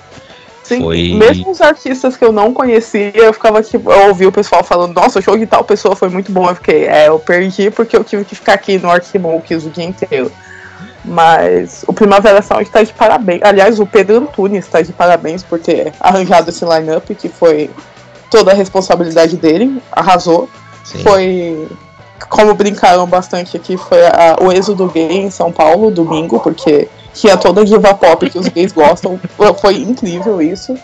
Sim, 0.63 0.83
foi... 0.83 1.15
mesmo 1.15 1.51
os 1.51 1.61
artistas 1.61 2.17
que 2.17 2.25
eu 2.25 2.31
não 2.31 2.55
conhecia, 2.55 3.11
eu 3.13 3.33
ficava 3.33 3.61
tipo, 3.61 3.91
eu 3.91 4.07
ouvi 4.07 4.25
o 4.25 4.31
pessoal 4.31 4.63
falando, 4.63 4.95
nossa, 4.95 5.19
o 5.19 5.23
show 5.23 5.37
de 5.37 5.49
tal 5.49 5.65
pessoa 5.65 5.97
foi 5.97 6.09
muito 6.09 6.31
bom. 6.31 6.49
Eu 6.49 6.55
fiquei, 6.55 6.87
é, 6.87 7.09
eu 7.09 7.19
perdi 7.19 7.73
porque 7.73 7.97
eu 7.97 8.05
tive 8.05 8.25
que 8.25 8.37
ficar 8.37 8.53
aqui 8.53 8.79
no 8.79 8.89
Arquimonkeys 8.89 9.65
o 9.67 9.71
dia 9.71 9.85
inteiro. 9.85 10.31
Mas 11.05 11.85
o 11.87 11.93
Primavera 11.93 12.43
Sound 12.43 12.63
está 12.63 12.83
de 12.83 12.93
parabéns. 12.93 13.41
Aliás, 13.43 13.81
o 13.81 13.87
Pedro 13.87 14.19
Antunes 14.19 14.67
está 14.67 14.83
de 14.83 14.93
parabéns 14.93 15.43
por 15.43 15.59
ter 15.59 15.93
arranjado 15.99 16.51
esse 16.51 16.65
line-up, 16.65 17.15
que 17.15 17.29
foi 17.29 17.71
toda 18.31 18.53
a 18.53 18.55
responsabilidade 18.55 19.37
dele, 19.37 19.83
arrasou. 19.91 20.49
Sim. 20.85 20.99
Foi. 20.99 21.69
Como 22.29 22.55
brincaram 22.55 23.07
bastante 23.07 23.57
aqui, 23.57 23.79
foi 23.79 24.05
a, 24.05 24.37
o 24.41 24.53
êxodo 24.53 24.87
gay 24.89 25.11
em 25.11 25.31
São 25.31 25.51
Paulo, 25.51 25.91
domingo, 25.91 26.39
porque 26.39 26.87
tinha 27.15 27.37
toda 27.37 27.63
a 27.63 27.65
diva 27.65 27.95
pop 27.95 28.29
que 28.29 28.39
os 28.39 28.47
gays 28.49 28.73
gostam. 28.73 29.19
Foi 29.61 29.77
incrível 29.77 30.41
isso. 30.41 30.77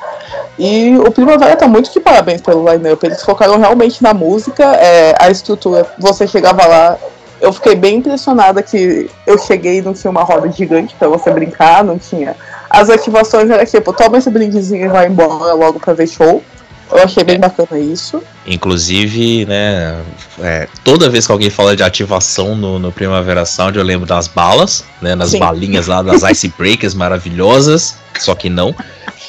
E 0.59 0.97
o 0.97 1.11
Primavera 1.11 1.55
tá 1.55 1.69
muito 1.69 1.93
de 1.93 2.01
parabéns 2.01 2.41
pelo 2.41 2.67
line-up. 2.71 3.05
Eles 3.05 3.23
focaram 3.23 3.59
realmente 3.59 4.03
na 4.03 4.15
música, 4.15 4.65
é, 4.77 5.15
a 5.19 5.31
estrutura. 5.31 5.87
Você 5.99 6.27
chegava 6.27 6.67
lá, 6.67 6.99
eu 7.41 7.53
fiquei 7.53 7.75
bem 7.75 7.97
impressionada 7.97 8.63
que 8.63 9.11
eu 9.27 9.39
cheguei 9.39 9.79
e 9.79 9.83
não 9.83 9.93
tinha 9.93 10.11
uma 10.11 10.23
roda 10.23 10.51
gigante 10.51 10.95
para 10.99 11.09
você 11.09 11.31
brincar, 11.31 11.85
não 11.85 11.99
tinha. 11.99 12.35
As 12.69 12.91
ativações 12.91 13.51
era 13.51 13.65
tipo, 13.65 13.93
toma 13.93 14.19
esse 14.19 14.31
brindezinho 14.31 14.87
e 14.87 14.89
vai 14.89 15.07
embora 15.07 15.53
logo 15.55 15.79
pra 15.79 15.93
ver 15.93 16.09
show. 16.09 16.43
Eu 16.91 17.03
achei 17.03 17.25
bem 17.25 17.39
bacana 17.39 17.79
isso. 17.81 18.23
Inclusive, 18.47 19.45
né, 19.45 20.01
é, 20.41 20.69
toda 20.85 21.11
vez 21.11 21.27
que 21.27 21.33
alguém 21.33 21.51
fala 21.51 21.75
de 21.75 21.83
ativação 21.83 22.55
no, 22.55 22.79
no 22.79 22.93
Primavera 22.93 23.45
Sound, 23.45 23.77
eu 23.77 23.85
lembro 23.85 24.07
das 24.07 24.29
balas, 24.29 24.85
né, 25.03 25.17
nas 25.17 25.31
Sim. 25.31 25.41
balinhas 25.41 25.89
lá, 25.89 26.01
das 26.01 26.23
Icebreakers 26.23 26.95
maravilhosas, 26.95 27.97
só 28.21 28.35
que 28.35 28.49
não. 28.49 28.75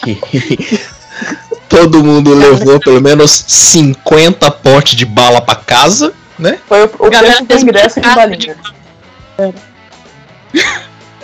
Todo 1.67 2.03
mundo 2.03 2.33
levou 2.33 2.79
pelo 2.79 3.01
menos 3.01 3.43
50 3.47 4.49
potes 4.51 4.95
de 4.95 5.05
bala 5.05 5.41
para 5.41 5.55
casa 5.55 6.13
né? 6.37 6.59
Foi 6.67 6.83
o, 6.83 6.85
o 6.85 7.09
preço 7.09 7.43
do 7.45 7.53
ingresso 7.55 7.99
em 7.99 8.03
balinha. 8.03 8.55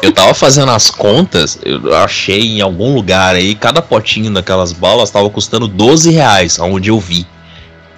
Eu 0.02 0.12
tava 0.12 0.34
fazendo 0.34 0.72
as 0.72 0.92
contas, 0.92 1.58
eu 1.64 1.96
achei 1.96 2.58
em 2.58 2.62
algum 2.62 2.94
lugar 2.94 3.36
aí, 3.36 3.56
cada 3.56 3.82
potinho 3.82 4.34
daquelas 4.34 4.74
balas 4.74 5.10
tava 5.10 5.30
custando 5.30 5.66
12 5.66 6.12
reais, 6.12 6.60
onde 6.60 6.90
eu 6.90 7.00
vi. 7.00 7.26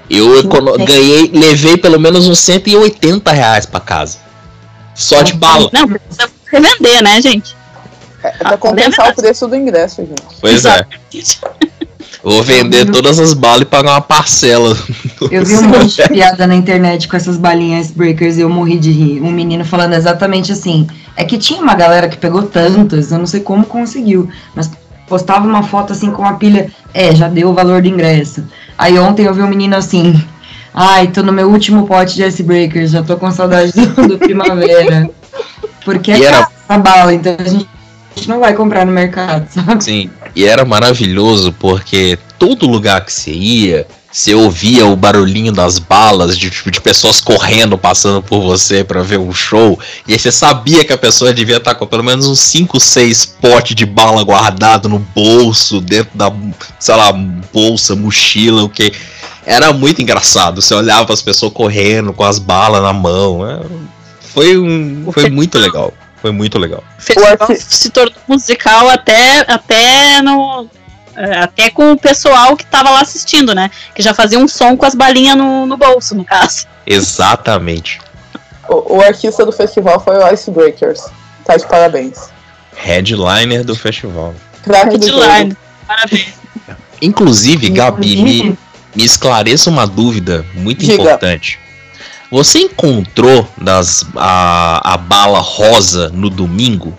Eu 0.08 0.44
ganhei, 0.86 1.32
levei 1.34 1.78
pelo 1.78 2.00
menos 2.00 2.28
uns 2.28 2.38
180 2.40 3.32
reais 3.32 3.66
pra 3.66 3.80
casa. 3.80 4.20
Só 4.94 5.24
de 5.24 5.34
bala. 5.34 5.70
Não, 5.74 5.88
precisa 5.88 6.30
revender, 6.52 7.02
né, 7.02 7.20
gente? 7.22 7.56
É, 8.24 8.30
pra 8.32 8.52
ah, 8.52 8.58
compensar 8.58 9.12
o 9.12 9.16
preço 9.16 9.48
do 9.48 9.56
ingresso, 9.56 10.06
gente. 10.06 10.24
Pois 10.40 10.64
é. 10.66 10.86
Vou 12.26 12.42
vender 12.42 12.90
todas 12.90 13.20
as 13.20 13.36
balas 13.36 13.62
e 13.62 13.66
pagar 13.66 13.92
uma 13.92 14.02
parcela. 14.02 14.76
Eu 15.30 15.46
vi 15.46 15.56
um 15.58 15.62
monte 15.62 16.02
de 16.02 16.10
piada 16.10 16.48
na 16.48 16.56
internet 16.56 17.08
com 17.08 17.16
essas 17.16 17.38
balinhas 17.38 17.92
breakers 17.92 18.38
e 18.38 18.42
eu 18.42 18.50
morri 18.50 18.80
de 18.80 18.92
rir. 18.92 19.22
Um 19.22 19.32
menino 19.32 19.64
falando 19.64 19.94
exatamente 19.94 20.52
assim. 20.52 20.88
É 21.16 21.24
que 21.24 21.38
tinha 21.38 21.62
uma 21.62 21.76
galera 21.76 22.10
que 22.10 22.18
pegou 22.18 22.42
tantas, 22.42 23.12
eu 23.12 23.20
não 23.20 23.28
sei 23.28 23.42
como 23.42 23.64
conseguiu, 23.66 24.28
mas 24.56 24.72
postava 25.08 25.48
uma 25.48 25.62
foto 25.62 25.94
assim 25.94 26.10
com 26.10 26.24
uma 26.24 26.34
pilha. 26.34 26.72
É, 26.96 27.14
já 27.14 27.28
deu 27.28 27.50
o 27.50 27.54
valor 27.54 27.84
do 27.84 27.88
ingresso. 27.88 28.44
Aí 28.76 28.98
ontem 28.98 29.28
eu 29.28 29.34
vi 29.34 29.44
um 29.44 29.48
menino 29.48 29.76
assim. 29.76 30.20
Ai, 30.74 31.08
tô 31.08 31.22
no 31.22 31.32
meu 31.32 31.48
último 31.48 31.86
pote 31.86 32.16
de 32.16 32.24
icebreakers, 32.24 32.90
já 32.90 33.04
tô 33.04 33.18
com 33.18 33.32
saudade 33.32 33.72
do, 33.72 34.08
do 34.08 34.18
primavera. 34.18 35.08
Porque 35.84 36.12
é 36.12 36.24
era... 36.24 36.48
a 36.68 36.78
bala, 36.80 37.14
então 37.14 37.36
a 37.38 37.48
gente 37.48 37.68
gente 38.16 38.30
não 38.30 38.40
vai 38.40 38.54
comprar 38.54 38.86
no 38.86 38.92
mercado, 38.92 39.48
sabe? 39.50 39.84
Sim, 39.84 40.10
e 40.36 40.46
era 40.46 40.66
maravilhoso 40.66 41.54
porque 41.54 42.20
todo 42.38 42.68
lugar 42.68 43.06
que 43.06 43.14
você 43.14 43.32
ia, 43.32 43.88
você 44.12 44.34
ouvia 44.34 44.86
o 44.86 44.96
barulhinho 44.96 45.52
das 45.52 45.78
balas, 45.78 46.38
de, 46.38 46.50
tipo, 46.50 46.72
de 46.72 46.80
pessoas 46.80 47.20
correndo, 47.20 47.78
passando 47.78 48.22
por 48.22 48.42
você 48.42 48.82
para 48.82 49.02
ver 49.02 49.20
um 49.20 49.34
show, 49.34 49.78
e 50.08 50.14
aí 50.14 50.20
você 50.20 50.32
sabia 50.32 50.86
que 50.86 50.94
a 50.94 50.98
pessoa 50.98 51.34
devia 51.34 51.58
estar 51.58 51.76
com 51.76 51.86
pelo 51.86 52.04
menos 52.04 52.26
uns 52.26 52.40
5, 52.40 52.80
6 52.80 53.26
potes 53.42 53.76
de 53.76 53.86
bala 53.86 54.24
guardado 54.24 54.88
no 54.88 55.00
bolso, 55.00 55.82
dentro 55.82 56.18
da, 56.18 56.32
sei 56.80 56.96
lá, 56.96 57.12
bolsa, 57.54 57.96
mochila, 57.96 58.64
o 58.64 58.70
que. 58.70 58.94
Era 59.46 59.72
muito 59.72 60.02
engraçado. 60.02 60.60
Você 60.60 60.74
olhava 60.74 61.14
as 61.14 61.22
pessoas 61.22 61.54
correndo 61.54 62.12
com 62.14 62.24
as 62.24 62.40
balas 62.40 62.82
na 62.82 62.92
mão. 62.92 63.48
é, 63.48 63.60
Foi, 64.34 64.58
um, 64.58 65.12
foi 65.12 65.30
muito 65.30 65.60
legal. 65.60 65.94
Foi 66.26 66.32
muito 66.32 66.58
legal. 66.58 66.84
O 66.98 67.02
festival 67.04 67.48
se 67.56 67.90
tornou 67.92 68.16
musical 68.28 68.90
até, 68.90 69.42
até 69.48 70.24
no. 70.24 70.68
é, 71.16 71.38
Até 71.38 71.70
com 71.70 71.92
o 71.92 71.98
pessoal 72.00 72.58
que 72.58 72.66
tava 72.66 72.90
lá 72.90 73.02
assistindo, 73.02 73.54
né? 73.54 73.70
Que 73.94 74.02
já 74.02 74.12
fazia 74.12 74.40
um 74.40 74.48
som 74.48 74.76
com 74.76 74.88
as 74.88 74.96
balinhas 74.96 75.38
no, 75.38 75.68
no 75.68 75.78
bolso, 75.78 76.16
no 76.16 76.26
caso. 76.26 76.66
Exatamente. 76.84 78.02
O, 78.68 78.96
o 78.96 79.02
artista 79.04 79.46
do 79.46 79.52
festival 79.52 80.00
foi 80.00 80.18
o 80.18 80.28
Icebreakers. 80.34 81.04
Tá 81.46 81.58
de 81.58 81.68
parabéns. 81.68 82.32
Headliner 82.76 83.64
do 83.64 83.76
festival. 83.76 84.34
Craque 84.64 84.98
do 84.98 85.08
jogo. 85.08 85.22
Headline. 85.22 85.56
Parabéns. 85.86 86.34
Inclusive, 87.00 87.70
Gabi, 87.70 88.16
me, 88.18 88.38
Inclusive, 88.40 88.58
me 88.96 89.06
esclareça 89.06 89.70
uma 89.70 89.86
dúvida 89.86 90.44
muito 90.56 90.80
Diga. 90.80 91.04
importante. 91.04 91.60
Você 92.36 92.60
encontrou 92.60 93.48
das, 93.58 94.06
a, 94.14 94.94
a 94.94 94.98
bala 94.98 95.40
rosa 95.40 96.10
no 96.10 96.30
domingo? 96.30 96.94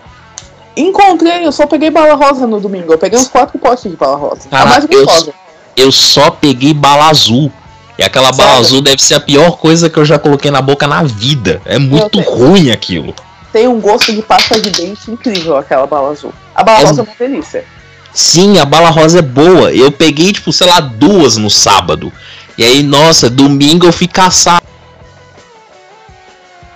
Encontrei, 0.75 1.45
eu 1.45 1.51
só 1.51 1.67
peguei 1.67 1.91
bala 1.91 2.15
rosa 2.15 2.47
no 2.47 2.59
domingo. 2.59 2.91
Eu 2.91 2.97
peguei 2.97 3.19
uns 3.19 3.27
quatro 3.27 3.59
potes 3.59 3.83
de 3.83 3.95
bala 3.95 4.17
rosa. 4.17 4.49
Caraca, 4.49 4.67
a 4.67 4.71
mais 4.71 4.87
eu- 4.89 5.05
gostosa. 5.05 5.33
Eu 5.75 5.91
só 5.91 6.31
peguei 6.31 6.73
bala 6.73 7.11
azul. 7.11 7.51
E 7.99 8.03
aquela 8.03 8.31
bala 8.31 8.49
Sério? 8.49 8.65
azul 8.65 8.81
deve 8.81 8.99
ser 8.99 9.13
a 9.13 9.19
pior 9.19 9.57
coisa 9.57 9.91
que 9.91 9.99
eu 9.99 10.05
já 10.05 10.17
coloquei 10.17 10.49
na 10.49 10.59
boca 10.59 10.87
na 10.87 11.03
vida. 11.03 11.61
É 11.65 11.77
muito 11.77 12.19
ruim 12.19 12.71
aquilo. 12.71 13.13
Tem 13.53 13.67
um 13.67 13.79
gosto 13.79 14.11
de 14.11 14.23
pasta 14.23 14.59
de 14.59 14.71
dente 14.71 15.11
incrível 15.11 15.55
aquela 15.55 15.85
bala 15.85 16.13
azul. 16.13 16.33
A 16.55 16.63
bala 16.63 16.79
É 16.79 16.85
rosa 16.87 17.01
é 17.01 17.03
uma 17.03 17.13
delícia. 17.15 17.63
Sim, 18.11 18.57
a 18.57 18.65
bala 18.65 18.89
rosa 18.89 19.19
é 19.19 19.21
boa. 19.21 19.71
Eu 19.71 19.91
peguei, 19.91 20.33
tipo, 20.33 20.51
sei 20.51 20.65
lá, 20.65 20.79
duas 20.79 21.37
no 21.37 21.51
sábado. 21.51 22.11
E 22.57 22.63
aí, 22.63 22.81
nossa, 22.81 23.29
domingo 23.29 23.85
eu 23.85 23.93
fui 23.93 24.07
caçar. 24.07 24.63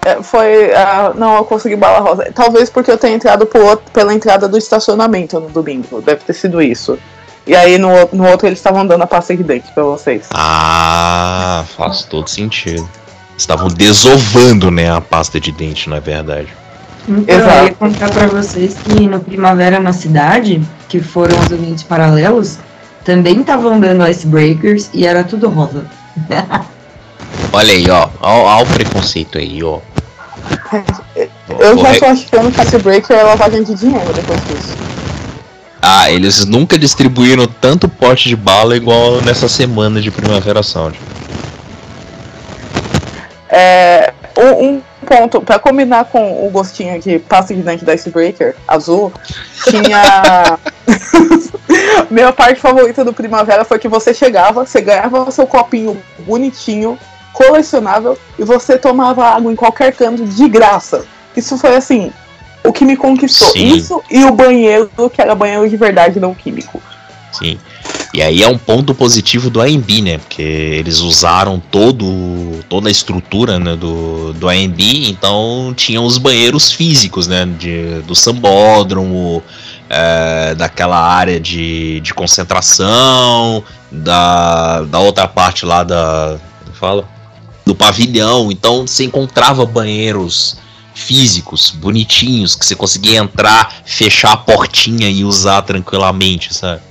É, 0.05 0.21
foi. 0.23 0.73
ah, 0.73 1.11
não, 1.15 1.37
eu 1.37 1.45
consegui 1.45 1.75
bala 1.75 1.99
rosa. 1.99 2.31
Talvez 2.33 2.69
porque 2.69 2.89
eu 2.91 2.97
tenha 2.97 3.15
entrado 3.15 3.45
por 3.45 3.61
outro- 3.61 3.91
pela 3.91 4.13
entrada 4.13 4.47
do 4.47 4.57
estacionamento 4.57 5.39
no 5.39 5.49
domingo. 5.49 6.01
Deve 6.01 6.21
ter 6.21 6.33
sido 6.33 6.61
isso. 6.61 6.97
E 7.45 7.55
aí 7.55 7.77
no, 7.77 7.89
no 8.13 8.27
outro 8.29 8.47
eles 8.47 8.59
estavam 8.59 8.85
dando 8.85 9.03
a 9.03 9.07
pasta 9.07 9.35
de 9.35 9.43
dente 9.43 9.71
pra 9.73 9.83
vocês. 9.83 10.27
Ah, 10.33 11.63
faz 11.75 12.03
todo 12.03 12.27
sentido. 12.27 12.87
Estavam 13.37 13.67
desovando, 13.67 14.69
né, 14.69 14.91
a 14.91 15.01
pasta 15.01 15.39
de 15.39 15.51
dente, 15.51 15.89
na 15.89 15.99
verdade. 15.99 16.47
Então, 17.07 17.35
Exato. 17.35 17.57
eu 17.57 17.65
ia 17.65 17.73
contar 17.73 18.11
pra 18.11 18.27
vocês 18.27 18.75
que 18.75 19.07
no 19.07 19.19
Primavera 19.19 19.79
na 19.79 19.91
Cidade, 19.91 20.61
que 20.87 20.99
foram 20.99 21.35
os 21.39 21.51
eventos 21.51 21.81
paralelos, 21.83 22.57
também 23.03 23.41
estavam 23.41 23.79
dando 23.79 24.07
icebreakers 24.07 24.91
e 24.93 25.07
era 25.07 25.23
tudo 25.23 25.49
rosa. 25.49 25.83
Olha 27.53 27.73
aí, 27.73 27.89
ó. 27.89 28.07
Ó, 28.21 28.59
ó 28.59 28.61
o 28.61 28.65
preconceito 28.67 29.39
aí, 29.39 29.63
ó. 29.63 29.79
Eu 31.59 31.77
já 31.77 31.99
tô 31.99 32.05
achando 32.05 32.51
que 32.51 32.61
esse 32.61 32.77
breaker 32.79 33.15
é 33.15 33.23
lavagem 33.23 33.63
de 33.63 33.75
dinheiro 33.75 34.13
depois 34.13 34.39
disso. 34.47 34.77
Ah, 35.81 36.09
eles 36.09 36.45
nunca 36.45 36.77
distribuíram 36.77 37.47
tanto 37.47 37.89
pote 37.89 38.29
de 38.29 38.35
bala 38.35 38.75
igual 38.75 39.21
nessa 39.21 39.49
semana 39.49 39.99
de 39.99 40.11
Primavera 40.11 40.63
Sound. 40.63 40.99
É, 43.49 44.13
um, 44.37 44.65
um 44.65 44.81
ponto, 45.05 45.41
pra 45.41 45.59
combinar 45.59 46.05
com 46.05 46.45
o 46.45 46.49
gostinho 46.49 46.99
de 46.99 47.19
pasta 47.19 47.53
de 47.53 47.61
dente 47.61 47.83
da 47.83 47.93
Icebreaker 47.93 48.55
azul, 48.67 49.11
tinha. 49.65 50.57
Minha 52.09 52.31
parte 52.31 52.59
favorita 52.59 53.03
do 53.03 53.13
Primavera 53.13 53.63
foi 53.63 53.79
que 53.79 53.87
você 53.87 54.13
chegava, 54.13 54.65
você 54.65 54.81
ganhava 54.81 55.29
seu 55.31 55.47
copinho 55.47 56.01
bonitinho, 56.19 56.97
colecionável, 57.41 58.17
e 58.37 58.43
você 58.43 58.77
tomava 58.77 59.25
água 59.25 59.51
em 59.51 59.55
qualquer 59.55 59.93
canto 59.93 60.25
de 60.25 60.47
graça. 60.47 61.05
Isso 61.35 61.57
foi 61.57 61.75
assim. 61.75 62.11
O 62.63 62.71
que 62.71 62.85
me 62.85 62.95
conquistou. 62.95 63.49
Sim. 63.49 63.75
Isso 63.75 64.03
e 64.09 64.23
o 64.23 64.31
banheiro, 64.31 64.89
que 65.11 65.21
era 65.21 65.33
banheiro 65.33 65.67
de 65.67 65.77
verdade, 65.77 66.19
não 66.19 66.35
químico. 66.35 66.81
Sim. 67.31 67.57
E 68.13 68.21
aí 68.21 68.43
é 68.43 68.47
um 68.47 68.57
ponto 68.57 68.93
positivo 68.93 69.49
do 69.49 69.61
AMB, 69.61 70.01
né? 70.01 70.17
Porque 70.17 70.41
eles 70.41 70.99
usaram 70.99 71.61
todo, 71.71 72.59
toda 72.67 72.89
a 72.89 72.91
estrutura 72.91 73.57
né, 73.57 73.75
do, 73.75 74.33
do 74.33 74.49
AMB, 74.49 75.09
então 75.09 75.73
tinham 75.75 76.05
os 76.05 76.17
banheiros 76.17 76.71
físicos, 76.71 77.25
né? 77.27 77.45
De, 77.57 78.01
do 78.01 78.13
sambódromo, 78.13 79.41
é, 79.89 80.53
daquela 80.55 80.99
área 80.99 81.39
de, 81.39 82.01
de 82.01 82.13
concentração, 82.13 83.63
da, 83.91 84.83
da 84.83 84.99
outra 84.99 85.27
parte 85.27 85.65
lá 85.65 85.83
da. 85.83 86.37
Fala? 86.73 87.07
Do 87.71 87.75
pavilhão. 87.75 88.51
Então 88.51 88.85
você 88.85 89.05
encontrava 89.05 89.65
banheiros 89.65 90.57
físicos, 90.93 91.71
bonitinhos, 91.71 92.53
que 92.53 92.65
você 92.65 92.75
conseguia 92.75 93.19
entrar, 93.19 93.73
fechar 93.85 94.33
a 94.33 94.37
portinha 94.37 95.09
e 95.09 95.23
usar 95.23 95.61
tranquilamente, 95.61 96.53
sabe? 96.53 96.81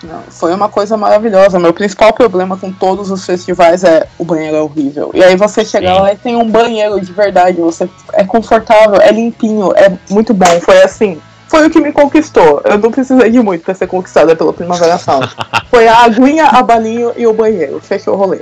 Não, 0.00 0.22
Foi 0.30 0.54
uma 0.54 0.68
coisa 0.68 0.96
maravilhosa. 0.96 1.58
Meu 1.58 1.72
principal 1.72 2.12
problema 2.12 2.56
com 2.56 2.70
todos 2.70 3.10
os 3.10 3.26
festivais 3.26 3.82
é 3.82 4.06
o 4.16 4.24
banheiro 4.24 4.56
é 4.56 4.60
horrível. 4.60 5.10
E 5.12 5.24
aí 5.24 5.34
você 5.34 5.64
chega 5.64 5.92
Sim. 5.92 6.00
lá 6.00 6.12
e 6.12 6.16
tem 6.16 6.36
um 6.36 6.48
banheiro 6.48 7.00
de 7.00 7.12
verdade, 7.12 7.60
você 7.60 7.90
é 8.12 8.22
confortável, 8.24 9.00
é 9.00 9.10
limpinho, 9.10 9.72
é 9.74 9.92
muito 10.08 10.32
bom. 10.32 10.60
Foi 10.60 10.80
assim. 10.82 11.20
Foi 11.48 11.66
o 11.66 11.70
que 11.70 11.80
me 11.80 11.92
conquistou. 11.92 12.60
Eu 12.64 12.78
não 12.78 12.92
precisei 12.92 13.30
de 13.30 13.40
muito 13.40 13.64
pra 13.64 13.74
ser 13.74 13.86
conquistada 13.88 14.36
pela 14.36 14.52
Primavera 14.52 14.98
Sound. 14.98 15.34
Foi 15.68 15.88
a 15.88 16.04
aguinha, 16.04 16.44
a 16.44 16.62
balinho 16.62 17.12
e 17.16 17.26
o 17.26 17.32
banheiro. 17.32 17.80
Fechou 17.80 18.14
o 18.14 18.16
rolê. 18.18 18.40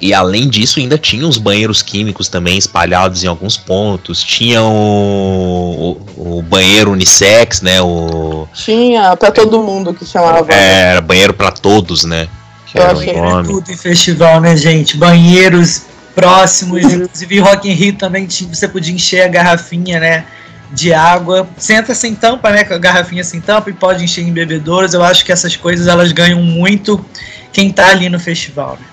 E 0.00 0.14
além 0.14 0.48
disso, 0.48 0.78
ainda 0.78 0.96
tinha 0.96 1.26
os 1.26 1.38
banheiros 1.38 1.82
químicos 1.82 2.28
também 2.28 2.56
espalhados 2.56 3.24
em 3.24 3.26
alguns 3.26 3.56
pontos. 3.56 4.22
Tinha 4.22 4.62
o, 4.62 5.98
o, 6.16 6.38
o 6.38 6.42
banheiro 6.42 6.92
unissex, 6.92 7.60
né? 7.62 7.80
O 7.82 8.46
Tinha 8.54 9.16
pra 9.16 9.30
todo 9.32 9.60
mundo 9.62 9.92
que 9.92 10.06
chamava. 10.06 10.52
é, 10.52 10.92
era 10.92 11.00
banheiro 11.00 11.34
pra 11.34 11.50
todos, 11.50 12.04
né? 12.04 12.28
Que 12.66 12.78
Eu 12.78 12.82
era 12.82 12.96
o 12.96 13.00
achei 13.00 13.12
nome. 13.12 13.48
Tudo 13.48 13.70
em 13.72 13.76
festival, 13.76 14.40
né, 14.40 14.56
gente? 14.56 14.96
Banheiros 14.96 15.82
próximos, 16.14 16.82
inclusive 16.84 17.38
Rock 17.38 17.68
in 17.68 17.72
Rio 17.72 17.94
também 17.94 18.26
tinha, 18.26 18.52
você 18.52 18.66
podia 18.66 18.92
encher 18.92 19.22
a 19.22 19.28
garrafinha, 19.28 20.00
né, 20.00 20.24
de 20.72 20.92
água. 20.92 21.48
Entra 21.70 21.94
sem 21.94 22.14
tampa, 22.14 22.50
né, 22.50 22.64
com 22.64 22.74
a 22.74 22.78
garrafinha 22.78 23.22
sem 23.22 23.40
tampa 23.40 23.70
e 23.70 23.72
pode 23.72 24.02
encher 24.04 24.22
em 24.24 24.32
bebedouros. 24.32 24.94
Eu 24.94 25.02
acho 25.02 25.24
que 25.24 25.32
essas 25.32 25.56
coisas 25.56 25.86
elas 25.86 26.12
ganham 26.12 26.42
muito 26.42 27.04
quem 27.52 27.70
tá 27.70 27.88
ali 27.88 28.08
no 28.08 28.18
festival. 28.18 28.76
Né? 28.80 28.86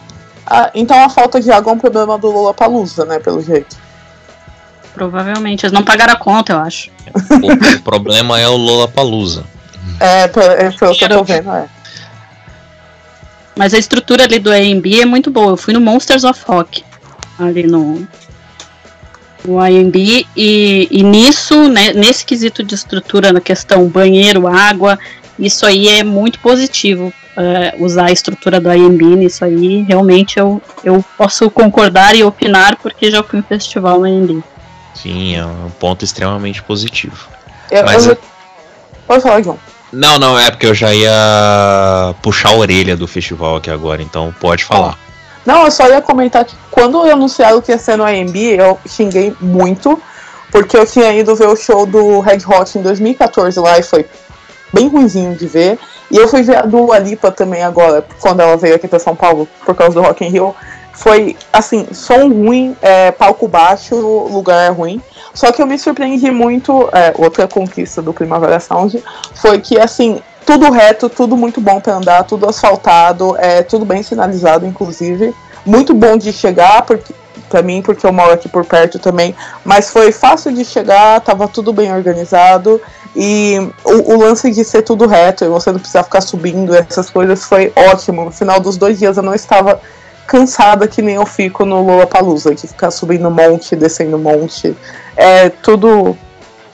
Ah, 0.45 0.69
então 0.75 1.03
a 1.03 1.09
falta 1.09 1.39
de 1.41 1.51
água 1.51 1.71
é 1.71 1.75
um 1.75 1.79
problema 1.79 2.17
do 2.17 2.29
Lula 2.29 2.53
Palusa, 2.53 3.05
né? 3.05 3.19
Pelo 3.19 3.41
jeito. 3.41 3.75
Provavelmente. 4.93 5.65
Eles 5.65 5.73
não 5.73 5.83
pagaram 5.83 6.13
a 6.13 6.17
conta, 6.17 6.53
eu 6.53 6.59
acho. 6.59 6.89
O, 7.43 7.75
o 7.75 7.81
problema 7.81 8.39
é 8.39 8.47
o 8.47 8.55
Lollapalooza. 8.55 9.43
É, 9.99 10.27
pe- 10.27 10.39
é 10.39 10.71
pelo 10.71 10.95
que 10.95 11.03
eu 11.03 11.09
tô 11.09 11.23
vendo, 11.23 11.51
é. 11.51 11.67
Mas 13.55 13.73
a 13.73 13.77
estrutura 13.77 14.23
ali 14.23 14.39
do 14.39 14.51
AMB 14.51 14.85
é 15.01 15.05
muito 15.05 15.29
boa. 15.31 15.51
Eu 15.51 15.57
fui 15.57 15.73
no 15.73 15.81
Monsters 15.81 16.23
of 16.23 16.41
Rock, 16.47 16.83
ali 17.39 17.63
no, 17.63 18.05
no 19.45 19.59
AMB, 19.59 19.95
e, 20.35 20.87
e 20.91 21.03
nisso, 21.03 21.69
né, 21.69 21.93
nesse 21.93 22.25
quesito 22.25 22.63
de 22.63 22.75
estrutura, 22.75 23.31
na 23.31 23.39
questão 23.41 23.87
banheiro, 23.87 24.47
água, 24.47 24.99
isso 25.37 25.65
aí 25.65 25.87
é 25.89 26.03
muito 26.03 26.39
positivo. 26.39 27.11
é, 27.37 27.75
usar 27.79 28.05
a 28.05 28.11
estrutura 28.13 28.61
do 28.61 28.69
AMB 28.69 29.01
nisso 29.17 29.43
aí, 29.43 29.83
realmente 29.83 30.39
eu, 30.39 30.61
eu 30.85 31.03
posso 31.17 31.49
concordar 31.49 32.15
e 32.15 32.23
opinar 32.23 32.77
porque 32.77 33.11
já 33.11 33.21
fui 33.21 33.39
em 33.39 33.41
festival 33.41 33.99
no 33.99 34.05
AMB. 34.05 34.41
Sim, 34.93 35.35
é 35.35 35.45
um 35.45 35.69
ponto 35.77 36.05
extremamente 36.05 36.63
positivo. 36.63 37.27
Eu, 37.69 37.83
Mas 37.83 38.05
eu- 38.05 38.13
eu- 38.13 38.17
Pode 39.05 39.21
falar, 39.21 39.41
John. 39.41 39.57
Não, 39.91 40.17
não, 40.17 40.39
é 40.39 40.49
porque 40.49 40.65
eu 40.65 40.73
já 40.73 40.93
ia 40.93 42.15
puxar 42.21 42.49
a 42.49 42.55
orelha 42.55 42.95
do 42.95 43.05
festival 43.07 43.57
aqui 43.57 43.69
agora, 43.69 44.01
então 44.01 44.33
pode 44.39 44.63
falar. 44.63 44.97
Não, 45.45 45.65
eu 45.65 45.71
só 45.71 45.87
ia 45.89 46.01
comentar 46.01 46.45
que 46.45 46.55
quando 46.71 47.01
anunciaram 47.01 47.61
que 47.61 47.71
ia 47.71 47.77
ser 47.77 47.97
no 47.97 48.03
AMB, 48.05 48.35
eu 48.57 48.79
xinguei 48.87 49.35
muito, 49.41 50.01
porque 50.51 50.77
eu 50.77 50.85
tinha 50.87 51.13
ido 51.13 51.35
ver 51.35 51.47
o 51.47 51.55
show 51.55 51.85
do 51.85 52.19
Red 52.21 52.39
Hot 52.47 52.77
em 52.77 52.81
2014 52.81 53.59
lá 53.59 53.77
e 53.77 53.83
foi 53.83 54.05
bem 54.73 54.87
ruimzinho 54.87 55.35
de 55.35 55.47
ver. 55.47 55.79
E 56.11 56.17
eu 56.17 56.27
fui 56.27 56.43
ver 56.43 56.57
a 56.57 56.61
Dua 56.61 56.99
Lipa 56.99 57.31
também 57.31 57.63
agora, 57.63 58.05
quando 58.19 58.39
ela 58.39 58.55
veio 58.57 58.75
aqui 58.75 58.87
pra 58.87 58.99
São 58.99 59.15
Paulo, 59.15 59.47
por 59.65 59.75
causa 59.75 59.93
do 59.93 60.01
Rock 60.01 60.23
in 60.23 60.29
Rio. 60.29 60.55
Foi, 60.93 61.35
assim, 61.51 61.87
som 61.91 62.29
ruim, 62.29 62.75
é, 62.81 63.11
palco 63.11 63.47
baixo, 63.47 63.95
lugar 63.95 64.71
ruim. 64.71 65.01
Só 65.33 65.51
que 65.51 65.61
eu 65.61 65.67
me 65.67 65.77
surpreendi 65.77 66.31
muito, 66.31 66.89
é, 66.93 67.13
outra 67.17 67.47
conquista 67.47 68.01
do 68.01 68.13
Primavera 68.13 68.59
Sound 68.59 69.03
foi 69.33 69.59
que, 69.59 69.77
assim, 69.77 70.21
tudo 70.45 70.71
reto, 70.71 71.09
tudo 71.09 71.35
muito 71.35 71.59
bom 71.59 71.81
para 71.81 71.95
andar, 71.95 72.23
tudo 72.23 72.47
asfaltado, 72.47 73.35
é, 73.37 73.63
tudo 73.63 73.83
bem 73.83 74.03
sinalizado, 74.03 74.65
inclusive. 74.65 75.33
Muito 75.65 75.93
bom 75.93 76.15
de 76.15 76.31
chegar, 76.31 76.83
porque 76.83 77.13
para 77.55 77.61
mim, 77.61 77.81
porque 77.81 78.05
eu 78.05 78.11
moro 78.11 78.33
aqui 78.33 78.49
por 78.49 78.65
perto 78.65 78.99
também, 78.99 79.33
mas 79.63 79.89
foi 79.89 80.11
fácil 80.11 80.51
de 80.51 80.65
chegar, 80.65 81.21
tava 81.21 81.47
tudo 81.47 81.71
bem 81.71 81.93
organizado 81.93 82.81
e 83.15 83.55
o, 83.85 84.13
o, 84.13 84.19
lance 84.19 84.51
de 84.51 84.65
ser 84.65 84.81
tudo 84.81 85.07
reto 85.07 85.45
e 85.45 85.47
você 85.47 85.71
não 85.71 85.79
precisar 85.79 86.03
ficar 86.03 86.19
subindo, 86.19 86.75
essas 86.75 87.09
coisas 87.09 87.45
foi 87.45 87.71
ótimo. 87.73 88.25
No 88.25 88.31
final 88.31 88.59
dos 88.59 88.75
dois 88.75 88.99
dias 88.99 89.15
eu 89.15 89.23
não 89.23 89.33
estava 89.33 89.79
cansada 90.27 90.85
que 90.85 91.01
nem 91.01 91.15
eu 91.15 91.25
fico 91.25 91.63
no 91.63 91.81
Lollapalooza, 91.81 92.53
de 92.53 92.67
ficar 92.67 92.91
subindo 92.91 93.31
monte, 93.31 93.73
descendo 93.73 94.19
monte. 94.19 94.75
É 95.15 95.47
tudo, 95.47 96.17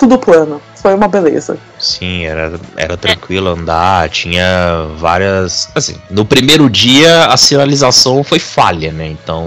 tudo 0.02 0.18
plano 0.18 0.60
foi 0.82 0.95
uma 0.95 1.07
beleza. 1.07 1.60
Sim, 1.78 2.26
era, 2.26 2.60
era 2.76 2.98
tranquilo 2.98 3.49
andar, 3.49 4.10
tinha 4.10 4.88
várias. 4.98 5.69
Assim, 5.76 5.95
no 6.10 6.26
primeiro 6.26 6.68
dia 6.72 7.28
a 7.28 7.38
sinalização 7.38 8.23
foi 8.23 8.40
falha, 8.40 8.91
né? 8.91 9.07
Então 9.10 9.45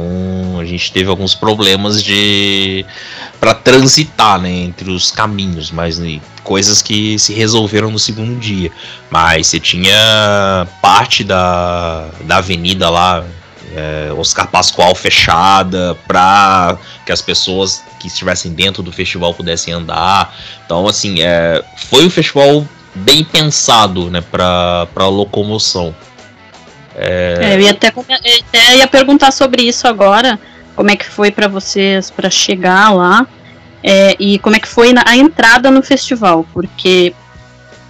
a 0.61 0.65
gente 0.65 0.93
teve 0.93 1.11
alguns 1.11 1.35
problemas 1.35 2.01
de. 2.01 2.87
para 3.41 3.53
transitar, 3.53 4.41
né? 4.41 4.49
Entre 4.49 4.89
os 4.89 5.11
caminhos, 5.11 5.73
mas 5.73 5.99
né, 5.99 6.21
coisas 6.45 6.81
que 6.81 7.19
se 7.19 7.35
resolveram 7.35 7.91
no 7.91 7.99
segundo 7.99 8.39
dia. 8.39 8.71
Mas 9.11 9.49
você 9.49 9.59
tinha 9.59 10.69
parte 10.81 11.25
da, 11.25 12.07
da 12.21 12.37
avenida 12.37 12.89
lá, 12.89 13.25
é, 13.75 14.13
Oscar 14.13 14.49
Pascoal 14.49 14.95
fechada 14.95 15.97
para 16.07 16.79
que 17.05 17.13
as 17.13 17.21
pessoas 17.21 17.83
que 17.99 18.07
estivessem 18.07 18.53
dentro 18.53 18.83
do 18.83 18.93
festival 18.93 19.35
pudessem 19.35 19.75
andar. 19.75 20.35
Então, 20.65 20.87
assim, 20.87 21.23
é, 21.23 21.63
foi 21.89 22.07
um 22.07 22.11
festival 22.11 22.67
bem 22.95 23.25
pensado 23.25 24.11
né, 24.11 24.21
para 24.21 25.09
locomoção. 25.09 25.95
É... 26.95 27.39
É, 27.41 27.55
eu 27.57 27.61
ia 27.61 27.73
até, 27.73 27.89
até 27.89 28.77
ia 28.77 28.87
perguntar 28.87 29.33
sobre 29.33 29.63
isso 29.63 29.89
agora. 29.89 30.39
Como 30.77 30.91
é 30.91 30.97
que 30.97 31.07
foi 31.07 31.31
para 31.31 31.49
vocês 31.49 32.11
para 32.11 32.31
chegar 32.31 32.95
lá? 32.95 33.27
É, 33.83 34.17
e 34.19 34.39
como 34.39 34.57
é 34.57 34.61
que 34.61 34.69
foi 34.69 34.95
a 35.05 35.17
entrada 35.17 35.71
no 35.71 35.83
festival? 35.83 36.47
Porque 36.53 37.15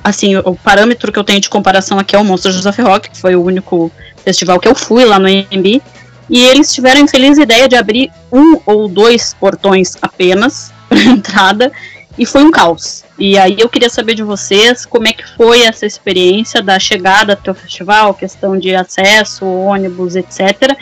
assim, 0.03 0.37
o 0.37 0.55
parâmetro 0.55 1.11
que 1.11 1.19
eu 1.19 1.25
tenho 1.25 1.41
de 1.41 1.49
comparação 1.49 1.99
aqui 1.99 2.15
é 2.15 2.19
o 2.19 2.25
Monsters 2.25 2.67
of 2.67 2.83
Rock, 2.83 3.09
que 3.09 3.19
foi 3.19 3.35
o 3.35 3.43
único 3.43 3.91
festival 4.25 4.59
que 4.59 4.69
eu 4.69 4.75
fui 4.75 5.05
lá 5.05 5.19
no 5.19 5.27
AMB, 5.27 5.83
e 6.31 6.41
eles 6.41 6.73
tiveram 6.73 7.01
a 7.01 7.05
infeliz 7.05 7.39
ideia 7.39 7.69
de 7.69 7.77
abrir 7.77 8.11
um 8.33 8.59
ou 8.65 8.89
dois 8.89 9.35
portões 9.35 9.97
apenas 10.01 10.73
para 10.89 10.99
entrada, 11.01 11.73
e 12.17 12.25
foi 12.25 12.43
um 12.43 12.51
caos. 12.51 13.05
E 13.19 13.37
aí 13.39 13.57
eu 13.59 13.69
queria 13.69 13.91
saber 13.91 14.15
de 14.15 14.23
vocês 14.23 14.87
como 14.87 15.07
é 15.07 15.13
que 15.13 15.25
foi 15.37 15.63
essa 15.63 15.85
experiência 15.85 16.63
da 16.63 16.79
chegada 16.79 17.35
até 17.35 17.51
o 17.51 17.55
festival, 17.55 18.15
questão 18.15 18.59
de 18.59 18.75
acesso, 18.75 19.45
ônibus, 19.45 20.17
etc. 20.17 20.77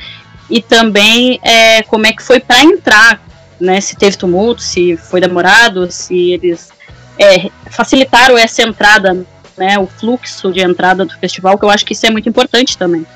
E 0.48 0.60
também 0.62 1.40
é, 1.42 1.82
como 1.82 2.06
é 2.06 2.12
que 2.12 2.22
foi 2.22 2.40
para 2.40 2.62
entrar, 2.62 3.20
né? 3.58 3.80
Se 3.80 3.96
teve 3.96 4.16
tumulto, 4.16 4.62
se 4.62 4.96
foi 4.96 5.20
demorado, 5.20 5.90
se 5.90 6.32
eles 6.32 6.70
é, 7.18 7.50
facilitaram 7.70 8.36
essa 8.36 8.62
entrada, 8.62 9.24
né, 9.56 9.78
o 9.78 9.86
fluxo 9.86 10.52
de 10.52 10.60
entrada 10.60 11.04
do 11.04 11.18
festival, 11.18 11.58
que 11.58 11.64
eu 11.64 11.70
acho 11.70 11.84
que 11.84 11.92
isso 11.92 12.06
é 12.06 12.10
muito 12.10 12.28
importante 12.28 12.76
também. 12.76 13.06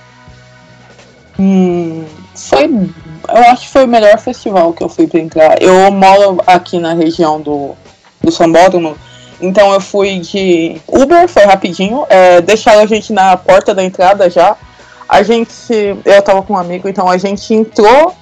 Hum, 1.39 2.05
foi, 2.35 2.65
eu 2.65 3.43
acho 3.51 3.63
que 3.63 3.69
foi 3.71 3.85
o 3.85 3.89
melhor 3.89 4.19
festival 4.19 4.73
que 4.73 4.83
eu 4.83 4.89
fui 4.89 5.09
entrar. 5.15 5.61
Eu 5.63 5.91
moro 5.91 6.43
aqui 6.47 6.79
na 6.79 6.95
região 6.95 7.41
do, 7.41 7.75
do 8.23 8.31
Sambódromo, 8.31 8.97
então 9.41 9.73
eu 9.73 9.81
fui 9.81 10.19
de 10.19 10.81
Uber, 10.87 11.29
foi 11.29 11.45
rapidinho, 11.45 12.07
é, 12.09 12.41
deixaram 12.41 12.81
a 12.81 12.87
gente 12.87 13.13
na 13.13 13.37
porta 13.37 13.75
da 13.75 13.83
entrada 13.83 14.31
já. 14.31 14.57
A 15.09 15.23
gente, 15.23 15.73
eu 16.05 16.23
tava 16.23 16.43
com 16.43 16.55
um 16.55 16.59
amigo, 16.59 16.89
então 16.89 17.09
a 17.09 17.17
gente 17.17 17.55
entrou 17.55 18.15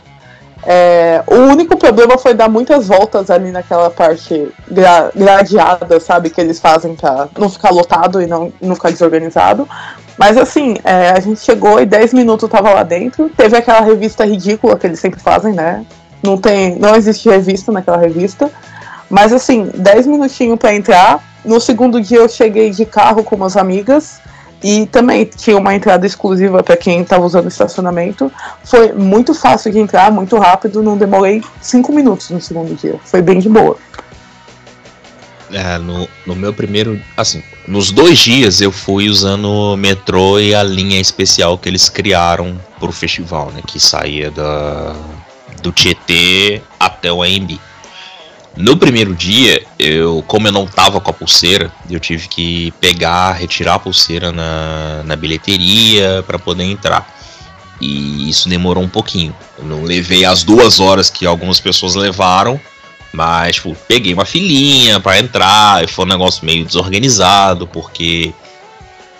é, 0.66 1.22
o 1.26 1.34
único 1.34 1.76
problema 1.76 2.16
foi 2.16 2.32
dar 2.32 2.48
muitas 2.48 2.88
voltas 2.88 3.30
ali 3.30 3.50
naquela 3.50 3.90
parte 3.90 4.48
gra 4.70 5.10
gradeada, 5.14 6.00
sabe? 6.00 6.30
Que 6.30 6.40
eles 6.40 6.58
fazem 6.58 6.94
pra 6.94 7.28
não 7.38 7.50
ficar 7.50 7.70
lotado 7.70 8.22
e 8.22 8.26
não, 8.26 8.52
não 8.60 8.74
ficar 8.74 8.90
desorganizado. 8.90 9.68
Mas 10.16 10.36
assim, 10.36 10.76
é, 10.84 11.10
a 11.10 11.20
gente 11.20 11.40
chegou 11.40 11.80
e 11.80 11.86
10 11.86 12.14
minutos 12.14 12.48
tava 12.48 12.72
lá 12.72 12.82
dentro. 12.82 13.30
Teve 13.36 13.56
aquela 13.56 13.80
revista 13.80 14.24
ridícula 14.24 14.78
que 14.78 14.86
eles 14.86 15.00
sempre 15.00 15.20
fazem, 15.20 15.52
né? 15.52 15.84
Não, 16.22 16.36
tem, 16.36 16.76
não 16.76 16.94
existe 16.94 17.28
revista 17.28 17.72
naquela 17.72 17.98
revista. 17.98 18.50
Mas 19.10 19.32
assim, 19.32 19.70
10 19.74 20.06
minutinhos 20.06 20.58
para 20.58 20.74
entrar. 20.74 21.22
No 21.44 21.60
segundo 21.60 22.00
dia 22.00 22.18
eu 22.18 22.28
cheguei 22.28 22.70
de 22.70 22.86
carro 22.86 23.22
com 23.22 23.36
umas 23.36 23.56
amigas. 23.56 24.20
E 24.62 24.86
também 24.86 25.26
tinha 25.26 25.58
uma 25.58 25.74
entrada 25.74 26.06
exclusiva 26.06 26.62
para 26.62 26.74
quem 26.74 27.02
estava 27.02 27.22
usando 27.22 27.48
estacionamento. 27.48 28.32
Foi 28.64 28.92
muito 28.94 29.34
fácil 29.34 29.70
de 29.70 29.78
entrar, 29.78 30.10
muito 30.10 30.38
rápido, 30.38 30.82
não 30.82 30.96
demorei 30.96 31.42
cinco 31.60 31.92
minutos 31.92 32.30
no 32.30 32.40
segundo 32.40 32.74
dia. 32.74 32.98
Foi 33.04 33.20
bem 33.20 33.40
de 33.40 33.48
boa. 33.50 33.76
É, 35.54 35.78
no, 35.78 36.08
no 36.26 36.34
meu 36.34 36.52
primeiro. 36.52 37.00
Assim, 37.16 37.42
nos 37.68 37.92
dois 37.92 38.18
dias 38.18 38.60
eu 38.60 38.72
fui 38.72 39.08
usando 39.08 39.48
o 39.48 39.76
metrô 39.76 40.40
e 40.40 40.52
a 40.52 40.64
linha 40.64 41.00
especial 41.00 41.56
que 41.56 41.68
eles 41.68 41.88
criaram 41.88 42.60
pro 42.80 42.90
festival, 42.90 43.52
né? 43.52 43.62
Que 43.64 43.78
saía 43.78 44.32
da, 44.32 44.96
do 45.62 45.70
Tietê 45.70 46.60
até 46.78 47.12
o 47.12 47.22
AMB. 47.22 47.60
No 48.56 48.76
primeiro 48.76 49.14
dia, 49.14 49.64
eu, 49.78 50.24
como 50.26 50.48
eu 50.48 50.52
não 50.52 50.66
tava 50.66 51.00
com 51.00 51.10
a 51.10 51.14
pulseira, 51.14 51.72
eu 51.88 51.98
tive 51.98 52.28
que 52.28 52.72
pegar, 52.80 53.32
retirar 53.32 53.74
a 53.74 53.78
pulseira 53.78 54.30
na, 54.32 55.02
na 55.04 55.16
bilheteria 55.16 56.24
para 56.26 56.38
poder 56.38 56.64
entrar. 56.64 57.14
E 57.80 58.28
isso 58.28 58.48
demorou 58.48 58.82
um 58.82 58.88
pouquinho. 58.88 59.34
Eu 59.58 59.64
não 59.64 59.82
levei 59.82 60.24
as 60.24 60.42
duas 60.42 60.80
horas 60.80 61.10
que 61.10 61.26
algumas 61.26 61.60
pessoas 61.60 61.94
levaram, 61.94 62.60
mas 63.14 63.56
tipo, 63.56 63.76
peguei 63.86 64.12
uma 64.12 64.24
filinha 64.24 65.00
para 65.00 65.18
entrar. 65.18 65.84
E 65.84 65.86
foi 65.86 66.04
um 66.04 66.08
negócio 66.08 66.44
meio 66.44 66.64
desorganizado, 66.64 67.66
porque 67.66 68.32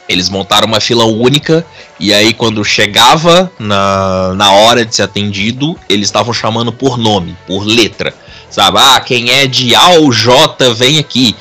eles 0.09 0.29
montaram 0.29 0.67
uma 0.67 0.81
fila 0.81 1.05
única 1.05 1.65
e 1.99 2.13
aí 2.13 2.35
quando 2.35 2.63
chegava 2.65 3.51
na, 3.59 4.35
na 4.35 4.53
hora 4.53 4.85
de 4.85 4.95
ser 4.95 5.03
atendido, 5.03 5.79
eles 5.89 6.09
estavam 6.09 6.35
chamando 6.35 6.73
por 6.73 6.99
nome, 6.99 7.37
por 7.47 7.65
letra. 7.65 8.13
Sabe? 8.51 8.79
Ah, 8.79 9.01
quem 9.01 9.31
é 9.31 9.47
de 9.47 9.75
A 9.75 9.91
ou 9.91 10.13
J 10.13 10.73
vem 10.75 10.99
aqui. 10.99 11.35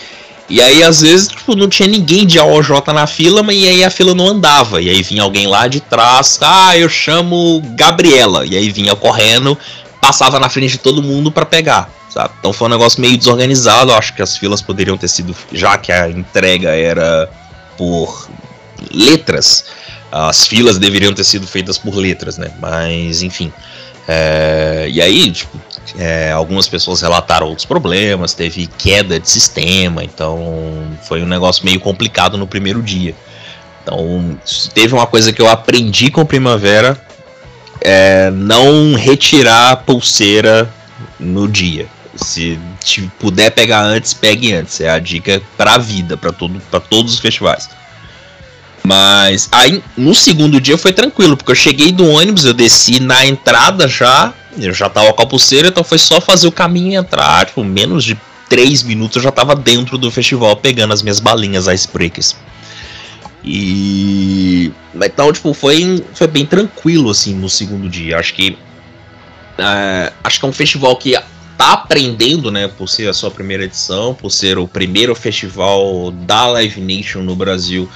E 0.49 0.61
aí, 0.61 0.83
às 0.83 1.01
vezes, 1.01 1.27
tipo, 1.29 1.55
não 1.55 1.69
tinha 1.69 1.87
ninguém 1.87 2.25
de 2.25 2.37
A 2.39 2.43
ou 2.43 2.61
J 2.61 2.91
na 2.91 3.07
fila, 3.07 3.41
mas 3.41 3.55
aí 3.55 3.83
a 3.83 3.89
fila 3.89 4.13
não 4.13 4.27
andava. 4.27 4.81
E 4.81 4.89
aí 4.89 5.01
vinha 5.01 5.23
alguém 5.23 5.47
lá 5.47 5.67
de 5.67 5.79
trás, 5.79 6.39
ah, 6.41 6.77
eu 6.77 6.89
chamo 6.89 7.61
Gabriela. 7.75 8.45
E 8.45 8.55
aí 8.55 8.69
vinha 8.69 8.95
correndo, 8.95 9.57
passava 10.01 10.39
na 10.39 10.49
frente 10.49 10.73
de 10.73 10.77
todo 10.79 11.01
mundo 11.01 11.31
para 11.31 11.45
pegar, 11.45 11.89
sabe? 12.13 12.33
Então 12.39 12.53
foi 12.53 12.67
um 12.67 12.71
negócio 12.71 13.01
meio 13.01 13.17
desorganizado. 13.17 13.91
Acho 13.91 14.13
que 14.13 14.21
as 14.21 14.37
filas 14.37 14.61
poderiam 14.61 14.97
ter 14.97 15.07
sido, 15.07 15.35
já 15.51 15.77
que 15.77 15.91
a 15.91 16.09
entrega 16.09 16.69
era 16.69 17.29
por 17.77 18.29
letras, 18.91 19.65
as 20.11 20.45
filas 20.45 20.77
deveriam 20.77 21.13
ter 21.13 21.23
sido 21.23 21.47
feitas 21.47 21.77
por 21.77 21.95
letras, 21.95 22.37
né? 22.37 22.51
Mas, 22.59 23.23
enfim. 23.23 23.51
É, 24.07 24.87
e 24.91 25.01
aí, 25.01 25.31
tipo, 25.31 25.59
é, 25.97 26.31
algumas 26.31 26.67
pessoas 26.67 27.01
relataram 27.01 27.47
outros 27.47 27.65
problemas, 27.65 28.33
teve 28.33 28.67
queda 28.67 29.19
de 29.19 29.29
sistema, 29.29 30.03
então 30.03 30.97
foi 31.07 31.23
um 31.23 31.25
negócio 31.25 31.65
meio 31.65 31.79
complicado 31.79 32.37
no 32.37 32.45
primeiro 32.45 32.81
dia. 32.81 33.15
Então, 33.81 34.37
teve 34.73 34.93
uma 34.93 35.07
coisa 35.07 35.33
que 35.33 35.41
eu 35.41 35.49
aprendi 35.49 36.11
com 36.11 36.25
Primavera, 36.25 37.01
é 37.81 38.29
não 38.31 38.93
retirar 38.93 39.71
a 39.71 39.75
pulseira 39.75 40.69
no 41.19 41.47
dia. 41.47 41.87
Se 42.15 42.59
puder 43.19 43.51
pegar 43.51 43.81
antes, 43.81 44.13
pegue 44.13 44.53
antes. 44.53 44.79
É 44.81 44.89
a 44.89 44.99
dica 44.99 45.41
para 45.57 45.75
a 45.75 45.77
vida, 45.77 46.15
para 46.15 46.31
todo, 46.31 46.61
todos 46.89 47.13
os 47.13 47.19
festivais. 47.19 47.69
Mas 48.83 49.47
aí 49.51 49.81
no 49.95 50.13
segundo 50.13 50.59
dia 50.59 50.77
foi 50.77 50.91
tranquilo, 50.91 51.37
porque 51.37 51.51
eu 51.51 51.55
cheguei 51.55 51.91
do 51.91 52.05
ônibus, 52.07 52.43
eu 52.43 52.53
desci 52.53 52.99
na 52.99 53.25
entrada 53.25 53.87
já, 53.87 54.33
eu 54.57 54.73
já 54.73 54.89
tava 54.89 55.13
com 55.13 55.23
a 55.23 55.25
pulseira, 55.25 55.69
então 55.69 55.83
foi 55.83 55.97
só 55.97 56.19
fazer 56.19 56.47
o 56.47 56.51
caminho 56.51 56.91
e 56.91 56.95
entrar. 56.95 57.45
Tipo, 57.45 57.63
menos 57.63 58.03
de 58.03 58.19
3 58.49 58.83
minutos 58.83 59.15
eu 59.15 59.23
já 59.23 59.31
tava 59.31 59.55
dentro 59.55 59.97
do 59.97 60.11
festival 60.11 60.55
pegando 60.57 60.93
as 60.93 61.01
minhas 61.01 61.19
balinhas 61.19 61.67
icebreakers. 61.67 62.35
E. 63.43 64.71
Então, 64.95 65.31
tipo, 65.33 65.53
foi, 65.53 66.03
foi 66.13 66.27
bem 66.27 66.45
tranquilo 66.45 67.09
assim 67.09 67.33
no 67.35 67.49
segundo 67.49 67.89
dia. 67.89 68.17
Acho 68.17 68.33
que. 68.33 68.57
Uh, 69.57 70.13
acho 70.23 70.39
que 70.39 70.45
é 70.45 70.47
um 70.47 70.53
festival 70.53 70.95
que 70.95 71.15
tá 71.57 71.73
aprendendo, 71.73 72.51
né, 72.51 72.67
por 72.67 72.87
ser 72.87 73.07
a 73.07 73.13
sua 73.13 73.29
primeira 73.29 73.63
edição, 73.63 74.13
por 74.13 74.29
ser 74.31 74.57
o 74.57 74.67
primeiro 74.67 75.13
festival 75.15 76.11
da 76.11 76.47
Live 76.47 76.81
Nation 76.81 77.21
no 77.21 77.35
Brasil 77.35 77.89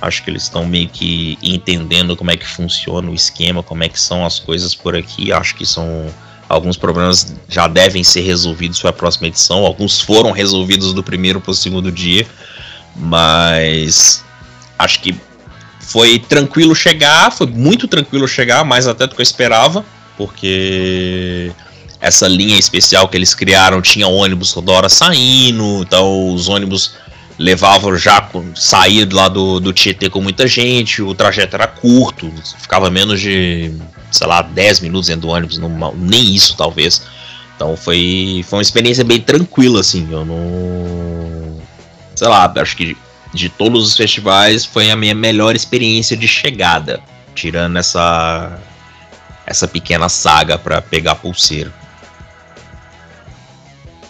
Acho 0.00 0.22
que 0.22 0.30
eles 0.30 0.44
estão 0.44 0.64
meio 0.64 0.88
que 0.88 1.36
entendendo 1.42 2.14
como 2.14 2.30
é 2.30 2.36
que 2.36 2.46
funciona 2.46 3.10
o 3.10 3.14
esquema, 3.14 3.64
como 3.64 3.82
é 3.82 3.88
que 3.88 4.00
são 4.00 4.24
as 4.24 4.38
coisas 4.38 4.72
por 4.72 4.94
aqui. 4.94 5.32
Acho 5.32 5.56
que 5.56 5.66
são 5.66 6.06
Alguns 6.48 6.78
problemas 6.78 7.36
já 7.46 7.68
devem 7.68 8.02
ser 8.02 8.22
resolvidos 8.22 8.80
para 8.80 8.88
a 8.88 8.92
próxima 8.92 9.26
edição, 9.26 9.66
alguns 9.66 10.00
foram 10.00 10.30
resolvidos 10.30 10.94
do 10.94 11.02
primeiro 11.02 11.42
para 11.42 11.50
o 11.50 11.54
segundo 11.54 11.92
dia, 11.92 12.26
mas 12.96 14.24
acho 14.78 15.02
que 15.02 15.14
foi 15.78 16.18
tranquilo 16.18 16.74
chegar, 16.74 17.30
foi 17.30 17.46
muito 17.46 17.86
tranquilo 17.86 18.26
chegar, 18.26 18.64
mais 18.64 18.86
até 18.86 19.06
do 19.06 19.14
que 19.14 19.20
eu 19.20 19.22
esperava, 19.22 19.84
porque 20.16 21.52
essa 22.00 22.28
linha 22.28 22.58
especial 22.58 23.08
que 23.08 23.16
eles 23.16 23.34
criaram 23.34 23.82
tinha 23.82 24.06
ônibus 24.06 24.52
toda 24.52 24.72
hora 24.72 24.88
saindo, 24.88 25.82
então 25.82 26.32
os 26.32 26.48
ônibus 26.48 26.94
levavam 27.38 27.96
já 27.96 28.28
sair 28.54 29.12
lá 29.12 29.28
do, 29.28 29.60
do 29.60 29.72
Tietê 29.72 30.10
com 30.10 30.20
muita 30.20 30.46
gente, 30.46 31.02
o 31.02 31.14
trajeto 31.14 31.56
era 31.56 31.66
curto, 31.66 32.32
ficava 32.60 32.90
menos 32.90 33.20
de, 33.20 33.72
sei 34.10 34.26
lá, 34.26 34.42
10 34.42 34.80
minutos 34.80 35.08
dentro 35.08 35.22
do 35.22 35.28
ônibus, 35.28 35.58
não, 35.58 35.94
nem 35.94 36.34
isso 36.34 36.56
talvez. 36.56 37.02
Então 37.54 37.76
foi, 37.76 38.44
foi 38.48 38.58
uma 38.58 38.62
experiência 38.62 39.04
bem 39.04 39.20
tranquila, 39.20 39.80
assim, 39.80 40.06
eu 40.10 40.24
não. 40.24 41.58
Sei 42.14 42.28
lá, 42.28 42.52
acho 42.56 42.76
que 42.76 42.96
de 43.32 43.48
todos 43.48 43.86
os 43.86 43.96
festivais, 43.96 44.64
foi 44.64 44.90
a 44.90 44.96
minha 44.96 45.14
melhor 45.14 45.54
experiência 45.54 46.16
de 46.16 46.26
chegada, 46.26 47.00
tirando 47.34 47.76
essa 47.76 48.58
essa 49.46 49.66
pequena 49.66 50.08
saga 50.10 50.58
para 50.58 50.82
pegar 50.82 51.14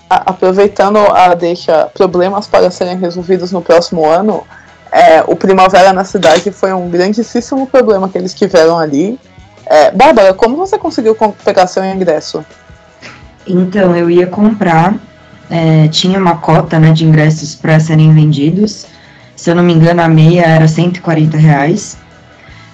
Aproveitando 0.08 0.98
a 0.98 1.34
deixa 1.34 1.86
problemas 1.92 2.46
para 2.46 2.70
serem 2.70 2.96
resolvidos 2.96 3.52
no 3.52 3.60
próximo 3.60 4.06
ano, 4.06 4.42
é, 4.90 5.22
o 5.26 5.36
Primavera 5.36 5.92
na 5.92 6.04
cidade 6.04 6.50
foi 6.50 6.72
um 6.72 6.88
grandíssimo 6.88 7.66
problema 7.66 8.08
que 8.08 8.16
eles 8.16 8.32
tiveram 8.32 8.78
ali. 8.78 9.18
É, 9.66 9.90
Bárbara, 9.90 10.32
como 10.32 10.56
você 10.56 10.78
conseguiu 10.78 11.14
pegar 11.44 11.66
seu 11.66 11.84
ingresso? 11.84 12.44
Então, 13.46 13.94
eu 13.94 14.10
ia 14.10 14.26
comprar, 14.26 14.94
é, 15.50 15.88
tinha 15.88 16.18
uma 16.18 16.36
cota 16.36 16.78
né, 16.78 16.92
de 16.92 17.04
ingressos 17.04 17.54
para 17.54 17.78
serem 17.78 18.12
vendidos, 18.14 18.86
se 19.36 19.50
eu 19.50 19.54
não 19.54 19.62
me 19.62 19.72
engano, 19.72 20.02
a 20.02 20.08
meia 20.08 20.42
era 20.42 20.66
140 20.66 21.36
reais. 21.36 21.96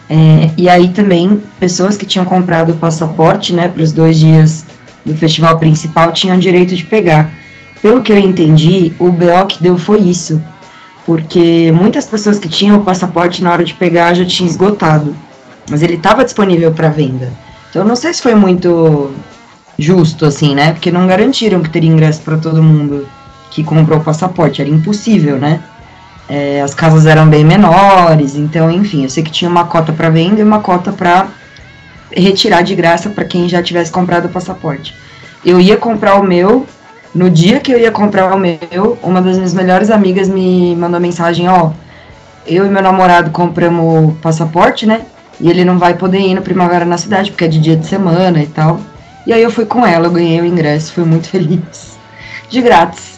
É, 0.08 0.50
e 0.56 0.68
aí 0.68 0.88
também, 0.88 1.42
pessoas 1.58 1.96
que 1.96 2.06
tinham 2.06 2.24
comprado 2.24 2.72
o 2.72 2.76
passaporte, 2.76 3.52
né, 3.52 3.68
para 3.68 3.82
os 3.82 3.92
dois 3.92 4.18
dias 4.18 4.64
do 5.04 5.14
festival 5.16 5.58
principal, 5.58 6.12
tinham 6.12 6.38
direito 6.38 6.74
de 6.74 6.84
pegar. 6.84 7.30
Pelo 7.82 8.02
que 8.02 8.12
eu 8.12 8.18
entendi, 8.18 8.92
o 8.98 9.10
BO 9.10 9.46
que 9.46 9.62
deu 9.62 9.76
foi 9.76 10.00
isso, 10.00 10.42
porque 11.04 11.70
muitas 11.72 12.06
pessoas 12.06 12.38
que 12.38 12.48
tinham 12.48 12.78
o 12.78 12.84
passaporte 12.84 13.42
na 13.42 13.52
hora 13.52 13.64
de 13.64 13.74
pegar 13.74 14.14
já 14.14 14.24
tinham 14.24 14.48
esgotado, 14.48 15.14
mas 15.70 15.82
ele 15.82 15.94
estava 15.94 16.24
disponível 16.24 16.72
para 16.72 16.88
venda. 16.88 17.30
Então, 17.68 17.84
não 17.84 17.96
sei 17.96 18.14
se 18.14 18.22
foi 18.22 18.34
muito 18.34 19.12
justo, 19.78 20.24
assim, 20.24 20.54
né, 20.54 20.72
porque 20.72 20.90
não 20.90 21.06
garantiram 21.06 21.60
que 21.60 21.68
teria 21.68 21.90
ingresso 21.90 22.22
para 22.22 22.38
todo 22.38 22.62
mundo 22.62 23.06
que 23.50 23.62
comprou 23.62 23.98
o 23.98 24.04
passaporte, 24.04 24.60
era 24.60 24.70
impossível, 24.70 25.36
né? 25.36 25.60
É, 26.28 26.62
as 26.62 26.74
casas 26.74 27.04
eram 27.04 27.28
bem 27.28 27.44
menores, 27.44 28.34
então, 28.34 28.70
enfim, 28.70 29.02
eu 29.02 29.10
sei 29.10 29.22
que 29.22 29.30
tinha 29.30 29.50
uma 29.50 29.64
cota 29.64 29.92
para 29.92 30.08
venda 30.08 30.40
e 30.40 30.42
uma 30.42 30.60
cota 30.60 30.90
para 30.90 31.28
retirar 32.10 32.62
de 32.62 32.74
graça 32.74 33.10
para 33.10 33.24
quem 33.24 33.48
já 33.48 33.62
tivesse 33.62 33.90
comprado 33.90 34.26
o 34.26 34.28
passaporte. 34.30 34.94
Eu 35.44 35.60
ia 35.60 35.76
comprar 35.76 36.16
o 36.16 36.22
meu, 36.22 36.66
no 37.14 37.30
dia 37.30 37.60
que 37.60 37.72
eu 37.72 37.78
ia 37.78 37.90
comprar 37.90 38.34
o 38.34 38.38
meu, 38.38 38.98
uma 39.02 39.20
das 39.22 39.36
minhas 39.36 39.54
melhores 39.54 39.90
amigas 39.90 40.28
me 40.28 40.74
mandou 40.76 41.00
mensagem: 41.00 41.48
Ó, 41.48 41.70
eu 42.46 42.66
e 42.66 42.68
meu 42.68 42.82
namorado 42.82 43.30
compramos 43.30 44.10
o 44.10 44.12
passaporte, 44.14 44.86
né? 44.86 45.02
E 45.40 45.48
ele 45.48 45.64
não 45.64 45.78
vai 45.78 45.94
poder 45.94 46.18
ir 46.18 46.34
no 46.34 46.42
Primavera 46.42 46.84
na 46.84 46.98
cidade, 46.98 47.30
porque 47.30 47.44
é 47.44 47.48
de 47.48 47.58
dia 47.58 47.76
de 47.76 47.86
semana 47.86 48.42
e 48.42 48.46
tal. 48.46 48.80
E 49.26 49.32
aí 49.32 49.42
eu 49.42 49.50
fui 49.50 49.64
com 49.64 49.86
ela, 49.86 50.06
eu 50.06 50.10
ganhei 50.10 50.40
o 50.40 50.44
ingresso, 50.46 50.92
fui 50.92 51.04
muito 51.04 51.28
feliz. 51.30 51.98
De 52.48 52.60
grátis. 52.60 53.14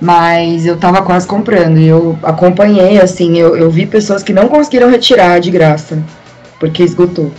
Mas 0.00 0.64
eu 0.64 0.78
tava 0.78 1.02
quase 1.02 1.26
comprando 1.26 1.78
e 1.78 1.86
eu 1.86 2.18
acompanhei, 2.22 2.98
assim, 2.98 3.38
eu, 3.38 3.54
eu 3.54 3.70
vi 3.70 3.84
pessoas 3.84 4.22
que 4.22 4.32
não 4.32 4.48
conseguiram 4.48 4.88
retirar 4.88 5.38
de 5.40 5.50
graça, 5.50 6.02
porque 6.58 6.82
esgotou. 6.82 7.30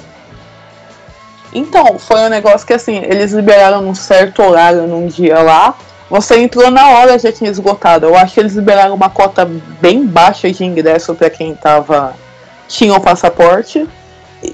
Então, 1.53 1.99
foi 1.99 2.21
um 2.21 2.29
negócio 2.29 2.65
que 2.65 2.73
assim, 2.73 2.97
eles 2.97 3.31
liberaram 3.31 3.81
num 3.81 3.95
certo 3.95 4.41
horário 4.41 4.87
num 4.87 5.07
dia 5.07 5.39
lá. 5.39 5.75
Você 6.09 6.37
entrou 6.39 6.69
na 6.69 6.89
hora 6.89 7.17
já 7.17 7.31
tinha 7.31 7.49
esgotado. 7.49 8.05
Eu 8.05 8.15
acho 8.15 8.33
que 8.33 8.39
eles 8.39 8.53
liberaram 8.53 8.93
uma 8.93 9.09
cota 9.09 9.49
bem 9.79 10.05
baixa 10.05 10.51
de 10.51 10.63
ingresso 10.63 11.15
para 11.15 11.29
quem 11.29 11.55
tava 11.55 12.13
tinha 12.67 12.93
o 12.93 13.01
passaporte. 13.01 13.87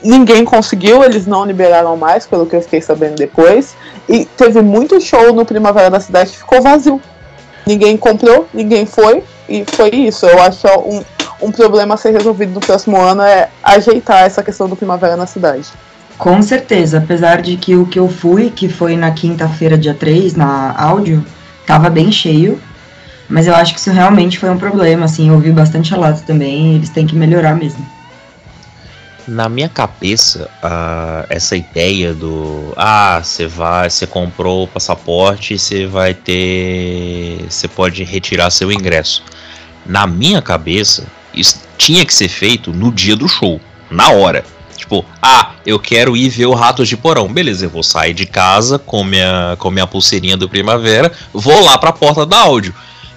Ninguém 0.04 0.44
conseguiu, 0.44 1.04
eles 1.04 1.26
não 1.26 1.46
liberaram 1.46 1.96
mais, 1.96 2.28
pelo 2.28 2.46
que 2.46 2.56
eu 2.56 2.62
fiquei 2.62 2.82
sabendo 2.82 3.16
depois. 3.16 3.76
E 4.08 4.26
teve 4.26 4.62
muito 4.62 5.00
show 5.00 5.34
no 5.34 5.46
Primavera 5.46 5.90
da 5.90 6.00
Cidade 6.00 6.32
que 6.32 6.38
ficou 6.38 6.62
vazio 6.62 7.02
ninguém 7.68 7.98
comprou, 7.98 8.48
ninguém 8.54 8.86
foi, 8.86 9.24
e 9.48 9.66
foi 9.66 9.90
isso. 9.90 10.26
Eu 10.26 10.42
acho 10.42 10.66
é 10.66 10.78
um, 10.78 11.04
um 11.42 11.52
problema 11.52 11.96
a 11.96 11.98
ser 11.98 12.12
resolvido 12.12 12.54
no 12.54 12.62
próximo 12.62 13.00
ano 13.00 13.22
é 13.22 13.50
ajeitar 13.62 14.24
essa 14.24 14.42
questão 14.42 14.70
do 14.70 14.76
primavera 14.76 15.18
na 15.18 15.28
cidade. 15.28 15.68
Com 16.18 16.42
certeza, 16.42 16.98
apesar 16.98 17.42
de 17.42 17.58
que 17.58 17.76
o 17.76 17.86
que 17.86 18.00
eu 18.00 18.10
fui, 18.10 18.50
que 18.50 18.68
foi 18.68 18.96
na 18.96 19.12
quinta-feira, 19.12 19.78
dia 19.78 19.94
3, 19.94 20.36
na 20.36 20.74
áudio, 20.78 21.24
tava 21.66 21.90
bem 21.90 22.12
cheio. 22.12 22.60
Mas 23.30 23.46
eu 23.46 23.54
acho 23.54 23.74
que 23.74 23.80
isso 23.80 23.92
realmente 23.92 24.40
foi 24.40 24.50
um 24.50 24.58
problema, 24.58 25.06
assim, 25.06 25.28
eu 25.28 25.36
ouvi 25.36 25.52
bastante 25.52 25.92
relato 25.92 26.24
também, 26.24 26.76
eles 26.76 26.90
têm 26.90 27.06
que 27.06 27.16
melhorar 27.16 27.56
mesmo 27.56 27.86
na 29.28 29.50
minha 29.50 29.68
cabeça, 29.68 30.50
uh, 30.64 31.28
essa 31.30 31.56
ideia 31.56 32.14
do 32.14 32.74
ah, 32.78 33.20
você 33.22 33.46
vai, 33.46 33.90
você 33.90 34.08
comprou 34.08 34.64
o 34.64 34.68
passaporte, 34.68 35.60
você 35.60 35.86
vai 35.86 36.14
ter, 36.14 37.46
você 37.50 37.68
pode 37.68 38.04
retirar 38.04 38.50
seu 38.50 38.72
ingresso. 38.72 39.24
Na 39.86 40.08
minha 40.08 40.42
cabeça, 40.42 41.06
isso 41.34 41.62
tinha 41.78 42.06
que 42.06 42.14
ser 42.14 42.30
feito 42.30 42.72
no 42.72 42.92
dia 42.92 43.16
do 43.16 43.28
show, 43.28 43.60
na 43.92 44.12
hora. 44.12 44.46
Tipo, 44.78 45.04
ah, 45.22 45.52
eu 45.66 45.80
quero 45.80 46.16
ir 46.16 46.30
ver 46.30 46.46
o 46.46 46.54
Ratos 46.54 46.88
de 46.88 46.96
Porão. 46.96 47.28
Beleza, 47.28 47.66
eu 47.66 47.70
vou 47.70 47.84
sair 47.84 48.14
de 48.14 48.26
casa 48.26 48.80
com 48.80 49.04
minha, 49.04 49.56
com 49.60 49.70
minha 49.70 49.88
pulseirinha 49.88 50.38
do 50.38 50.48
Primavera, 50.48 51.12
vou 51.34 51.64
lá 51.64 51.78
pra 51.78 51.92
porta 51.92 52.26
da 52.26 52.38
áudio. 52.40 52.74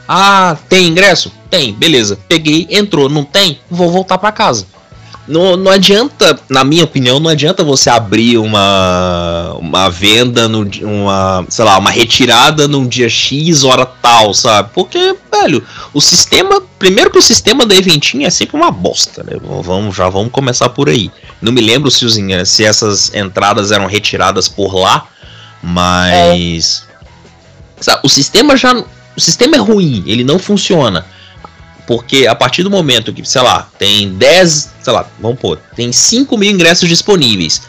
Ah, 0.09 0.57
tem 0.69 0.89
ingresso? 0.89 1.33
Tem, 1.49 1.73
beleza. 1.73 2.19
Peguei, 2.29 2.67
entrou, 2.71 3.09
não 3.09 3.25
tem? 3.25 3.61
Vou 3.71 3.91
voltar 3.91 4.19
para 4.19 4.33
casa. 4.33 4.67
Não, 5.31 5.57
não 5.57 5.71
adianta, 5.71 6.37
na 6.49 6.65
minha 6.65 6.83
opinião, 6.83 7.21
não 7.21 7.31
adianta 7.31 7.63
você 7.63 7.89
abrir 7.89 8.37
uma, 8.37 9.55
uma 9.61 9.89
venda, 9.89 10.49
no, 10.49 10.69
uma, 10.83 11.47
sei 11.49 11.65
lá, 11.65 11.79
uma 11.79 11.91
retirada 11.91 12.67
num 12.67 12.85
dia 12.85 13.09
X, 13.09 13.63
hora 13.63 13.87
tal, 13.87 14.35
sabe? 14.35 14.71
Porque, 14.75 15.15
velho, 15.31 15.65
o 15.95 16.01
sistema. 16.01 16.61
Primeiro 16.81 17.11
que 17.11 17.19
o 17.19 17.23
sistema 17.23 17.65
da 17.65 17.77
Eventinho 17.77 18.27
é 18.27 18.31
sempre 18.31 18.57
uma 18.57 18.73
bosta, 18.73 19.23
né? 19.23 19.39
Vamos, 19.63 19.95
já 19.95 20.09
vamos 20.09 20.33
começar 20.33 20.69
por 20.71 20.89
aí. 20.89 21.13
Não 21.41 21.53
me 21.53 21.61
lembro 21.61 21.91
se, 21.91 22.05
os, 22.05 22.17
se 22.47 22.65
essas 22.65 23.15
entradas 23.15 23.71
eram 23.71 23.87
retiradas 23.87 24.49
por 24.49 24.75
lá, 24.75 25.07
mas. 25.63 26.89
É. 26.89 27.83
Sabe, 27.83 28.01
o 28.03 28.09
sistema 28.09 28.57
já. 28.57 28.75
O 29.17 29.21
sistema 29.21 29.55
é 29.55 29.61
ruim, 29.61 30.03
ele 30.07 30.25
não 30.25 30.41
funciona. 30.41 31.07
Porque 31.87 32.27
a 32.27 32.37
partir 32.37 32.63
do 32.63 32.71
momento 32.71 33.13
que, 33.13 33.29
sei 33.29 33.43
lá, 33.43 33.69
tem 33.77 34.11
10, 34.13 34.71
sei 34.83 34.93
lá, 34.93 35.07
vamos 35.21 35.39
pôr, 35.39 35.59
tem 35.77 35.93
5 35.93 36.37
mil 36.37 36.51
ingressos 36.51 36.89
disponíveis. 36.89 37.63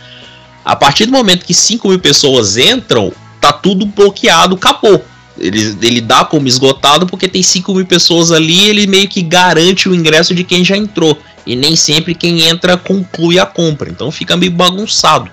A 0.63 0.75
partir 0.75 1.05
do 1.05 1.11
momento 1.11 1.45
que 1.45 1.53
5 1.53 1.87
mil 1.87 1.99
pessoas 1.99 2.57
entram, 2.57 3.11
tá 3.39 3.51
tudo 3.51 3.85
bloqueado, 3.85 4.55
acabou. 4.55 5.03
Ele, 5.37 5.77
ele 5.81 6.01
dá 6.01 6.23
como 6.23 6.47
esgotado 6.47 7.07
porque 7.07 7.27
tem 7.27 7.41
5 7.41 7.73
mil 7.73 7.85
pessoas 7.85 8.31
ali, 8.31 8.69
ele 8.69 8.85
meio 8.85 9.07
que 9.07 9.21
garante 9.21 9.89
o 9.89 9.95
ingresso 9.95 10.35
de 10.35 10.43
quem 10.43 10.63
já 10.63 10.77
entrou. 10.77 11.17
E 11.45 11.55
nem 11.55 11.75
sempre 11.75 12.13
quem 12.13 12.43
entra 12.43 12.77
conclui 12.77 13.39
a 13.39 13.45
compra. 13.45 13.89
Então 13.89 14.11
fica 14.11 14.37
meio 14.37 14.51
bagunçado. 14.51 15.31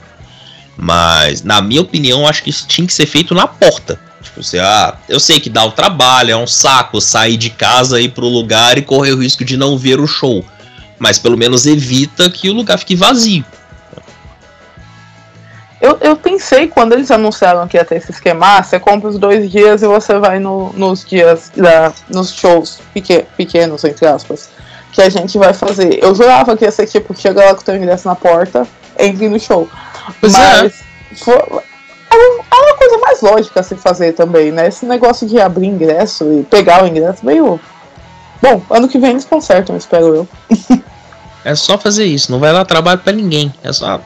Mas, 0.77 1.43
na 1.43 1.61
minha 1.61 1.83
opinião, 1.83 2.27
acho 2.27 2.43
que 2.43 2.51
isso 2.51 2.67
tinha 2.67 2.87
que 2.87 2.95
ser 2.95 3.05
feito 3.05 3.35
na 3.35 3.47
porta. 3.47 4.01
Tipo, 4.23 4.43
você, 4.43 4.59
ah, 4.59 4.97
eu 5.09 5.21
sei 5.21 5.41
que 5.41 5.51
dá 5.51 5.65
o 5.65 5.73
trabalho, 5.73 6.31
é 6.31 6.37
um 6.37 6.47
saco 6.47 7.01
sair 7.01 7.37
de 7.37 7.51
casa, 7.51 8.01
ir 8.01 8.11
pro 8.11 8.27
lugar 8.27 8.79
e 8.79 8.83
correr 8.83 9.13
o 9.13 9.21
risco 9.21 9.45
de 9.45 9.57
não 9.57 9.77
ver 9.77 10.01
o 10.01 10.07
show. 10.07 10.45
Mas 10.99 11.19
pelo 11.19 11.37
menos 11.37 11.66
evita 11.66 12.29
que 12.31 12.51
o 12.51 12.55
lugar 12.55 12.79
fique 12.79 12.97
vazio. 12.97 13.45
Eu, 15.81 15.97
eu 16.01 16.16
pensei 16.16 16.66
quando 16.66 16.93
eles 16.93 17.11
anunciaram 17.11 17.69
que 17.69 17.77
ia 17.77 17.85
ter 17.85 17.97
esse 17.97 18.11
esquema, 18.11 18.59
ah, 18.59 18.62
você 18.62 18.81
compra 18.81 19.09
os 19.09 19.19
dois 19.19 19.49
dias 19.51 19.83
e 19.83 19.87
você 19.87 20.19
vai 20.19 20.41
no, 20.41 20.73
nos 20.73 21.05
dias 21.05 21.53
da, 21.57 21.93
nos 22.11 22.33
shows 22.33 22.81
pequen, 22.93 23.25
pequenos, 23.37 23.85
entre 23.85 24.07
aspas, 24.07 24.51
que 24.93 25.01
a 25.01 25.09
gente 25.09 25.39
vai 25.39 25.55
fazer. 25.55 26.03
Eu 26.03 26.16
jurava 26.16 26.57
que 26.57 26.65
ia 26.65 26.73
ser 26.73 26.87
tipo, 26.87 27.15
chega 27.16 27.45
lá 27.45 27.55
com 27.55 27.61
o 27.61 27.65
teu 27.65 27.77
ingresso 27.77 28.09
na 28.09 28.16
porta, 28.16 28.66
entre 28.99 29.29
no 29.29 29.39
show. 29.39 29.69
Pois 30.20 30.35
é. 30.35 30.39
Mas 30.39 30.73
é. 31.12 31.15
foi, 31.15 31.37
é 32.11 32.55
uma 32.55 32.75
coisa 32.75 32.99
mais 32.99 33.20
lógica 33.20 33.61
a 33.61 33.62
se 33.62 33.77
fazer 33.77 34.15
também, 34.15 34.51
né? 34.51 34.66
Esse 34.66 34.85
negócio 34.85 35.27
de 35.29 35.41
abrir 35.41 35.66
ingresso 35.66 36.25
e 36.33 36.43
pegar 36.43 36.83
o 36.83 36.87
ingresso 36.87 37.25
meio. 37.25 37.61
Bom, 38.40 38.62
ano 38.70 38.89
que 38.89 38.98
vem 38.98 39.10
eles 39.10 39.24
consertam, 39.24 39.77
espero 39.77 40.15
eu. 40.15 40.28
É 41.44 41.55
só 41.55 41.78
fazer 41.78 42.05
isso, 42.05 42.31
não 42.31 42.39
vai 42.39 42.52
dar 42.52 42.65
trabalho 42.65 43.01
para 43.01 43.12
ninguém. 43.12 43.52
É 43.62 43.73
só, 43.73 44.01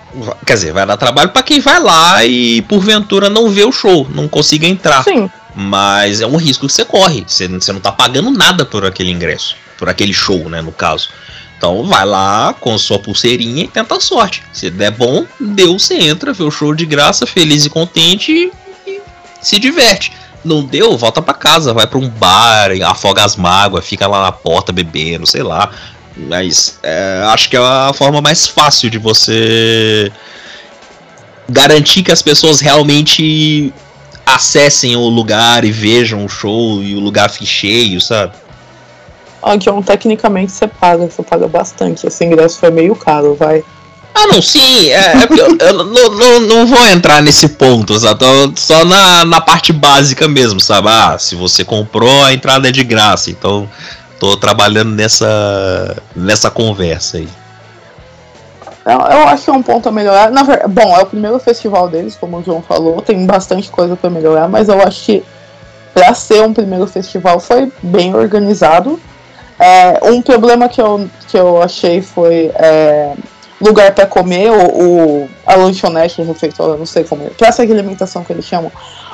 quer 0.46 0.54
dizer, 0.54 0.72
vai 0.72 0.86
dar 0.86 0.96
trabalho 0.96 1.30
para 1.30 1.42
quem 1.42 1.60
vai 1.60 1.80
lá 1.80 2.24
e 2.24 2.62
porventura 2.62 3.28
não 3.28 3.48
vê 3.48 3.64
o 3.64 3.72
show, 3.72 4.06
não 4.14 4.28
consiga 4.28 4.66
entrar. 4.66 5.02
Sim. 5.02 5.30
Mas 5.54 6.20
é 6.20 6.26
um 6.26 6.36
risco 6.36 6.66
que 6.66 6.72
você 6.72 6.84
corre. 6.84 7.24
Você, 7.26 7.48
você 7.48 7.72
não 7.72 7.80
tá 7.80 7.90
pagando 7.90 8.30
nada 8.30 8.64
por 8.64 8.86
aquele 8.86 9.10
ingresso, 9.10 9.56
por 9.78 9.88
aquele 9.88 10.12
show, 10.12 10.48
né, 10.48 10.62
no 10.62 10.72
caso. 10.72 11.08
Então 11.56 11.84
vai 11.84 12.04
lá 12.04 12.54
com 12.54 12.76
sua 12.76 12.98
pulseirinha 12.98 13.64
e 13.64 13.68
tenta 13.68 13.96
a 13.96 14.00
sorte. 14.00 14.42
Se 14.52 14.70
der 14.70 14.90
bom, 14.90 15.24
deu, 15.40 15.78
você 15.78 15.94
entra, 15.94 16.32
vê 16.32 16.42
o 16.42 16.50
show 16.50 16.74
de 16.74 16.84
graça, 16.84 17.26
feliz 17.26 17.64
e 17.64 17.70
contente 17.70 18.52
e 18.86 19.00
se 19.40 19.58
diverte. 19.58 20.12
Não 20.44 20.64
deu, 20.64 20.96
volta 20.96 21.22
para 21.22 21.34
casa, 21.34 21.72
vai 21.72 21.86
para 21.86 21.98
um 21.98 22.08
bar, 22.08 22.70
afoga 22.84 23.24
as 23.24 23.36
mágoas, 23.36 23.86
fica 23.86 24.06
lá 24.06 24.22
na 24.22 24.32
porta 24.32 24.72
bebendo, 24.72 25.26
sei 25.26 25.42
lá. 25.42 25.70
Mas 26.16 26.78
é, 26.82 27.22
acho 27.26 27.48
que 27.48 27.56
é 27.56 27.60
a 27.60 27.92
forma 27.94 28.20
mais 28.20 28.46
fácil 28.46 28.90
de 28.90 28.98
você 28.98 30.12
garantir 31.48 32.02
que 32.02 32.12
as 32.12 32.22
pessoas 32.22 32.60
realmente 32.60 33.72
acessem 34.24 34.96
o 34.96 35.08
lugar 35.08 35.64
e 35.64 35.70
vejam 35.70 36.24
o 36.24 36.28
show 36.28 36.82
e 36.82 36.94
o 36.94 37.00
lugar 37.00 37.30
fique 37.30 37.46
cheio, 37.46 38.00
sabe? 38.00 38.32
Ah, 39.42 39.56
John, 39.56 39.82
tecnicamente 39.82 40.52
você 40.52 40.68
paga, 40.68 41.08
você 41.10 41.22
paga 41.22 41.48
bastante. 41.48 42.06
Esse 42.06 42.24
ingresso 42.24 42.58
foi 42.58 42.70
meio 42.70 42.94
caro, 42.94 43.34
vai. 43.34 43.64
Ah, 44.14 44.26
não, 44.26 44.42
sim, 44.42 44.88
é, 44.90 44.94
é 44.94 45.28
eu, 45.30 45.56
eu 45.58 45.84
não, 45.84 46.10
não, 46.10 46.40
não, 46.40 46.66
vou 46.66 46.86
entrar 46.88 47.22
nesse 47.22 47.48
ponto, 47.48 47.94
só 48.56 48.84
na, 48.84 49.24
na 49.24 49.40
parte 49.40 49.72
básica 49.72 50.28
mesmo, 50.28 50.60
sabe? 50.60 50.88
Ah, 50.88 51.16
se 51.18 51.34
você 51.34 51.64
comprou, 51.64 52.24
a 52.24 52.32
entrada 52.32 52.68
é 52.68 52.72
de 52.72 52.84
graça, 52.84 53.30
então 53.30 53.68
tô 54.20 54.36
trabalhando 54.36 54.90
nessa, 54.90 55.96
nessa 56.14 56.50
conversa 56.50 57.16
aí. 57.16 57.28
Eu, 58.84 58.98
eu 58.98 59.28
acho 59.28 59.44
que 59.44 59.50
é 59.50 59.52
um 59.52 59.62
ponto 59.62 59.88
a 59.88 59.92
melhorar. 59.92 60.30
Na 60.30 60.42
verdade, 60.42 60.72
bom, 60.72 60.96
é 60.96 61.02
o 61.02 61.06
primeiro 61.06 61.38
festival 61.38 61.88
deles, 61.88 62.16
como 62.20 62.38
o 62.38 62.42
João 62.42 62.62
falou, 62.62 63.00
tem 63.00 63.24
bastante 63.24 63.70
coisa 63.70 63.96
para 63.96 64.10
melhorar, 64.10 64.48
mas 64.48 64.68
eu 64.68 64.80
acho 64.82 65.04
que 65.04 65.24
para 65.94 66.12
ser 66.14 66.42
um 66.42 66.52
primeiro 66.52 66.86
festival 66.86 67.38
foi 67.38 67.72
bem 67.82 68.14
organizado. 68.14 69.00
É, 69.58 70.00
um 70.10 70.20
problema 70.20 70.68
que 70.68 70.80
eu, 70.80 71.08
que 71.28 71.38
eu 71.38 71.62
achei 71.62 72.02
foi 72.02 72.50
é, 72.54 73.14
lugar 73.62 73.92
para 73.94 74.06
comer, 74.06 74.50
o, 74.50 74.66
o, 74.66 75.28
a 75.46 75.54
lanchonete, 75.54 76.20
o 76.20 76.24
refeitório, 76.24 76.76
não 76.76 76.86
sei 76.86 77.04
como 77.04 77.24
é, 77.24 77.30
praça 77.30 77.64
de 77.64 77.72
alimentação 77.72 78.24
que 78.24 78.32
eles 78.32 78.44
chamam. 78.44 78.70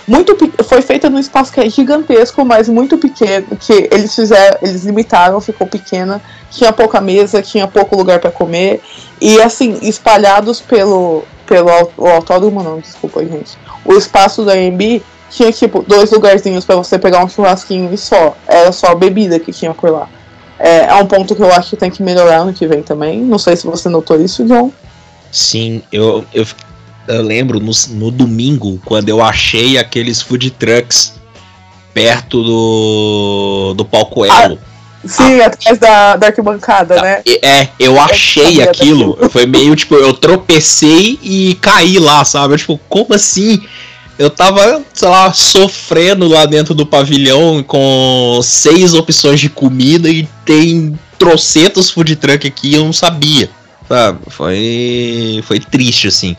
Muito, 0.06 0.34
foi 0.64 0.80
feita 0.80 1.10
num 1.10 1.18
espaço 1.18 1.52
que 1.52 1.60
é 1.60 1.68
gigantesco, 1.68 2.42
mas 2.42 2.66
muito 2.66 2.96
pequeno, 2.96 3.46
que 3.60 3.88
eles 3.92 4.14
fizeram, 4.14 4.56
eles 4.62 4.84
limitaram, 4.84 5.38
ficou 5.38 5.66
pequena, 5.66 6.20
tinha 6.50 6.72
pouca 6.72 6.98
mesa, 6.98 7.42
tinha 7.42 7.68
pouco 7.68 7.94
lugar 7.94 8.18
para 8.18 8.30
comer, 8.30 8.80
e 9.20 9.38
assim, 9.42 9.78
espalhados 9.82 10.62
pelo, 10.62 11.24
pelo 11.46 11.68
o 11.98 12.06
autódromo, 12.06 12.62
não, 12.62 12.80
desculpa, 12.80 13.22
gente, 13.22 13.58
o 13.84 13.92
espaço 13.92 14.44
da 14.44 14.54
AMB 14.54 15.02
tinha 15.30 15.52
tipo 15.52 15.82
dois 15.82 16.10
lugarzinhos 16.10 16.64
para 16.64 16.76
você 16.76 16.98
pegar 16.98 17.22
um 17.22 17.28
churrasquinho 17.28 17.92
e 17.92 17.98
só, 17.98 18.34
era 18.46 18.72
só 18.72 18.88
a 18.88 18.94
bebida 18.94 19.38
que 19.38 19.52
tinha 19.52 19.74
por 19.74 19.90
lá. 19.90 20.08
É, 20.58 20.86
é 20.86 20.94
um 20.96 21.06
ponto 21.06 21.34
que 21.34 21.42
eu 21.42 21.52
acho 21.52 21.70
que 21.70 21.76
tem 21.76 21.90
que 21.90 22.02
melhorar 22.02 22.44
no 22.44 22.52
que 22.52 22.66
vem 22.66 22.82
também. 22.82 23.20
Não 23.20 23.38
sei 23.38 23.56
se 23.56 23.66
você 23.66 23.88
notou 23.88 24.20
isso, 24.20 24.44
John. 24.44 24.72
Sim, 25.30 25.82
eu, 25.92 26.24
eu, 26.34 26.46
eu 27.06 27.22
lembro 27.22 27.60
no, 27.60 27.72
no 27.90 28.10
domingo, 28.10 28.80
quando 28.84 29.08
eu 29.08 29.22
achei 29.22 29.78
aqueles 29.78 30.20
food 30.20 30.50
trucks 30.52 31.14
perto 31.92 32.42
do, 32.42 33.74
do 33.76 33.84
palco 33.84 34.24
Elo. 34.24 34.58
Ah, 34.60 35.08
sim, 35.08 35.40
ah, 35.40 35.46
atrás 35.46 35.78
da, 35.78 36.16
da 36.16 36.26
arquibancada, 36.28 36.96
tá, 36.96 37.02
né? 37.02 37.22
É, 37.42 37.68
eu 37.78 38.00
achei 38.00 38.62
eu 38.62 38.70
aquilo. 38.70 39.18
Foi 39.30 39.46
meio 39.46 39.74
tipo, 39.76 39.94
eu 39.94 40.12
tropecei 40.14 41.18
e 41.22 41.56
caí 41.60 41.98
lá, 41.98 42.24
sabe? 42.24 42.54
Eu, 42.54 42.58
tipo, 42.58 42.80
como 42.88 43.14
assim? 43.14 43.62
Eu 44.18 44.28
tava, 44.28 44.82
sei 44.92 45.08
lá, 45.08 45.32
sofrendo 45.32 46.26
lá 46.26 46.44
dentro 46.44 46.74
do 46.74 46.84
pavilhão 46.84 47.62
com 47.62 48.40
seis 48.42 48.92
opções 48.92 49.38
de 49.38 49.48
comida 49.48 50.08
e 50.08 50.28
tem 50.44 50.98
trocentos 51.18 51.90
food 51.90 52.16
truck 52.16 52.46
aqui 52.46 52.74
eu 52.74 52.84
não 52.84 52.92
sabia. 52.92 53.48
Sabe? 53.88 54.18
Foi, 54.28 55.42
foi 55.46 55.60
triste, 55.60 56.08
assim. 56.08 56.36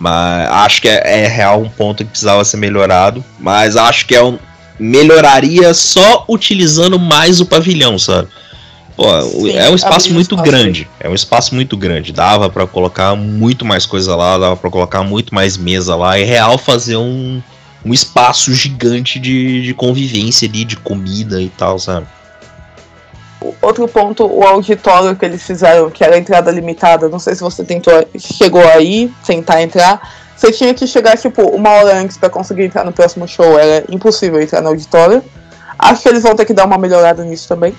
Mas 0.00 0.48
acho 0.50 0.80
que 0.80 0.88
é, 0.88 1.24
é, 1.24 1.28
real 1.28 1.60
um 1.60 1.68
ponto 1.68 2.04
que 2.04 2.10
precisava 2.10 2.44
ser 2.44 2.56
melhorado. 2.56 3.22
Mas 3.38 3.76
acho 3.76 4.06
que 4.06 4.14
é 4.14 4.22
um, 4.22 4.38
melhoraria 4.78 5.74
só 5.74 6.24
utilizando 6.28 6.98
mais 6.98 7.40
o 7.40 7.46
pavilhão, 7.46 7.98
sabe? 7.98 8.28
Sim, 9.22 9.56
é 9.56 9.70
um 9.70 9.76
espaço 9.76 10.12
muito 10.12 10.34
espaço 10.34 10.50
grande. 10.50 10.90
É 10.98 11.08
um 11.08 11.14
espaço 11.14 11.54
muito 11.54 11.76
grande. 11.76 12.12
Dava 12.12 12.50
para 12.50 12.66
colocar 12.66 13.14
muito 13.14 13.64
mais 13.64 13.86
coisa 13.86 14.16
lá, 14.16 14.36
dava 14.36 14.56
para 14.56 14.70
colocar 14.70 15.04
muito 15.04 15.32
mais 15.32 15.56
mesa 15.56 15.94
lá. 15.94 16.18
É 16.18 16.24
real 16.24 16.58
fazer 16.58 16.96
um, 16.96 17.40
um 17.84 17.94
espaço 17.94 18.52
gigante 18.52 19.20
de, 19.20 19.62
de 19.62 19.72
convivência 19.72 20.48
ali, 20.48 20.64
de 20.64 20.76
comida 20.76 21.40
e 21.40 21.48
tal, 21.48 21.78
sabe? 21.78 22.06
Outro 23.62 23.86
ponto, 23.86 24.26
o 24.26 24.42
auditório 24.42 25.14
que 25.14 25.24
eles 25.24 25.44
fizeram, 25.44 25.88
que 25.90 26.02
era 26.02 26.18
entrada 26.18 26.50
limitada, 26.50 27.08
não 27.08 27.20
sei 27.20 27.36
se 27.36 27.40
você 27.40 27.64
tentou, 27.64 27.92
chegou 28.18 28.66
aí, 28.66 29.12
tentar 29.24 29.62
entrar. 29.62 30.12
Você 30.36 30.50
tinha 30.50 30.74
que 30.74 30.88
chegar, 30.88 31.16
tipo, 31.16 31.42
uma 31.42 31.70
hora 31.70 32.00
antes 32.00 32.16
para 32.16 32.28
conseguir 32.28 32.64
entrar 32.64 32.84
no 32.84 32.92
próximo 32.92 33.28
show. 33.28 33.58
Era 33.58 33.84
impossível 33.88 34.40
entrar 34.40 34.60
no 34.60 34.68
auditório. 34.68 35.22
Acho 35.78 36.02
que 36.02 36.08
eles 36.08 36.22
vão 36.22 36.34
ter 36.34 36.44
que 36.44 36.52
dar 36.52 36.64
uma 36.64 36.78
melhorada 36.78 37.24
nisso 37.24 37.46
também. 37.48 37.74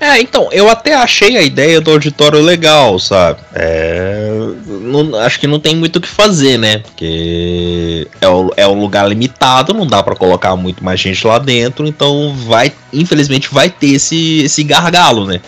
É, 0.00 0.20
então, 0.20 0.48
eu 0.52 0.68
até 0.68 0.94
achei 0.94 1.36
a 1.36 1.42
ideia 1.42 1.80
do 1.80 1.90
auditório 1.90 2.40
legal, 2.40 2.98
sabe? 2.98 3.40
É, 3.54 4.28
não, 4.66 5.14
acho 5.20 5.38
que 5.38 5.46
não 5.46 5.60
tem 5.60 5.76
muito 5.76 5.96
o 5.96 6.00
que 6.00 6.08
fazer, 6.08 6.58
né? 6.58 6.78
Porque 6.78 8.08
é, 8.20 8.28
o, 8.28 8.50
é 8.56 8.66
um 8.66 8.80
lugar 8.80 9.08
limitado, 9.08 9.72
não 9.72 9.86
dá 9.86 10.02
para 10.02 10.16
colocar 10.16 10.56
muito 10.56 10.84
mais 10.84 11.00
gente 11.00 11.26
lá 11.26 11.38
dentro, 11.38 11.86
então 11.86 12.34
vai, 12.34 12.72
infelizmente, 12.92 13.52
vai 13.52 13.70
ter 13.70 13.94
esse, 13.94 14.42
esse 14.42 14.62
gargalo, 14.64 15.26
né? 15.26 15.40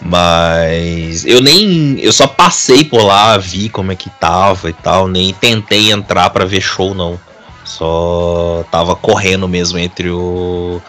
Mas 0.00 1.24
eu 1.24 1.40
nem. 1.40 1.98
Eu 2.00 2.12
só 2.12 2.26
passei 2.26 2.84
por 2.84 3.02
lá, 3.02 3.36
vi 3.36 3.68
como 3.68 3.90
é 3.90 3.96
que 3.96 4.08
tava 4.10 4.70
e 4.70 4.72
tal, 4.72 5.08
nem 5.08 5.34
tentei 5.34 5.90
entrar 5.90 6.30
para 6.30 6.44
ver 6.44 6.60
show, 6.60 6.94
não. 6.94 7.18
Só 7.64 8.64
tava 8.70 8.94
correndo 8.94 9.48
mesmo 9.48 9.78
entre 9.78 10.08
o 10.08 10.80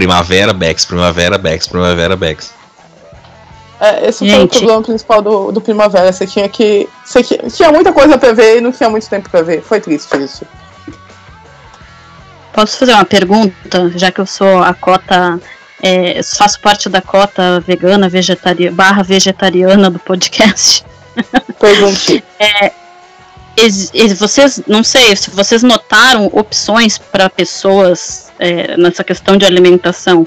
Primavera, 0.00 0.54
Bex, 0.54 0.86
Primavera, 0.86 1.36
Bex, 1.36 1.66
Primavera, 1.66 2.16
Bex. 2.16 2.54
É, 3.78 4.08
esse 4.08 4.26
Gente. 4.26 4.34
foi 4.34 4.44
o 4.44 4.48
problema 4.48 4.82
principal 4.82 5.20
do, 5.20 5.52
do 5.52 5.60
Primavera. 5.60 6.10
Você 6.10 6.26
tinha 6.26 6.48
que. 6.48 6.88
Você 7.04 7.22
tinha 7.22 7.70
muita 7.70 7.92
coisa 7.92 8.16
pra 8.16 8.32
ver 8.32 8.56
e 8.56 8.60
não 8.62 8.72
tinha 8.72 8.88
muito 8.88 9.06
tempo 9.10 9.28
pra 9.28 9.42
ver. 9.42 9.60
Foi 9.60 9.78
triste 9.78 10.16
isso. 10.16 10.46
Posso 12.50 12.78
fazer 12.78 12.94
uma 12.94 13.04
pergunta, 13.04 13.92
já 13.94 14.10
que 14.10 14.22
eu 14.22 14.26
sou 14.26 14.62
a 14.62 14.72
cota. 14.72 15.38
É, 15.82 16.22
faço 16.22 16.58
parte 16.60 16.88
da 16.88 17.02
cota 17.02 17.60
vegana, 17.60 18.08
vegetariana, 18.08 18.74
barra 18.74 19.02
vegetariana 19.02 19.90
do 19.90 19.98
podcast. 19.98 20.82
Pergunte. 21.58 22.24
é, 22.40 22.72
vocês, 24.16 24.62
não 24.66 24.82
sei, 24.82 25.14
se 25.16 25.30
vocês 25.30 25.62
notaram 25.62 26.26
opções 26.32 26.98
para 26.98 27.28
pessoas 27.28 28.30
é, 28.38 28.76
nessa 28.76 29.04
questão 29.04 29.36
de 29.36 29.44
alimentação. 29.44 30.26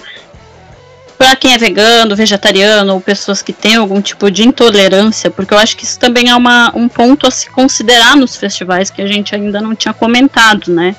Para 1.17 1.35
quem 1.35 1.53
é 1.53 1.57
vegano, 1.57 2.15
vegetariano 2.15 2.93
ou 2.93 3.01
pessoas 3.01 3.41
que 3.41 3.53
têm 3.53 3.75
algum 3.75 4.01
tipo 4.01 4.29
de 4.29 4.47
intolerância, 4.47 5.31
porque 5.31 5.53
eu 5.53 5.57
acho 5.57 5.77
que 5.77 5.85
isso 5.85 5.97
também 5.97 6.29
é 6.29 6.35
uma, 6.35 6.71
um 6.75 6.87
ponto 6.89 7.27
a 7.27 7.31
se 7.31 7.49
considerar 7.49 8.15
nos 8.15 8.35
festivais 8.35 8.89
que 8.89 9.01
a 9.01 9.07
gente 9.07 9.33
ainda 9.33 9.61
não 9.61 9.73
tinha 9.73 9.93
comentado, 9.93 10.71
né? 10.71 10.95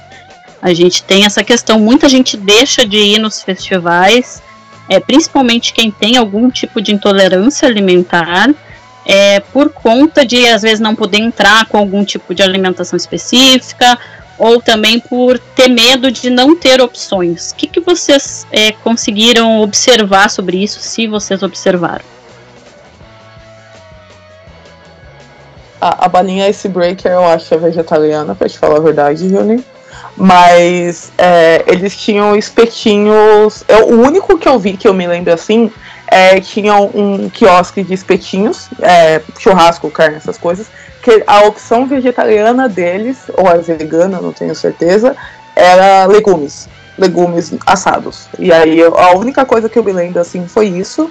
A 0.62 0.72
gente 0.72 1.02
tem 1.02 1.26
essa 1.26 1.44
questão, 1.44 1.78
muita 1.78 2.08
gente 2.08 2.38
deixa 2.38 2.86
de 2.86 2.96
ir 2.96 3.18
nos 3.18 3.42
festivais, 3.42 4.42
é, 4.88 4.98
principalmente 4.98 5.74
quem 5.74 5.90
tem 5.90 6.16
algum 6.16 6.50
tipo 6.50 6.80
de 6.80 6.92
intolerância 6.92 7.68
alimentar, 7.68 8.48
é, 9.06 9.40
por 9.40 9.70
conta 9.70 10.24
de 10.24 10.48
às 10.48 10.62
vezes 10.62 10.80
não 10.80 10.94
poder 10.94 11.18
entrar 11.18 11.66
com 11.66 11.78
algum 11.78 12.04
tipo 12.04 12.34
de 12.34 12.42
alimentação 12.42 12.96
específica 12.96 13.98
ou 14.38 14.60
também 14.60 14.98
por 14.98 15.38
ter 15.38 15.68
medo 15.68 16.10
de 16.10 16.30
não 16.30 16.56
ter 16.56 16.80
opções. 16.80 17.52
O 17.52 17.54
que, 17.54 17.66
que 17.66 17.80
vocês 17.80 18.46
é, 18.50 18.72
conseguiram 18.72 19.60
observar 19.60 20.28
sobre 20.28 20.62
isso, 20.62 20.80
se 20.80 21.06
vocês 21.06 21.42
observaram? 21.42 22.04
A, 25.80 26.06
a 26.06 26.08
balinha 26.08 26.48
Icebreaker 26.48 27.12
eu 27.12 27.24
acho 27.24 27.52
é 27.52 27.58
vegetariana, 27.58 28.34
pra 28.34 28.48
te 28.48 28.58
falar 28.58 28.78
a 28.78 28.80
verdade, 28.80 29.28
Julie. 29.28 29.62
Mas 30.16 31.12
é, 31.18 31.64
eles 31.66 31.96
tinham 31.96 32.36
espetinhos. 32.36 33.64
O 33.88 33.94
único 33.94 34.38
que 34.38 34.48
eu 34.48 34.58
vi 34.58 34.76
que 34.76 34.86
eu 34.86 34.94
me 34.94 35.06
lembro 35.06 35.32
assim 35.32 35.72
é, 36.06 36.40
tinha 36.40 36.76
um 36.76 37.28
quiosque 37.28 37.82
de 37.82 37.92
espetinhos, 37.92 38.68
é, 38.80 39.20
churrasco, 39.38 39.90
carne, 39.90 40.16
essas 40.16 40.38
coisas 40.38 40.68
que 41.04 41.22
a 41.26 41.40
opção 41.44 41.86
vegetariana 41.86 42.66
deles, 42.66 43.18
ou 43.36 43.46
a 43.46 43.56
vegana, 43.56 44.22
não 44.22 44.32
tenho 44.32 44.54
certeza, 44.54 45.14
era 45.54 46.06
legumes. 46.06 46.66
Legumes 46.96 47.52
assados. 47.66 48.26
E 48.38 48.50
aí 48.50 48.80
a 48.82 49.14
única 49.14 49.44
coisa 49.44 49.68
que 49.68 49.78
eu 49.78 49.84
me 49.84 49.92
lembro 49.92 50.18
assim 50.18 50.48
foi 50.48 50.68
isso. 50.68 51.10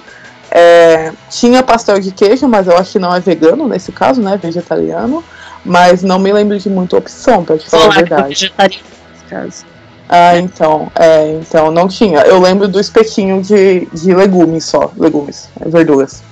É, 0.50 1.12
tinha 1.30 1.62
pastel 1.62 2.00
de 2.00 2.10
queijo, 2.10 2.48
mas 2.48 2.66
eu 2.66 2.76
acho 2.76 2.92
que 2.92 2.98
não 2.98 3.14
é 3.14 3.20
vegano 3.20 3.68
nesse 3.68 3.92
caso, 3.92 4.20
né? 4.20 4.36
Vegetariano. 4.36 5.22
Mas 5.64 6.02
não 6.02 6.18
me 6.18 6.32
lembro 6.32 6.58
de 6.58 6.68
muita 6.68 6.96
opção, 6.96 7.44
pra 7.44 7.56
te 7.56 7.68
falar 7.68 7.86
a 7.86 7.90
verdade. 7.90 8.28
Vegetariano 8.28 8.84
nesse 9.10 9.24
caso. 9.24 9.64
Ah, 10.08 10.38
então, 10.38 10.92
é, 10.94 11.32
então 11.32 11.70
não 11.70 11.88
tinha. 11.88 12.20
Eu 12.20 12.38
lembro 12.40 12.68
do 12.68 12.78
espetinho 12.78 13.42
de, 13.42 13.86
de 13.86 14.14
legumes 14.14 14.64
só, 14.64 14.92
legumes, 14.96 15.48
verduras. 15.66 16.22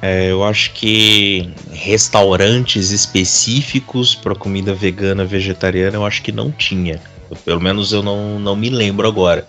É, 0.00 0.30
eu 0.30 0.44
acho 0.44 0.72
que 0.72 1.50
restaurantes 1.72 2.90
específicos 2.90 4.14
para 4.14 4.34
comida 4.34 4.74
vegana, 4.74 5.24
vegetariana, 5.24 5.96
eu 5.96 6.06
acho 6.06 6.22
que 6.22 6.30
não 6.30 6.52
tinha. 6.52 7.00
Pelo 7.44 7.60
menos 7.60 7.92
eu 7.92 8.02
não, 8.02 8.38
não 8.38 8.54
me 8.54 8.70
lembro 8.70 9.08
agora. 9.08 9.46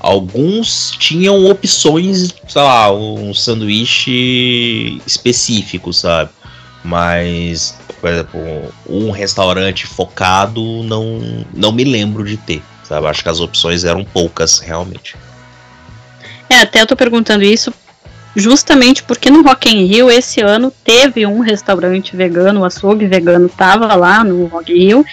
Alguns 0.00 0.92
tinham 0.92 1.44
opções, 1.46 2.32
sei 2.48 2.62
lá, 2.62 2.92
um 2.92 3.34
sanduíche 3.34 5.00
específico, 5.06 5.92
sabe? 5.92 6.30
Mas, 6.82 7.77
por 8.00 8.10
exemplo, 8.10 8.40
um 8.88 9.10
restaurante 9.10 9.86
focado, 9.86 10.82
não, 10.84 11.46
não 11.54 11.72
me 11.72 11.84
lembro 11.84 12.24
de 12.24 12.36
ter, 12.36 12.62
sabe? 12.84 13.06
Acho 13.06 13.22
que 13.22 13.28
as 13.28 13.40
opções 13.40 13.84
eram 13.84 14.04
poucas, 14.04 14.58
realmente. 14.58 15.16
É, 16.48 16.60
até 16.60 16.80
eu 16.80 16.86
tô 16.86 16.96
perguntando 16.96 17.44
isso 17.44 17.72
justamente 18.34 19.02
porque 19.02 19.30
no 19.30 19.42
Rock 19.42 19.68
in 19.68 19.84
Rio 19.86 20.10
esse 20.10 20.40
ano 20.40 20.72
teve 20.84 21.26
um 21.26 21.40
restaurante 21.40 22.16
vegano, 22.16 22.60
o 22.60 22.64
açougue 22.64 23.06
vegano 23.06 23.48
tava 23.48 23.94
lá 23.94 24.22
no 24.22 24.46
Rock 24.46 24.72
in 24.72 24.78
Rio, 24.78 25.06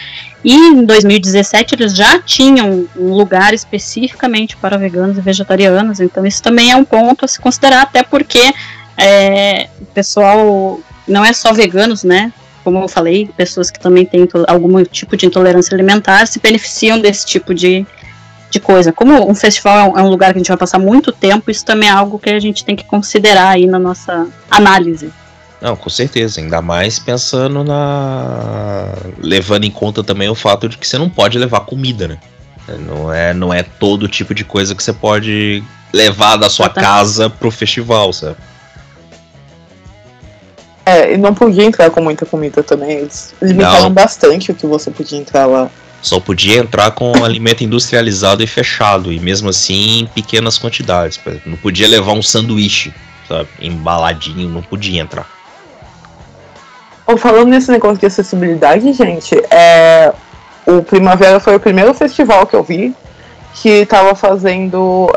e 0.44 0.54
em 0.54 0.86
2017 0.86 1.76
eles 1.76 1.96
já 1.96 2.20
tinham 2.20 2.88
um 2.96 3.14
lugar 3.14 3.54
especificamente 3.54 4.56
para 4.56 4.78
veganos 4.78 5.18
e 5.18 5.22
vegetarianos, 5.22 6.00
então 6.00 6.26
isso 6.26 6.42
também 6.42 6.72
é 6.72 6.76
um 6.76 6.86
ponto 6.86 7.26
a 7.26 7.28
se 7.28 7.40
considerar, 7.40 7.82
até 7.82 8.04
porque 8.04 8.54
é, 8.96 9.70
o 9.82 9.86
pessoal 9.88 10.80
não 11.08 11.26
é 11.26 11.34
só 11.34 11.52
veganos, 11.52 12.04
né? 12.04 12.32
Como 12.66 12.80
eu 12.80 12.88
falei, 12.88 13.30
pessoas 13.38 13.70
que 13.70 13.80
também 13.80 14.08
têm 14.08 14.28
algum 14.48 14.84
tipo 14.86 15.16
de 15.16 15.28
intolerância 15.28 15.76
alimentar 15.76 16.26
se 16.26 16.40
beneficiam 16.40 17.00
desse 17.00 17.24
tipo 17.24 17.54
de, 17.54 17.86
de 18.50 18.60
coisa. 18.60 18.92
Como 18.92 19.30
um 19.30 19.36
festival 19.36 19.78
é 19.78 19.84
um, 19.84 20.00
é 20.00 20.02
um, 20.02 20.10
lugar 20.10 20.34
que 20.34 20.38
a 20.38 20.40
gente 20.40 20.48
vai 20.48 20.58
passar 20.58 20.80
muito 20.80 21.12
tempo, 21.12 21.52
isso 21.52 21.64
também 21.64 21.90
é 21.90 21.92
algo 21.92 22.18
que 22.18 22.32
a 22.32 22.40
gente 22.40 22.66
tem 22.66 22.76
que 22.76 22.84
considerar 22.84 23.50
aí 23.50 23.68
na 23.68 23.78
nossa 23.78 24.28
análise. 24.50 25.14
Não, 25.62 25.76
com 25.76 25.92
certeza, 25.92 26.42
ainda 26.42 26.60
mais 26.60 26.98
pensando 26.98 27.64
na. 27.64 28.94
levando 29.20 29.66
em 29.66 29.72
conta 29.72 30.04
também 30.04 30.28
o 30.28 30.36
fato 30.36 30.68
de 30.68 30.80
que 30.80 30.88
você 30.88 30.98
não 30.98 31.08
pode 31.10 31.38
levar 31.38 31.60
comida, 31.62 32.08
né? 32.08 32.18
Não 32.80 33.14
é, 33.14 33.32
não 33.32 33.54
é 33.54 33.62
todo 33.62 34.08
tipo 34.08 34.34
de 34.34 34.44
coisa 34.44 34.74
que 34.74 34.84
você 34.84 34.92
pode 34.92 35.64
levar 35.94 36.36
da 36.36 36.50
sua 36.50 36.66
Exatamente. 36.66 36.90
casa 36.90 37.30
pro 37.30 37.52
festival, 37.52 38.12
sabe? 38.12 38.38
É, 40.86 41.14
e 41.14 41.18
não 41.18 41.34
podia 41.34 41.64
entrar 41.64 41.90
com 41.90 42.02
muita 42.02 42.26
comida 42.26 42.62
também. 42.62 43.00
Eles 43.00 43.34
limitaram 43.42 43.92
bastante 43.92 44.52
o 44.52 44.56
que 44.56 44.68
você 44.68 44.92
podia 44.92 45.18
entrar 45.18 45.46
lá. 45.48 45.70
Só 46.02 46.20
podia 46.20 46.60
entrar 46.60 46.92
com 46.92 47.24
alimento 47.24 47.64
industrializado 47.64 48.44
e 48.44 48.48
fechado, 48.48 49.12
e 49.12 49.20
mesmo 49.20 49.50
assim 49.50 50.02
em 50.02 50.06
pequenas 50.06 50.60
quantidades. 50.60 51.20
Não 51.46 51.58
podia 51.58 51.88
levar 51.88 52.12
um 52.12 52.22
sanduíche, 52.22 52.94
sabe? 53.28 53.50
Embaladinho, 53.60 54.48
não 54.48 54.62
podia 54.62 55.02
entrar. 55.02 55.28
Oh, 57.08 57.18
falando 57.18 57.50
nesse 57.50 57.72
negócio 57.72 57.98
de 57.98 58.06
acessibilidade, 58.06 58.94
gente, 58.94 59.36
é, 59.50 60.14
o 60.68 60.84
Primavera 60.84 61.40
foi 61.40 61.56
o 61.56 61.60
primeiro 61.60 61.94
festival 61.94 62.46
que 62.46 62.56
eu 62.56 62.64
vi 62.64 62.96
que 63.56 63.70
estava 63.70 64.14
fazendo, 64.14 65.10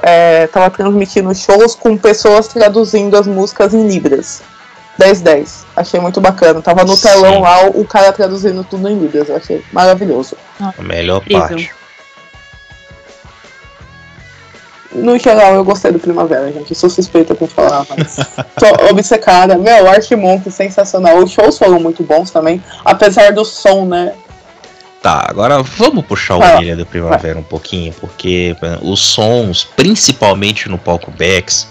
estava 0.45 0.67
é, 0.67 0.71
transmitindo 0.71 1.35
shows 1.35 1.75
com 1.75 1.97
pessoas 1.97 2.47
traduzindo 2.49 3.17
as 3.17 3.27
músicas 3.27 3.75
em 3.75 3.89
libras. 3.89 4.43
10-10. 4.99 5.65
Achei 5.77 6.01
muito 6.01 6.21
bacana. 6.21 6.61
Tava 6.61 6.85
no 6.85 6.97
Sim. 6.97 7.09
telão 7.09 7.41
lá 7.41 7.67
o 7.67 7.85
cara 7.85 8.13
traduzindo 8.13 8.65
tudo 8.65 8.89
em 8.89 8.99
Libras. 8.99 9.29
Eu 9.29 9.37
achei 9.37 9.63
maravilhoso. 9.73 10.37
A 10.61 10.83
melhor 10.83 11.19
Incrível. 11.19 11.41
parte. 11.41 11.79
No 14.91 15.19
geral, 15.19 15.55
eu 15.55 15.65
gostei 15.65 15.93
do 15.93 15.99
Primavera, 15.99 16.51
gente. 16.51 16.75
sou 16.75 16.89
suspeita 16.89 17.35
por 17.35 17.49
falar, 17.49 17.87
mas 17.91 18.17
tô 18.57 18.67
obcecada. 18.91 19.57
Meu, 19.57 19.89
Archimonk, 19.89 20.51
sensacional. 20.51 21.19
Os 21.19 21.31
shows 21.31 21.59
foram 21.59 21.79
muito 21.79 22.03
bons 22.03 22.31
também, 22.31 22.63
apesar 22.85 23.33
do 23.33 23.45
som, 23.45 23.85
né? 23.85 24.15
Tá, 25.03 25.27
agora 25.29 25.63
vamos 25.63 26.05
puxar 26.07 26.37
o 26.37 26.41
orelha 26.41 26.75
do 26.75 26.85
Primavera 26.85 27.35
vai. 27.35 27.43
um 27.43 27.47
pouquinho, 27.47 27.93
porque 28.01 28.57
os 28.83 29.01
sons, 29.01 29.63
principalmente 29.77 30.69
no 30.69 30.77
palco 30.79 31.11
Bex, 31.11 31.69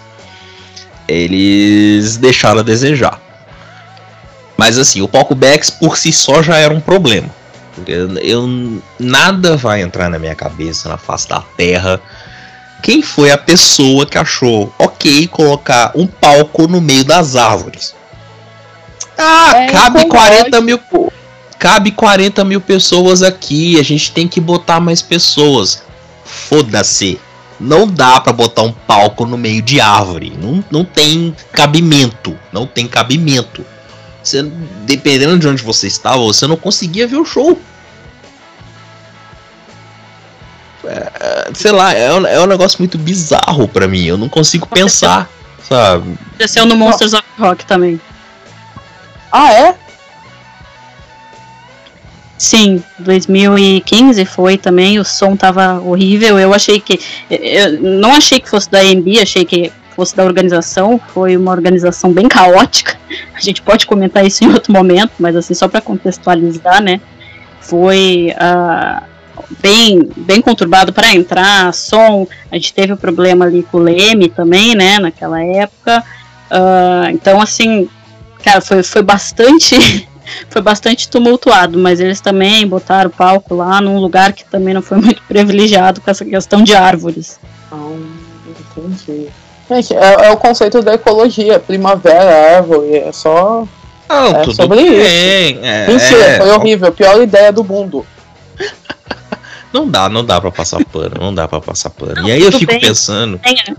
eles 1.08 2.16
deixaram 2.18 2.60
a 2.60 2.62
desejar. 2.62 3.20
Mas 4.56 4.78
assim, 4.78 5.00
o 5.00 5.08
palco 5.08 5.34
Bex 5.34 5.70
por 5.70 5.96
si 5.96 6.12
só 6.12 6.42
já 6.42 6.56
era 6.56 6.74
um 6.74 6.80
problema. 6.80 7.28
Eu, 7.86 8.18
eu, 8.18 8.82
nada 8.98 9.56
vai 9.56 9.82
entrar 9.82 10.10
na 10.10 10.18
minha 10.18 10.34
cabeça, 10.34 10.88
na 10.88 10.98
face 10.98 11.28
da 11.28 11.40
terra. 11.56 12.00
Quem 12.82 13.02
foi 13.02 13.30
a 13.30 13.38
pessoa 13.38 14.04
que 14.04 14.18
achou 14.18 14.72
ok 14.78 15.28
colocar 15.28 15.92
um 15.94 16.06
palco 16.06 16.66
no 16.66 16.80
meio 16.80 17.04
das 17.04 17.36
árvores? 17.36 17.94
Ah, 19.16 19.52
é, 19.56 19.66
cabe 19.70 20.06
40 20.06 20.60
mil. 20.60 20.80
Cabe 21.58 21.90
40 21.90 22.44
mil 22.44 22.60
pessoas 22.60 23.22
aqui. 23.22 23.78
A 23.78 23.82
gente 23.82 24.12
tem 24.12 24.28
que 24.28 24.40
botar 24.40 24.80
mais 24.80 25.02
pessoas. 25.02 25.82
Foda-se 26.24 27.20
não 27.60 27.86
dá 27.86 28.20
para 28.20 28.32
botar 28.32 28.62
um 28.62 28.72
palco 28.72 29.26
no 29.26 29.36
meio 29.36 29.60
de 29.62 29.80
árvore. 29.80 30.36
Não, 30.40 30.64
não 30.70 30.84
tem 30.84 31.34
cabimento. 31.52 32.38
Não 32.52 32.66
tem 32.66 32.86
cabimento. 32.86 33.64
Você, 34.22 34.42
dependendo 34.84 35.38
de 35.38 35.48
onde 35.48 35.62
você 35.62 35.86
estava, 35.86 36.18
você 36.18 36.46
não 36.46 36.56
conseguia 36.56 37.06
ver 37.06 37.16
o 37.16 37.24
show. 37.24 37.58
É, 40.84 41.50
sei 41.54 41.72
lá, 41.72 41.92
é 41.92 42.12
um, 42.12 42.26
é 42.26 42.40
um 42.40 42.46
negócio 42.46 42.78
muito 42.78 42.96
bizarro 42.96 43.66
para 43.68 43.88
mim. 43.88 44.04
Eu 44.04 44.16
não 44.16 44.28
consigo 44.28 44.66
pensar, 44.66 45.28
sabe? 45.68 46.16
Aconteceu 46.28 46.64
no 46.66 46.76
Monsters 46.76 47.12
of 47.12 47.24
Rock 47.38 47.66
também. 47.66 48.00
Ah, 49.32 49.52
é? 49.52 49.74
Sim, 52.38 52.84
2015 53.00 54.24
foi 54.24 54.56
também, 54.56 55.00
o 55.00 55.04
som 55.04 55.34
tava 55.34 55.80
horrível. 55.80 56.38
Eu 56.38 56.54
achei 56.54 56.78
que. 56.78 57.00
Eu 57.28 57.80
não 57.80 58.12
achei 58.12 58.38
que 58.38 58.48
fosse 58.48 58.70
da 58.70 58.78
AMB, 58.78 59.18
achei 59.20 59.44
que 59.44 59.72
fosse 59.96 60.14
da 60.14 60.24
organização. 60.24 61.00
Foi 61.12 61.36
uma 61.36 61.50
organização 61.50 62.12
bem 62.12 62.28
caótica. 62.28 62.96
A 63.34 63.40
gente 63.40 63.60
pode 63.60 63.86
comentar 63.86 64.24
isso 64.24 64.44
em 64.44 64.52
outro 64.52 64.72
momento, 64.72 65.14
mas 65.18 65.34
assim, 65.34 65.52
só 65.52 65.66
para 65.66 65.80
contextualizar, 65.80 66.80
né? 66.80 67.00
Foi 67.60 68.32
uh, 68.36 69.02
bem, 69.60 70.08
bem 70.16 70.40
conturbado 70.40 70.92
para 70.92 71.12
entrar, 71.12 71.74
som. 71.74 72.24
A 72.52 72.54
gente 72.54 72.72
teve 72.72 72.92
o 72.92 72.94
um 72.94 72.98
problema 72.98 73.46
ali 73.46 73.64
com 73.64 73.78
o 73.78 73.82
Leme 73.82 74.28
também, 74.28 74.76
né? 74.76 75.00
Naquela 75.00 75.42
época. 75.42 76.04
Uh, 76.52 77.10
então, 77.10 77.40
assim, 77.40 77.88
cara, 78.44 78.60
foi, 78.60 78.84
foi 78.84 79.02
bastante 79.02 80.07
foi 80.48 80.62
bastante 80.62 81.08
tumultuado, 81.08 81.78
mas 81.78 82.00
eles 82.00 82.20
também 82.20 82.66
botaram 82.66 83.10
o 83.10 83.12
palco 83.12 83.54
lá 83.54 83.80
num 83.80 83.98
lugar 83.98 84.32
que 84.32 84.44
também 84.44 84.74
não 84.74 84.82
foi 84.82 84.98
muito 85.02 85.22
privilegiado 85.22 86.00
com 86.00 86.10
essa 86.10 86.24
questão 86.24 86.62
de 86.62 86.74
árvores. 86.74 87.38
Ah, 87.70 87.96
entendi. 88.76 89.28
Gente, 89.70 89.94
é, 89.94 90.28
é 90.28 90.30
o 90.30 90.36
conceito 90.36 90.80
da 90.82 90.94
ecologia, 90.94 91.58
primavera, 91.58 92.56
árvore, 92.56 92.96
é 92.96 93.12
só. 93.12 93.66
Não, 94.08 94.36
é 94.36 94.44
sobre 94.54 94.76
bem, 94.76 95.50
isso. 95.50 95.60
É, 95.62 95.86
Mentira, 95.86 96.24
é, 96.24 96.38
foi 96.38 96.50
horrível, 96.52 96.92
pior 96.92 97.20
ideia 97.20 97.52
do 97.52 97.62
mundo. 97.62 98.06
Não 99.70 99.86
dá, 99.86 100.08
não 100.08 100.24
dá 100.24 100.40
para 100.40 100.50
passar 100.50 100.82
pano, 100.86 101.16
não 101.20 101.34
dá 101.34 101.46
para 101.46 101.60
passar 101.60 101.90
pano. 101.90 102.14
Não, 102.14 102.28
e 102.28 102.32
aí 102.32 102.42
eu 102.42 102.50
fico 102.50 102.72
bem. 102.72 102.80
pensando. 102.80 103.38
É. 103.44 103.74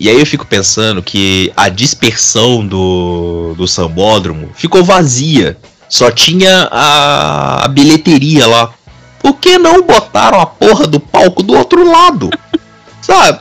E 0.00 0.08
aí 0.08 0.18
eu 0.18 0.24
fico 0.24 0.46
pensando 0.46 1.02
que 1.02 1.52
a 1.54 1.68
dispersão 1.68 2.66
do, 2.66 3.54
do 3.54 3.68
sambódromo 3.68 4.50
ficou 4.54 4.82
vazia. 4.82 5.58
Só 5.90 6.10
tinha 6.10 6.68
a, 6.70 7.66
a 7.66 7.68
bilheteria 7.68 8.46
lá. 8.46 8.72
Por 9.18 9.34
que 9.34 9.58
não 9.58 9.82
botaram 9.82 10.40
a 10.40 10.46
porra 10.46 10.86
do 10.86 10.98
palco 10.98 11.42
do 11.42 11.54
outro 11.54 11.86
lado? 11.86 12.30
Sabe? 13.02 13.40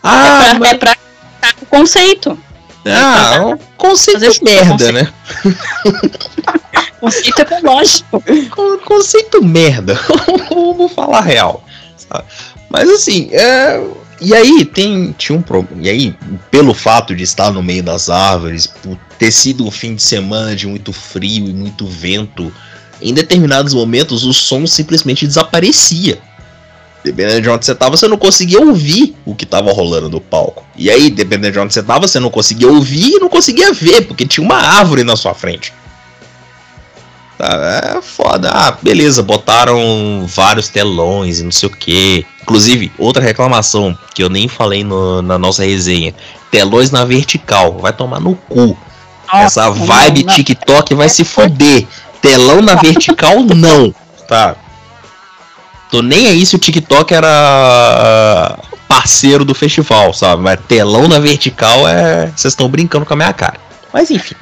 Ah, 0.00 0.44
é 0.44 0.50
pra, 0.50 0.58
mas... 0.60 0.70
é 0.70 0.74
pra 0.74 0.96
o 1.60 1.66
conceito. 1.66 2.38
Ah, 2.86 3.34
é 3.34 3.40
um 3.40 3.58
conceito 3.76 4.44
merda, 4.44 4.92
né? 4.92 5.12
conceito 7.00 7.38
ecológico. 7.42 8.22
Conceito 8.84 9.44
merda. 9.44 9.98
Vamos 10.50 10.92
falar 10.92 11.22
real. 11.22 11.64
Sabe? 11.96 12.24
Mas 12.68 12.88
assim, 12.88 13.28
é, 13.32 13.80
e 14.22 14.34
aí 14.34 14.64
tem 14.64 15.14
tinha 15.18 15.36
um 15.36 15.42
problema. 15.42 15.82
E 15.82 15.88
aí, 15.88 16.16
pelo 16.50 16.74
fato 16.74 17.14
de 17.14 17.22
estar 17.22 17.50
no 17.50 17.62
meio 17.62 17.82
das 17.82 18.08
árvores, 18.08 18.66
por 18.66 18.96
ter 19.18 19.32
sido 19.32 19.66
um 19.66 19.70
fim 19.70 19.94
de 19.94 20.02
semana 20.02 20.54
de 20.54 20.66
muito 20.66 20.92
frio 20.92 21.48
e 21.48 21.52
muito 21.52 21.86
vento, 21.86 22.52
em 23.00 23.12
determinados 23.12 23.74
momentos 23.74 24.24
o 24.24 24.32
som 24.32 24.66
simplesmente 24.66 25.26
desaparecia. 25.26 26.18
Dependendo 27.04 27.40
de 27.40 27.50
onde 27.50 27.64
você 27.64 27.74
tava, 27.74 27.96
você 27.96 28.06
não 28.06 28.16
conseguia 28.16 28.60
ouvir 28.60 29.16
o 29.24 29.34
que 29.34 29.44
tava 29.44 29.72
rolando 29.72 30.08
no 30.08 30.20
palco. 30.20 30.64
E 30.76 30.88
aí, 30.88 31.10
dependendo 31.10 31.52
de 31.52 31.58
onde 31.58 31.74
você 31.74 31.82
tava, 31.82 32.06
você 32.06 32.20
não 32.20 32.30
conseguia 32.30 32.68
ouvir 32.68 33.16
e 33.16 33.18
não 33.18 33.28
conseguia 33.28 33.72
ver, 33.72 34.02
porque 34.02 34.24
tinha 34.24 34.44
uma 34.44 34.56
árvore 34.56 35.02
na 35.02 35.16
sua 35.16 35.34
frente. 35.34 35.72
Tá, 37.42 37.96
é 37.96 38.00
foda. 38.00 38.50
Ah, 38.54 38.76
beleza, 38.80 39.20
botaram 39.20 40.24
vários 40.28 40.68
telões 40.68 41.40
e 41.40 41.42
não 41.42 41.50
sei 41.50 41.68
o 41.68 41.72
que. 41.72 42.24
Inclusive, 42.40 42.92
outra 42.96 43.20
reclamação 43.20 43.98
que 44.14 44.22
eu 44.22 44.28
nem 44.28 44.46
falei 44.46 44.84
no, 44.84 45.20
na 45.22 45.36
nossa 45.36 45.64
resenha: 45.64 46.14
telões 46.52 46.92
na 46.92 47.04
vertical. 47.04 47.78
Vai 47.78 47.92
tomar 47.92 48.20
no 48.20 48.36
cu. 48.36 48.78
Essa 49.34 49.68
vibe 49.70 50.22
não. 50.22 50.34
TikTok 50.34 50.94
vai 50.94 51.08
se 51.08 51.24
fuder. 51.24 51.84
Telão 52.20 52.62
na 52.62 52.76
vertical, 52.76 53.40
não. 53.56 53.92
Tá. 54.28 54.54
Tô 55.90 56.00
nem 56.00 56.28
aí 56.28 56.46
se 56.46 56.54
o 56.54 56.60
TikTok 56.60 57.12
era 57.12 58.56
parceiro 58.86 59.44
do 59.44 59.52
festival, 59.52 60.14
sabe? 60.14 60.42
Mas 60.42 60.60
telão 60.68 61.08
na 61.08 61.18
vertical 61.18 61.88
é. 61.88 62.26
Vocês 62.36 62.52
estão 62.52 62.68
brincando 62.68 63.04
com 63.04 63.14
a 63.14 63.16
minha 63.16 63.32
cara. 63.32 63.58
Mas 63.92 64.12
enfim. 64.12 64.36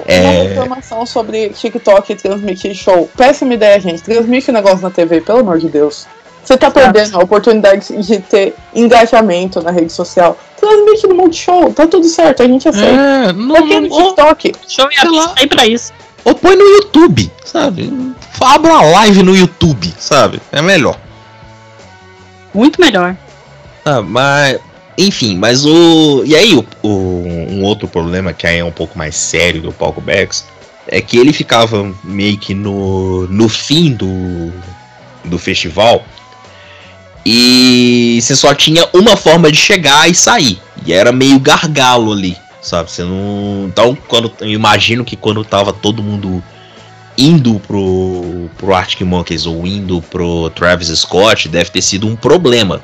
Uma 0.00 0.12
É. 0.12 0.42
reclamação 0.48 1.04
sobre 1.06 1.50
TikTok 1.50 2.12
e 2.12 2.16
transmitir 2.16 2.74
show. 2.74 3.08
Péssima 3.16 3.54
ideia, 3.54 3.78
gente. 3.80 4.02
Transmite 4.02 4.50
o 4.50 4.52
negócio 4.52 4.80
na 4.80 4.90
TV, 4.90 5.20
pelo 5.20 5.40
amor 5.40 5.58
de 5.58 5.68
Deus. 5.68 6.06
Você 6.44 6.56
tá 6.56 6.70
perdendo 6.70 7.16
a 7.18 7.22
oportunidade 7.24 7.88
de 8.02 8.20
ter 8.20 8.54
engajamento 8.72 9.60
na 9.60 9.72
rede 9.72 9.92
social. 9.92 10.38
Transmite 10.60 11.06
no 11.08 11.14
Multishow, 11.16 11.72
tá 11.72 11.86
tudo 11.88 12.06
certo, 12.06 12.42
a 12.42 12.46
gente 12.46 12.68
aceita. 12.68 12.88
É, 12.88 13.26
que 13.32 13.80
no 13.80 13.88
TikTok? 13.88 14.52
Show 14.68 14.88
e 14.90 15.40
aí 15.40 15.46
pra 15.48 15.66
isso. 15.66 15.92
Ou 16.24 16.34
põe 16.34 16.54
no 16.56 16.64
YouTube, 16.64 17.30
sabe? 17.44 17.92
Abra 18.40 18.72
uma 18.72 18.82
live 18.82 19.22
no 19.22 19.36
YouTube, 19.36 19.92
sabe? 19.98 20.40
É 20.52 20.62
melhor. 20.62 20.96
Muito 22.54 22.80
melhor. 22.80 23.16
Ah, 23.84 24.02
mas. 24.02 24.58
Enfim, 24.98 25.36
mas 25.36 25.64
o. 25.66 26.22
E 26.24 26.34
aí, 26.34 26.54
o, 26.54 26.64
o- 26.82 27.46
um 27.50 27.62
outro 27.62 27.86
problema 27.86 28.32
que 28.32 28.46
aí 28.46 28.58
é 28.58 28.64
um 28.64 28.70
pouco 28.72 28.96
mais 28.96 29.14
sério 29.14 29.60
do 29.60 29.72
palco 29.72 30.00
Bex 30.00 30.46
é 30.88 31.00
que 31.00 31.18
ele 31.18 31.32
ficava 31.32 31.92
meio 32.04 32.38
que 32.38 32.54
no, 32.54 33.26
no 33.26 33.48
fim 33.48 33.92
do, 33.92 34.52
do 35.24 35.36
festival 35.38 36.04
e 37.24 38.18
você 38.22 38.36
só 38.36 38.54
tinha 38.54 38.88
uma 38.92 39.16
forma 39.16 39.50
de 39.50 39.58
chegar 39.58 40.08
e 40.08 40.14
sair. 40.14 40.60
E 40.84 40.92
era 40.92 41.10
meio 41.10 41.40
gargalo 41.40 42.12
ali, 42.12 42.36
sabe? 42.62 42.90
Você 42.90 43.02
não. 43.02 43.66
Então, 43.68 43.96
quando, 44.06 44.32
eu 44.40 44.48
imagino 44.50 45.04
que 45.04 45.16
quando 45.16 45.44
tava 45.44 45.72
todo 45.72 46.02
mundo 46.02 46.42
indo 47.18 47.58
pro, 47.66 48.48
pro 48.56 48.74
Arctic 48.74 49.00
Monkeys 49.00 49.46
ou 49.46 49.66
indo 49.66 50.00
pro 50.02 50.50
Travis 50.50 50.88
Scott, 50.88 51.48
deve 51.48 51.70
ter 51.70 51.82
sido 51.82 52.06
um 52.06 52.14
problema. 52.14 52.80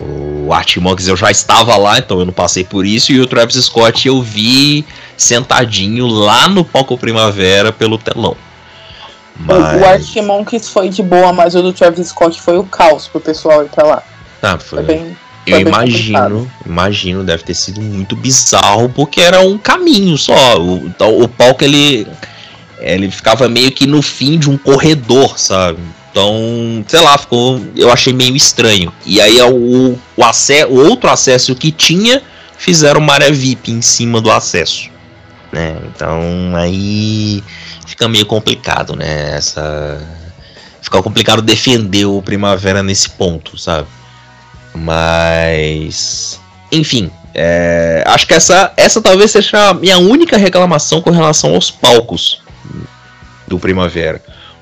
O 0.00 0.48
Monkeys 0.80 1.08
eu 1.08 1.16
já 1.16 1.30
estava 1.30 1.76
lá, 1.76 1.98
então 1.98 2.20
eu 2.20 2.24
não 2.24 2.32
passei 2.32 2.64
por 2.64 2.86
isso. 2.86 3.12
E 3.12 3.20
o 3.20 3.26
Travis 3.26 3.56
Scott 3.56 4.06
eu 4.06 4.22
vi 4.22 4.84
sentadinho 5.16 6.06
lá 6.06 6.48
no 6.48 6.64
palco 6.64 6.96
Primavera 6.96 7.72
pelo 7.72 7.98
telão. 7.98 8.36
O- 9.40 9.42
O 9.42 9.46
Mas. 9.46 9.82
Arctic 9.82 10.22
Monkeys 10.22 10.68
foi 10.68 10.88
de 10.88 11.02
boa, 11.02 11.32
mas 11.32 11.54
o 11.54 11.62
do 11.62 11.72
Travis 11.72 12.08
Scott 12.08 12.40
foi 12.40 12.58
o 12.58 12.64
caos 12.64 13.06
pro 13.08 13.20
pessoal 13.20 13.64
ir 13.64 13.68
pra 13.68 13.84
lá. 13.86 14.02
Ah, 14.42 14.58
Foi 14.58 14.78
foi, 14.78 14.82
bem. 14.84 15.16
eu 15.46 15.52
foi 15.54 15.60
imagino, 15.60 16.50
imagino, 16.64 17.24
deve 17.24 17.42
ter 17.42 17.54
sido 17.54 17.80
muito 17.80 18.14
bizarro, 18.16 18.88
porque 18.88 19.20
era 19.20 19.40
um 19.40 19.58
caminho 19.58 20.16
só. 20.16 20.60
O, 20.60 20.86
então, 20.86 21.20
o 21.20 21.28
palco 21.28 21.62
ele, 21.64 22.06
ele 22.78 23.10
ficava 23.10 23.48
meio 23.48 23.70
que 23.72 23.86
no 23.86 24.00
fim 24.02 24.38
de 24.38 24.48
um 24.50 24.56
corredor, 24.56 25.38
sabe? 25.38 25.78
Então, 26.18 26.84
sei 26.88 26.98
lá, 27.00 27.16
ficou. 27.16 27.60
Eu 27.76 27.92
achei 27.92 28.12
meio 28.12 28.34
estranho. 28.34 28.92
E 29.06 29.20
aí 29.20 29.40
o, 29.40 29.96
o, 30.16 30.24
ace- 30.24 30.64
o 30.64 30.74
outro 30.88 31.08
acesso 31.08 31.54
que 31.54 31.70
tinha, 31.70 32.20
fizeram 32.56 33.08
área 33.08 33.30
VIP 33.32 33.70
em 33.70 33.80
cima 33.80 34.20
do 34.20 34.28
acesso. 34.28 34.90
Né? 35.52 35.76
Então 35.94 36.20
aí 36.56 37.42
fica 37.86 38.08
meio 38.08 38.26
complicado, 38.26 38.96
né? 38.96 39.36
Essa. 39.36 40.02
Fica 40.82 41.00
complicado 41.02 41.40
defender 41.40 42.06
o 42.06 42.20
Primavera 42.20 42.82
nesse 42.82 43.10
ponto, 43.10 43.56
sabe? 43.56 43.86
Mas. 44.74 46.40
Enfim. 46.72 47.12
é, 47.32 48.02
acho 48.06 48.26
que 48.26 48.34
essa, 48.34 48.72
essa 48.76 49.00
talvez 49.00 49.30
seja 49.30 49.68
a 49.70 49.74
minha 49.74 49.98
única 49.98 50.36
reclamação 50.36 51.00
com 51.00 51.10
relação 51.10 51.54
aos 51.54 51.70
palcos 51.70 52.42
do 53.46 53.56
Primavera. 53.58 54.20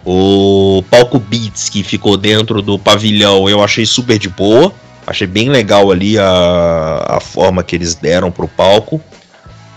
O 0.08 0.84
palco 0.88 1.18
Beats 1.18 1.68
que 1.68 1.82
ficou 1.82 2.16
dentro 2.16 2.62
do 2.62 2.78
pavilhão 2.78 3.48
eu 3.48 3.60
achei 3.60 3.84
super 3.84 4.16
de 4.20 4.28
boa. 4.28 4.72
Achei 5.04 5.26
bem 5.26 5.48
legal 5.48 5.90
ali 5.90 6.16
a, 6.16 7.16
a 7.16 7.20
forma 7.20 7.64
que 7.64 7.74
eles 7.74 7.96
deram 7.96 8.30
pro 8.30 8.46
palco. 8.46 9.00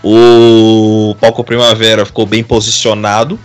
O 0.04 1.16
palco 1.20 1.42
Primavera 1.42 2.06
ficou 2.06 2.26
bem 2.26 2.44
posicionado. 2.44 3.40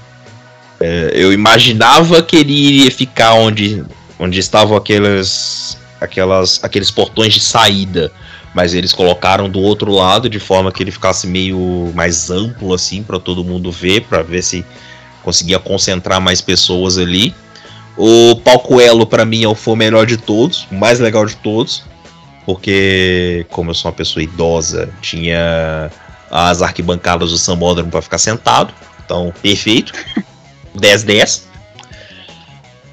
É, 0.79 1.11
eu 1.15 1.33
imaginava 1.33 2.21
que 2.21 2.35
ele 2.35 2.53
iria 2.53 2.91
ficar 2.91 3.33
onde, 3.33 3.83
onde 4.19 4.39
estavam 4.39 4.77
aqueles, 4.77 5.79
aquelas, 5.99 6.63
aqueles 6.63 6.91
portões 6.91 7.33
de 7.33 7.39
saída. 7.39 8.11
Mas 8.53 8.75
eles 8.75 8.93
colocaram 8.93 9.49
do 9.49 9.59
outro 9.59 9.91
lado 9.91 10.29
de 10.29 10.39
forma 10.39 10.71
que 10.71 10.83
ele 10.83 10.91
ficasse 10.91 11.25
meio 11.25 11.91
mais 11.95 12.29
amplo 12.29 12.75
assim 12.75 13.01
para 13.01 13.19
todo 13.19 13.43
mundo 13.43 13.71
ver, 13.71 14.01
para 14.01 14.21
ver 14.21 14.43
se 14.43 14.63
conseguia 15.25 15.57
concentrar 15.57 16.21
mais 16.21 16.39
pessoas 16.39 16.99
ali. 16.99 17.33
O 17.97 18.35
palco 18.35 18.79
Elo 18.79 19.07
para 19.07 19.25
mim 19.25 19.51
é 19.51 19.55
foi 19.55 19.73
o 19.73 19.77
melhor 19.77 20.05
de 20.05 20.17
todos, 20.17 20.67
o 20.71 20.75
mais 20.75 20.99
legal 20.99 21.25
de 21.25 21.35
todos, 21.37 21.83
porque 22.45 23.45
como 23.49 23.71
eu 23.71 23.73
sou 23.73 23.89
uma 23.89 23.97
pessoa 23.97 24.21
idosa, 24.21 24.89
tinha 25.01 25.89
as 26.29 26.61
arquibancadas 26.61 27.31
do 27.31 27.37
Sambódromo 27.37 27.89
para 27.89 28.01
ficar 28.01 28.19
sentado, 28.19 28.71
então 29.03 29.33
perfeito. 29.41 29.91
10-10. 30.77 31.43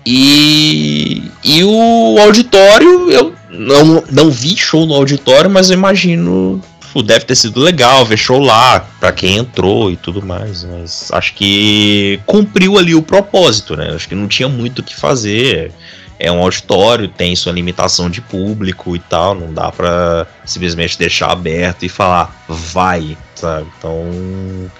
E, 0.07 1.31
e 1.45 1.65
o 1.65 2.17
auditório, 2.21 3.11
eu 3.11 3.35
não, 3.51 4.03
não 4.11 4.31
vi 4.31 4.57
show 4.57 4.87
no 4.87 4.95
auditório, 4.95 5.51
mas 5.51 5.71
eu 5.71 5.77
imagino. 5.77 6.61
Pô, 6.93 7.03
Deve 7.03 7.25
ter 7.25 7.35
sido 7.35 7.61
legal 7.61 8.05
ver 8.05 8.17
show 8.17 8.41
lá, 8.41 8.81
pra 9.01 9.13
quem 9.13 9.37
entrou 9.37 9.91
e 9.91 9.97
tudo 9.97 10.25
mais. 10.25 10.65
Mas 10.65 11.11
acho 11.13 11.35
que 11.35 12.21
cumpriu 12.27 12.79
ali 12.79 12.95
o 12.95 13.03
propósito, 13.03 13.77
né? 13.77 13.93
Acho 13.95 14.09
que 14.09 14.15
não 14.15 14.29
tinha 14.29 14.49
muito 14.49 14.81
o 14.81 14.83
que 14.83 14.95
fazer. 14.95 15.73
É 16.19 16.31
um 16.31 16.41
auditório, 16.41 17.09
tem 17.09 17.35
sua 17.35 17.53
limitação 17.53 18.09
de 18.09 18.21
público 18.21 18.95
e 18.95 18.99
tal. 18.99 19.35
Não 19.35 19.53
dá 19.53 19.73
pra 19.73 20.27
simplesmente 20.45 20.99
deixar 20.99 21.33
aberto 21.33 21.85
e 21.85 21.89
falar, 21.89 22.45
vai, 22.49 23.17
sabe? 23.35 23.67
Então. 23.79 24.71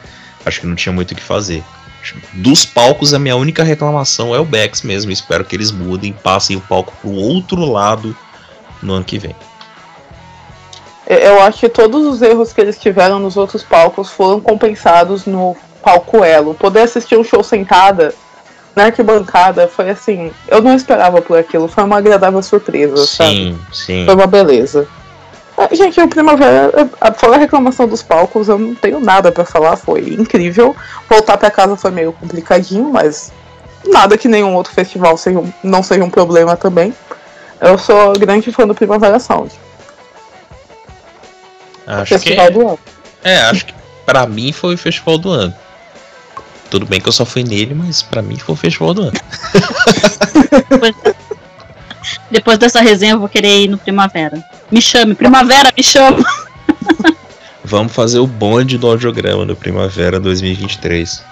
Acho 0.45 0.61
que 0.61 0.67
não 0.67 0.75
tinha 0.75 0.93
muito 0.93 1.13
o 1.13 1.15
que 1.15 1.23
fazer. 1.23 1.63
Dos 2.35 2.65
palcos, 2.65 3.15
a 3.15 3.19
minha 3.19 3.37
única 3.37 3.63
reclamação 3.63 4.35
é 4.35 4.41
o 4.41 4.45
Bex 4.45 4.83
mesmo. 4.83 5.13
Espero 5.13 5.45
que 5.45 5.55
eles 5.55 5.71
mudem, 5.71 6.13
passem 6.13 6.57
o 6.57 6.61
palco 6.61 6.93
pro 7.01 7.11
outro 7.11 7.65
lado 7.65 8.17
no 8.83 8.95
ano 8.95 9.05
que 9.05 9.19
vem. 9.19 9.37
Eu- 11.07 11.19
Eu 11.19 11.43
acho 11.43 11.61
que 11.61 11.69
todos 11.69 12.07
os 12.07 12.23
erros 12.23 12.53
que 12.53 12.61
eles 12.61 12.79
tiveram 12.79 13.19
nos 13.19 13.37
outros 13.37 13.63
palcos 13.63 14.11
foram 14.11 14.41
compensados 14.41 15.27
no 15.27 15.57
palco 15.83 16.23
Elo. 16.25 16.55
Poder 16.55 16.83
assistir 16.83 17.17
um 17.17 17.25
show 17.25 17.43
sentada 17.43 18.15
na 18.75 18.85
arquibancada 18.85 19.69
foi 19.69 19.91
assim. 19.91 20.31
Eu 20.49 20.63
não 20.63 20.75
esperava 20.75 21.21
por 21.21 21.39
aquilo. 21.39 21.69
Foi 21.69 21.85
uma 21.85 21.99
agradável 21.99 22.43
surpresa, 22.43 22.97
sabe? 23.07 23.31
Sim, 23.31 23.59
sim. 23.73 24.05
Foi 24.07 24.15
uma 24.15 24.27
beleza. 24.27 24.87
Ah, 25.59 25.69
Gente, 25.75 26.01
o 26.01 26.09
Primavera, 26.09 26.89
a- 27.01 27.13
fora 27.13 27.35
a 27.35 27.39
reclamação 27.39 27.87
dos 27.87 28.03
palcos, 28.03 28.49
eu 28.49 28.59
não 28.59 28.75
tenho 28.75 28.99
nada 28.99 29.31
pra 29.31 29.45
falar, 29.45 29.77
foi 29.77 30.01
incrível. 30.19 30.75
Voltar 31.11 31.37
pra 31.37 31.51
casa 31.51 31.77
foi 31.77 31.91
meio 31.91 32.13
complicadinho, 32.13 32.91
mas 32.91 33.31
nada 33.87 34.17
que 34.17 34.29
nenhum 34.29 34.55
outro 34.55 34.73
festival 34.73 35.17
seja 35.19 35.43
não 35.63 35.83
seja 35.83 36.03
um 36.03 36.09
problema 36.11 36.57
também. 36.57 36.95
Eu 37.61 37.77
sou 37.77 38.13
grande 38.15 38.51
fã 38.51 38.67
do 38.67 38.75
Primavera 38.75 39.19
Sound, 39.21 39.53
Acho 41.87 42.15
que, 42.15 42.19
festival 42.19 42.51
do 42.51 42.69
ano. 42.69 42.79
é, 43.25 43.37
acho 43.43 43.67
que 43.67 43.75
pra 44.05 44.27
mim 44.27 44.53
foi 44.53 44.75
o 44.75 44.79
festival 44.79 45.19
do 45.19 45.31
ano. 45.31 45.55
Tudo 46.71 46.87
bem 46.87 47.01
que 47.01 47.09
eu 47.09 47.13
só 47.13 47.25
fui 47.25 47.45
nele, 47.45 47.75
mas 47.75 48.03
pra 48.03 48.23
mim 48.23 48.39
foi 48.39 48.55
o 48.55 48.57
festival 48.57 48.95
do 48.95 49.03
ano. 49.03 49.13
Depois 52.31 52.59
dessa 52.59 52.81
resenha 52.81 53.13
eu 53.13 53.19
vou 53.19 53.29
querer 53.29 53.65
ir 53.65 53.69
no 53.69 53.77
Primavera. 53.77 54.43
Me 54.71 54.81
chame, 54.81 55.15
Primavera, 55.15 55.71
me 55.77 55.83
chama. 55.83 56.25
Vamos 57.63 57.93
fazer 57.93 58.19
o 58.19 58.27
bonde 58.27 58.79
do 58.79 58.87
audiograma 58.87 59.45
do 59.47 59.55
Primavera 59.55 60.19
2023. 60.19 61.23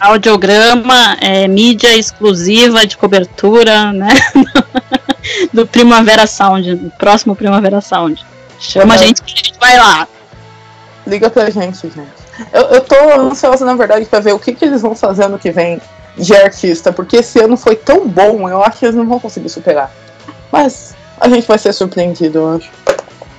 Audiograma, 0.00 1.16
é, 1.20 1.48
mídia 1.48 1.96
exclusiva 1.96 2.86
de 2.86 2.96
cobertura, 2.96 3.92
né? 3.92 4.10
do 5.52 5.66
Primavera 5.66 6.26
Sound, 6.26 6.74
do 6.74 6.90
próximo 6.90 7.34
Primavera 7.34 7.80
Sound. 7.80 8.24
Chama 8.64 8.94
a 8.94 8.96
gente 8.96 9.22
que 9.22 9.32
a 9.32 9.36
gente 9.36 9.58
vai 9.60 9.76
lá. 9.76 10.08
Liga 11.06 11.28
pra 11.28 11.50
gente, 11.50 11.80
gente. 11.82 12.08
Eu, 12.52 12.62
eu 12.62 12.80
tô 12.80 12.96
ansiosa, 13.20 13.64
na 13.64 13.74
verdade, 13.74 14.06
pra 14.06 14.20
ver 14.20 14.32
o 14.32 14.38
que, 14.38 14.54
que 14.54 14.64
eles 14.64 14.80
vão 14.82 14.94
fazer 14.96 15.24
ano 15.24 15.38
que 15.38 15.50
vem 15.50 15.80
de 16.16 16.34
artista, 16.34 16.92
porque 16.92 17.16
esse 17.16 17.38
ano 17.40 17.56
foi 17.56 17.76
tão 17.76 18.08
bom, 18.08 18.48
eu 18.48 18.62
acho 18.64 18.78
que 18.78 18.84
eles 18.86 18.96
não 18.96 19.06
vão 19.06 19.20
conseguir 19.20 19.48
superar. 19.48 19.92
Mas 20.50 20.94
a 21.20 21.28
gente 21.28 21.46
vai 21.46 21.58
ser 21.58 21.72
surpreendido, 21.72 22.38
eu 22.38 22.56
acho. 22.56 22.70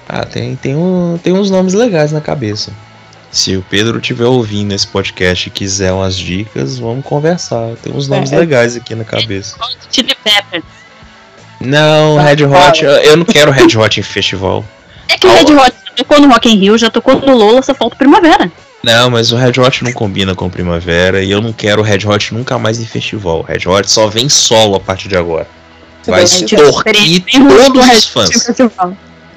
Ah, 0.08 0.26
tem, 0.26 0.56
tem, 0.56 0.76
um, 0.76 1.18
tem 1.22 1.34
uns 1.34 1.50
nomes 1.50 1.74
legais 1.74 2.12
na 2.12 2.22
cabeça. 2.22 2.72
Se 3.32 3.58
o 3.58 3.66
Pedro 3.70 3.98
estiver 3.98 4.26
ouvindo 4.26 4.74
esse 4.74 4.88
podcast 4.88 5.48
e 5.48 5.52
quiser 5.52 5.92
umas 5.92 6.16
dicas, 6.16 6.78
vamos 6.78 7.04
conversar. 7.04 7.76
Tem 7.82 7.92
uns 7.92 8.08
nomes 8.08 8.32
É, 8.32 8.36
é- 8.36 8.40
legais 8.40 8.78
aqui 8.78 8.94
na 8.96 9.04
cabeça. 9.04 9.58
Chili 9.92 10.16
Pepper. 10.24 10.64
Não, 11.60 12.18
Red 12.18 12.46
Hot, 12.46 12.84
eu 12.84 13.18
não 13.18 13.26
quero 13.26 13.52
Red 13.52 13.76
Hot 13.78 14.00
em 14.00 14.04
festival. 14.04 14.64
É 15.08 15.18
que 15.18 15.28
o 15.28 15.32
Red 15.32 15.54
Hot 15.54 15.74
já 15.88 15.94
tocou 15.96 16.20
no 16.20 16.28
Rock 16.28 16.50
in 16.50 16.58
Rio, 16.58 16.78
já 16.78 16.90
tocou 16.90 17.16
no 17.20 17.36
Lola, 17.36 17.62
só 17.62 17.74
falta 17.74 17.96
Primavera. 17.96 18.52
Não, 18.84 19.10
mas 19.10 19.32
o 19.32 19.36
Red 19.36 19.60
Hot 19.60 19.84
não 19.84 19.92
combina 19.94 20.36
com 20.36 20.48
primavera 20.50 21.24
e 21.24 21.32
eu 21.32 21.42
não 21.42 21.52
quero 21.52 21.82
o 21.82 21.84
Red 21.84 22.06
Hot 22.08 22.34
nunca 22.34 22.60
mais 22.60 22.80
em 22.80 22.86
festival. 22.86 23.40
O 23.40 23.42
Red 23.42 23.68
Hot 23.68 23.90
só 23.90 24.08
vem 24.08 24.30
solo 24.30 24.76
a 24.76 24.80
partir 24.80 25.08
de 25.08 25.18
agora. 25.18 25.48
Vai 26.06 26.24
ruim 26.24 27.48
todos 27.48 27.90
os 27.90 28.06
fãs. 28.06 28.30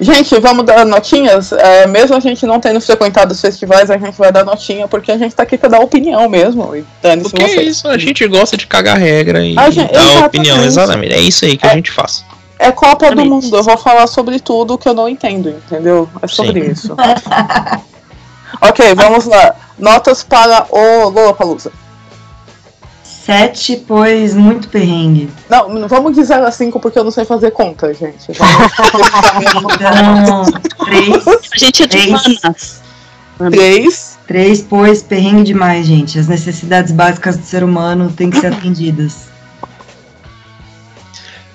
Gente, 0.01 0.39
vamos 0.39 0.65
dar 0.65 0.85
notinhas? 0.85 1.51
É, 1.51 1.85
mesmo 1.85 2.15
a 2.15 2.19
gente 2.21 2.45
não 2.45 2.57
tendo 2.59 2.79
frequentado 2.79 3.33
os 3.33 3.41
festivais, 3.41 3.91
a 3.91 3.97
gente 3.97 4.17
vai 4.17 4.31
dar 4.31 4.45
notinha, 4.45 4.87
porque 4.87 5.11
a 5.11 5.17
gente 5.17 5.35
tá 5.35 5.43
aqui 5.43 5.57
pra 5.57 5.67
dar 5.67 5.79
opinião 5.79 6.29
mesmo. 6.29 6.73
E 6.73 6.85
Porque 7.23 7.41
é 7.43 7.63
isso, 7.63 7.85
a 7.87 7.97
gente 7.97 8.25
gosta 8.27 8.55
de 8.55 8.65
cagar 8.65 8.97
regra 8.97 9.43
e 9.45 9.57
A 9.59 9.69
gente- 9.69 9.91
dar 9.91 9.99
exatamente. 9.99 10.25
opinião, 10.27 10.63
exatamente. 10.63 11.13
É 11.13 11.19
isso 11.19 11.43
aí 11.43 11.57
que 11.57 11.67
a 11.67 11.73
gente 11.73 11.91
faz. 11.91 12.23
É 12.59 12.71
Copa 12.73 13.15
do. 13.15 13.25
Mundo, 13.25 13.55
eu 13.55 13.63
vou 13.63 13.77
falar 13.77 14.05
sobre 14.05 14.37
tudo 14.39 14.77
que 14.77 14.87
eu 14.87 14.93
não 14.93 15.07
entendo, 15.07 15.49
entendeu? 15.49 16.09
É 16.21 16.27
sobre 16.27 16.65
Sim. 16.65 16.71
isso. 16.71 16.95
ok, 18.61 18.93
vamos 18.95 19.25
lá. 19.25 19.55
Notas 19.77 20.23
para 20.23 20.67
o 20.69 21.07
Lollapalooza. 21.09 21.71
Sete, 23.01 23.77
pois 23.87 24.33
muito 24.33 24.67
perrengue. 24.69 25.29
Não, 25.49 25.87
vamos 25.87 26.15
de 26.15 26.23
0 26.23 26.45
a 26.47 26.51
5 26.51 26.79
porque 26.79 26.99
eu 26.99 27.03
não 27.03 27.11
sei 27.11 27.23
fazer 27.25 27.51
conta, 27.51 27.93
gente. 27.93 28.27
Então, 29.41 30.43
três, 30.85 31.27
A 31.27 31.57
gente 31.57 31.83
é 31.83 31.87
de 31.87 31.97
Três. 31.97 32.25
humanas. 32.25 32.81
3. 33.37 34.17
três, 34.27 34.61
pois 34.61 35.01
perrengue 35.01 35.43
demais, 35.43 35.85
gente. 35.85 36.19
As 36.19 36.27
necessidades 36.27 36.91
básicas 36.91 37.37
do 37.37 37.45
ser 37.45 37.63
humano 37.63 38.11
têm 38.11 38.29
que 38.29 38.39
ser 38.39 38.51
atendidas. 38.53 39.28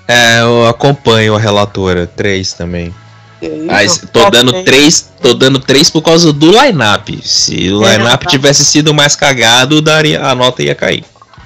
É, 0.07 0.41
eu 0.41 0.67
acompanho 0.67 1.35
a 1.35 1.39
relatora, 1.39 2.05
três 2.07 2.53
também. 2.53 2.93
Mas 3.65 3.97
tô 4.11 4.29
dando 4.29 4.63
três, 4.63 5.11
tô 5.21 5.33
dando 5.33 5.59
três 5.59 5.89
por 5.89 6.01
causa 6.01 6.31
do 6.31 6.51
line-up. 6.51 7.19
Se 7.23 7.71
o 7.71 7.85
É, 7.85 7.97
line-up 7.97 8.25
tivesse 8.27 8.63
sido 8.65 8.93
mais 8.93 9.15
cagado, 9.15 9.81
daria, 9.81 10.25
a 10.25 10.33
nota 10.35 10.63
ia 10.63 10.75
cair. 10.75 11.03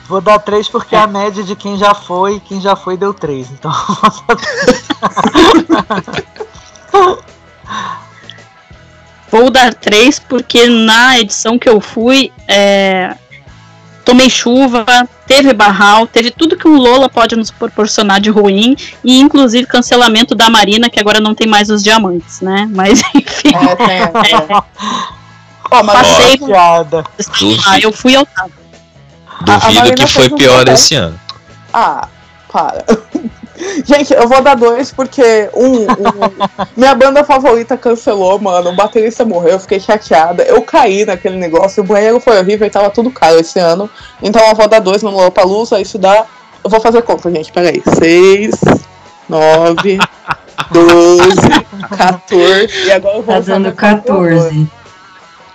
Vou 0.08 0.20
dar 0.22 0.40
3 0.40 0.68
porque 0.70 0.96
a 0.96 1.06
média 1.06 1.44
de 1.44 1.56
quem 1.56 1.78
já 1.78 1.94
foi, 1.94 2.40
quem 2.40 2.60
já 2.60 2.76
foi 2.76 2.98
deu 2.98 3.14
3. 3.14 3.48
Então, 3.52 3.72
Vou 9.32 9.52
dar 9.52 9.74
três 9.76 10.18
porque 10.18 10.68
na 10.68 11.20
edição 11.20 11.60
que 11.60 11.70
eu 11.70 11.80
fui, 11.80 12.34
é, 12.48 13.16
tomei 14.04 14.30
chuva, 14.30 14.86
teve 15.30 15.54
barral, 15.54 16.08
teve 16.08 16.32
tudo 16.32 16.58
que 16.58 16.68
um 16.68 16.76
Lola 16.76 17.08
pode 17.08 17.36
nos 17.36 17.52
proporcionar 17.52 18.20
de 18.20 18.32
ruim, 18.32 18.76
e 19.04 19.20
inclusive 19.20 19.68
cancelamento 19.68 20.34
da 20.34 20.50
Marina, 20.50 20.90
que 20.90 21.00
agora 21.00 21.20
não 21.20 21.36
tem 21.36 21.48
mais 21.48 21.70
os 21.70 21.84
diamantes, 21.84 22.42
né? 22.42 22.68
Mas 22.74 23.00
enfim, 23.16 23.52
É, 23.56 23.76
tem. 23.76 24.34
É. 24.36 24.64
Ó, 25.72 25.84
mas 25.84 25.96
Passei. 26.08 26.38
piada. 26.40 27.04
ah, 27.68 27.80
eu 27.80 27.92
fui 27.94 28.16
ao 28.16 28.26
tava. 28.26 28.50
A- 29.48 29.54
a 29.56 29.60
Duvido 29.72 29.96
que 29.96 30.08
foi 30.08 30.30
pior 30.32 30.68
esse 30.68 30.96
ano. 30.96 31.18
Ah, 31.72 32.08
para. 32.52 32.84
Gente, 33.86 34.14
eu 34.14 34.28
vou 34.28 34.42
dar 34.42 34.56
dois 34.56 34.92
porque 34.92 35.50
um, 35.54 35.82
um- 35.84 35.88
minha 36.78 36.96
banda 36.96 37.24
favorita 37.24 37.76
cancelou, 37.78 38.40
mano. 38.40 38.70
O 38.70 38.76
baterista 38.76 39.26
morreu, 39.26 39.52
eu 39.54 39.60
fiquei 39.60 39.80
chateada. 39.80 40.44
Eu 40.44 40.62
caí 40.62 41.06
naquele 41.06 41.36
negócio, 41.36 41.84
o 41.84 41.86
banheiro 41.86 42.20
foi 42.20 42.38
horrível 42.40 42.66
e 42.66 42.70
tava 42.70 42.90
tudo 42.90 43.12
caro 43.12 43.40
esse 43.40 43.60
ano. 43.60 43.90
Então 44.22 44.42
eu 44.48 44.56
vou 44.56 44.68
dar 44.68 44.80
dois 44.80 45.04
no 45.04 45.10
Lollapalooza, 45.12 45.80
isso 45.82 45.98
dá. 45.98 46.26
Eu 46.64 46.70
vou 46.70 46.80
fazer 46.80 47.02
conta, 47.02 47.30
gente, 47.32 47.52
peraí. 47.52 47.82
Seis, 47.98 48.52
nove, 49.28 49.98
doze, 50.72 51.66
14. 51.98 52.88
E 52.88 52.92
agora 52.92 53.18
eu 53.18 53.24
vou 53.24 53.34
Tá 53.36 53.40
dando 53.42 53.64
meu 53.64 53.74
calculador. 53.74 54.40
14. 54.40 54.68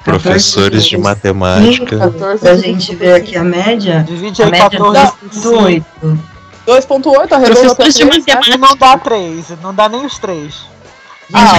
Professores 0.05 0.85
de 0.85 0.97
14, 0.99 1.03
matemática. 1.03 1.99
14, 1.99 2.39
Pra 2.43 2.57
gente 2.57 2.95
ver 2.95 3.15
aqui 3.15 3.37
a 3.37 3.43
média. 3.45 4.05
Divide 4.07 4.43
A 4.43 4.47
aí 4.47 4.51
média 4.51 4.67
é 4.67 4.79
14 4.79 5.13
2.8. 5.33 5.85
2.8, 6.67 7.33
arredondou 7.33 7.75
pra 7.75 7.85
Professores 7.85 7.95
de 7.95 8.07
três, 8.07 8.27
né? 8.27 8.35
matemática. 8.35 8.59
não 8.59 8.77
dá 8.77 8.99
3, 8.99 9.45
não 9.63 9.75
dá 9.75 9.89
nem 9.89 10.07
os 10.07 10.19
3. 10.19 10.55
Ah, 11.33 11.57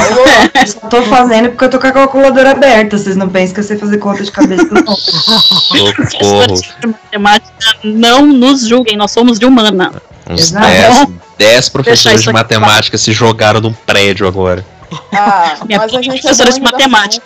eu 0.61 0.67
só 0.67 0.79
tô 0.87 1.01
fazendo 1.03 1.49
porque 1.49 1.65
eu 1.65 1.69
tô 1.69 1.79
com 1.79 1.87
a 1.87 1.91
calculadora 1.91 2.51
aberta. 2.51 2.97
Vocês 2.97 3.15
não 3.15 3.27
pensam 3.27 3.55
que 3.55 3.59
eu 3.61 3.63
sei 3.63 3.77
fazer 3.77 3.97
conta 3.97 4.23
de 4.23 4.31
cabeça, 4.31 4.63
não. 4.71 4.95
Socorro. 4.95 5.93
Professores 5.93 6.61
de 6.79 6.87
matemática, 6.87 7.77
não 7.83 8.25
nos 8.27 8.67
julguem, 8.67 8.95
nós 8.95 9.11
somos 9.11 9.39
de 9.39 9.45
humana. 9.45 9.91
Uns 10.29 10.39
Exato. 10.51 10.65
10, 10.67 10.97
10 10.97 11.09
Deixar 11.37 11.71
professores 11.71 12.21
de 12.21 12.31
matemática 12.31 12.97
se 12.97 13.11
jogaram 13.11 13.59
num 13.59 13.73
prédio 13.73 14.27
agora. 14.27 14.63
Ah, 15.11 15.55
Minha 15.67 15.79
mas 15.79 15.93
a 15.93 16.01
gente 16.01 16.19
é 16.19 16.21
professora 16.21 16.51
de 16.51 16.61
matemática. 16.61 17.25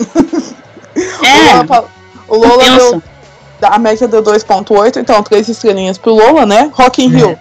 O 0.96 1.24
É, 1.26 1.62
Lola, 1.62 1.88
o 2.26 2.36
Lola 2.38 2.58
pensa. 2.58 2.76
deu, 2.90 3.02
a 3.62 3.78
média 3.78 4.06
deu 4.06 4.22
2.8, 4.22 4.96
então 4.96 5.22
três 5.22 5.48
estrelinhas 5.48 5.98
pro 5.98 6.14
Lola, 6.14 6.44
né? 6.44 6.70
Rock 6.74 7.02
in 7.02 7.08
Rio. 7.08 7.38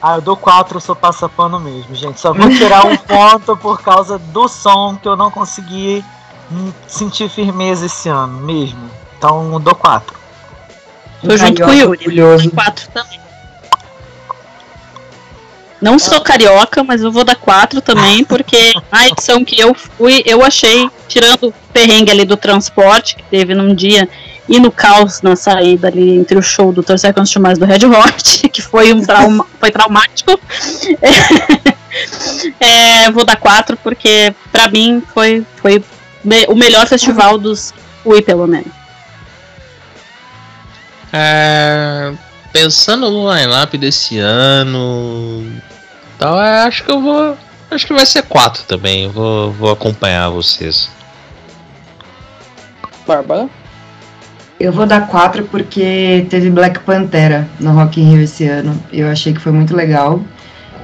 Ah, 0.00 0.16
eu 0.16 0.20
dou 0.20 0.36
4, 0.36 0.76
eu 0.76 0.80
sou 0.80 0.94
passapano 0.94 1.58
mesmo, 1.58 1.94
gente. 1.94 2.20
Só 2.20 2.32
vou 2.32 2.48
tirar 2.50 2.86
um 2.86 2.96
ponto 2.98 3.56
por 3.56 3.80
causa 3.80 4.18
do 4.18 4.46
som 4.48 4.96
que 5.00 5.08
eu 5.08 5.16
não 5.16 5.30
consegui 5.30 6.04
sentir 6.86 7.28
firmeza 7.28 7.86
esse 7.86 8.08
ano 8.08 8.40
mesmo. 8.40 8.90
Então 9.16 9.52
eu 9.52 9.58
dou 9.58 9.74
4. 9.74 10.14
Tô 11.22 11.36
junto 11.36 11.62
com 11.62 11.62
o 11.62 11.66
Carioca 11.66 11.72
Yuri. 11.72 11.98
orgulhoso. 12.04 12.50
Quatro 12.50 12.88
também. 12.92 13.24
Não 15.80 15.98
sou 15.98 16.18
carioca, 16.22 16.82
mas 16.82 17.02
eu 17.02 17.12
vou 17.12 17.24
dar 17.24 17.36
quatro 17.36 17.82
também, 17.82 18.24
porque 18.24 18.72
a 18.90 19.06
edição 19.06 19.44
que 19.44 19.60
eu 19.60 19.74
fui, 19.74 20.22
eu 20.24 20.42
achei, 20.42 20.88
tirando 21.06 21.48
o 21.48 21.54
perrengue 21.74 22.10
ali 22.10 22.24
do 22.24 22.38
transporte, 22.38 23.16
que 23.16 23.22
teve 23.24 23.54
num 23.54 23.74
dia, 23.74 24.08
e 24.48 24.58
no 24.60 24.70
caos 24.70 25.22
na 25.22 25.34
saída 25.36 25.88
ali 25.88 26.16
entre 26.18 26.36
o 26.36 26.42
show 26.42 26.72
do 26.72 26.82
Thirty 26.82 27.00
Seconds 27.00 27.30
to 27.30 27.40
Mars 27.40 27.58
do 27.58 27.64
Red 27.64 27.84
Hot, 27.86 28.48
que 28.52 28.60
foi 28.62 28.92
um 28.92 29.00
trauma, 29.02 29.46
foi 29.58 29.70
traumático. 29.70 30.38
É, 32.58 33.08
vou 33.12 33.24
dar 33.24 33.36
quatro, 33.36 33.76
porque 33.76 34.34
pra 34.50 34.66
mim 34.68 35.00
foi, 35.14 35.46
foi 35.56 35.80
me- 36.24 36.44
o 36.48 36.54
melhor 36.56 36.88
festival 36.88 37.38
dos 37.38 37.72
fui, 38.02 38.20
pelo 38.20 38.48
menos. 38.48 38.66
É, 41.12 42.12
pensando 42.52 43.08
no 43.10 43.32
line-up 43.32 43.78
desse 43.78 44.18
ano. 44.18 45.52
Tal, 46.18 46.40
é, 46.42 46.62
acho 46.62 46.82
que 46.82 46.90
eu 46.90 47.00
vou. 47.00 47.38
Acho 47.70 47.86
que 47.86 47.94
vai 47.94 48.04
ser 48.06 48.22
4 48.22 48.64
também. 48.64 49.04
Eu 49.04 49.10
vou, 49.12 49.52
vou 49.52 49.70
acompanhar 49.70 50.28
vocês. 50.30 50.90
Bárbara. 53.06 53.48
Eu 54.58 54.72
vou 54.72 54.86
dar 54.86 55.08
quatro 55.08 55.44
porque 55.44 56.26
teve 56.30 56.48
Black 56.48 56.78
Pantera 56.80 57.48
no 57.58 57.72
Rock 57.72 58.00
in 58.00 58.10
Rio 58.12 58.22
esse 58.22 58.46
ano. 58.46 58.80
Eu 58.92 59.08
achei 59.08 59.32
que 59.32 59.40
foi 59.40 59.50
muito 59.50 59.74
legal. 59.74 60.20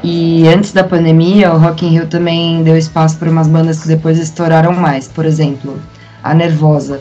E 0.03 0.49
antes 0.49 0.73
da 0.73 0.83
pandemia, 0.83 1.53
o 1.53 1.59
Rock 1.59 1.87
in 1.87 1.91
Rio 1.91 2.07
também 2.07 2.65
deu 2.65 2.77
espaço 2.77 3.17
para 3.17 3.31
umas 3.31 3.47
bandas 3.47 3.81
que 3.81 3.89
depois 3.89 4.19
estouraram 4.19 4.73
mais. 4.73 5.07
Por 5.07 5.25
exemplo, 5.25 5.79
a 6.23 6.35
Nervosa. 6.35 7.01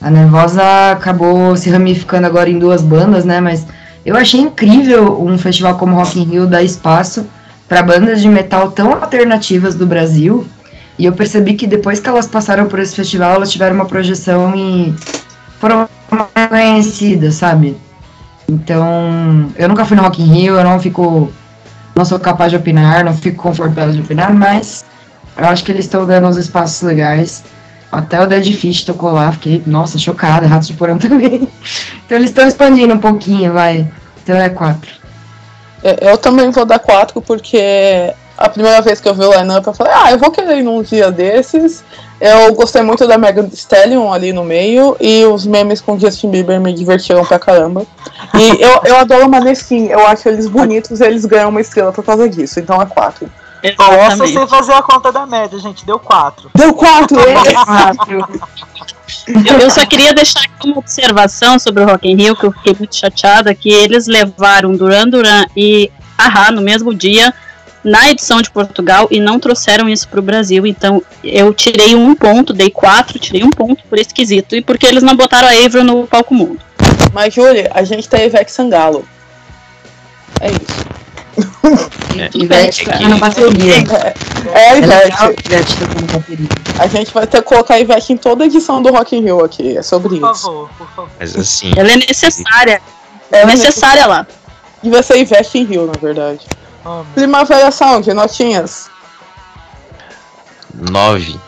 A 0.00 0.08
Nervosa 0.08 0.92
acabou 0.92 1.56
se 1.56 1.68
ramificando 1.68 2.28
agora 2.28 2.48
em 2.48 2.58
duas 2.58 2.80
bandas, 2.80 3.24
né? 3.24 3.40
Mas 3.40 3.66
eu 4.06 4.16
achei 4.16 4.40
incrível 4.40 5.20
um 5.20 5.36
festival 5.36 5.76
como 5.78 5.96
Rock 5.96 6.20
in 6.20 6.24
Rio 6.24 6.46
dar 6.46 6.62
espaço 6.62 7.26
para 7.68 7.82
bandas 7.82 8.22
de 8.22 8.28
metal 8.28 8.70
tão 8.70 8.92
alternativas 8.92 9.74
do 9.74 9.84
Brasil. 9.84 10.46
E 10.96 11.04
eu 11.04 11.12
percebi 11.12 11.54
que 11.54 11.66
depois 11.66 11.98
que 11.98 12.08
elas 12.08 12.26
passaram 12.28 12.66
por 12.66 12.78
esse 12.78 12.94
festival, 12.94 13.34
elas 13.34 13.50
tiveram 13.50 13.74
uma 13.74 13.86
projeção 13.86 14.54
e 14.54 14.94
foram 15.60 15.88
conhecidas, 16.48 17.34
sabe? 17.34 17.76
Então, 18.48 19.50
eu 19.56 19.68
nunca 19.68 19.84
fui 19.84 19.96
no 19.96 20.02
Rock 20.02 20.22
in 20.22 20.26
Rio, 20.26 20.56
eu 20.56 20.64
não 20.64 20.80
fico, 20.80 21.30
não 21.94 22.04
sou 22.04 22.18
capaz 22.18 22.50
de 22.50 22.56
opinar, 22.56 23.04
não 23.04 23.12
fico 23.12 23.42
confortável 23.42 23.92
de 23.92 24.00
opinar, 24.00 24.32
mas 24.32 24.84
eu 25.36 25.44
acho 25.46 25.62
que 25.64 25.70
eles 25.70 25.84
estão 25.84 26.06
dando 26.06 26.26
uns 26.26 26.36
espaços 26.36 26.80
legais. 26.82 27.44
Até 27.90 28.20
o 28.20 28.26
Dead 28.26 28.54
Fish 28.54 28.84
tocou 28.84 29.12
lá, 29.12 29.32
fiquei, 29.32 29.62
nossa, 29.66 29.98
chocada, 29.98 30.46
Ratos 30.46 30.68
de 30.68 30.74
Porão 30.74 30.96
também. 30.98 31.48
Então 32.04 32.18
eles 32.18 32.30
estão 32.30 32.46
expandindo 32.46 32.94
um 32.94 32.98
pouquinho, 32.98 33.52
vai. 33.52 33.86
Então 34.22 34.36
é 34.36 34.48
quatro. 34.48 34.90
É, 35.82 36.10
Eu 36.10 36.18
também 36.18 36.50
vou 36.50 36.64
dar 36.64 36.78
4 36.78 37.20
porque 37.22 38.12
a 38.36 38.48
primeira 38.48 38.80
vez 38.82 39.00
que 39.00 39.08
eu 39.08 39.14
vi 39.14 39.24
o 39.24 39.32
line-up 39.32 39.66
eu 39.66 39.74
falei, 39.74 39.92
ah, 39.94 40.10
eu 40.10 40.18
vou 40.18 40.30
querer 40.30 40.58
ir 40.58 40.62
num 40.62 40.82
dia 40.82 41.10
desses. 41.10 41.84
Eu 42.20 42.52
gostei 42.54 42.82
muito 42.82 43.06
da 43.06 43.16
Megan 43.16 43.48
Stallion 43.52 44.12
ali 44.12 44.32
no 44.32 44.44
meio 44.44 44.96
e 45.00 45.24
os 45.24 45.46
memes 45.46 45.80
com 45.80 45.98
Justin 45.98 46.30
Bieber 46.30 46.60
me 46.60 46.72
divertiram 46.72 47.24
pra 47.24 47.38
caramba. 47.38 47.86
E 48.34 48.48
eu, 48.62 48.80
eu 48.84 48.96
adoro 48.96 49.26
o 49.26 49.30
Maneskin, 49.30 49.86
eu 49.86 50.04
acho 50.06 50.28
eles 50.28 50.48
bonitos 50.48 51.00
e 51.00 51.04
eles 51.04 51.24
ganham 51.24 51.50
uma 51.50 51.60
estrela 51.60 51.92
por 51.92 52.04
causa 52.04 52.28
disso, 52.28 52.58
então 52.58 52.82
é 52.82 52.86
quatro. 52.86 53.30
Nossa, 53.76 54.26
sem 54.26 54.46
fazer 54.46 54.72
a 54.72 54.82
conta 54.82 55.10
da 55.10 55.26
média, 55.26 55.58
gente. 55.58 55.84
Deu 55.84 55.98
4. 55.98 56.50
Deu 56.54 56.72
quatro! 56.74 57.18
Eu, 59.26 59.58
eu 59.60 59.70
só 59.70 59.84
queria 59.84 60.14
deixar 60.14 60.40
aqui 60.40 60.68
uma 60.68 60.78
observação 60.78 61.58
sobre 61.58 61.82
o 61.82 61.86
Rock 61.86 62.08
in 62.08 62.16
Rio, 62.16 62.36
que 62.36 62.46
eu 62.46 62.52
fiquei 62.52 62.76
muito 62.78 62.94
chateada, 62.94 63.54
que 63.54 63.68
eles 63.68 64.06
levaram 64.06 64.76
Duran 64.76 65.08
Duran 65.08 65.44
e 65.56 65.90
Ahá 66.16 66.50
no 66.50 66.60
mesmo 66.60 66.92
dia 66.94 67.32
na 67.84 68.10
edição 68.10 68.42
de 68.42 68.50
Portugal 68.50 69.08
e 69.10 69.20
não 69.20 69.38
trouxeram 69.38 69.88
isso 69.88 70.08
para 70.08 70.18
o 70.20 70.22
Brasil. 70.22 70.66
Então 70.66 71.02
eu 71.22 71.52
tirei 71.54 71.94
um 71.94 72.14
ponto, 72.14 72.52
dei 72.52 72.70
quatro, 72.70 73.18
tirei 73.18 73.44
um 73.44 73.50
ponto 73.50 73.82
por 73.88 73.98
esquisito. 73.98 74.54
E 74.56 74.60
porque 74.60 74.86
eles 74.86 75.02
não 75.02 75.16
botaram 75.16 75.48
a 75.48 75.52
Avril 75.64 75.84
no 75.84 76.06
palco 76.06 76.34
mundo. 76.34 76.58
Mas, 77.12 77.32
Júlia, 77.34 77.70
a 77.74 77.82
gente 77.84 78.08
tem 78.08 78.26
Ivete 78.26 78.52
Sangalo. 78.52 79.04
É 80.40 80.50
isso. 80.50 80.88
Ivete 82.34 82.82
é 82.82 82.84
que- 82.84 82.90
tá 83.02 83.08
na 83.08 83.16
bateria. 83.16 83.74
É 84.52 84.68
a 84.70 84.76
É 84.76 84.80
legal 84.80 85.30
Ivete. 85.32 85.42
que 85.42 85.48
Ivete 85.48 85.74
bateria. 86.12 86.48
A 86.78 86.86
gente 86.86 87.12
vai 87.14 87.26
ter 87.26 87.38
que 87.38 87.48
colocar 87.48 87.74
a 87.74 87.80
Ivete 87.80 88.12
em 88.12 88.16
toda 88.16 88.44
edição 88.44 88.82
do 88.82 88.90
Rock 88.90 89.16
in 89.16 89.22
Rio 89.22 89.44
aqui. 89.44 89.76
É 89.76 89.82
sobre 89.82 90.18
Por 90.18 90.32
isso. 90.32 90.42
favor, 90.42 90.70
por 90.76 90.86
favor. 90.90 91.10
Mas 91.18 91.36
assim, 91.36 91.72
Ela 91.76 91.92
é 91.92 91.96
necessária. 91.96 92.82
É 93.30 93.46
necessária 93.46 94.06
lá. 94.06 94.26
Devia 94.82 95.02
ser 95.02 95.18
Ivete 95.18 95.58
em 95.58 95.64
Rio, 95.64 95.86
na 95.86 95.92
verdade. 96.00 96.40
Primavera 97.14 97.70
Sound, 97.70 98.12
notinhas. 98.12 98.90
9. 100.74 101.38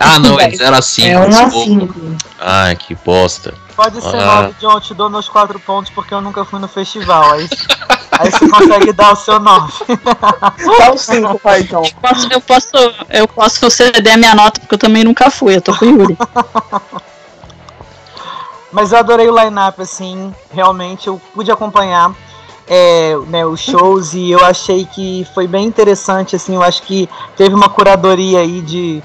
Ah, 0.00 0.18
não, 0.18 0.38
é 0.38 0.50
0 0.50 0.76
a 0.76 0.82
5. 0.82 1.08
É 1.08 1.18
1 1.18 1.22
a 1.46 1.50
5. 1.50 1.94
Ai, 2.40 2.76
que 2.76 2.94
bosta. 2.94 3.54
Pode 3.74 4.00
ser 4.00 4.16
Ah. 4.16 4.42
9, 4.42 4.54
John. 4.60 4.72
Eu 4.72 4.80
te 4.80 4.94
dou 4.94 5.10
meus 5.10 5.28
4 5.28 5.58
pontos 5.60 5.90
porque 5.92 6.14
eu 6.14 6.20
nunca 6.20 6.44
fui 6.44 6.58
no 6.60 6.68
festival. 6.68 7.32
Aí, 7.32 7.48
aí 8.12 8.30
você 8.30 8.48
consegue 8.48 8.92
dar 8.92 9.12
o 9.12 9.16
seu 9.16 9.38
9. 9.40 9.72
Dá 10.78 10.92
os 10.92 11.00
cinco, 11.00 11.38
pai, 11.38 11.62
John. 11.64 11.82
Posso- 12.00 12.28
eu, 12.32 12.40
posso, 12.40 12.70
eu 13.10 13.28
posso 13.28 13.70
ceder 13.70 14.14
a 14.14 14.16
minha 14.16 14.34
nota, 14.34 14.60
porque 14.60 14.74
eu 14.74 14.78
também 14.78 15.04
nunca 15.04 15.30
fui. 15.30 15.56
Eu 15.56 15.60
tô 15.62 15.76
com 15.76 15.84
o 15.84 15.88
Yuri. 15.88 16.16
Mas 18.70 18.92
eu 18.92 18.98
adorei 18.98 19.28
o 19.28 19.36
line-up, 19.44 19.80
assim, 19.80 20.32
realmente 20.52 21.06
eu 21.08 21.20
pude 21.34 21.50
acompanhar 21.50 22.12
é, 22.68 23.16
né, 23.28 23.46
os 23.46 23.60
shows 23.60 24.12
e 24.12 24.30
eu 24.30 24.44
achei 24.44 24.84
que 24.84 25.26
foi 25.34 25.46
bem 25.46 25.66
interessante, 25.66 26.36
assim, 26.36 26.54
eu 26.54 26.62
acho 26.62 26.82
que 26.82 27.08
teve 27.36 27.54
uma 27.54 27.68
curadoria 27.68 28.40
aí 28.40 28.60
de, 28.60 29.02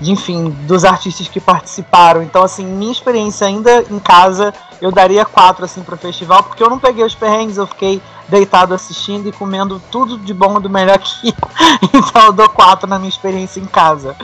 de, 0.00 0.12
enfim, 0.12 0.50
dos 0.66 0.84
artistas 0.84 1.28
que 1.28 1.40
participaram. 1.40 2.22
Então, 2.22 2.42
assim, 2.42 2.66
minha 2.66 2.90
experiência 2.90 3.46
ainda 3.46 3.84
em 3.90 3.98
casa, 3.98 4.52
eu 4.80 4.90
daria 4.90 5.24
quatro, 5.24 5.64
assim, 5.64 5.82
pro 5.82 5.96
festival, 5.96 6.42
porque 6.42 6.62
eu 6.62 6.68
não 6.68 6.78
peguei 6.78 7.04
os 7.04 7.14
perrengues, 7.14 7.56
eu 7.56 7.66
fiquei 7.66 8.02
deitado 8.28 8.74
assistindo 8.74 9.28
e 9.28 9.32
comendo 9.32 9.80
tudo 9.90 10.18
de 10.18 10.34
bom 10.34 10.58
e 10.58 10.62
do 10.62 10.68
melhor 10.68 10.96
aqui. 10.96 11.32
então 11.94 12.26
eu 12.26 12.32
dou 12.32 12.48
quatro 12.48 12.88
na 12.88 12.98
minha 12.98 13.08
experiência 13.08 13.60
em 13.60 13.66
casa. 13.66 14.16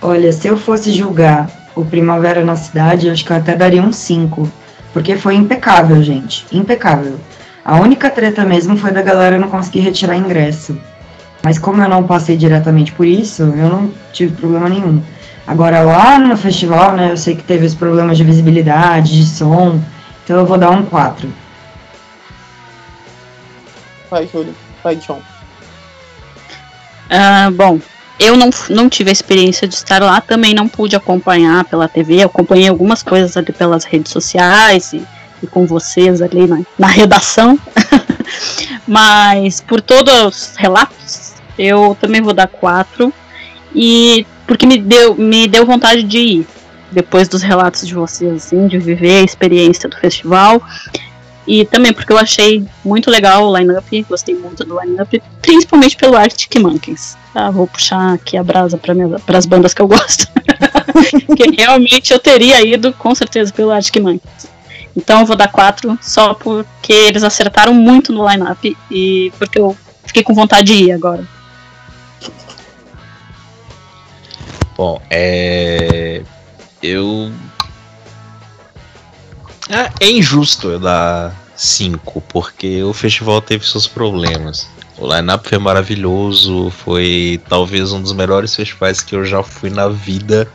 Olha, 0.00 0.32
se 0.32 0.46
eu 0.48 0.56
fosse 0.56 0.92
julgar 0.92 1.50
o 1.74 1.84
Primavera 1.84 2.44
na 2.44 2.56
cidade, 2.56 3.06
eu 3.06 3.12
acho 3.12 3.24
que 3.24 3.32
eu 3.32 3.36
até 3.36 3.54
daria 3.54 3.82
um 3.82 3.92
5. 3.92 4.50
Porque 4.96 5.14
foi 5.14 5.34
impecável, 5.34 6.02
gente. 6.02 6.46
Impecável. 6.50 7.20
A 7.62 7.76
única 7.76 8.08
treta 8.08 8.46
mesmo 8.46 8.78
foi 8.78 8.90
da 8.90 9.02
galera 9.02 9.38
não 9.38 9.50
conseguir 9.50 9.80
retirar 9.80 10.16
ingresso. 10.16 10.80
Mas 11.42 11.58
como 11.58 11.82
eu 11.82 11.88
não 11.88 12.04
passei 12.04 12.34
diretamente 12.34 12.92
por 12.92 13.06
isso, 13.06 13.42
eu 13.42 13.68
não 13.68 13.92
tive 14.14 14.34
problema 14.34 14.70
nenhum. 14.70 15.02
Agora 15.46 15.82
lá 15.82 16.18
no 16.18 16.34
festival, 16.34 16.92
né, 16.92 17.10
eu 17.10 17.16
sei 17.18 17.36
que 17.36 17.42
teve 17.42 17.66
os 17.66 17.74
problemas 17.74 18.16
de 18.16 18.24
visibilidade, 18.24 19.20
de 19.20 19.26
som, 19.26 19.78
então 20.24 20.38
eu 20.38 20.46
vou 20.46 20.56
dar 20.56 20.70
um 20.70 20.82
4. 20.86 21.30
Vai, 24.10 24.26
Júlia. 24.32 24.54
Vai, 24.82 24.96
John. 24.96 25.20
Ah, 27.10 27.50
bom, 27.52 27.78
eu 28.18 28.36
não, 28.36 28.50
não 28.70 28.88
tive 28.88 29.10
a 29.10 29.12
experiência 29.12 29.68
de 29.68 29.74
estar 29.74 30.02
lá, 30.02 30.20
também 30.20 30.54
não 30.54 30.68
pude 30.68 30.96
acompanhar 30.96 31.64
pela 31.64 31.88
TV, 31.88 32.22
eu 32.22 32.26
acompanhei 32.26 32.68
algumas 32.68 33.02
coisas 33.02 33.36
ali 33.36 33.52
pelas 33.52 33.84
redes 33.84 34.12
sociais 34.12 34.92
e, 34.92 35.02
e 35.42 35.46
com 35.46 35.66
vocês 35.66 36.22
ali 36.22 36.46
na, 36.46 36.60
na 36.78 36.86
redação. 36.86 37.58
Mas 38.86 39.60
por 39.60 39.80
todos 39.80 40.14
os 40.14 40.56
relatos, 40.56 41.34
eu 41.58 41.96
também 42.00 42.22
vou 42.22 42.32
dar 42.32 42.46
quatro. 42.46 43.12
E 43.74 44.26
porque 44.46 44.64
me 44.64 44.78
deu, 44.78 45.14
me 45.14 45.46
deu 45.46 45.66
vontade 45.66 46.02
de 46.02 46.18
ir. 46.18 46.46
Depois 46.90 47.28
dos 47.28 47.42
relatos 47.42 47.86
de 47.86 47.94
vocês, 47.94 48.32
assim, 48.32 48.66
de 48.68 48.78
viver 48.78 49.20
a 49.20 49.24
experiência 49.24 49.88
do 49.88 49.96
festival. 49.96 50.62
E 51.46 51.64
também 51.64 51.92
porque 51.92 52.12
eu 52.12 52.18
achei 52.18 52.64
muito 52.84 53.10
legal 53.10 53.46
o 53.46 53.56
line-up, 53.56 54.06
gostei 54.08 54.34
muito 54.34 54.64
do 54.64 54.80
line-up, 54.80 55.22
principalmente 55.40 55.96
pelo 55.96 56.16
Arctic 56.16 56.56
Monkeys. 56.56 57.16
Tá, 57.32 57.50
vou 57.50 57.66
puxar 57.66 58.14
aqui 58.14 58.36
a 58.36 58.42
brasa 58.42 58.78
para 58.78 59.38
as 59.38 59.46
bandas 59.46 59.72
que 59.72 59.80
eu 59.80 59.86
gosto. 59.86 60.26
que 61.36 61.56
realmente 61.56 62.12
eu 62.12 62.18
teria 62.18 62.66
ido 62.66 62.92
com 62.94 63.14
certeza 63.14 63.52
pelo 63.52 63.70
Arctic 63.70 64.02
Monkeys. 64.02 64.56
Então 64.96 65.20
eu 65.20 65.26
vou 65.26 65.36
dar 65.36 65.48
quatro 65.48 65.96
só 66.00 66.34
porque 66.34 66.92
eles 66.92 67.22
acertaram 67.22 67.74
muito 67.74 68.12
no 68.12 68.28
line-up 68.28 68.76
e 68.90 69.30
porque 69.38 69.58
eu 69.58 69.76
fiquei 70.04 70.22
com 70.22 70.34
vontade 70.34 70.74
de 70.74 70.84
ir 70.84 70.92
agora. 70.92 71.24
Bom, 74.76 75.00
é. 75.10 76.22
Eu. 76.82 77.32
É, 79.68 80.06
é 80.06 80.10
injusto 80.10 80.68
eu 80.68 80.78
dar 80.78 81.34
5, 81.56 82.20
porque 82.28 82.82
o 82.82 82.92
festival 82.92 83.40
teve 83.40 83.66
seus 83.66 83.86
problemas. 83.86 84.68
O 84.98 85.06
line-up 85.06 85.48
foi 85.48 85.58
maravilhoso, 85.58 86.70
foi 86.70 87.40
talvez 87.48 87.92
um 87.92 88.00
dos 88.00 88.12
melhores 88.12 88.54
festivais 88.54 89.00
que 89.00 89.14
eu 89.14 89.24
já 89.24 89.42
fui 89.42 89.70
na 89.70 89.88
vida. 89.88 90.48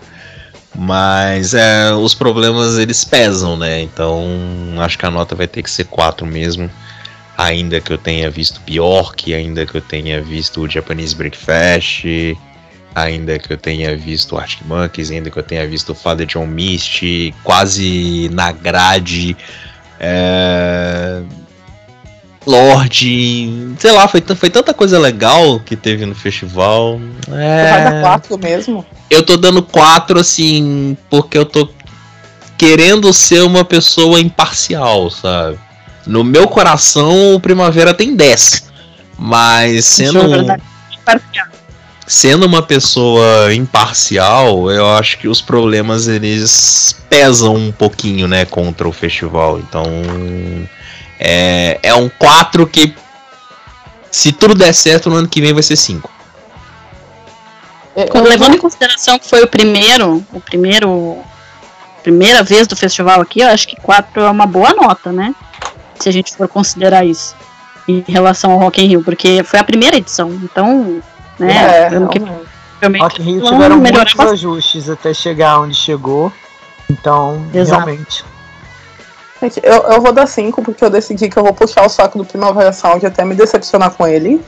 Mas 0.73 1.53
é, 1.53 1.91
os 1.93 2.13
problemas 2.13 2.77
eles 2.77 3.03
pesam, 3.03 3.57
né? 3.57 3.81
Então 3.81 4.25
acho 4.79 4.97
que 4.97 5.05
a 5.05 5.11
nota 5.11 5.35
vai 5.35 5.47
ter 5.47 5.61
que 5.61 5.69
ser 5.69 5.85
4 5.85 6.25
mesmo. 6.25 6.71
Ainda 7.37 7.81
que 7.81 7.91
eu 7.91 7.97
tenha 7.97 8.29
visto 8.29 8.61
Bjork, 8.61 9.33
ainda 9.33 9.65
que 9.65 9.75
eu 9.75 9.81
tenha 9.81 10.21
visto 10.21 10.61
o 10.61 10.69
Japanese 10.69 11.15
Breakfast, 11.15 12.05
ainda 12.95 13.37
que 13.39 13.51
eu 13.53 13.57
tenha 13.57 13.95
visto 13.97 14.37
Arctic 14.37 14.65
Monkeys, 14.65 15.11
ainda 15.11 15.29
que 15.29 15.37
eu 15.37 15.43
tenha 15.43 15.67
visto 15.67 15.93
Father 15.95 16.25
John 16.27 16.45
Misty, 16.47 17.33
quase 17.43 18.29
na 18.33 18.51
grade. 18.51 19.35
É... 19.99 21.21
Lorde, 22.45 23.75
sei 23.77 23.91
lá, 23.91 24.07
foi, 24.07 24.21
foi 24.35 24.49
tanta 24.49 24.73
coisa 24.73 24.97
legal 24.97 25.59
que 25.59 25.75
teve 25.75 26.05
no 26.07 26.15
festival. 26.15 26.99
Você 27.25 27.29
vai 27.31 27.83
dar 27.83 27.93
É... 27.95 28.01
quatro 28.01 28.37
mesmo? 28.37 28.85
Eu 29.11 29.21
tô 29.23 29.37
dando 29.37 29.61
4 29.61 30.19
assim, 30.19 30.97
porque 31.09 31.37
eu 31.37 31.45
tô 31.45 31.69
querendo 32.57 33.13
ser 33.13 33.43
uma 33.43 33.63
pessoa 33.63 34.19
imparcial, 34.19 35.09
sabe? 35.11 35.59
No 36.07 36.23
meu 36.23 36.47
coração, 36.47 37.35
o 37.35 37.39
Primavera 37.39 37.93
tem 37.93 38.15
10. 38.15 38.69
Mas 39.19 39.85
sendo, 39.85 40.17
é 40.19 40.23
um- 40.23 40.29
verdade. 40.29 40.63
Parcial. 41.05 41.47
Sendo 42.05 42.45
uma 42.45 42.61
pessoa 42.61 43.53
imparcial, 43.53 44.71
eu 44.71 44.87
acho 44.95 45.17
que 45.17 45.27
os 45.27 45.41
problemas 45.41 46.07
eles 46.07 46.95
pesam 47.09 47.55
um 47.55 47.71
pouquinho, 47.71 48.27
né, 48.27 48.45
contra 48.45 48.87
o 48.87 48.91
festival. 48.91 49.59
Então, 49.59 49.85
é, 51.19 51.79
é 51.83 51.93
um 51.93 52.09
4 52.09 52.65
que 52.67 52.95
se 54.11 54.31
tudo 54.31 54.55
der 54.55 54.73
certo 54.73 55.09
no 55.09 55.15
ano 55.15 55.27
que 55.27 55.39
vem 55.39 55.53
vai 55.53 55.63
ser 55.63 55.75
5. 55.75 56.09
É, 57.95 58.19
Levando 58.19 58.55
em 58.55 58.59
consideração 58.59 59.19
que 59.19 59.27
foi 59.27 59.43
o 59.43 59.47
primeiro, 59.47 60.25
o 60.31 60.39
primeiro, 60.39 61.17
primeira 62.01 62.41
vez 62.41 62.67
do 62.67 62.75
festival 62.75 63.21
aqui, 63.21 63.41
eu 63.41 63.47
acho 63.47 63.67
que 63.67 63.75
4 63.75 64.21
é 64.21 64.29
uma 64.29 64.45
boa 64.45 64.73
nota, 64.73 65.11
né? 65.11 65.35
Se 65.99 66.09
a 66.09 66.11
gente 66.11 66.35
for 66.35 66.47
considerar 66.47 67.05
isso 67.05 67.35
em 67.87 68.03
relação 68.07 68.51
ao 68.51 68.59
Rock 68.59 68.81
in 68.81 68.87
Rio, 68.87 69.03
porque 69.03 69.43
foi 69.43 69.59
a 69.59 69.63
primeira 69.63 69.97
edição, 69.97 70.31
então, 70.43 71.01
né? 71.45 71.87
É, 72.81 72.97
Rock 72.97 73.21
Rio 73.21 73.41
tiveram 73.43 73.77
melhorar 73.77 73.99
muitos 73.99 74.13
bastante. 74.13 74.33
ajustes 74.33 74.89
até 74.89 75.13
chegar 75.13 75.59
onde 75.59 75.75
chegou. 75.75 76.31
Então, 76.89 77.45
Exato. 77.53 77.85
realmente. 77.85 78.25
Gente, 79.41 79.59
eu, 79.63 79.83
eu 79.83 80.01
vou 80.01 80.11
dar 80.11 80.27
5 80.27 80.61
porque 80.61 80.83
eu 80.83 80.89
decidi 80.89 81.29
que 81.29 81.37
eu 81.37 81.43
vou 81.43 81.53
puxar 81.53 81.85
o 81.85 81.89
saco 81.89 82.17
do 82.17 82.25
Primavera 82.25 82.71
Sound 82.71 83.05
até 83.05 83.23
me 83.25 83.33
decepcionar 83.33 83.91
com 83.91 84.05
ele. 84.05 84.43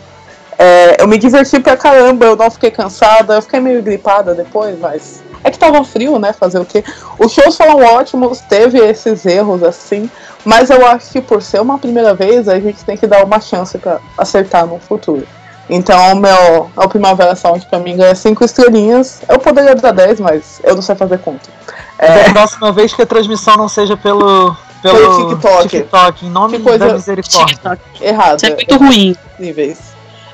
É, 0.58 1.02
eu 1.02 1.08
me 1.08 1.18
diverti 1.18 1.60
pra 1.60 1.76
caramba, 1.76 2.26
eu 2.26 2.36
não 2.36 2.52
fiquei 2.52 2.70
cansada, 2.70 3.36
eu 3.36 3.42
fiquei 3.42 3.60
meio 3.60 3.82
gripada 3.82 4.36
depois, 4.36 4.78
mas. 4.80 5.24
É 5.44 5.52
que 5.52 5.58
tava 5.60 5.84
frio, 5.84 6.20
né? 6.20 6.32
Fazer 6.32 6.60
o 6.60 6.66
quê? 6.66 6.84
Os 7.20 7.34
shows 7.34 7.58
foram 7.58 7.84
ótimos, 7.84 8.40
teve 8.42 8.80
esses 8.80 9.26
erros 9.26 9.62
assim, 9.62 10.10
mas 10.46 10.70
eu 10.70 10.86
acho 10.86 11.12
que 11.12 11.22
por 11.22 11.42
ser 11.42 11.60
uma 11.60 11.78
primeira 11.78 12.14
vez, 12.14 12.48
a 12.48 12.60
gente 12.60 12.86
tem 12.86 12.96
que 12.96 13.08
dar 13.08 13.26
uma 13.26 13.42
chance 13.42 13.78
pra 13.78 14.00
acertar 14.18 14.66
no 14.66 14.80
futuro. 14.80 15.28
Então, 15.76 16.16
meu, 16.16 16.70
o 16.76 16.88
Primavera 16.90 17.36
Sound 17.36 17.66
pra 17.66 17.80
mim 17.80 17.98
ganha 17.98 18.14
5 18.14 18.44
estrelinhas. 18.46 19.22
Eu 19.28 19.40
poderia 19.40 19.74
dar 19.76 19.92
10, 19.92 20.20
mas 20.20 20.62
eu 20.64 20.76
não 20.76 20.82
sei 20.82 20.94
fazer 20.96 21.18
conta. 21.20 21.50
É... 21.98 22.26
Da 22.26 22.34
próxima 22.34 22.72
vez 22.72 22.94
que 22.94 23.02
a 23.02 23.06
transmissão 23.06 23.56
não 23.58 23.68
seja 23.68 23.98
pelo, 23.98 24.56
pelo, 24.82 24.98
Pelo 24.98 25.30
TikTok. 25.36 25.68
TikTok, 25.70 26.26
em 26.26 26.30
nome 26.30 26.58
Que 26.58 26.64
coisa- 26.64 26.88
da 26.88 26.94
misericórdia. 26.94 27.56
TikTok. 27.56 27.82
Errado. 28.02 28.38
Isso 28.38 28.46
é 28.46 28.50
muito 28.56 28.78
ruim. 28.78 29.16
Níveis. 29.40 29.80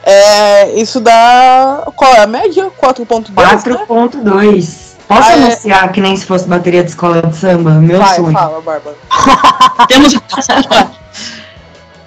É, 0.04 0.72
isso 0.74 1.00
dá. 1.00 1.84
Qual 1.96 2.12
é 2.16 2.20
a 2.22 2.28
média? 2.28 2.70
4.2? 2.82 3.30
né? 3.30 3.86
4.2. 3.88 4.90
Posso 5.08 5.22
Ah, 5.30 5.32
é. 5.32 5.34
anunciar 5.44 5.92
que 5.92 6.02
nem 6.02 6.16
se 6.18 6.26
fosse 6.26 6.48
bateria 6.48 6.84
de 6.84 6.90
escola 6.90 7.22
de 7.22 7.36
samba? 7.36 7.72
Meu 7.72 8.00
Vai, 8.00 8.16
sonho. 8.18 8.32
fala, 8.32 8.62
Bárbara. 8.62 8.96
Temos 9.88 10.14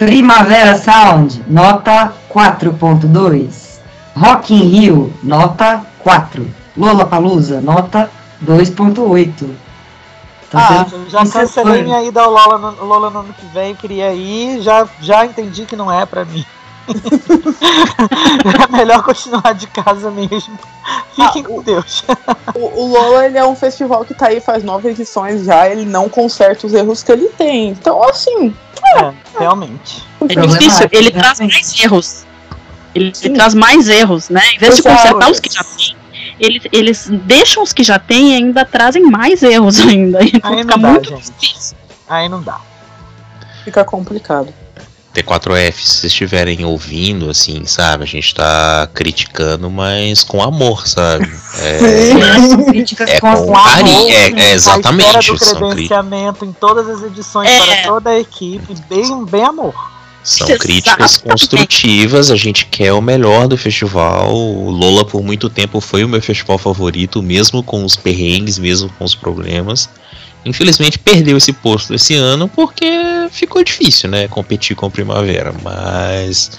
Primavera 0.05 0.77
Sound, 0.79 1.45
nota 1.47 2.13
4.2. 2.29 3.79
Rock 4.17 4.53
in 4.53 4.69
Rio, 4.69 5.13
nota 5.23 5.87
4. 6.01 6.45
Lollapalooza, 6.77 7.61
nota 7.61 8.11
2.8. 8.45 9.49
Ah, 10.53 10.85
tendo 10.91 11.05
Eu 11.05 11.09
já 11.09 11.21
é 11.21 11.29
cancelei 11.29 11.85
minha 11.85 12.03
ida 12.03 12.21
ao 12.21 12.33
Lola 12.33 12.59
no, 12.59 12.85
Lola 12.85 13.11
no 13.11 13.21
ano 13.21 13.33
que 13.33 13.47
vem, 13.55 13.77
queria 13.77 14.13
ir, 14.13 14.61
já, 14.61 14.89
já 15.01 15.25
entendi 15.25 15.67
que 15.67 15.77
não 15.77 15.91
é 15.91 16.05
pra 16.05 16.25
mim. 16.25 16.45
É 18.69 18.77
melhor 18.77 19.03
continuar 19.03 19.55
de 19.55 19.67
casa 19.69 20.11
mesmo. 20.11 20.59
Fiquem 21.15 21.43
Ah, 21.45 21.49
com 21.49 21.63
Deus. 21.63 22.05
O, 22.55 22.83
o 22.83 22.87
Lola 22.93 23.27
ele 23.27 23.39
é 23.39 23.45
um 23.45 23.55
festival 23.55 24.05
que 24.05 24.15
tá 24.15 24.29
aí 24.29 24.41
faz 24.41 24.65
nove 24.65 24.91
edições 24.91 25.45
já, 25.45 25.69
ele 25.69 25.85
não 25.85 26.09
conserta 26.09 26.67
os 26.67 26.75
erros 26.75 27.03
que 27.03 27.13
ele 27.13 27.29
tem. 27.29 27.69
Então, 27.71 28.03
assim. 28.09 28.55
É, 28.97 29.13
realmente. 29.39 30.03
É 30.29 30.35
difícil, 30.47 30.89
ele 30.91 31.11
né? 31.11 31.21
traz 31.21 31.41
mais 31.41 31.81
erros. 31.83 32.25
Ele, 32.95 33.13
ele 33.23 33.35
traz 33.35 33.55
mais 33.55 33.89
erros, 33.89 34.29
né? 34.29 34.43
Em 34.55 34.59
vez 34.59 34.77
de 34.77 34.83
Pois 34.83 34.95
é, 34.95 34.99
consertar 34.99 35.31
os 35.31 35.41
que 35.41 35.53
já 35.53 35.65
tem, 35.65 35.97
eles, 36.39 36.63
eles 36.73 37.09
deixam 37.25 37.63
os 37.63 37.73
que 37.73 37.83
já 37.83 37.99
tem 37.99 38.33
e 38.33 38.37
ainda 38.37 38.65
trazem 38.65 39.03
mais 39.05 39.43
erros 39.43 39.81
ainda. 39.87 40.23
Então 40.25 40.51
Aí 40.51 40.59
fica 40.59 40.77
não 40.77 40.83
dá, 40.83 40.91
muito 40.91 41.09
gente. 41.09 41.33
difícil. 41.39 41.77
Aí 42.09 42.29
não 42.29 42.43
dá. 42.43 42.61
Fica 43.65 43.85
complicado. 43.85 44.53
T4F, 45.15 45.75
se 45.75 45.85
vocês 45.85 46.05
estiverem 46.13 46.65
ouvindo, 46.65 47.29
assim, 47.29 47.65
sabe? 47.67 48.05
A 48.05 48.07
gente 48.07 48.35
tá 48.35 48.89
criticando, 48.95 49.71
mas 49.71 50.25
com 50.25 50.43
amor, 50.43 50.87
sabe? 50.89 51.31
É, 51.59 51.79
São 52.49 52.65
críticas 52.65 53.11
É 53.11 53.21
com 53.21 53.35
com 53.35 53.57
a 53.57 53.63
carinho, 53.63 54.09
é, 54.11 54.31
é 54.31 54.51
A 54.51 54.55
exatamente. 54.55 55.19
espera 55.19 55.39
do 55.59 55.67
credenciamento 55.69 56.45
em 56.45 56.53
todas 56.53 56.89
as 56.89 57.03
edições 57.03 57.51
É. 57.51 57.59
para 57.59 57.83
toda 57.89 58.11
a 58.11 58.19
equipe, 58.21 58.75
bem, 58.89 59.25
bem 59.27 59.45
amor. 59.45 59.75
são 60.25 60.47
críticas 60.57 61.17
construtivas, 61.17 62.31
a 62.31 62.37
gente 62.37 62.67
quer 62.67 62.93
o 62.93 63.03
melhor 63.03 63.49
do 63.49 63.57
festival. 63.59 64.33
O 64.35 64.71
Lola, 64.71 65.05
por 65.05 65.23
muito 65.23 65.51
tempo, 65.51 65.81
foi 65.81 66.05
o 66.05 66.09
meu 66.09 66.23
festival 66.23 66.57
favorito, 66.59 67.21
mesmo 67.23 67.63
com 67.63 67.85
os 67.85 67.97
perrengues, 67.97 68.57
mesmo 68.59 68.89
com 68.99 69.05
os 69.05 69.15
problemas. 69.15 69.89
Infelizmente 70.45 70.99
perdeu 70.99 71.37
esse 71.37 71.53
posto 71.53 71.95
esse 71.95 72.15
ano 72.15 72.49
porque 72.49 72.87
ficou 73.31 73.63
difícil, 73.63 74.11
né? 74.11 74.29
Competir 74.29 74.75
com 74.75 74.87
o 74.87 74.91
Primavera. 74.91 75.55
Mas 75.63 76.59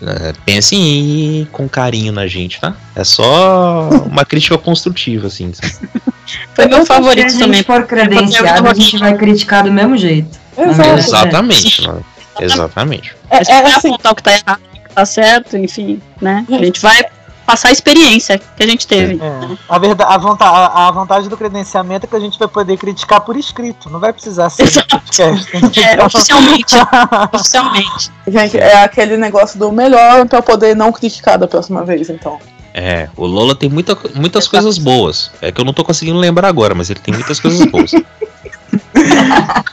né, 0.00 0.32
pensem 0.46 0.80
aí 0.80 1.48
com 1.52 1.68
carinho 1.68 2.12
na 2.12 2.26
gente, 2.26 2.60
tá? 2.60 2.74
É 2.96 3.04
só 3.04 3.90
uma 4.06 4.24
crítica 4.24 4.56
construtiva, 4.56 5.26
assim. 5.26 5.52
Foi 6.54 6.66
meu 6.66 6.86
favorito 6.86 7.30
Se 7.30 7.36
a 7.36 7.40
também. 7.40 7.58
gente 7.58 7.66
for 7.66 7.86
credenciado, 7.86 8.68
a 8.68 8.74
gente 8.74 8.98
vai 8.98 9.16
criticar 9.16 9.64
do 9.64 9.72
mesmo 9.72 9.96
jeito. 9.96 10.38
Exato. 10.56 10.88
É. 10.88 10.94
Exatamente, 10.94 11.88
né? 11.88 12.00
Exatamente. 12.40 13.16
É, 13.28 13.36
A 13.36 13.42
gente 13.42 13.52
é 13.52 13.62
vai 13.62 13.72
assim, 13.72 13.88
apontar 13.88 14.12
o 14.12 14.14
que 14.14 14.22
tá 14.22 14.32
errado, 14.32 14.60
o 14.74 14.88
que 14.88 14.94
tá 14.94 15.04
certo, 15.04 15.56
enfim, 15.56 16.00
né? 16.20 16.46
A 16.48 16.64
gente 16.64 16.80
vai 16.80 17.04
passar 17.50 17.68
a 17.68 17.72
experiência 17.72 18.38
que 18.38 18.62
a 18.62 18.66
gente 18.66 18.86
teve. 18.86 19.20
É. 19.20 19.56
A, 19.68 19.78
verdade, 19.78 20.12
a, 20.12 20.18
vonta- 20.18 20.44
a, 20.44 20.88
a 20.88 20.90
vantagem 20.90 21.28
do 21.28 21.36
credenciamento 21.36 22.06
é 22.06 22.08
que 22.08 22.14
a 22.16 22.20
gente 22.20 22.38
vai 22.38 22.46
poder 22.46 22.76
criticar 22.76 23.20
por 23.20 23.36
escrito, 23.36 23.90
não 23.90 23.98
vai 23.98 24.12
precisar 24.12 24.48
ser 24.50 24.64
Exato. 24.64 24.96
podcast. 24.96 25.50
É, 25.80 26.04
oficialmente. 26.04 26.76
oficialmente. 27.32 28.10
gente, 28.28 28.58
é 28.58 28.82
aquele 28.82 29.16
negócio 29.16 29.58
do 29.58 29.72
melhor 29.72 30.26
pra 30.28 30.42
poder 30.42 30.76
não 30.76 30.92
criticar 30.92 31.38
da 31.38 31.48
próxima 31.48 31.84
vez, 31.84 32.10
então. 32.10 32.38
É, 32.72 33.08
o 33.16 33.26
Lola 33.26 33.54
tem 33.54 33.68
muita, 33.68 33.96
muitas 34.14 34.46
coisas 34.46 34.78
boas. 34.78 35.30
É 35.40 35.50
que 35.50 35.60
eu 35.60 35.64
não 35.64 35.72
tô 35.72 35.82
conseguindo 35.84 36.18
lembrar 36.18 36.48
agora, 36.48 36.74
mas 36.74 36.90
ele 36.90 37.00
tem 37.00 37.12
muitas 37.12 37.40
coisas 37.40 37.66
boas. 37.66 37.90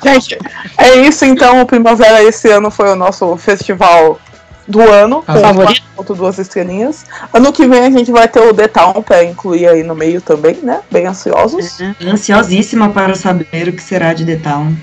Gente, 0.03 0.37
é 0.77 0.95
isso 1.07 1.25
então. 1.25 1.61
O 1.61 1.65
Primavera 1.65 2.23
esse 2.23 2.49
ano 2.49 2.71
foi 2.71 2.89
o 2.91 2.95
nosso 2.95 3.35
festival 3.37 4.19
do 4.67 4.81
ano, 4.81 5.23
Ah, 5.25 5.33
com 5.33 5.39
favorito? 5.39 5.83
4.2 5.97 6.39
estrelinhas. 6.39 7.05
Ano 7.33 7.53
que 7.53 7.65
vem 7.67 7.85
a 7.85 7.89
gente 7.89 8.11
vai 8.11 8.27
ter 8.27 8.41
o 8.41 8.53
The 8.53 8.67
Town 8.67 9.01
pra 9.01 9.23
incluir 9.23 9.67
aí 9.67 9.83
no 9.83 9.95
meio 9.95 10.19
também, 10.21 10.57
né? 10.61 10.81
Bem 10.91 11.07
ansiosos. 11.07 11.79
É. 11.79 11.95
Ansiosíssima 12.05 12.89
para 12.89 13.15
saber 13.15 13.69
o 13.69 13.73
que 13.73 13.81
será 13.81 14.13
de 14.13 14.25
The 14.25 14.35
Town. 14.37 14.75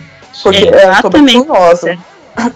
Porque 0.42 0.64
é, 0.64 0.84
Exatamente. 0.88 1.44
curiosa. 1.44 1.98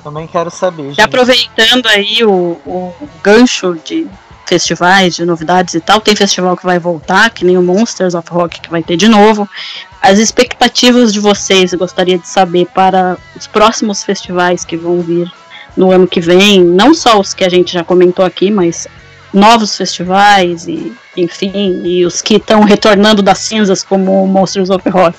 Também 0.03 0.27
quero 0.27 0.51
saber. 0.51 0.83
E 0.83 0.89
Gente. 0.89 1.01
aproveitando 1.03 1.87
aí 1.87 2.25
o, 2.25 2.59
o 2.67 2.93
gancho 3.23 3.77
de 3.85 4.09
festivais, 4.45 5.15
de 5.15 5.25
novidades 5.27 5.75
e 5.75 5.81
tal, 5.81 6.01
tem 6.01 6.17
festival 6.17 6.57
que 6.57 6.65
vai 6.65 6.79
voltar, 6.79 7.31
que 7.31 7.45
nem 7.45 7.59
o 7.59 7.63
Monsters 7.63 8.15
of 8.15 8.29
Rock 8.31 8.61
que 8.61 8.71
vai 8.71 8.83
ter 8.83 8.97
de 8.97 9.07
novo. 9.07 9.49
As 10.01 10.19
expectativas 10.19 11.13
de 11.13 11.21
vocês, 11.21 11.73
eu 11.73 11.79
gostaria 11.79 12.19
de 12.19 12.27
saber 12.27 12.67
para 12.75 13.19
os 13.37 13.47
próximos 13.47 14.03
festivais 14.03 14.65
que 14.65 14.77
vão 14.77 15.01
vir 15.03 15.31
no 15.79 15.93
ano 15.93 16.09
que 16.09 16.21
vem, 16.21 16.63
não 16.65 16.93
só 16.93 17.21
os 17.21 17.33
que 17.33 17.45
a 17.45 17.49
gente 17.49 17.73
já 17.73 17.85
comentou 17.85 18.25
aqui, 18.25 18.51
mas 18.51 18.89
novos 19.33 19.77
festivais 19.77 20.67
e, 20.67 20.93
enfim, 21.17 21.83
e 21.85 22.05
os 22.05 22.21
que 22.21 22.35
estão 22.35 22.63
retornando 22.63 23.23
das 23.23 23.39
cinzas 23.39 23.85
como 23.85 24.27
Monsters 24.27 24.71
of 24.71 24.87
Rock. 24.91 25.17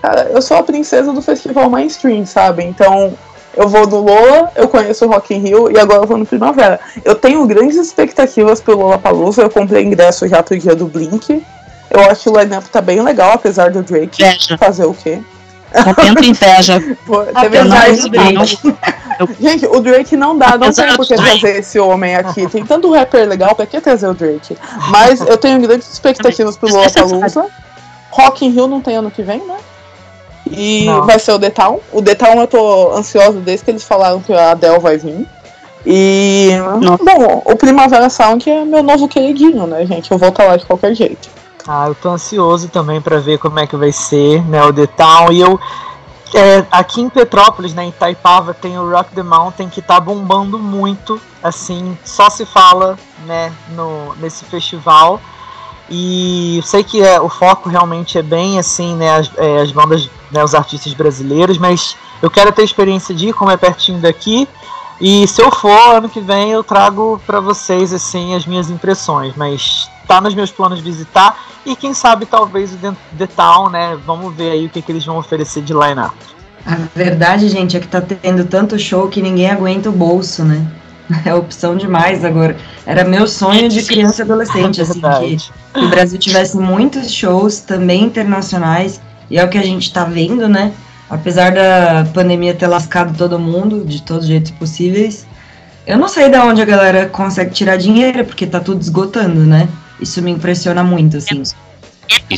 Cara, 0.00 0.28
eu 0.30 0.40
sou 0.40 0.56
a 0.56 0.62
princesa 0.62 1.12
do 1.12 1.20
festival 1.20 1.68
mainstream, 1.68 2.24
sabe? 2.24 2.64
Então, 2.64 3.12
eu 3.54 3.68
vou 3.68 3.86
no 3.86 4.00
Lola, 4.00 4.50
eu 4.56 4.68
conheço 4.68 5.04
o 5.04 5.08
Rock 5.08 5.34
in 5.34 5.40
Rio 5.40 5.70
e 5.70 5.78
agora 5.78 6.02
eu 6.02 6.06
vou 6.06 6.16
no 6.16 6.24
Primavera. 6.24 6.80
Eu 7.04 7.14
tenho 7.14 7.46
grandes 7.46 7.76
expectativas 7.76 8.62
pelo 8.62 8.78
Lollapalooza, 8.78 9.42
eu 9.42 9.50
comprei 9.50 9.84
ingresso 9.84 10.26
já 10.26 10.42
pro 10.42 10.58
dia 10.58 10.74
do 10.74 10.86
Blink. 10.86 11.44
Eu 11.90 12.00
acho 12.10 12.22
que 12.22 12.30
o 12.30 12.40
line-up 12.40 12.68
tá 12.70 12.80
bem 12.80 13.02
legal, 13.02 13.32
apesar 13.32 13.70
do 13.70 13.82
Drake 13.82 14.22
fazer 14.58 14.86
o 14.86 14.94
quê? 14.94 15.20
Momento 15.84 16.24
inveja. 16.24 16.80
Pô, 17.06 17.22
teve 17.24 17.56
essa- 17.58 18.02
do 18.02 18.08
Drake. 18.08 18.58
Gente, 19.40 19.66
o 19.66 19.80
Drake 19.80 20.16
não 20.16 20.36
dá, 20.38 20.56
não 20.56 20.68
Apesar 20.68 20.86
tem 20.88 20.96
por 20.96 21.06
que 21.06 21.14
trazer 21.14 21.58
esse 21.58 21.78
homem 21.78 22.14
aqui. 22.14 22.46
Tem 22.48 22.64
tanto 22.64 22.92
rapper 22.92 23.28
legal, 23.28 23.54
pra 23.54 23.66
que 23.66 23.80
trazer 23.80 24.06
o 24.08 24.14
Drake? 24.14 24.56
Mas 24.90 25.20
eu 25.20 25.36
tenho 25.36 25.60
grandes 25.60 25.92
expectativas 25.92 26.56
pro 26.56 26.68
Lollapalooza. 26.70 27.46
Rock 28.10 28.46
in 28.46 28.50
Rio 28.50 28.66
não 28.66 28.80
tem 28.80 28.96
ano 28.96 29.10
que 29.10 29.22
vem, 29.22 29.38
né? 29.44 29.56
E 30.50 30.86
Não. 30.86 31.04
vai 31.04 31.18
ser 31.18 31.32
o 31.32 31.38
The 31.38 31.50
Town. 31.50 31.80
O 31.92 32.00
The 32.00 32.14
Town 32.14 32.40
eu 32.40 32.46
tô 32.46 32.92
ansiosa 32.96 33.38
desde 33.40 33.64
que 33.64 33.70
eles 33.70 33.84
falaram 33.84 34.20
que 34.20 34.32
a 34.32 34.52
Adele 34.52 34.78
vai 34.78 34.96
vir. 34.96 35.26
E, 35.84 36.50
Nossa. 36.80 37.04
bom, 37.04 37.42
o 37.44 37.56
Primavera 37.56 38.08
Sound 38.08 38.48
é 38.48 38.64
meu 38.64 38.82
novo 38.82 39.08
queridinho, 39.08 39.66
né, 39.66 39.84
gente? 39.86 40.10
Eu 40.10 40.18
vou 40.18 40.28
estar 40.30 40.44
lá 40.44 40.56
de 40.56 40.64
qualquer 40.64 40.94
jeito. 40.94 41.28
Ah, 41.70 41.86
eu 41.86 41.94
tô 41.94 42.08
ansioso 42.08 42.70
também 42.70 42.98
pra 42.98 43.18
ver 43.18 43.38
como 43.38 43.58
é 43.58 43.66
que 43.66 43.76
vai 43.76 43.92
ser, 43.92 44.42
né, 44.48 44.64
o 44.64 44.72
The 44.72 44.86
Town. 44.86 45.30
E 45.30 45.40
eu, 45.40 45.60
é, 46.34 46.64
aqui 46.70 47.02
em 47.02 47.10
Petrópolis, 47.10 47.74
né, 47.74 47.84
em 47.84 47.90
Itaipava, 47.90 48.54
tem 48.54 48.78
o 48.78 48.90
Rock 48.90 49.14
the 49.14 49.22
Mountain 49.22 49.68
que 49.68 49.82
tá 49.82 50.00
bombando 50.00 50.58
muito, 50.58 51.20
assim, 51.42 51.96
só 52.02 52.30
se 52.30 52.46
fala, 52.46 52.98
né, 53.26 53.52
no, 53.76 54.14
nesse 54.14 54.46
festival. 54.46 55.20
E 55.90 56.56
eu 56.56 56.62
sei 56.62 56.82
que 56.82 57.02
é, 57.02 57.20
o 57.20 57.28
foco 57.28 57.68
realmente 57.68 58.16
é 58.16 58.22
bem, 58.22 58.58
assim, 58.58 58.96
né, 58.96 59.18
as, 59.18 59.30
é, 59.36 59.60
as 59.60 59.70
bandas, 59.70 60.08
né, 60.30 60.42
os 60.42 60.54
artistas 60.54 60.94
brasileiros, 60.94 61.58
mas 61.58 61.98
eu 62.22 62.30
quero 62.30 62.50
ter 62.50 62.62
a 62.62 62.64
experiência 62.64 63.14
de 63.14 63.28
ir, 63.28 63.34
como 63.34 63.50
é 63.50 63.58
pertinho 63.58 64.00
daqui. 64.00 64.48
E 64.98 65.28
se 65.28 65.42
eu 65.42 65.50
for, 65.50 65.96
ano 65.96 66.08
que 66.08 66.18
vem 66.18 66.50
eu 66.50 66.64
trago 66.64 67.20
pra 67.26 67.40
vocês, 67.40 67.92
assim, 67.92 68.34
as 68.34 68.46
minhas 68.46 68.70
impressões. 68.70 69.34
Mas 69.36 69.88
tá 70.08 70.20
nos 70.20 70.34
meus 70.34 70.50
planos 70.50 70.80
visitar. 70.80 71.38
E 71.64 71.76
quem 71.76 71.92
sabe 71.92 72.24
talvez 72.24 72.72
o 72.72 72.78
The- 73.18 73.26
Town, 73.26 73.68
né? 73.68 73.96
Vamos 74.06 74.34
ver 74.34 74.52
aí 74.52 74.66
o 74.66 74.70
que, 74.70 74.80
que 74.80 74.90
eles 74.90 75.04
vão 75.04 75.18
oferecer 75.18 75.62
de 75.62 75.74
line-up. 75.74 76.16
A 76.66 76.76
verdade, 76.94 77.48
gente, 77.48 77.76
é 77.76 77.80
que 77.80 77.86
tá 77.86 78.00
tendo 78.00 78.44
tanto 78.46 78.78
show 78.78 79.08
que 79.08 79.20
ninguém 79.22 79.50
aguenta 79.50 79.90
o 79.90 79.92
bolso, 79.92 80.42
né? 80.44 80.66
É 81.24 81.34
opção 81.34 81.74
demais 81.74 82.22
agora. 82.22 82.54
Era 82.84 83.02
meu 83.02 83.26
sonho 83.26 83.66
de 83.68 83.82
criança 83.82 84.20
e 84.20 84.24
adolescente, 84.24 84.80
assim, 84.82 85.00
que 85.72 85.80
o 85.80 85.88
Brasil 85.88 86.18
tivesse 86.18 86.56
muitos 86.58 87.10
shows 87.10 87.60
também 87.60 88.04
internacionais, 88.04 89.00
e 89.30 89.38
é 89.38 89.44
o 89.44 89.48
que 89.48 89.56
a 89.56 89.62
gente 89.62 89.90
tá 89.90 90.04
vendo, 90.04 90.48
né? 90.48 90.72
Apesar 91.08 91.52
da 91.52 92.06
pandemia 92.12 92.54
ter 92.54 92.66
lascado 92.66 93.16
todo 93.16 93.38
mundo 93.38 93.84
de 93.86 94.02
todos 94.02 94.24
os 94.24 94.28
jeitos 94.28 94.50
possíveis, 94.50 95.26
eu 95.86 95.96
não 95.96 96.08
sei 96.08 96.28
de 96.28 96.36
onde 96.36 96.60
a 96.60 96.66
galera 96.66 97.08
consegue 97.08 97.52
tirar 97.52 97.76
dinheiro, 97.78 98.22
porque 98.26 98.46
tá 98.46 98.60
tudo 98.60 98.82
esgotando, 98.82 99.40
né? 99.46 99.66
Isso 100.00 100.22
me 100.22 100.30
impressiona 100.30 100.82
muito, 100.82 101.16
assim. 101.16 101.42
Isso 101.42 101.54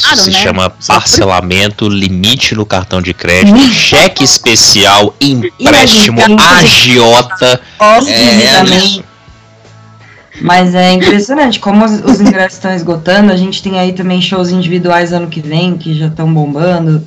Claro, 0.09 0.21
se 0.21 0.31
né? 0.31 0.39
chama 0.39 0.71
parcelamento, 0.71 1.89
limite 1.89 2.55
no 2.57 2.67
cartão 2.67 3.01
de 3.01 3.15
crédito, 3.15 3.57
cheque 3.73 4.25
especial, 4.25 5.15
empréstimo, 5.21 6.21
agiota. 6.59 7.61
É, 8.09 8.65
isso. 8.77 9.05
Mas 10.41 10.75
é 10.75 10.93
impressionante 10.93 11.61
como 11.61 11.85
os, 11.85 11.93
os 12.05 12.21
ingressos 12.21 12.55
estão 12.55 12.75
esgotando. 12.75 13.31
A 13.31 13.37
gente 13.37 13.63
tem 13.63 13.79
aí 13.79 13.93
também 13.93 14.21
shows 14.21 14.51
individuais 14.51 15.13
ano 15.13 15.29
que 15.29 15.41
vem 15.41 15.77
que 15.77 15.97
já 15.97 16.07
estão 16.07 16.33
bombando. 16.33 17.07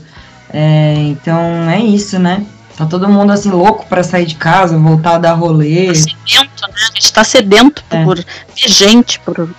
É, 0.53 0.93
então 1.09 1.69
é 1.69 1.79
isso, 1.79 2.19
né? 2.19 2.45
Tá 2.77 2.85
todo 2.85 3.09
mundo 3.09 3.31
assim 3.31 3.49
louco 3.49 3.85
para 3.87 4.03
sair 4.03 4.25
de 4.25 4.35
casa, 4.35 4.77
voltar 4.77 5.15
a 5.15 5.17
dar 5.17 5.33
rolê. 5.33 5.87
Tá 5.87 5.93
sedento, 5.95 6.61
né? 6.61 6.73
A 6.91 6.93
gente 6.93 7.13
tá 7.13 7.23
sedento 7.23 7.83
É. 7.89 8.03
por 8.03 8.15
ver 8.17 8.25
gente, 8.55 9.19
por 9.19 9.49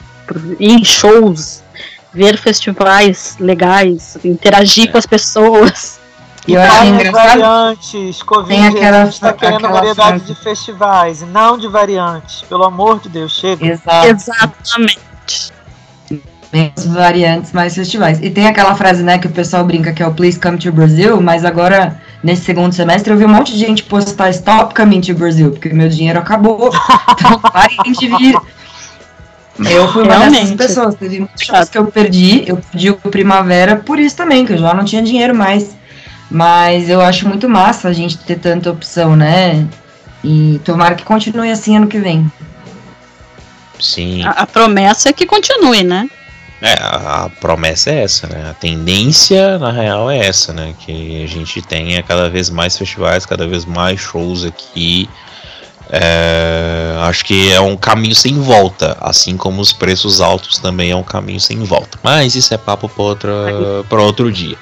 ir 0.59 0.73
em 0.73 0.85
shows, 0.85 1.63
ver 2.13 2.39
festivais 2.39 3.37
legais, 3.41 4.17
interagir 4.25 4.91
com 4.91 4.99
as 4.99 5.07
pessoas. 5.07 6.01
E 6.47 6.53
eu 6.53 6.61
engraçado. 6.61 7.41
variantes, 7.41 8.23
Covid, 8.23 8.49
Tem 8.49 8.67
aquela 8.67 9.03
a 9.03 9.05
gente 9.07 9.21
tá 9.21 9.33
querendo 9.33 9.57
aquela 9.57 9.73
variedade 9.73 10.19
frase. 10.19 10.35
de 10.35 10.35
festivais 10.35 11.23
e 11.23 11.25
não 11.25 11.57
de 11.57 11.67
variantes. 11.69 12.43
Pelo 12.43 12.65
amor 12.65 13.01
de 13.01 13.09
Deus, 13.09 13.33
chega. 13.33 13.67
Exato. 13.67 14.09
Exatamente. 14.09 14.99
menos 16.53 16.87
variantes, 16.87 17.53
mais 17.53 17.75
festivais. 17.75 18.21
E 18.23 18.31
tem 18.31 18.47
aquela 18.47 18.75
frase, 18.75 19.03
né, 19.03 19.19
que 19.19 19.27
o 19.27 19.31
pessoal 19.31 19.65
brinca 19.65 19.93
que 19.93 20.03
é 20.03 20.07
o 20.07 20.13
Please 20.13 20.39
Come 20.39 20.59
to 20.59 20.71
Brazil, 20.71 21.21
mas 21.21 21.45
agora, 21.45 22.01
nesse 22.23 22.45
segundo 22.45 22.73
semestre, 22.73 23.13
eu 23.13 23.17
vi 23.17 23.25
um 23.25 23.29
monte 23.29 23.53
de 23.53 23.59
gente 23.59 23.83
postar 23.83 24.29
Stop 24.31 24.75
Coming 24.75 25.01
to 25.01 25.15
Brazil, 25.15 25.51
porque 25.51 25.71
meu 25.71 25.89
dinheiro 25.89 26.19
acabou. 26.19 26.71
Então 27.19 27.41
parem 27.41 27.93
de 27.93 28.07
vir. 28.07 28.37
Eu 29.59 29.91
fui 29.93 30.03
uma 30.03 30.19
dessas 30.19 30.33
Realmente. 30.33 30.57
pessoas. 30.57 30.95
Teve 30.97 31.19
muitos 31.21 31.45
shows 31.45 31.69
que 31.69 31.79
eu 31.79 31.87
perdi. 31.87 32.43
Eu 32.47 32.57
perdi 32.57 32.91
o 32.91 32.97
Primavera 32.97 33.77
por 33.77 33.99
isso 33.99 34.17
também, 34.17 34.45
que 34.45 34.53
eu 34.53 34.59
já 34.59 34.75
não 34.75 34.85
tinha 34.85 35.03
dinheiro 35.03 35.35
mais. 35.35 35.77
Mas 36.31 36.89
eu 36.89 37.01
acho 37.01 37.29
muito 37.29 37.49
massa 37.49 37.89
a 37.89 37.93
gente 37.93 38.19
ter 38.19 38.39
tanta 38.39 38.71
opção, 38.71 39.15
né? 39.15 39.67
E 40.25 40.61
tomara 40.65 40.95
que 40.95 41.05
continue 41.05 41.51
assim 41.51 41.77
ano 41.77 41.87
que 41.87 41.99
vem. 41.99 42.31
Sim. 43.79 44.25
A, 44.25 44.31
a 44.31 44.47
promessa 44.47 45.11
é 45.11 45.13
que 45.13 45.27
continue, 45.27 45.85
né? 45.85 46.09
É, 46.61 46.73
a, 46.81 47.25
a 47.25 47.29
promessa 47.29 47.91
é 47.91 48.05
essa, 48.05 48.27
né? 48.27 48.51
A 48.51 48.55
tendência, 48.55 49.59
na 49.59 49.71
real, 49.71 50.11
é 50.11 50.27
essa, 50.27 50.53
né? 50.53 50.75
Que 50.81 51.23
a 51.23 51.27
gente 51.27 51.61
tenha 51.61 52.03
cada 52.03 52.31
vez 52.31 52.49
mais 52.49 52.77
festivais, 52.77 53.27
cada 53.27 53.47
vez 53.47 53.65
mais 53.65 54.01
shows 54.01 54.45
aqui. 54.45 55.09
É, 55.97 56.97
acho 57.03 57.25
que 57.25 57.53
é 57.53 57.61
um 57.61 57.77
caminho 57.77 58.17
sem 58.17 58.41
volta, 58.41 58.97
assim 59.01 59.37
como 59.37 59.63
os 59.63 59.73
preços 59.73 60.21
altos 60.21 60.59
também 60.59 60.91
é 60.91 60.97
um 60.97 61.05
caminho 61.05 61.39
sem 61.39 61.61
volta. 61.61 62.01
Mas 62.03 62.35
isso 62.35 62.53
é 62.53 62.59
papo 62.59 62.89
para 62.89 64.03
outro 64.03 64.33
dia. 64.33 64.57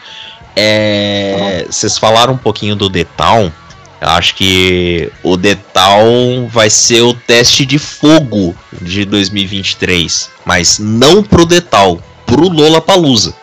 É, 0.54 1.64
vocês 1.70 1.96
falaram 1.96 2.34
um 2.34 2.36
pouquinho 2.36 2.76
do. 2.76 2.92
Eu 2.94 4.08
acho 4.08 4.34
que 4.34 5.10
o 5.22 5.38
Town 5.72 6.48
vai 6.48 6.68
ser 6.68 7.00
o 7.00 7.14
teste 7.14 7.64
de 7.64 7.78
fogo 7.78 8.54
de 8.82 9.06
2023, 9.06 10.28
mas 10.44 10.78
não 10.78 11.22
pro 11.22 11.46
Town, 11.46 11.98
pro 12.26 12.48
Lollapalooza. 12.48 13.34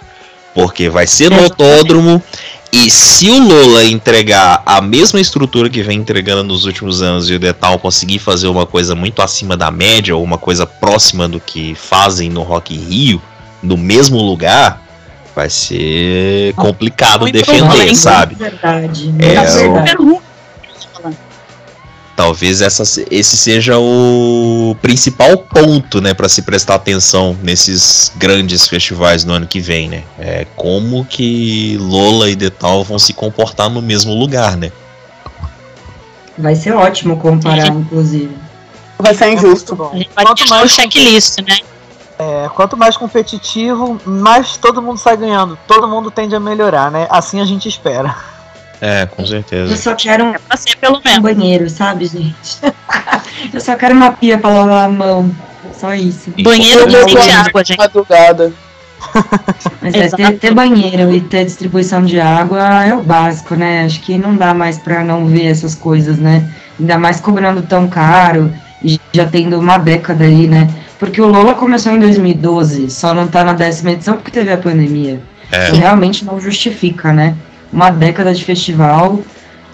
Porque 0.53 0.89
vai 0.89 1.07
ser 1.07 1.31
no 1.31 1.41
autódromo 1.43 2.21
e 2.71 2.89
se 2.89 3.29
o 3.29 3.39
Lola 3.39 3.83
entregar 3.83 4.61
a 4.65 4.79
mesma 4.79 5.19
estrutura 5.19 5.69
que 5.69 5.81
vem 5.81 5.97
entregando 5.99 6.43
nos 6.43 6.65
últimos 6.65 7.01
anos 7.01 7.29
e 7.29 7.35
o 7.35 7.53
Town 7.53 7.77
conseguir 7.79 8.19
fazer 8.19 8.47
uma 8.47 8.65
coisa 8.65 8.93
muito 8.95 9.21
acima 9.21 9.57
da 9.57 9.71
média 9.71 10.15
ou 10.15 10.23
uma 10.23 10.37
coisa 10.37 10.67
próxima 10.67 11.27
do 11.27 11.39
que 11.39 11.73
fazem 11.75 12.29
no 12.29 12.43
Rock 12.43 12.75
in 12.75 12.79
Rio, 12.79 13.21
no 13.63 13.75
mesmo 13.75 14.21
lugar, 14.21 14.81
vai 15.35 15.49
ser 15.49 16.53
complicado 16.53 17.21
Muito 17.21 17.33
defender, 17.33 17.95
sabe? 17.95 18.35
Verdade. 18.35 19.13
É, 19.19 19.33
É, 19.33 19.41
o- 19.41 19.73
verdade. 19.73 20.19
Talvez 22.19 22.59
essa, 22.59 22.83
esse 23.09 23.37
seja 23.37 23.79
o 23.79 24.75
principal 24.81 25.37
ponto, 25.37 26.01
né, 26.01 26.13
para 26.13 26.27
se 26.27 26.41
prestar 26.41 26.75
atenção 26.75 27.33
nesses 27.41 28.11
grandes 28.17 28.67
festivais 28.67 29.23
no 29.23 29.31
ano 29.31 29.47
que 29.47 29.61
vem, 29.61 29.87
né? 29.87 30.03
É 30.19 30.45
como 30.53 31.05
que 31.05 31.77
Lola 31.79 32.29
e 32.29 32.35
Detal 32.35 32.83
vão 32.83 32.99
se 32.99 33.13
comportar 33.13 33.69
no 33.69 33.81
mesmo 33.81 34.13
lugar, 34.13 34.57
né? 34.57 34.69
Vai 36.37 36.55
ser 36.55 36.73
ótimo 36.73 37.15
comparar, 37.15 37.67
inclusive. 37.67 38.35
Vai 38.97 39.15
ser 39.15 39.31
injusto. 39.31 39.73
Bom. 39.77 39.91
A 39.93 39.97
gente 39.97 40.09
vai 40.13 40.25
Quanto 40.25 40.49
mais, 40.49 40.71
checklist, 40.71 41.37
né? 41.37 41.57
é, 42.19 42.49
quanto 42.53 42.75
mais 42.75 42.97
competitivo, 42.97 43.97
mais 44.05 44.57
todo 44.57 44.81
mundo 44.81 44.97
sai 44.97 45.15
ganhando. 45.15 45.57
Todo 45.65 45.87
mundo 45.87 46.11
tende 46.11 46.35
a 46.35 46.39
melhorar, 46.41 46.91
né? 46.91 47.07
Assim 47.09 47.39
a 47.39 47.45
gente 47.45 47.69
espera. 47.69 48.13
É, 48.81 49.05
com 49.05 49.23
Eu 49.23 49.27
certeza. 49.27 49.75
só 49.75 49.93
quero 49.93 50.25
um, 50.25 50.33
É 50.33 50.75
pelo 50.79 50.97
um 50.97 51.01
menos. 51.03 51.21
banheiro, 51.21 51.69
sabe, 51.69 52.05
gente? 52.05 52.59
Eu 53.53 53.59
só 53.59 53.75
quero 53.75 53.93
uma 53.93 54.11
pia 54.11 54.37
pra 54.37 54.49
lavar 54.49 54.85
a 54.85 54.89
mão. 54.89 55.29
Só 55.73 55.93
isso. 55.93 56.31
Banheiro 56.41 56.81
Eu 56.81 57.05
de 57.05 57.13
gosto 57.13 57.31
água, 57.31 57.63
gente. 57.63 57.77
Madrugada. 57.77 58.53
Mas 59.81 59.93
é, 59.95 60.09
ter, 60.09 60.39
ter 60.39 60.53
banheiro 60.53 61.13
e 61.13 61.21
ter 61.21 61.45
distribuição 61.45 62.03
de 62.03 62.19
água 62.19 62.85
é 62.85 62.93
o 62.93 63.01
básico, 63.01 63.55
né? 63.55 63.85
Acho 63.85 64.01
que 64.01 64.17
não 64.17 64.35
dá 64.35 64.53
mais 64.53 64.77
pra 64.77 65.03
não 65.03 65.25
ver 65.25 65.45
essas 65.47 65.73
coisas, 65.73 66.17
né? 66.17 66.49
Ainda 66.79 66.97
mais 66.97 67.19
cobrando 67.19 67.61
tão 67.61 67.87
caro 67.87 68.51
e 68.83 68.99
já 69.13 69.25
tendo 69.25 69.57
uma 69.59 69.77
década 69.77 70.25
aí, 70.25 70.47
né? 70.47 70.69
Porque 70.97 71.21
o 71.21 71.27
Lola 71.27 71.53
começou 71.55 71.93
em 71.93 71.99
2012, 71.99 72.89
só 72.89 73.13
não 73.13 73.27
tá 73.27 73.43
na 73.43 73.53
décima 73.53 73.91
edição 73.91 74.15
porque 74.15 74.31
teve 74.31 74.51
a 74.51 74.57
pandemia. 74.57 75.21
É. 75.51 75.71
Realmente 75.71 76.25
não 76.25 76.39
justifica, 76.39 77.13
né? 77.13 77.35
Uma 77.71 77.89
década 77.91 78.33
de 78.33 78.43
festival, 78.43 79.19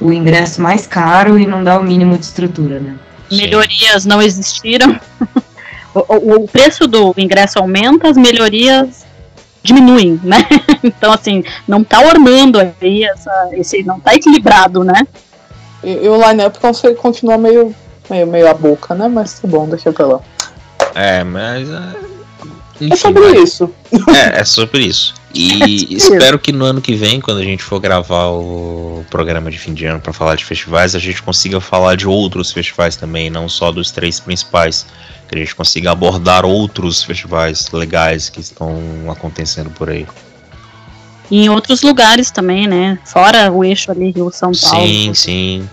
o 0.02 0.12
ingresso 0.12 0.62
mais 0.62 0.86
caro 0.86 1.40
e 1.40 1.46
não 1.48 1.64
dá 1.64 1.80
o 1.80 1.84
mínimo 1.84 2.18
de 2.18 2.26
estrutura, 2.26 2.80
né? 2.80 2.96
Melhorias 3.32 4.06
não 4.06 4.22
existiram. 4.22 5.00
O, 5.98 6.14
o- 6.14 6.36
o 6.44 6.48
preço 6.50 6.88
do 6.90 7.14
ingresso 7.18 7.58
aumenta, 7.58 8.10
as 8.10 8.18
melhorias 8.18 9.06
diminuem, 9.64 10.20
né? 10.22 10.40
Então, 10.84 11.14
assim, 11.14 11.42
não 11.66 11.86
tá 11.86 12.02
ornando 12.02 12.60
aí, 12.60 13.06
essa, 13.06 13.32
esse, 13.54 13.82
não 13.82 13.98
tá 13.98 14.14
equilibrado, 14.14 14.84
né? 14.84 15.08
E, 15.82 15.94
e 16.04 16.10
o 16.10 16.18
line-up 16.18 16.60
continua 16.98 17.38
meio, 17.38 17.74
meio, 18.10 18.28
meio 18.28 18.50
a 18.50 18.54
boca, 18.54 18.94
né? 18.94 19.08
Mas 19.08 19.40
tá 19.40 19.48
bom, 19.48 19.70
deixa 19.70 19.94
pra 19.94 20.06
lá. 20.06 20.20
É, 20.94 21.24
mas. 21.24 21.70
É, 22.80 22.84
É 22.84 22.88
enfim, 22.88 22.96
sobre 22.98 23.22
vai- 23.22 23.38
isso. 23.38 23.72
É, 24.16 24.40
é 24.42 24.46
sobre 24.46 24.86
isso. 24.86 25.14
E 25.34 25.94
espero 25.96 26.40
que 26.40 26.52
no 26.52 26.66
ano 26.66 26.82
que 26.82 26.96
vem, 26.96 27.20
quando 27.20 27.40
a 27.40 27.44
gente 27.44 27.64
for 27.64 27.80
gravar 27.80 28.28
o 28.28 29.06
programa 29.10 29.50
de 29.52 29.58
fim 29.58 29.74
de 29.74 29.86
ano 29.86 30.00
para 30.00 30.14
falar 30.14 30.36
de 30.36 30.46
festivais, 30.46 30.96
a 30.96 31.00
gente 31.00 31.22
consiga 31.22 31.60
falar 31.60 31.96
de 31.96 32.08
outros 32.08 32.52
festivais 32.52 32.96
também, 32.96 33.30
não 33.30 33.48
só 33.50 33.72
dos 33.72 33.92
três 33.92 34.20
principais. 34.20 34.86
Que 35.28 35.36
a 35.36 35.40
gente 35.40 35.56
consiga 35.56 35.92
abordar 35.92 36.46
outros 36.46 37.04
festivais 37.04 37.72
legais 37.72 38.30
que 38.30 38.40
estão 38.40 38.78
acontecendo 39.10 39.72
por 39.72 39.90
aí. 39.90 40.06
E 41.32 41.44
em 41.46 41.50
outros 41.50 41.82
lugares 41.82 42.30
também, 42.30 42.68
né? 42.68 43.00
Fora 43.06 43.52
o 43.52 43.64
eixo 43.64 43.90
ali, 43.90 44.12
Rio 44.12 44.30
São 44.32 44.52
Paulo. 44.52 44.86
Sim, 44.88 45.14
sim. 45.16 45.70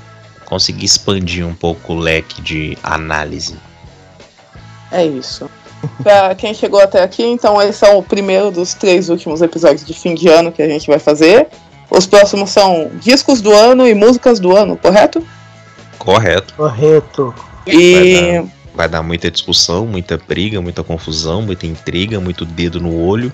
Conseguir 0.46 0.86
expandir 0.86 1.46
um 1.46 1.54
pouco 1.54 1.92
o 1.92 1.98
leque 1.98 2.40
de 2.40 2.78
análise. 2.82 3.56
É 4.90 5.04
isso. 5.04 5.50
Pra 6.02 6.34
quem 6.34 6.54
chegou 6.54 6.80
até 6.80 7.02
aqui, 7.02 7.22
então 7.24 7.60
esse 7.60 7.84
é 7.84 7.90
o 7.94 8.02
primeiro 8.02 8.50
dos 8.50 8.74
três 8.74 9.08
últimos 9.08 9.42
episódios 9.42 9.84
de 9.84 9.92
fim 9.94 10.14
de 10.14 10.28
ano 10.28 10.52
que 10.52 10.62
a 10.62 10.68
gente 10.68 10.86
vai 10.86 10.98
fazer. 10.98 11.48
Os 11.90 12.06
próximos 12.06 12.50
são 12.50 12.90
discos 13.00 13.40
do 13.40 13.52
ano 13.52 13.86
e 13.86 13.94
músicas 13.94 14.38
do 14.40 14.56
ano, 14.56 14.76
correto? 14.76 15.22
Correto. 15.98 16.54
Correto. 16.54 17.34
E 17.66 18.42
Vai 18.74 18.88
dar 18.88 19.02
muita 19.02 19.30
discussão, 19.30 19.84
muita 19.86 20.18
briga, 20.26 20.60
muita 20.60 20.82
confusão, 20.82 21.42
muita 21.42 21.66
intriga, 21.66 22.18
muito 22.18 22.44
dedo 22.46 22.80
no 22.80 22.98
olho. 23.04 23.30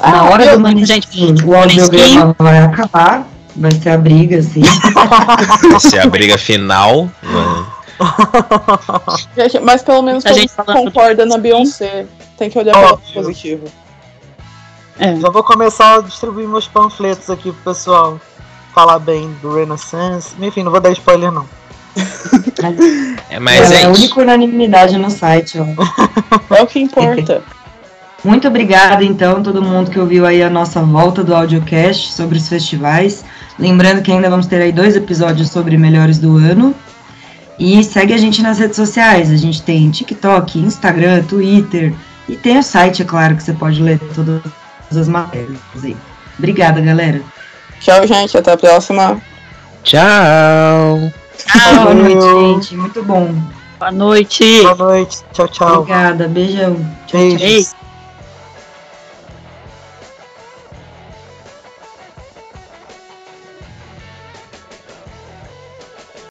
Na 0.00 0.24
hora 0.24 0.44
eu- 0.46 0.56
do 0.56 0.60
manequim, 0.60 1.34
o 1.44 1.54
audiograma 1.54 2.34
vai 2.38 2.58
acabar, 2.58 3.28
vai 3.54 3.70
ser 3.72 3.90
a 3.90 3.98
briga, 3.98 4.38
assim. 4.38 4.62
Vai 5.70 5.80
ser 5.80 5.98
a 6.00 6.06
briga 6.06 6.38
final. 6.38 7.04
né? 7.22 7.64
Gente, 9.36 9.60
mas 9.60 9.82
pelo 9.82 10.02
menos 10.02 10.24
A 10.26 10.32
gente 10.32 10.52
falando 10.52 10.84
concorda 10.84 11.24
na 11.26 11.38
Beyoncé. 11.38 12.06
Tem 12.36 12.50
que 12.50 12.58
olhar 12.58 12.72
pelo 12.72 12.84
lado 12.84 12.94
Óbvio. 12.94 13.14
positivo. 13.14 13.66
É. 14.98 15.16
Já 15.16 15.30
vou 15.30 15.42
começar 15.42 15.98
a 15.98 16.00
distribuir 16.00 16.48
meus 16.48 16.68
panfletos 16.68 17.28
aqui 17.30 17.52
pro 17.52 17.72
pessoal 17.72 18.20
falar 18.74 18.98
bem 18.98 19.30
do 19.40 19.54
Renaissance. 19.54 20.34
Enfim, 20.40 20.62
não 20.62 20.70
vou 20.70 20.80
dar 20.80 20.90
spoiler 20.92 21.30
não. 21.30 21.46
É, 23.30 23.38
mas 23.38 23.72
é 23.72 23.82
é 23.82 23.84
a 23.84 23.88
única 23.88 24.20
unanimidade 24.20 24.96
no 24.96 25.10
site, 25.10 25.58
ó. 25.58 26.54
É 26.54 26.62
o 26.62 26.66
que 26.66 26.78
importa. 26.78 27.42
Muito 28.24 28.48
obrigada, 28.48 29.04
então, 29.04 29.42
todo 29.42 29.60
mundo 29.60 29.90
que 29.90 29.98
ouviu 29.98 30.24
aí 30.24 30.42
a 30.42 30.48
nossa 30.48 30.80
volta 30.80 31.22
do 31.22 31.34
audiocast 31.34 32.12
sobre 32.12 32.38
os 32.38 32.48
festivais. 32.48 33.24
Lembrando 33.58 34.02
que 34.02 34.10
ainda 34.10 34.30
vamos 34.30 34.46
ter 34.46 34.62
aí 34.62 34.72
dois 34.72 34.96
episódios 34.96 35.50
sobre 35.50 35.76
melhores 35.76 36.18
do 36.18 36.36
ano. 36.36 36.74
E 37.58 37.82
segue 37.84 38.12
a 38.12 38.18
gente 38.18 38.42
nas 38.42 38.58
redes 38.58 38.76
sociais. 38.76 39.30
A 39.30 39.36
gente 39.36 39.62
tem 39.62 39.90
TikTok, 39.90 40.58
Instagram, 40.58 41.22
Twitter. 41.24 41.94
E 42.28 42.36
tem 42.36 42.58
o 42.58 42.62
site, 42.62 43.02
é 43.02 43.04
claro, 43.04 43.36
que 43.36 43.42
você 43.42 43.52
pode 43.52 43.82
ler 43.82 43.98
todas 44.14 44.42
as 44.90 45.08
matérias 45.08 45.58
aí. 45.82 45.96
Obrigada, 46.38 46.80
galera. 46.80 47.22
Tchau, 47.80 48.06
gente. 48.06 48.36
Até 48.36 48.52
a 48.52 48.56
próxima. 48.56 49.20
Tchau. 49.82 51.12
Boa 51.82 51.94
noite, 51.94 52.62
gente. 52.62 52.76
Muito 52.76 53.02
bom. 53.02 53.34
Boa 53.78 53.92
noite. 53.92 54.62
Boa 54.62 54.74
noite. 54.74 55.18
Tchau, 55.32 55.48
tchau. 55.48 55.80
Obrigada, 55.80 56.26
beijão. 56.26 56.76
Beijos. 57.12 57.40
Beijo. 57.40 57.83